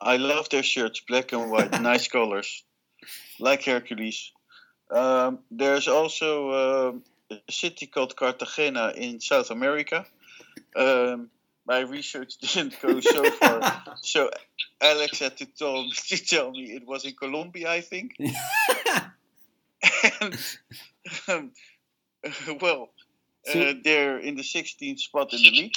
I 0.00 0.16
love 0.16 0.48
their 0.48 0.62
shirts, 0.62 1.00
black 1.00 1.32
and 1.32 1.50
white, 1.50 1.80
nice 1.80 2.08
colors, 2.08 2.64
like 3.38 3.64
Hercules. 3.64 4.32
Um, 4.90 5.40
there's 5.50 5.88
also 5.88 6.90
um, 6.90 7.04
a 7.30 7.52
city 7.52 7.86
called 7.86 8.16
Cartagena 8.16 8.92
in 8.96 9.20
South 9.20 9.50
America. 9.50 10.06
Um, 10.74 11.30
my 11.66 11.80
research 11.80 12.38
didn't 12.40 12.80
go 12.80 13.00
so 13.00 13.30
far, 13.30 13.84
so 14.02 14.30
Alex 14.80 15.18
had 15.18 15.36
to 15.38 15.46
tell, 15.46 15.84
to 15.90 16.16
tell 16.24 16.50
me 16.50 16.72
it 16.72 16.86
was 16.86 17.04
in 17.04 17.14
Colombia, 17.14 17.70
I 17.70 17.80
think. 17.82 18.16
and, 20.20 20.38
um, 21.28 21.52
well, 22.60 22.90
uh, 23.48 23.74
they're 23.84 24.18
in 24.18 24.36
the 24.36 24.42
16th 24.42 25.00
spot 25.00 25.32
in 25.32 25.42
the 25.42 25.50
league, 25.50 25.74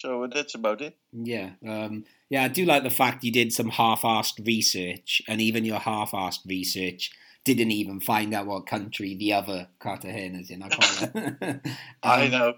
so 0.00 0.26
that's 0.32 0.54
about 0.54 0.80
it. 0.80 0.96
Yeah, 1.12 1.50
um, 1.66 2.04
yeah. 2.28 2.44
I 2.44 2.48
do 2.48 2.64
like 2.64 2.82
the 2.82 2.90
fact 2.90 3.24
you 3.24 3.32
did 3.32 3.52
some 3.52 3.70
half-assed 3.70 4.46
research, 4.46 5.22
and 5.28 5.40
even 5.40 5.64
your 5.64 5.78
half-assed 5.78 6.46
research 6.46 7.10
didn't 7.44 7.70
even 7.70 8.00
find 8.00 8.34
out 8.34 8.46
what 8.46 8.66
country 8.66 9.14
the 9.14 9.32
other 9.32 9.68
Cartagena's 9.80 10.50
in. 10.50 10.62
I, 10.62 10.68
can't- 10.68 11.60
I 12.02 12.24
Um, 12.26 12.30
know. 12.30 12.54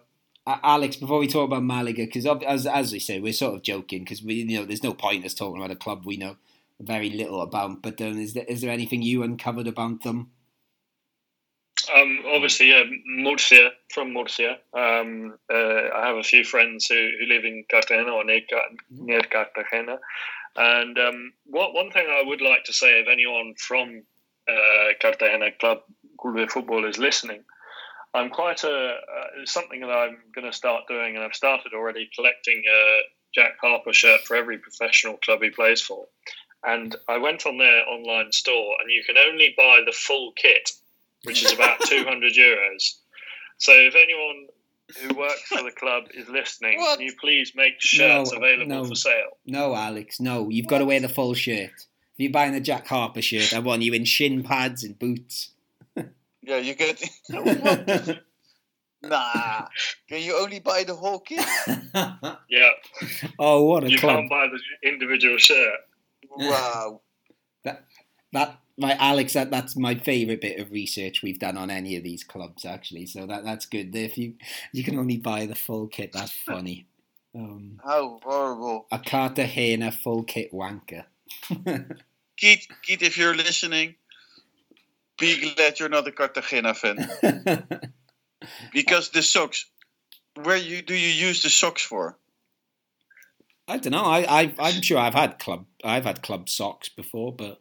Alex, 0.47 0.97
before 0.97 1.19
we 1.19 1.29
talk 1.29 1.45
about 1.47 1.63
Malaga, 1.63 2.07
because 2.07 2.25
as 2.27 2.67
as 2.67 2.91
we 2.93 2.99
say, 2.99 3.21
we're 3.21 3.35
sort 3.35 3.55
of 3.55 3.63
joking 3.63 4.01
because 4.05 4.23
we 4.23 4.35
you 4.37 4.59
know 4.59 4.65
there's 4.65 4.83
no 4.83 4.95
point 4.95 5.27
us 5.27 5.35
talking 5.35 5.61
about 5.61 5.71
a 5.71 5.77
club 5.77 6.07
we 6.07 6.17
know 6.17 6.37
very 6.81 7.11
little 7.11 7.43
about. 7.43 7.83
But 7.83 8.01
um, 8.01 8.19
is 8.19 8.33
there 8.33 8.45
is 8.49 8.63
there 8.63 8.71
anything 8.71 9.03
you 9.03 9.23
uncovered 9.23 9.67
about 9.67 10.03
them? 10.05 10.31
Um, 11.95 12.21
obviously, 12.35 12.71
yeah, 12.71 12.85
Murcia, 13.07 13.71
from 13.93 14.13
Murcia. 14.13 14.59
Um, 14.75 15.39
uh, 15.53 15.89
I 15.95 16.07
have 16.07 16.17
a 16.17 16.23
few 16.23 16.45
friends 16.45 16.87
who, 16.87 17.11
who 17.19 17.27
live 17.27 17.45
in 17.45 17.65
Cartagena 17.71 18.11
or 18.11 18.25
near, 18.25 18.41
near 18.91 19.23
Cartagena. 19.23 19.99
And 20.57 20.99
um, 20.99 21.33
what, 21.47 21.75
one 21.75 21.91
thing 21.91 22.07
I 22.11 22.23
would 22.27 22.41
like 22.41 22.65
to 22.65 22.73
say, 22.73 23.01
if 23.01 23.09
anyone 23.09 23.55
from 23.57 24.03
uh, 24.49 24.93
Cartagena 25.01 25.53
Club 25.61 25.83
Club 26.21 26.51
Football 26.51 26.85
is 26.85 26.99
listening, 26.99 27.45
I'm 28.15 28.31
quite 28.31 28.65
a 28.65 28.69
uh, 28.69 29.45
something 29.45 29.81
that 29.81 29.91
I'm 29.91 30.19
going 30.35 30.51
to 30.51 30.57
start 30.57 30.85
doing, 30.89 31.15
and 31.15 31.25
I've 31.25 31.35
started 31.35 31.73
already 31.75 32.11
collecting 32.15 32.63
a 32.69 33.01
Jack 33.35 33.53
Harper 33.61 33.93
shirt 33.93 34.23
for 34.23 34.37
every 34.37 34.59
professional 34.59 35.19
club 35.19 35.43
he 35.43 35.51
plays 35.51 35.81
for. 35.81 36.07
And 36.65 36.97
I 37.07 37.19
went 37.19 37.47
on 37.47 37.59
their 37.59 37.87
online 37.87 38.33
store, 38.33 38.75
and 38.81 38.91
you 38.91 39.05
can 39.05 39.17
only 39.17 39.55
buy 39.57 39.81
the 39.87 39.93
full 39.93 40.33
kit 40.33 40.71
which 41.25 41.45
is 41.45 41.53
about 41.53 41.81
200 41.87 42.33
euros. 42.35 42.95
So 43.59 43.73
if 43.73 43.95
anyone 43.95 44.47
who 45.01 45.15
works 45.19 45.43
for 45.43 45.63
the 45.63 45.73
club 45.73 46.05
is 46.15 46.29
listening, 46.29 46.79
What? 46.79 46.99
can 46.99 47.07
you 47.07 47.15
please 47.21 47.53
make 47.55 47.75
shirts 47.81 48.31
No, 48.33 48.37
uh, 48.37 48.41
available 48.41 48.67
no. 48.69 48.85
for 48.85 48.95
sale? 48.95 49.31
No, 49.47 49.75
Alex, 49.75 50.21
no. 50.21 50.49
You've 50.49 50.67
got 50.67 50.79
to 50.79 50.85
wear 50.87 51.01
the 51.01 51.09
full 51.09 51.35
shirt. 51.35 51.71
If 51.73 52.25
you're 52.25 52.33
buying 52.33 52.53
the 52.53 52.61
Jack 52.61 52.87
Harper 52.89 53.23
shirt, 53.23 53.53
I 53.55 53.59
want 53.61 53.83
you 53.83 53.93
in 53.93 54.05
shin 54.05 54.43
pads 54.43 54.83
and 54.85 54.99
boots. 54.99 55.51
Yeah, 56.43 56.57
you 56.59 56.75
get. 56.75 57.03
nah, 59.03 59.67
can 60.09 60.23
you 60.23 60.37
only 60.37 60.61
buy 60.61 60.83
the 60.85 60.95
whole 60.95 61.21
kit? 61.21 61.45
Yeah, 62.49 62.71
oh, 63.39 63.65
what 63.65 63.85
a 63.85 63.91
you 63.91 63.99
club! 63.99 64.17
can't 64.17 64.31
buy 64.31 64.47
the 64.47 64.89
individual 64.89 65.37
shirt. 65.37 65.79
Wow. 66.31 67.03
That 68.33 68.59
my 68.79 68.95
Alex, 68.95 69.33
that, 69.35 69.51
that's 69.51 69.77
my 69.77 69.97
favourite 69.97 70.41
bit 70.41 70.59
of 70.61 70.71
research 70.71 71.23
we've 71.23 71.39
done 71.39 71.57
on 71.57 71.71
any 71.71 71.97
of 71.97 72.05
these 72.05 72.25
clubs 72.25 72.65
actually. 72.65 73.07
So 73.07 73.27
that 73.27 73.45
that's 73.45 73.67
good. 73.67 73.95
If 73.95 74.17
you 74.17 74.35
you 74.73 74.85
can 74.85 74.99
only 74.99 75.17
buy 75.19 75.47
the 75.47 75.55
full 75.55 75.89
kit, 75.89 76.13
that's 76.13 76.33
funny. 76.47 76.87
Um, 77.35 77.81
How 77.85 78.21
horrible. 78.23 78.87
a 78.91 78.99
Cartagena 78.99 79.91
full 79.93 80.23
kit 80.23 80.53
wanker. 80.53 81.05
Keith, 82.37 82.67
Keith, 82.83 83.03
if 83.03 83.19
you're 83.19 83.35
listening, 83.35 83.97
be 85.19 85.55
glad 85.55 85.79
you're 85.79 85.89
not 85.89 86.09
a 86.09 86.13
Cartagena 86.13 86.75
fan. 86.75 87.09
Because 88.73 89.11
the 89.11 89.21
socks, 89.23 89.67
where 90.43 90.57
you 90.57 90.81
do 90.81 90.95
you 90.95 91.09
use 91.09 91.43
the 91.43 91.51
socks 91.51 91.83
for? 91.83 92.17
I 93.67 93.79
don't 93.79 93.93
know. 93.93 94.05
I, 94.05 94.21
I 94.43 94.55
I'm 94.59 94.81
sure 94.81 94.99
I've 94.99 95.15
had 95.15 95.39
club 95.39 95.67
I've 95.85 96.05
had 96.05 96.23
club 96.23 96.49
socks 96.49 96.89
before, 96.89 97.33
but 97.35 97.61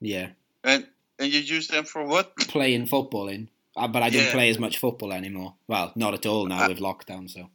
yeah, 0.00 0.30
And 0.64 0.86
and 1.18 1.32
you 1.32 1.40
use 1.40 1.68
them 1.68 1.84
for 1.84 2.04
what? 2.04 2.36
playing 2.36 2.86
football 2.86 3.28
in. 3.28 3.48
Uh, 3.76 3.86
but 3.88 4.02
I 4.02 4.10
didn't 4.10 4.26
Yeah. 4.26 4.32
play 4.32 4.48
as 4.50 4.58
much 4.58 4.78
football 4.78 5.12
anymore. 5.12 5.54
Well, 5.68 5.92
not 5.94 6.14
at 6.14 6.26
all 6.26 6.46
now 6.46 6.64
Uh, 6.64 6.68
with 6.68 6.78
lockdown. 6.78 7.30
So 7.30 7.50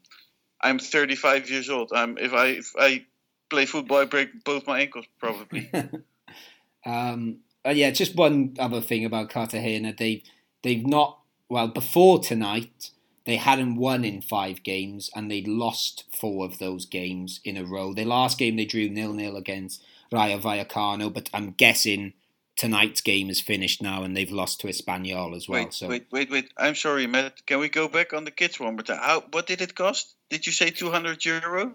I'm 0.62 0.80
35 0.80 1.50
years 1.50 1.70
old. 1.70 1.92
I'm 1.94 2.18
if 2.18 2.34
I 2.34 2.46
if 2.48 2.74
I 2.78 3.06
play 3.50 3.66
football, 3.66 3.98
I 4.00 4.06
break 4.06 4.44
both 4.44 4.68
my 4.68 4.80
ankles 4.82 5.06
probably. 5.20 5.70
um, 6.86 7.38
uh, 7.66 7.72
yeah, 7.72 7.92
just 7.92 8.16
one 8.16 8.56
other 8.60 8.82
thing 8.82 9.06
about 9.06 9.30
Cartagena. 9.30 9.94
They 9.98 10.24
they've 10.64 10.86
not 10.86 11.20
well 11.50 11.68
before 11.68 12.20
tonight. 12.20 12.92
They 13.26 13.36
hadn't 13.36 13.76
won 13.76 14.04
in 14.06 14.22
five 14.22 14.64
games, 14.64 15.10
and 15.16 15.30
they'd 15.30 15.48
lost 15.48 16.06
four 16.16 16.46
of 16.46 16.58
those 16.58 16.86
games 16.86 17.42
in 17.44 17.58
a 17.58 17.64
row. 17.66 17.94
Their 17.94 18.06
last 18.06 18.38
game 18.40 18.56
they 18.56 18.66
drew 18.66 18.90
nil 18.90 19.14
nil 19.14 19.36
against 19.36 19.84
Rayo 20.12 20.40
Vallecano, 20.40 21.14
but 21.14 21.30
I'm 21.34 21.52
guessing 21.52 22.14
tonight's 22.60 23.00
game 23.02 23.30
is 23.30 23.40
finished 23.40 23.82
now, 23.82 24.04
and 24.04 24.16
they've 24.16 24.32
lost 24.32 24.60
to 24.62 24.68
Espanyol 24.68 25.34
as 25.36 25.48
well. 25.48 25.64
wait, 25.64 25.74
so 25.74 25.88
wait, 25.88 26.08
wait, 26.12 26.30
wait. 26.30 26.52
I'm 26.58 26.76
sorry, 26.76 27.08
Matt. 27.08 27.46
Can 27.46 27.60
we 27.60 27.70
go 27.70 27.88
back 27.88 28.14
on 28.14 28.26
the 28.26 28.32
kids 28.32 28.60
one 28.60 28.76
more 28.76 28.84
time? 28.84 29.00
How? 29.02 29.22
What 29.32 29.48
did 29.48 29.62
it 29.62 29.74
cost? 29.76 30.14
Did 30.30 30.46
you 30.46 30.52
say 30.52 30.70
200 30.70 31.20
euros, 31.22 31.72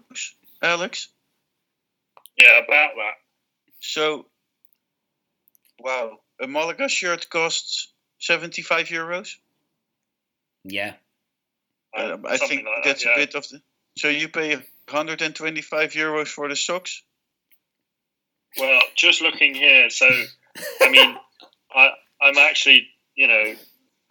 Alex? 0.61 1.09
Yeah, 2.37 2.59
about 2.59 2.91
that. 2.95 3.13
So, 3.79 4.27
wow, 5.79 6.19
a 6.39 6.47
Malaga 6.47 6.87
shirt 6.87 7.29
costs 7.29 7.91
75 8.19 8.87
euros. 8.87 9.35
yeah, 10.63 10.93
Uh, 11.97 12.17
I 12.27 12.37
Something 12.37 12.57
think 12.57 12.67
like 12.67 12.83
that, 12.83 12.89
that's 12.89 13.05
yeah. 13.05 13.13
a 13.13 13.17
bit 13.17 13.35
of 13.35 13.49
the. 13.49 13.61
So 13.97 14.09
you 14.09 14.27
pay 14.29 14.55
125 14.55 15.93
euros 15.93 16.27
for 16.27 16.47
the 16.49 16.55
socks. 16.55 17.01
Well, 18.59 18.81
just 18.95 19.21
looking 19.21 19.55
here, 19.55 19.89
so 19.89 20.07
I 20.81 20.89
mean, 20.89 21.15
I 21.73 21.89
I'm 22.21 22.37
actually 22.37 22.87
you 23.15 23.27
know 23.27 23.53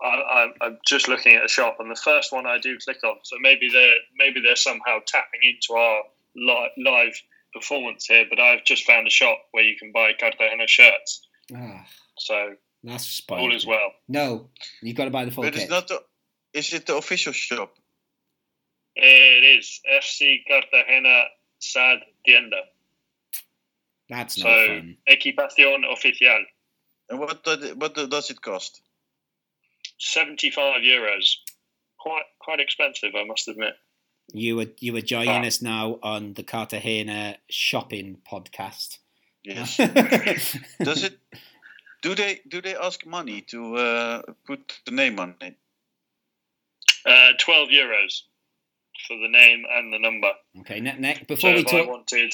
I, 0.02 0.42
I'm, 0.42 0.52
I'm 0.60 0.78
just 0.86 1.08
looking 1.08 1.34
at 1.34 1.44
a 1.44 1.48
shop, 1.48 1.76
and 1.78 1.90
the 1.90 2.00
first 2.00 2.32
one 2.32 2.46
I 2.46 2.58
do 2.58 2.76
click 2.78 2.98
on, 3.04 3.16
so 3.22 3.36
maybe 3.40 3.68
they're 3.72 3.94
maybe 4.18 4.40
they're 4.40 4.56
somehow 4.56 4.98
tapping 5.06 5.40
into 5.42 5.78
our 5.78 6.02
li- 6.36 6.70
live 6.84 7.14
performance 7.52 8.06
here. 8.06 8.24
But 8.28 8.40
I've 8.40 8.64
just 8.64 8.84
found 8.84 9.06
a 9.06 9.10
shop 9.10 9.38
where 9.52 9.64
you 9.64 9.76
can 9.76 9.92
buy 9.92 10.12
Cartagena 10.18 10.66
shirts, 10.66 11.26
ah, 11.54 11.86
so 12.18 12.54
that's 12.82 13.06
spoiled. 13.06 13.40
all 13.40 13.54
is 13.54 13.66
well. 13.66 13.92
No, 14.08 14.50
you've 14.82 14.96
got 14.96 15.04
to 15.04 15.10
buy 15.10 15.24
the 15.24 15.30
full 15.30 15.44
but 15.44 15.54
kit. 15.54 15.62
it's 15.62 15.70
not 15.70 15.88
the. 15.88 16.02
Is 16.52 16.72
it 16.72 16.86
the 16.86 16.96
official 16.96 17.32
shop? 17.32 17.74
It 18.96 19.58
is 19.58 19.80
FC 19.92 20.42
Cartagena 20.46 21.24
Sad 21.58 21.98
Tienda, 22.24 22.60
That's 24.08 24.38
no 24.38 24.44
so 24.44 24.66
fun. 24.66 24.96
Equipación 25.08 25.84
Oficial, 25.90 26.44
And 27.08 27.18
what 27.20 27.42
does 27.44 27.62
it, 27.64 27.76
what 27.76 27.94
does 27.94 28.30
it 28.30 28.40
cost? 28.42 28.80
seventy 29.98 30.50
five 30.50 30.82
euros, 30.82 31.36
quite 31.98 32.24
quite 32.40 32.60
expensive, 32.60 33.14
I 33.14 33.24
must 33.24 33.48
admit. 33.48 33.74
You 34.32 34.56
were 34.56 34.66
you 34.80 34.92
were 34.92 35.00
joining 35.02 35.44
Ah. 35.44 35.46
us 35.46 35.62
now 35.62 35.98
on 36.02 36.34
the 36.34 36.42
Cartagena 36.42 37.36
shopping 37.50 38.18
podcast. 38.30 38.98
Yes. 39.44 39.76
does 40.82 41.04
it? 41.04 41.18
Do 42.02 42.14
they 42.14 42.40
do 42.48 42.60
they 42.62 42.74
ask 42.76 43.06
money 43.06 43.42
to 43.50 43.76
uh, 43.76 44.22
put 44.46 44.80
the 44.86 44.92
name 44.92 45.18
on 45.20 45.34
it? 45.40 45.56
Uh, 47.06 47.32
12 47.38 47.68
euros 47.68 48.22
for 49.06 49.16
the 49.18 49.28
name 49.28 49.64
and 49.70 49.92
the 49.92 49.98
number. 49.98 50.32
okay, 50.60 50.80
ne- 50.80 50.96
ne- 50.98 51.16
So 51.16 51.24
before 51.28 51.52
we 51.52 51.60
if 51.60 51.68
I 51.68 51.70
talk, 51.80 51.88
wanted 51.88 52.32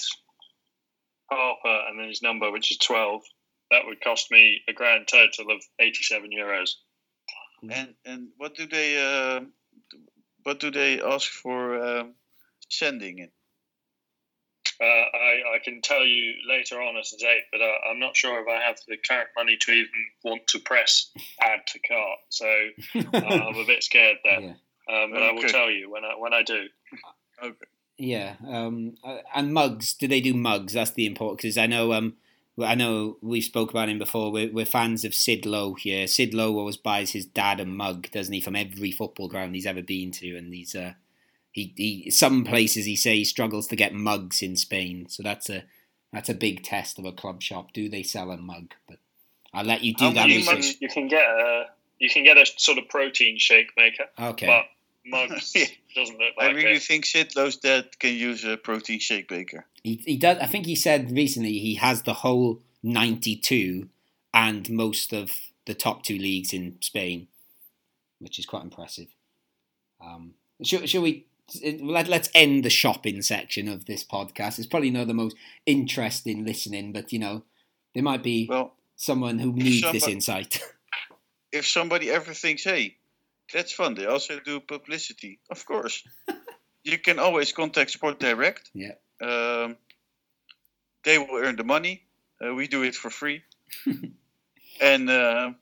Harper 1.31 1.89
and 1.89 1.99
then 1.99 2.09
his 2.09 2.23
number, 2.23 2.51
which 2.51 2.71
is 2.71 2.79
12, 2.79 3.23
that 3.71 3.87
would 3.87 4.01
cost 4.01 4.31
me 4.31 4.63
a 4.69 4.73
grand 4.73 5.07
total 5.09 5.51
of 5.55 5.63
87 5.79 6.31
euros. 6.31 6.71
And 7.69 7.95
and 8.07 8.29
what 8.39 8.55
do 8.55 8.67
they 8.67 8.97
uh, 9.01 9.41
what 10.45 10.61
do 10.61 10.71
they 10.71 11.01
ask 11.03 11.29
for 11.29 11.83
um, 11.83 12.15
sending 12.69 13.19
it? 13.19 13.33
Uh, 14.81 14.85
I, 14.87 15.57
I 15.57 15.59
can 15.63 15.83
tell 15.83 16.07
you 16.07 16.33
later 16.49 16.81
on 16.81 16.97
as 16.97 17.13
a 17.13 17.19
date, 17.19 17.43
but 17.53 17.61
uh, 17.61 17.91
I'm 17.91 17.99
not 17.99 18.17
sure 18.17 18.41
if 18.41 18.49
I 18.49 18.67
have 18.67 18.79
the 18.89 18.97
current 18.97 19.29
money 19.37 19.59
to 19.61 19.73
even 19.73 19.91
want 20.25 20.47
to 20.49 20.59
press 20.59 21.11
add 21.43 21.67
to 21.67 21.79
cart. 21.81 22.19
So 22.31 22.47
uh, 22.97 23.27
I'm 23.27 23.57
a 23.57 23.67
bit 23.67 23.83
scared 23.83 24.17
there. 24.25 24.41
yeah, 24.41 25.03
Um, 25.03 25.11
but 25.13 25.23
I 25.23 25.33
will 25.33 25.43
tell 25.43 25.71
you 25.71 25.91
when 25.91 26.05
I 26.05 26.15
when 26.17 26.33
I 26.33 26.43
do. 26.43 26.67
Okay. 27.43 27.67
Yeah, 28.01 28.35
um, 28.49 28.97
uh, 29.05 29.19
and 29.35 29.53
mugs. 29.53 29.95
Do 29.95 30.09
they 30.09 30.21
do 30.21 30.35
mugs? 30.35 30.73
That's 30.73 30.93
the 30.93 31.07
important 31.07 31.39
because 31.39 31.59
I 31.59 31.67
know 31.67 31.93
um, 31.93 32.15
I 32.59 32.75
know 32.75 33.19
we 33.21 33.41
spoke 33.41 33.71
about 33.71 33.89
him 33.89 33.99
before. 33.99 34.33
We're, 34.33 34.53
we're 34.53 34.65
fans 34.65 35.05
of 35.05 35.15
Sid 35.15 35.47
Lowe 35.47 35.75
here. 35.75 36.07
Sid 36.07 36.35
Lowe 36.35 36.59
always 36.59 36.77
buys 36.77 37.13
his 37.13 37.27
dad 37.27 37.61
a 37.61 37.67
mug, 37.67 38.11
doesn't 38.11 38.33
he, 38.33 38.41
from 38.41 38.57
every 38.57 38.91
football 38.91 39.29
ground 39.29 39.55
he's 39.55 39.67
ever 39.67 39.83
been 39.83 40.11
to, 40.13 40.37
and 40.37 40.53
he's 40.55 40.75
uh, 40.75 40.95
he, 41.53 41.73
he 41.77 42.11
some 42.11 42.45
places 42.45 42.87
he 42.87 42.97
say 42.97 43.17
he 43.17 43.25
struggles 43.25 43.67
to 43.69 43.77
get 43.77 43.95
mugs 43.95 44.43
in 44.43 44.57
Spain. 44.57 45.07
So 45.09 45.23
that's 45.23 45.51
a 45.51 45.65
that's 46.13 46.29
a 46.29 46.35
big 46.35 46.63
test 46.63 46.99
of 46.99 47.05
a 47.05 47.13
club 47.13 47.43
shop. 47.43 47.73
Do 47.73 47.89
they 47.89 48.03
sell 48.03 48.31
a 48.31 48.37
mug? 48.37 48.73
But 48.89 48.99
I'll 49.53 49.65
let 49.65 49.83
you 49.83 49.95
do 49.95 50.07
How 50.07 50.13
that 50.13 50.29
You 50.29 50.43
can, 50.45 50.63
you 50.81 50.89
can 50.89 51.09
get 51.09 51.25
a 51.25 51.67
you 51.99 52.09
can 52.09 52.25
get 52.25 52.39
a 52.39 52.47
sort 52.57 52.79
of 52.79 52.89
protein 52.89 53.39
shake 53.39 53.73
maker, 53.77 54.07
Okay. 54.19 54.47
but 54.47 54.65
mugs 55.11 55.53
Yeah. 55.57 55.67
doesn't 55.95 56.19
look 56.19 56.35
I 56.39 56.47
really 56.51 56.77
it. 56.77 56.83
think 56.83 57.05
Sid 57.07 57.35
Lowe's 57.37 57.57
dad 57.57 57.99
can 57.99 58.15
use 58.15 58.45
a 58.45 58.57
protein 58.57 59.01
shake 59.01 59.31
maker. 59.31 59.67
He, 59.83 60.01
he 60.07 60.17
does. 60.17 60.39
I 60.39 60.47
think 60.47 60.67
he 60.67 60.75
said 60.75 61.11
recently 61.11 61.59
he 61.59 61.75
has 61.77 62.03
the 62.03 62.15
whole 62.15 62.61
ninety-two 62.83 63.89
and 64.33 64.69
most 64.71 65.13
of 65.13 65.33
the 65.67 65.75
top 65.75 66.03
two 66.05 66.17
leagues 66.19 66.53
in 66.53 66.77
Spain, 66.81 67.29
which 68.19 68.39
is 68.39 68.47
quite 68.47 68.63
impressive. 68.63 69.09
Um, 70.05 70.35
shall, 70.63 70.87
shall 70.87 71.03
we? 71.03 71.27
Let, 71.81 72.07
let's 72.07 72.31
end 72.33 72.65
the 72.65 72.71
shopping 72.71 73.23
section 73.23 73.67
of 73.67 73.87
this 73.87 74.05
podcast. 74.05 74.59
It's 74.59 74.69
probably 74.69 74.91
not 74.93 75.09
the 75.09 75.15
most 75.15 75.35
interesting 75.67 76.45
listening, 76.45 76.93
but 76.93 77.13
you 77.13 77.19
know, 77.19 77.43
there 77.93 78.05
might 78.05 78.23
be 78.23 78.47
Well, 78.49 78.75
someone 78.95 79.41
who 79.41 79.53
needs 79.53 79.91
this 79.91 80.07
insight. 80.07 80.63
if 81.53 81.67
somebody 81.67 82.09
ever 82.11 82.33
thinks, 82.35 82.63
hey, 82.63 82.97
that's 83.53 83.73
fun, 83.73 83.95
they 83.95 84.07
also 84.07 84.41
do 84.41 84.61
publicity. 84.61 85.39
Of 85.51 85.65
course. 85.67 86.03
you 86.85 86.99
can 86.99 87.19
always 87.19 87.53
contact 87.53 87.91
Sport 87.91 88.19
Direct. 88.21 88.71
Yeah. 88.75 88.93
Um, 89.23 89.77
they 91.05 91.19
will 91.19 91.37
earn 91.37 91.57
the 91.57 91.65
money. 91.65 92.03
Uh, 92.45 92.55
we 92.55 92.67
do 92.69 92.83
it 92.83 92.95
for 92.95 93.11
free. 93.11 93.43
and 94.81 95.11
uh, 95.11 95.53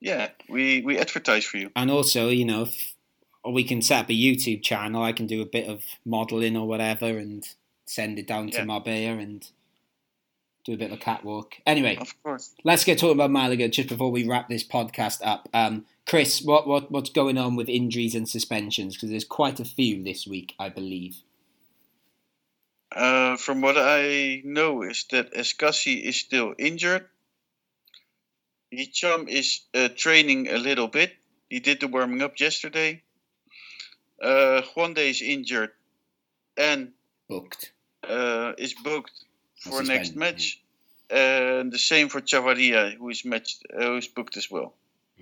yeah, 0.00 0.28
we, 0.48 0.82
we 0.82 0.98
advertise 0.98 1.44
for 1.44 1.58
you. 1.58 1.70
and 1.76 1.90
also, 1.90 2.28
you 2.28 2.44
know, 2.44 2.62
if, 2.62 2.94
or 3.42 3.52
we 3.52 3.64
can 3.64 3.82
set 3.82 4.00
up 4.00 4.10
a 4.10 4.12
YouTube 4.12 4.62
channel. 4.62 5.02
I 5.02 5.12
can 5.12 5.26
do 5.26 5.42
a 5.42 5.46
bit 5.46 5.68
of 5.68 5.82
modelling 6.06 6.56
or 6.56 6.66
whatever, 6.66 7.06
and 7.18 7.46
send 7.84 8.18
it 8.18 8.26
down 8.26 8.48
Yeah. 8.48 8.60
to 8.60 8.64
Marbella 8.66 9.18
and 9.18 9.46
do 10.64 10.72
a 10.72 10.76
bit 10.78 10.90
of 10.90 10.96
a 10.96 11.00
catwalk. 11.00 11.56
Anyway, 11.66 11.96
Of 12.00 12.14
course. 12.22 12.54
let's 12.64 12.84
get 12.84 12.98
talking 12.98 13.16
about 13.16 13.30
Malaga 13.30 13.68
just 13.68 13.90
before 13.90 14.10
we 14.10 14.26
wrap 14.26 14.48
this 14.48 14.64
podcast 14.64 15.20
up. 15.22 15.46
Um, 15.52 15.84
Chris, 16.06 16.42
what, 16.42 16.66
what 16.66 16.90
what's 16.90 17.10
going 17.10 17.38
on 17.38 17.56
with 17.56 17.68
injuries 17.68 18.14
and 18.14 18.28
suspensions? 18.28 18.94
Because 18.94 19.10
there's 19.10 19.24
quite 19.24 19.58
a 19.58 19.64
few 19.64 20.02
this 20.02 20.26
week, 20.26 20.54
I 20.58 20.68
believe. 20.68 21.16
Uh, 22.92 23.36
from 23.36 23.60
what 23.60 23.76
I 23.78 24.42
know 24.44 24.82
is 24.82 25.04
that 25.10 25.32
Escassi 25.34 26.02
is 26.02 26.16
still 26.16 26.54
injured. 26.58 27.06
Hicham 28.72 29.28
is 29.28 29.62
uh, 29.72 29.88
training 29.96 30.48
a 30.48 30.58
little 30.58 30.88
bit. 30.88 31.12
He 31.48 31.60
did 31.60 31.80
the 31.80 31.88
warming 31.88 32.22
up 32.22 32.38
yesterday. 32.38 33.02
Uh, 34.22 34.62
Juande 34.62 34.98
is 34.98 35.22
injured 35.22 35.70
and 36.56 36.92
Booked. 37.28 37.72
uh, 38.08 38.52
is 38.58 38.74
booked 38.74 39.12
for 39.60 39.82
next 39.82 40.14
match. 40.14 40.60
And 41.10 41.72
the 41.72 41.78
same 41.78 42.08
for 42.08 42.20
Chavarria, 42.20 42.96
who 42.96 43.08
is 43.10 43.24
matched, 43.24 43.64
uh, 43.76 43.82
who 43.84 43.96
is 43.96 44.08
booked 44.08 44.36
as 44.36 44.50
well. 44.50 44.74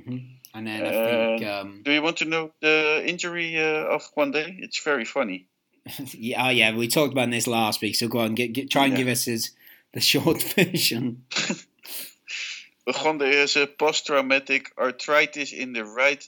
hmm 0.04 0.18
And 0.54 0.66
then 0.66 0.84
I 0.84 0.90
think, 0.90 1.42
Uh, 1.48 1.60
um, 1.60 1.80
Do 1.82 1.92
you 1.92 2.02
want 2.02 2.18
to 2.18 2.24
know 2.26 2.52
the 2.60 3.02
injury 3.06 3.58
uh, 3.58 3.94
of 3.94 4.02
Juande? 4.14 4.58
It's 4.60 4.82
very 4.82 5.04
funny. 5.04 5.46
yeah, 6.12 6.46
oh 6.46 6.50
yeah, 6.50 6.76
we 6.76 6.88
talked 6.88 7.12
about 7.12 7.30
this 7.30 7.46
last 7.46 7.80
week. 7.80 7.96
So 7.96 8.06
go 8.08 8.18
on, 8.20 8.34
get, 8.34 8.52
get, 8.52 8.70
try 8.70 8.84
and 8.84 8.92
Yeah. 8.92 8.98
give 8.98 9.08
us 9.08 9.24
his 9.24 9.50
the 9.92 10.00
short 10.00 10.42
version. 10.56 11.24
Juande 12.86 13.32
has 13.32 13.56
a 13.56 13.66
post-traumatic 13.66 14.72
arthritis 14.78 15.52
in 15.52 15.72
the 15.72 15.84
right 15.84 16.26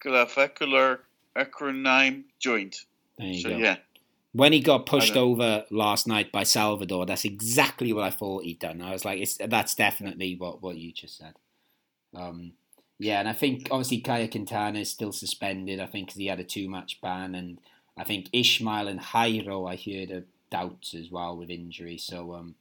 clavicular 0.00 1.00
acromion 1.36 2.24
joint. 2.38 2.84
There 3.18 3.26
you 3.28 3.40
So 3.40 3.48
go. 3.50 3.56
yeah, 3.56 3.76
When 4.32 4.52
he 4.52 4.60
got 4.60 4.86
pushed 4.86 5.16
over 5.16 5.64
last 5.70 6.06
night 6.06 6.30
by 6.30 6.42
Salvador, 6.42 7.06
that's 7.06 7.24
exactly 7.24 7.92
what 7.92 8.04
I 8.04 8.10
thought 8.10 8.44
he'd 8.44 8.58
done. 8.58 8.82
I 8.82 8.92
was 8.92 9.04
like, 9.04 9.20
it's, 9.20 9.38
that's 9.38 9.74
definitely 9.74 10.36
what, 10.36 10.60
what 10.62 10.76
you 10.76 10.92
just 10.92 11.16
said. 11.16 11.34
Um, 12.14 12.52
yeah, 12.98 13.20
and 13.20 13.28
I 13.28 13.32
think 13.32 13.68
obviously 13.70 14.00
Caye 14.00 14.28
Quintana 14.28 14.80
is 14.80 14.90
still 14.90 15.12
suspended. 15.12 15.80
I 15.80 15.86
think 15.86 16.08
because 16.08 16.18
he 16.18 16.26
had 16.26 16.40
a 16.40 16.44
two-match 16.44 17.00
ban, 17.00 17.34
and 17.34 17.60
I 17.96 18.04
think 18.04 18.28
Ishmael 18.32 18.88
and 18.88 19.00
Jairo 19.00 19.68
I 19.68 19.76
heard 19.76 20.10
are 20.10 20.26
doubts 20.50 20.94
as 20.94 21.10
well 21.10 21.36
with 21.36 21.50
injury. 21.50 21.98
So 21.98 22.34
um, 22.34 22.54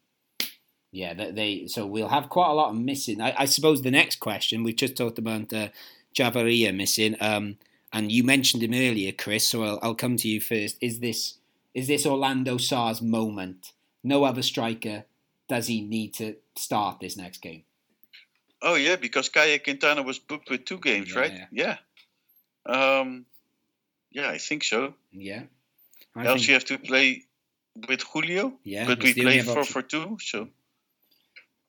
yeah, 0.91 1.13
they, 1.13 1.31
they 1.31 1.67
so 1.67 1.85
we'll 1.85 2.09
have 2.09 2.29
quite 2.29 2.49
a 2.49 2.53
lot 2.53 2.69
of 2.69 2.75
missing. 2.75 3.21
I, 3.21 3.33
I 3.37 3.45
suppose 3.45 3.81
the 3.81 3.91
next 3.91 4.19
question 4.19 4.63
we've 4.63 4.75
just 4.75 4.97
talked 4.97 5.19
about 5.19 5.53
uh, 5.53 5.69
Chavarria 6.15 6.75
missing, 6.75 7.15
um, 7.19 7.57
and 7.91 8.11
you 8.11 8.23
mentioned 8.23 8.63
him 8.63 8.73
earlier, 8.73 9.11
Chris. 9.11 9.47
So 9.47 9.63
I'll, 9.63 9.79
I'll 9.81 9.95
come 9.95 10.17
to 10.17 10.27
you 10.27 10.41
first. 10.41 10.77
Is 10.81 10.99
this 10.99 11.37
is 11.73 11.87
this 11.87 12.05
Orlando 12.05 12.57
Sá's 12.57 13.01
moment 13.01 13.73
no 14.03 14.25
other 14.25 14.41
striker 14.41 15.05
does 15.47 15.67
he 15.67 15.81
need 15.81 16.13
to 16.15 16.35
start 16.55 16.99
this 16.99 17.15
next 17.15 17.41
game. 17.41 17.63
Oh 18.63 18.75
yeah, 18.75 18.95
because 18.95 19.29
Caye 19.29 19.59
Quintana 19.59 20.01
was 20.01 20.19
booked 20.19 20.49
with 20.49 20.63
two 20.65 20.77
games, 20.77 21.13
Yeah, 21.13 21.19
right? 21.19 21.33
Yeah. 21.51 21.77
Um, 22.65 23.25
yeah, 24.11 24.29
I 24.29 24.37
think 24.37 24.63
so. 24.63 24.93
Yeah. 25.11 25.43
I 26.15 26.25
Else 26.25 26.39
think- 26.39 26.47
you 26.47 26.53
have 26.53 26.65
to 26.65 26.77
play 26.77 27.23
with 27.89 28.01
Julio, 28.03 28.53
yeah, 28.63 28.85
but 28.87 29.03
we 29.03 29.13
play 29.13 29.41
four 29.41 29.65
for 29.65 29.81
two, 29.81 30.17
so 30.21 30.47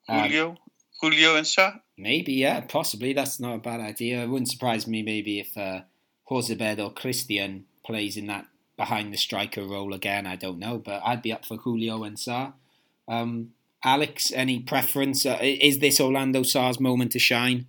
Um, 0.09 0.23
Julio, 0.23 0.57
Julio 1.01 1.37
and 1.37 1.47
Sá. 1.47 1.81
Maybe, 1.97 2.35
yeah, 2.35 2.61
possibly. 2.61 3.13
That's 3.13 3.41
not 3.41 3.55
a 3.55 3.59
bad 3.59 3.81
idea. 3.81 4.23
It 4.23 4.29
wouldn't 4.29 4.51
surprise 4.51 4.87
me 4.87 5.03
maybe 5.03 5.41
if 5.41 5.57
uh, 5.57 5.81
Jozabed 6.29 6.79
or 6.79 6.93
Christian 6.93 7.65
plays 7.85 8.17
in 8.17 8.27
that 8.27 8.47
behind 8.77 9.13
the 9.13 9.17
striker 9.17 9.65
role 9.65 9.95
again. 9.95 10.27
I 10.27 10.37
don't 10.37 10.59
know, 10.59 10.79
but 10.79 11.01
I'd 11.05 11.23
be 11.23 11.33
up 11.33 11.45
for 11.47 11.57
Julio 11.57 12.05
and 12.05 12.19
Sá. 12.19 12.53
Um, 13.09 13.55
Alex, 13.85 14.33
any 14.33 14.61
preference? 14.61 15.27
Uh, 15.27 15.39
is 15.41 15.79
this 15.79 16.01
Orlando 16.01 16.41
Sá's 16.41 16.81
moment 16.81 17.13
to 17.13 17.19
shine? 17.19 17.67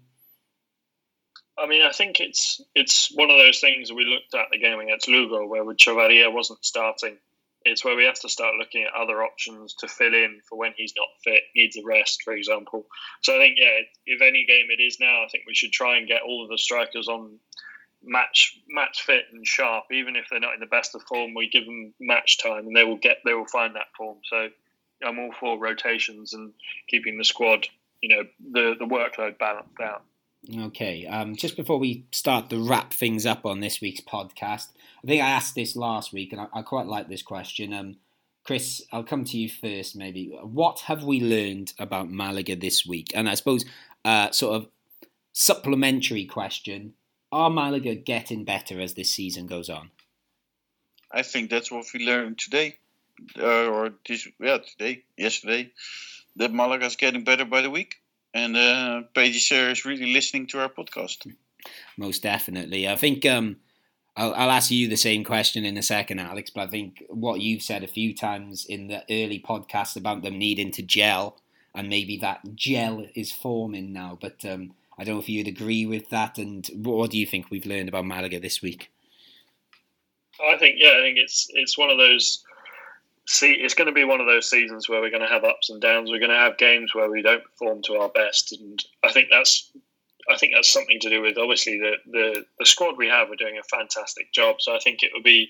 I 1.57 1.67
mean, 1.67 1.81
I 1.81 1.91
think 1.91 2.19
it's 2.19 2.61
it's 2.73 3.11
one 3.13 3.29
of 3.29 3.37
those 3.37 3.59
things 3.59 3.91
we 3.91 4.05
looked 4.05 4.33
at 4.33 4.47
the 4.51 4.57
game 4.57 4.79
against 4.79 5.07
Lugo, 5.07 5.45
where 5.45 5.63
with 5.63 5.77
Chavarria 5.77 6.31
wasn't 6.31 6.63
starting. 6.63 7.17
It's 7.63 7.83
where 7.83 7.95
we 7.95 8.05
have 8.05 8.19
to 8.19 8.29
start 8.29 8.55
looking 8.59 8.83
at 8.83 8.93
other 8.93 9.23
options 9.23 9.73
to 9.79 9.87
fill 9.87 10.13
in 10.13 10.39
for 10.47 10.57
when 10.57 10.73
he's 10.77 10.93
not 10.95 11.07
fit, 11.23 11.41
needs 11.55 11.75
a 11.77 11.83
rest, 11.83 12.21
for 12.23 12.33
example. 12.33 12.85
So 13.23 13.35
I 13.35 13.39
think, 13.39 13.57
yeah, 13.57 13.79
if 14.05 14.21
any 14.21 14.45
game 14.45 14.67
it 14.69 14.79
is 14.79 14.99
now, 14.99 15.23
I 15.23 15.27
think 15.31 15.45
we 15.47 15.55
should 15.55 15.71
try 15.71 15.97
and 15.97 16.07
get 16.07 16.21
all 16.21 16.43
of 16.43 16.49
the 16.49 16.59
strikers 16.59 17.07
on 17.07 17.39
match 18.03 18.59
match 18.69 19.01
fit 19.01 19.25
and 19.31 19.47
sharp. 19.47 19.85
Even 19.91 20.15
if 20.15 20.27
they're 20.29 20.39
not 20.39 20.53
in 20.53 20.59
the 20.59 20.67
best 20.67 20.93
of 20.93 21.01
form, 21.03 21.33
we 21.33 21.49
give 21.49 21.65
them 21.65 21.93
match 21.99 22.37
time, 22.37 22.67
and 22.67 22.75
they 22.75 22.83
will 22.83 22.97
get 22.97 23.17
they 23.25 23.33
will 23.33 23.47
find 23.47 23.75
that 23.75 23.87
form. 23.97 24.19
So 24.29 24.49
I'm 25.05 25.19
all 25.19 25.33
for 25.39 25.57
rotations 25.57 26.33
and 26.33 26.53
keeping 26.87 27.17
the 27.17 27.25
squad, 27.25 27.67
you 28.01 28.09
know, 28.09 28.23
the 28.51 28.75
the 28.77 28.85
workload 28.85 29.37
balanced 29.37 29.79
out. 29.81 30.03
Okay, 30.53 31.07
um, 31.07 31.35
just 31.35 31.57
before 31.57 31.79
we 31.79 32.05
start 32.11 32.49
to 32.51 32.63
wrap 32.63 32.93
things 32.93 33.25
up 33.25 33.45
on 33.45 33.61
this 33.61 33.81
week's 33.81 34.01
podcast, 34.01 34.67
I 35.03 35.07
think 35.07 35.23
I 35.23 35.29
asked 35.29 35.55
this 35.55 35.75
last 35.75 36.13
week, 36.13 36.31
and 36.31 36.41
I, 36.41 36.47
I 36.53 36.61
quite 36.61 36.85
like 36.85 37.09
this 37.09 37.23
question. 37.23 37.73
Um, 37.73 37.97
Chris, 38.43 38.83
I'll 38.91 39.03
come 39.03 39.25
to 39.25 39.37
you 39.37 39.49
first, 39.49 39.95
maybe. 39.95 40.37
What 40.43 40.81
have 40.81 41.03
we 41.03 41.19
learned 41.19 41.73
about 41.79 42.11
Malaga 42.11 42.55
this 42.55 42.85
week? 42.85 43.11
And 43.15 43.27
I 43.27 43.33
suppose, 43.33 43.65
uh, 44.03 44.29
sort 44.31 44.55
of 44.55 44.67
supplementary 45.33 46.25
question: 46.25 46.93
Are 47.31 47.49
Malaga 47.49 47.95
getting 47.95 48.43
better 48.43 48.79
as 48.79 48.93
this 48.93 49.09
season 49.09 49.47
goes 49.47 49.69
on? 49.69 49.89
I 51.11 51.23
think 51.23 51.49
that's 51.49 51.71
what 51.71 51.87
we 51.93 52.05
learned 52.05 52.37
today, 52.37 52.77
uh, 53.39 53.67
or 53.67 53.91
this 54.07 54.27
yeah 54.39 54.57
today, 54.57 55.03
yesterday, 55.17 55.71
that 56.35 56.53
Malaga's 56.53 56.95
getting 56.95 57.23
better 57.23 57.45
by 57.45 57.61
the 57.61 57.69
week, 57.69 57.95
and 58.33 58.55
uh, 58.55 59.03
Pellicer 59.13 59.71
is 59.71 59.85
really 59.85 60.13
listening 60.13 60.47
to 60.47 60.61
our 60.61 60.69
podcast. 60.69 61.31
Most 61.97 62.23
definitely. 62.23 62.87
I 62.87 62.95
think 62.95 63.25
um, 63.25 63.57
I'll, 64.17 64.33
I'll 64.33 64.51
ask 64.51 64.71
you 64.71 64.87
the 64.87 64.95
same 64.95 65.23
question 65.23 65.65
in 65.65 65.77
a 65.77 65.83
second, 65.83 66.19
Alex. 66.19 66.49
But 66.49 66.67
I 66.67 66.67
think 66.67 67.03
what 67.09 67.41
you've 67.41 67.61
said 67.61 67.83
a 67.83 67.87
few 67.87 68.13
times 68.13 68.65
in 68.65 68.87
the 68.87 69.03
early 69.09 69.43
podcast 69.45 69.95
about 69.95 70.21
them 70.21 70.37
needing 70.37 70.71
to 70.71 70.81
gel, 70.81 71.39
and 71.73 71.89
maybe 71.89 72.17
that 72.17 72.55
gel 72.55 73.05
is 73.15 73.31
forming 73.31 73.91
now. 73.91 74.17
But 74.19 74.45
um, 74.45 74.73
I 74.97 75.03
don't 75.03 75.15
know 75.15 75.21
if 75.21 75.29
you'd 75.29 75.47
agree 75.47 75.85
with 75.85 76.09
that. 76.09 76.37
And 76.37 76.67
what 76.75 77.11
do 77.11 77.17
you 77.17 77.25
think 77.25 77.49
we've 77.49 77.65
learned 77.65 77.89
about 77.89 78.05
Malaga 78.05 78.39
this 78.39 78.61
week? 78.61 78.91
I 80.45 80.57
think 80.57 80.75
yeah, 80.79 80.97
I 80.97 81.01
think 81.01 81.17
it's 81.17 81.47
it's 81.53 81.77
one 81.77 81.89
of 81.89 81.97
those. 81.97 82.43
See, 83.27 83.53
it's 83.53 83.73
going 83.73 83.87
to 83.87 83.93
be 83.93 84.03
one 84.03 84.21
of 84.21 84.27
those 84.27 84.49
seasons 84.49 84.87
where 84.87 85.01
we're 85.01 85.09
going 85.09 85.23
to 85.23 85.33
have 85.33 85.43
ups 85.43 85.69
and 85.69 85.81
downs. 85.81 86.11
We're 86.11 86.19
going 86.19 86.31
to 86.31 86.37
have 86.37 86.57
games 86.57 86.93
where 86.93 87.09
we 87.09 87.23
don't 87.23 87.43
perform 87.43 87.81
to 87.83 87.95
our 87.95 88.09
best, 88.09 88.51
and 88.53 88.79
I 89.03 89.11
think 89.11 89.29
that's 89.31 89.71
I 90.29 90.37
think 90.37 90.53
that's 90.53 90.71
something 90.71 90.99
to 91.01 91.09
do 91.09 91.21
with 91.21 91.37
obviously 91.37 91.79
the 91.79 91.93
the, 92.05 92.45
the 92.59 92.65
squad 92.65 92.97
we 92.97 93.07
have. 93.07 93.29
We're 93.29 93.35
doing 93.35 93.59
a 93.59 93.77
fantastic 93.77 94.31
job, 94.33 94.57
so 94.59 94.75
I 94.75 94.79
think 94.79 95.01
it 95.01 95.11
would 95.13 95.23
be 95.23 95.49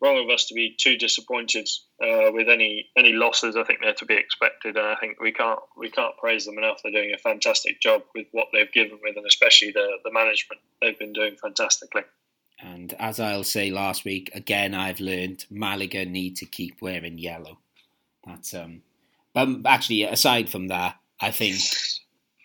wrong 0.00 0.18
of 0.22 0.30
us 0.30 0.46
to 0.46 0.54
be 0.54 0.74
too 0.78 0.96
disappointed 0.96 1.68
uh, 2.02 2.32
with 2.32 2.48
any 2.48 2.90
any 2.96 3.12
losses. 3.12 3.56
I 3.56 3.64
think 3.64 3.80
they're 3.82 3.94
to 3.94 4.06
be 4.06 4.16
expected, 4.16 4.76
and 4.76 4.86
I 4.86 4.94
think 4.96 5.20
we 5.20 5.32
can't 5.32 5.60
we 5.76 5.90
can't 5.90 6.16
praise 6.18 6.44
them 6.44 6.58
enough. 6.58 6.80
They're 6.82 6.92
doing 6.92 7.12
a 7.14 7.18
fantastic 7.18 7.80
job 7.80 8.02
with 8.14 8.26
what 8.32 8.48
they've 8.52 8.72
given 8.72 8.98
with, 9.02 9.16
and 9.16 9.26
especially 9.26 9.72
the 9.72 9.98
the 10.04 10.12
management. 10.12 10.60
They've 10.80 10.98
been 10.98 11.12
doing 11.12 11.36
fantastically. 11.36 12.02
And 12.62 12.92
as 12.98 13.18
I'll 13.18 13.44
say 13.44 13.70
last 13.70 14.04
week, 14.04 14.30
again, 14.34 14.74
I've 14.74 15.00
learned 15.00 15.46
Malaga 15.50 16.04
need 16.04 16.36
to 16.36 16.46
keep 16.46 16.82
wearing 16.82 17.18
yellow. 17.18 17.58
That's 18.26 18.52
um, 18.52 18.82
but 19.32 19.48
actually, 19.64 20.02
aside 20.02 20.48
from 20.50 20.68
that, 20.68 20.96
I 21.20 21.30
think 21.30 21.56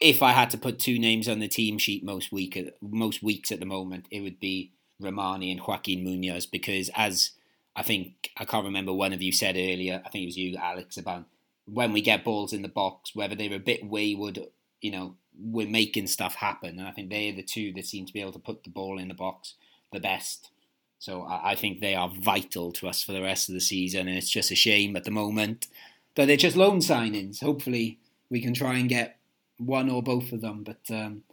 if 0.02 0.22
I 0.22 0.32
had 0.32 0.50
to 0.52 0.58
put 0.58 0.80
two 0.80 1.00
names 1.00 1.28
on 1.28 1.40
the 1.40 1.48
team 1.48 1.78
sheet 1.78 2.04
most 2.04 2.32
week 2.32 2.58
most 2.82 3.24
weeks 3.24 3.52
at 3.52 3.60
the 3.60 3.66
moment, 3.66 4.06
it 4.12 4.22
would 4.22 4.40
be 4.40 4.72
Rahmani 5.02 5.52
and 5.52 5.62
Joaquin 5.66 6.04
Munoz 6.04 6.46
because 6.46 6.90
as 6.96 7.32
I 7.76 7.84
think 7.84 8.32
I 8.38 8.46
can't 8.46 8.66
remember 8.66 8.94
one 8.94 9.14
of 9.14 9.22
you 9.22 9.32
said 9.32 9.56
earlier, 9.56 10.02
I 10.06 10.10
think 10.10 10.24
it 10.24 10.28
was 10.28 10.38
you, 10.38 10.58
Alex, 10.58 10.98
about 10.98 11.26
when 11.66 11.92
we 11.92 12.02
get 12.02 12.24
balls 12.24 12.54
in 12.54 12.62
the 12.62 12.70
box, 12.70 13.16
whether 13.16 13.36
they're 13.36 13.54
a 13.54 13.60
bit 13.60 13.86
wayward, 13.86 14.40
you 14.82 14.92
know, 14.92 15.16
we're 15.38 15.68
making 15.68 16.08
stuff 16.08 16.36
happen. 16.36 16.80
And 16.80 16.88
I 16.88 16.92
think 16.92 17.10
they're 17.10 17.34
the 17.34 17.44
two 17.44 17.74
that 17.74 17.88
seem 17.88 18.06
to 18.06 18.14
be 18.14 18.22
able 18.22 18.32
to 18.34 18.40
put 18.40 18.64
the 18.64 18.70
ball 18.70 18.98
in 19.00 19.10
the 19.10 19.14
box 19.14 19.56
the 19.96 20.00
best. 20.00 20.52
So 21.00 21.24
I, 21.24 21.52
I 21.52 21.56
think 21.56 21.80
they 21.80 21.96
are 21.96 22.10
vital 22.10 22.72
to 22.74 22.88
us 22.88 23.04
for 23.04 23.12
the 23.12 23.22
rest 23.22 23.50
of 23.50 23.56
the 23.56 23.62
season, 23.62 24.08
and 24.08 24.18
it's 24.18 24.30
just 24.30 24.52
a 24.52 24.56
shame 24.56 24.96
at 24.96 25.04
the 25.04 25.12
moment 25.12 25.68
that 26.16 26.28
they're 26.28 26.38
just 26.38 26.56
loan 26.56 26.80
signings. 26.80 27.42
Hopefully, 27.42 28.00
we 28.30 28.42
can 28.42 28.54
try 28.54 28.76
and 28.76 28.90
get 28.90 29.18
one 29.58 29.90
or 29.90 30.04
both 30.04 30.32
of 30.32 30.42
them. 30.42 30.64
But 30.64 30.82
um, 30.90 31.24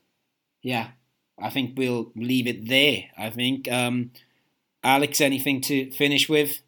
yeah, 0.62 0.88
I 1.38 1.50
think 1.50 1.76
we'll 1.76 2.12
leave 2.14 2.46
it 2.46 2.68
there. 2.68 3.04
I 3.18 3.30
think 3.30 3.70
um, 3.70 4.10
Alex, 4.82 5.20
anything 5.20 5.60
to 5.62 5.90
finish 5.92 6.28
with? 6.28 6.60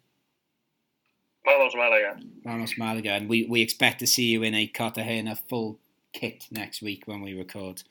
Vamos 1.45 1.75
Malaga. 1.75 2.17
Ramos 2.43 2.77
Malaga, 2.77 3.11
and 3.11 3.29
we, 3.29 3.45
we 3.45 3.61
expect 3.61 3.99
to 3.99 4.07
see 4.07 4.25
you 4.25 4.41
in 4.43 4.55
a 4.55 4.67
Cartagena 4.67 5.35
full 5.35 5.79
kit 6.13 6.47
next 6.49 6.81
week 6.81 7.03
when 7.05 7.21
we 7.21 7.33
record. 7.33 7.83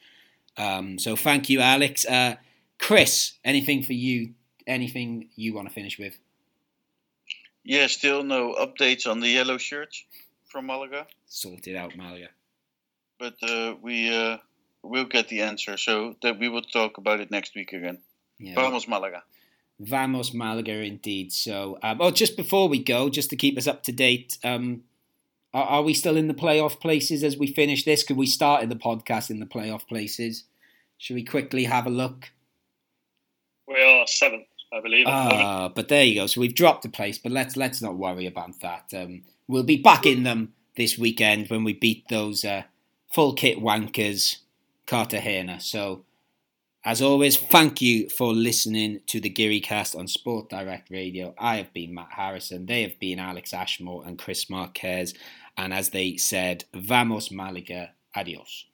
Um, 0.56 0.98
so 0.98 1.14
thank 1.14 1.48
you, 1.48 1.60
Alex. 1.60 2.05
Uh, 2.05 2.36
Chris, 2.79 3.33
anything 3.45 3.83
for 3.83 3.93
you? 3.93 4.35
Anything 4.67 5.29
you 5.37 5.55
want 5.55 5.69
to 5.69 5.75
finish 5.75 5.99
with? 5.99 6.19
Yeah, 7.65 7.87
still 7.87 8.23
no 8.23 8.55
updates 8.55 9.11
on 9.11 9.21
the 9.21 9.29
yellow 9.29 9.59
shirts 9.59 10.05
from 10.49 10.67
Malaga, 10.67 11.07
Sorted 11.27 11.77
out, 11.77 11.97
Malaga. 11.97 12.29
but 13.19 13.35
uh, 13.43 13.75
we 13.81 14.15
uh, 14.15 14.39
will 14.83 15.05
get 15.05 15.29
the 15.29 15.43
answer. 15.43 15.77
So 15.77 16.17
that 16.23 16.39
we 16.39 16.49
will 16.49 16.63
talk 16.63 16.99
about 16.99 17.21
it 17.21 17.31
next 17.31 17.55
week 17.55 17.73
again. 17.73 17.99
Yeah. 18.39 18.55
Vamos 18.55 18.87
Malaga. 18.87 19.23
Vamos 19.81 20.33
Malaga, 20.33 20.73
indeed. 20.73 21.33
So, 21.33 21.79
um, 21.83 21.99
oh, 22.01 22.11
just 22.11 22.37
before 22.37 22.69
we 22.69 22.83
go, 22.83 23.09
just 23.09 23.31
to 23.31 23.37
keep 23.37 23.59
us 23.59 23.67
up 23.67 23.83
to 23.85 23.93
date, 23.93 24.39
um, 24.45 24.83
are, 25.53 25.65
are 25.65 25.83
we 25.83 25.95
still 25.95 26.17
in 26.17 26.29
the 26.29 26.35
playoff 26.35 26.81
places 26.81 27.25
as 27.25 27.37
we 27.37 27.47
finish 27.49 27.85
this? 27.85 28.05
Could 28.05 28.17
we 28.17 28.27
started 28.27 28.71
the 28.71 28.77
podcast 28.77 29.31
in 29.31 29.41
the 29.41 29.47
playoff 29.47 29.87
places? 29.89 30.45
Should 30.99 31.15
we 31.15 31.25
quickly 31.25 31.65
have 31.65 31.87
a 31.87 31.91
look? 31.91 32.31
We 33.66 33.82
are 33.82 34.07
seventh, 34.07 34.47
I 34.73 34.81
believe. 34.81 35.07
Ah, 35.09 35.70
but 35.74 35.89
there 35.89 36.05
you 36.05 36.16
go. 36.16 36.27
So 36.27 36.41
we've 36.41 36.55
dropped 36.55 36.85
a 36.85 36.89
place, 36.89 37.19
but 37.19 37.32
let's 37.32 37.57
let's 37.57 37.81
not 37.81 37.97
worry 37.97 38.27
about 38.27 38.61
that. 38.61 38.93
Um, 38.95 39.23
we'll 39.49 39.62
be 39.62 39.77
back 39.77 40.07
in 40.07 40.23
them 40.23 40.53
this 40.77 40.99
weekend 40.99 41.49
when 41.49 41.65
we 41.65 41.73
beat 41.73 42.09
those 42.09 42.45
uh, 42.45 42.62
full 43.12 43.35
kit 43.35 43.59
wankers, 43.59 44.39
Cartagena. 44.86 45.61
So, 45.61 46.05
as 46.85 47.01
always, 47.01 47.36
thank 47.36 47.81
you 47.81 48.09
for 48.11 48.35
listening 48.35 49.01
to 49.07 49.20
the 49.20 49.31
Geary 49.31 49.61
Cast 49.61 49.95
on 49.95 50.09
Sport 50.09 50.51
Direct 50.51 50.91
Radio. 50.91 51.35
I 51.39 51.57
have 51.57 51.73
been 51.73 51.95
Matt 51.95 52.11
Harrison. 52.11 52.66
They 52.66 52.82
have 52.82 52.99
been 52.99 53.19
Alex 53.19 53.55
Ashmore 53.55 54.05
and 54.05 54.19
Chris 54.19 54.51
Marquez. 54.51 55.15
And 55.57 55.73
as 55.73 55.91
they 55.91 56.16
said, 56.16 56.65
vamos 56.74 57.31
Malaga, 57.31 57.93
adios. 58.15 58.66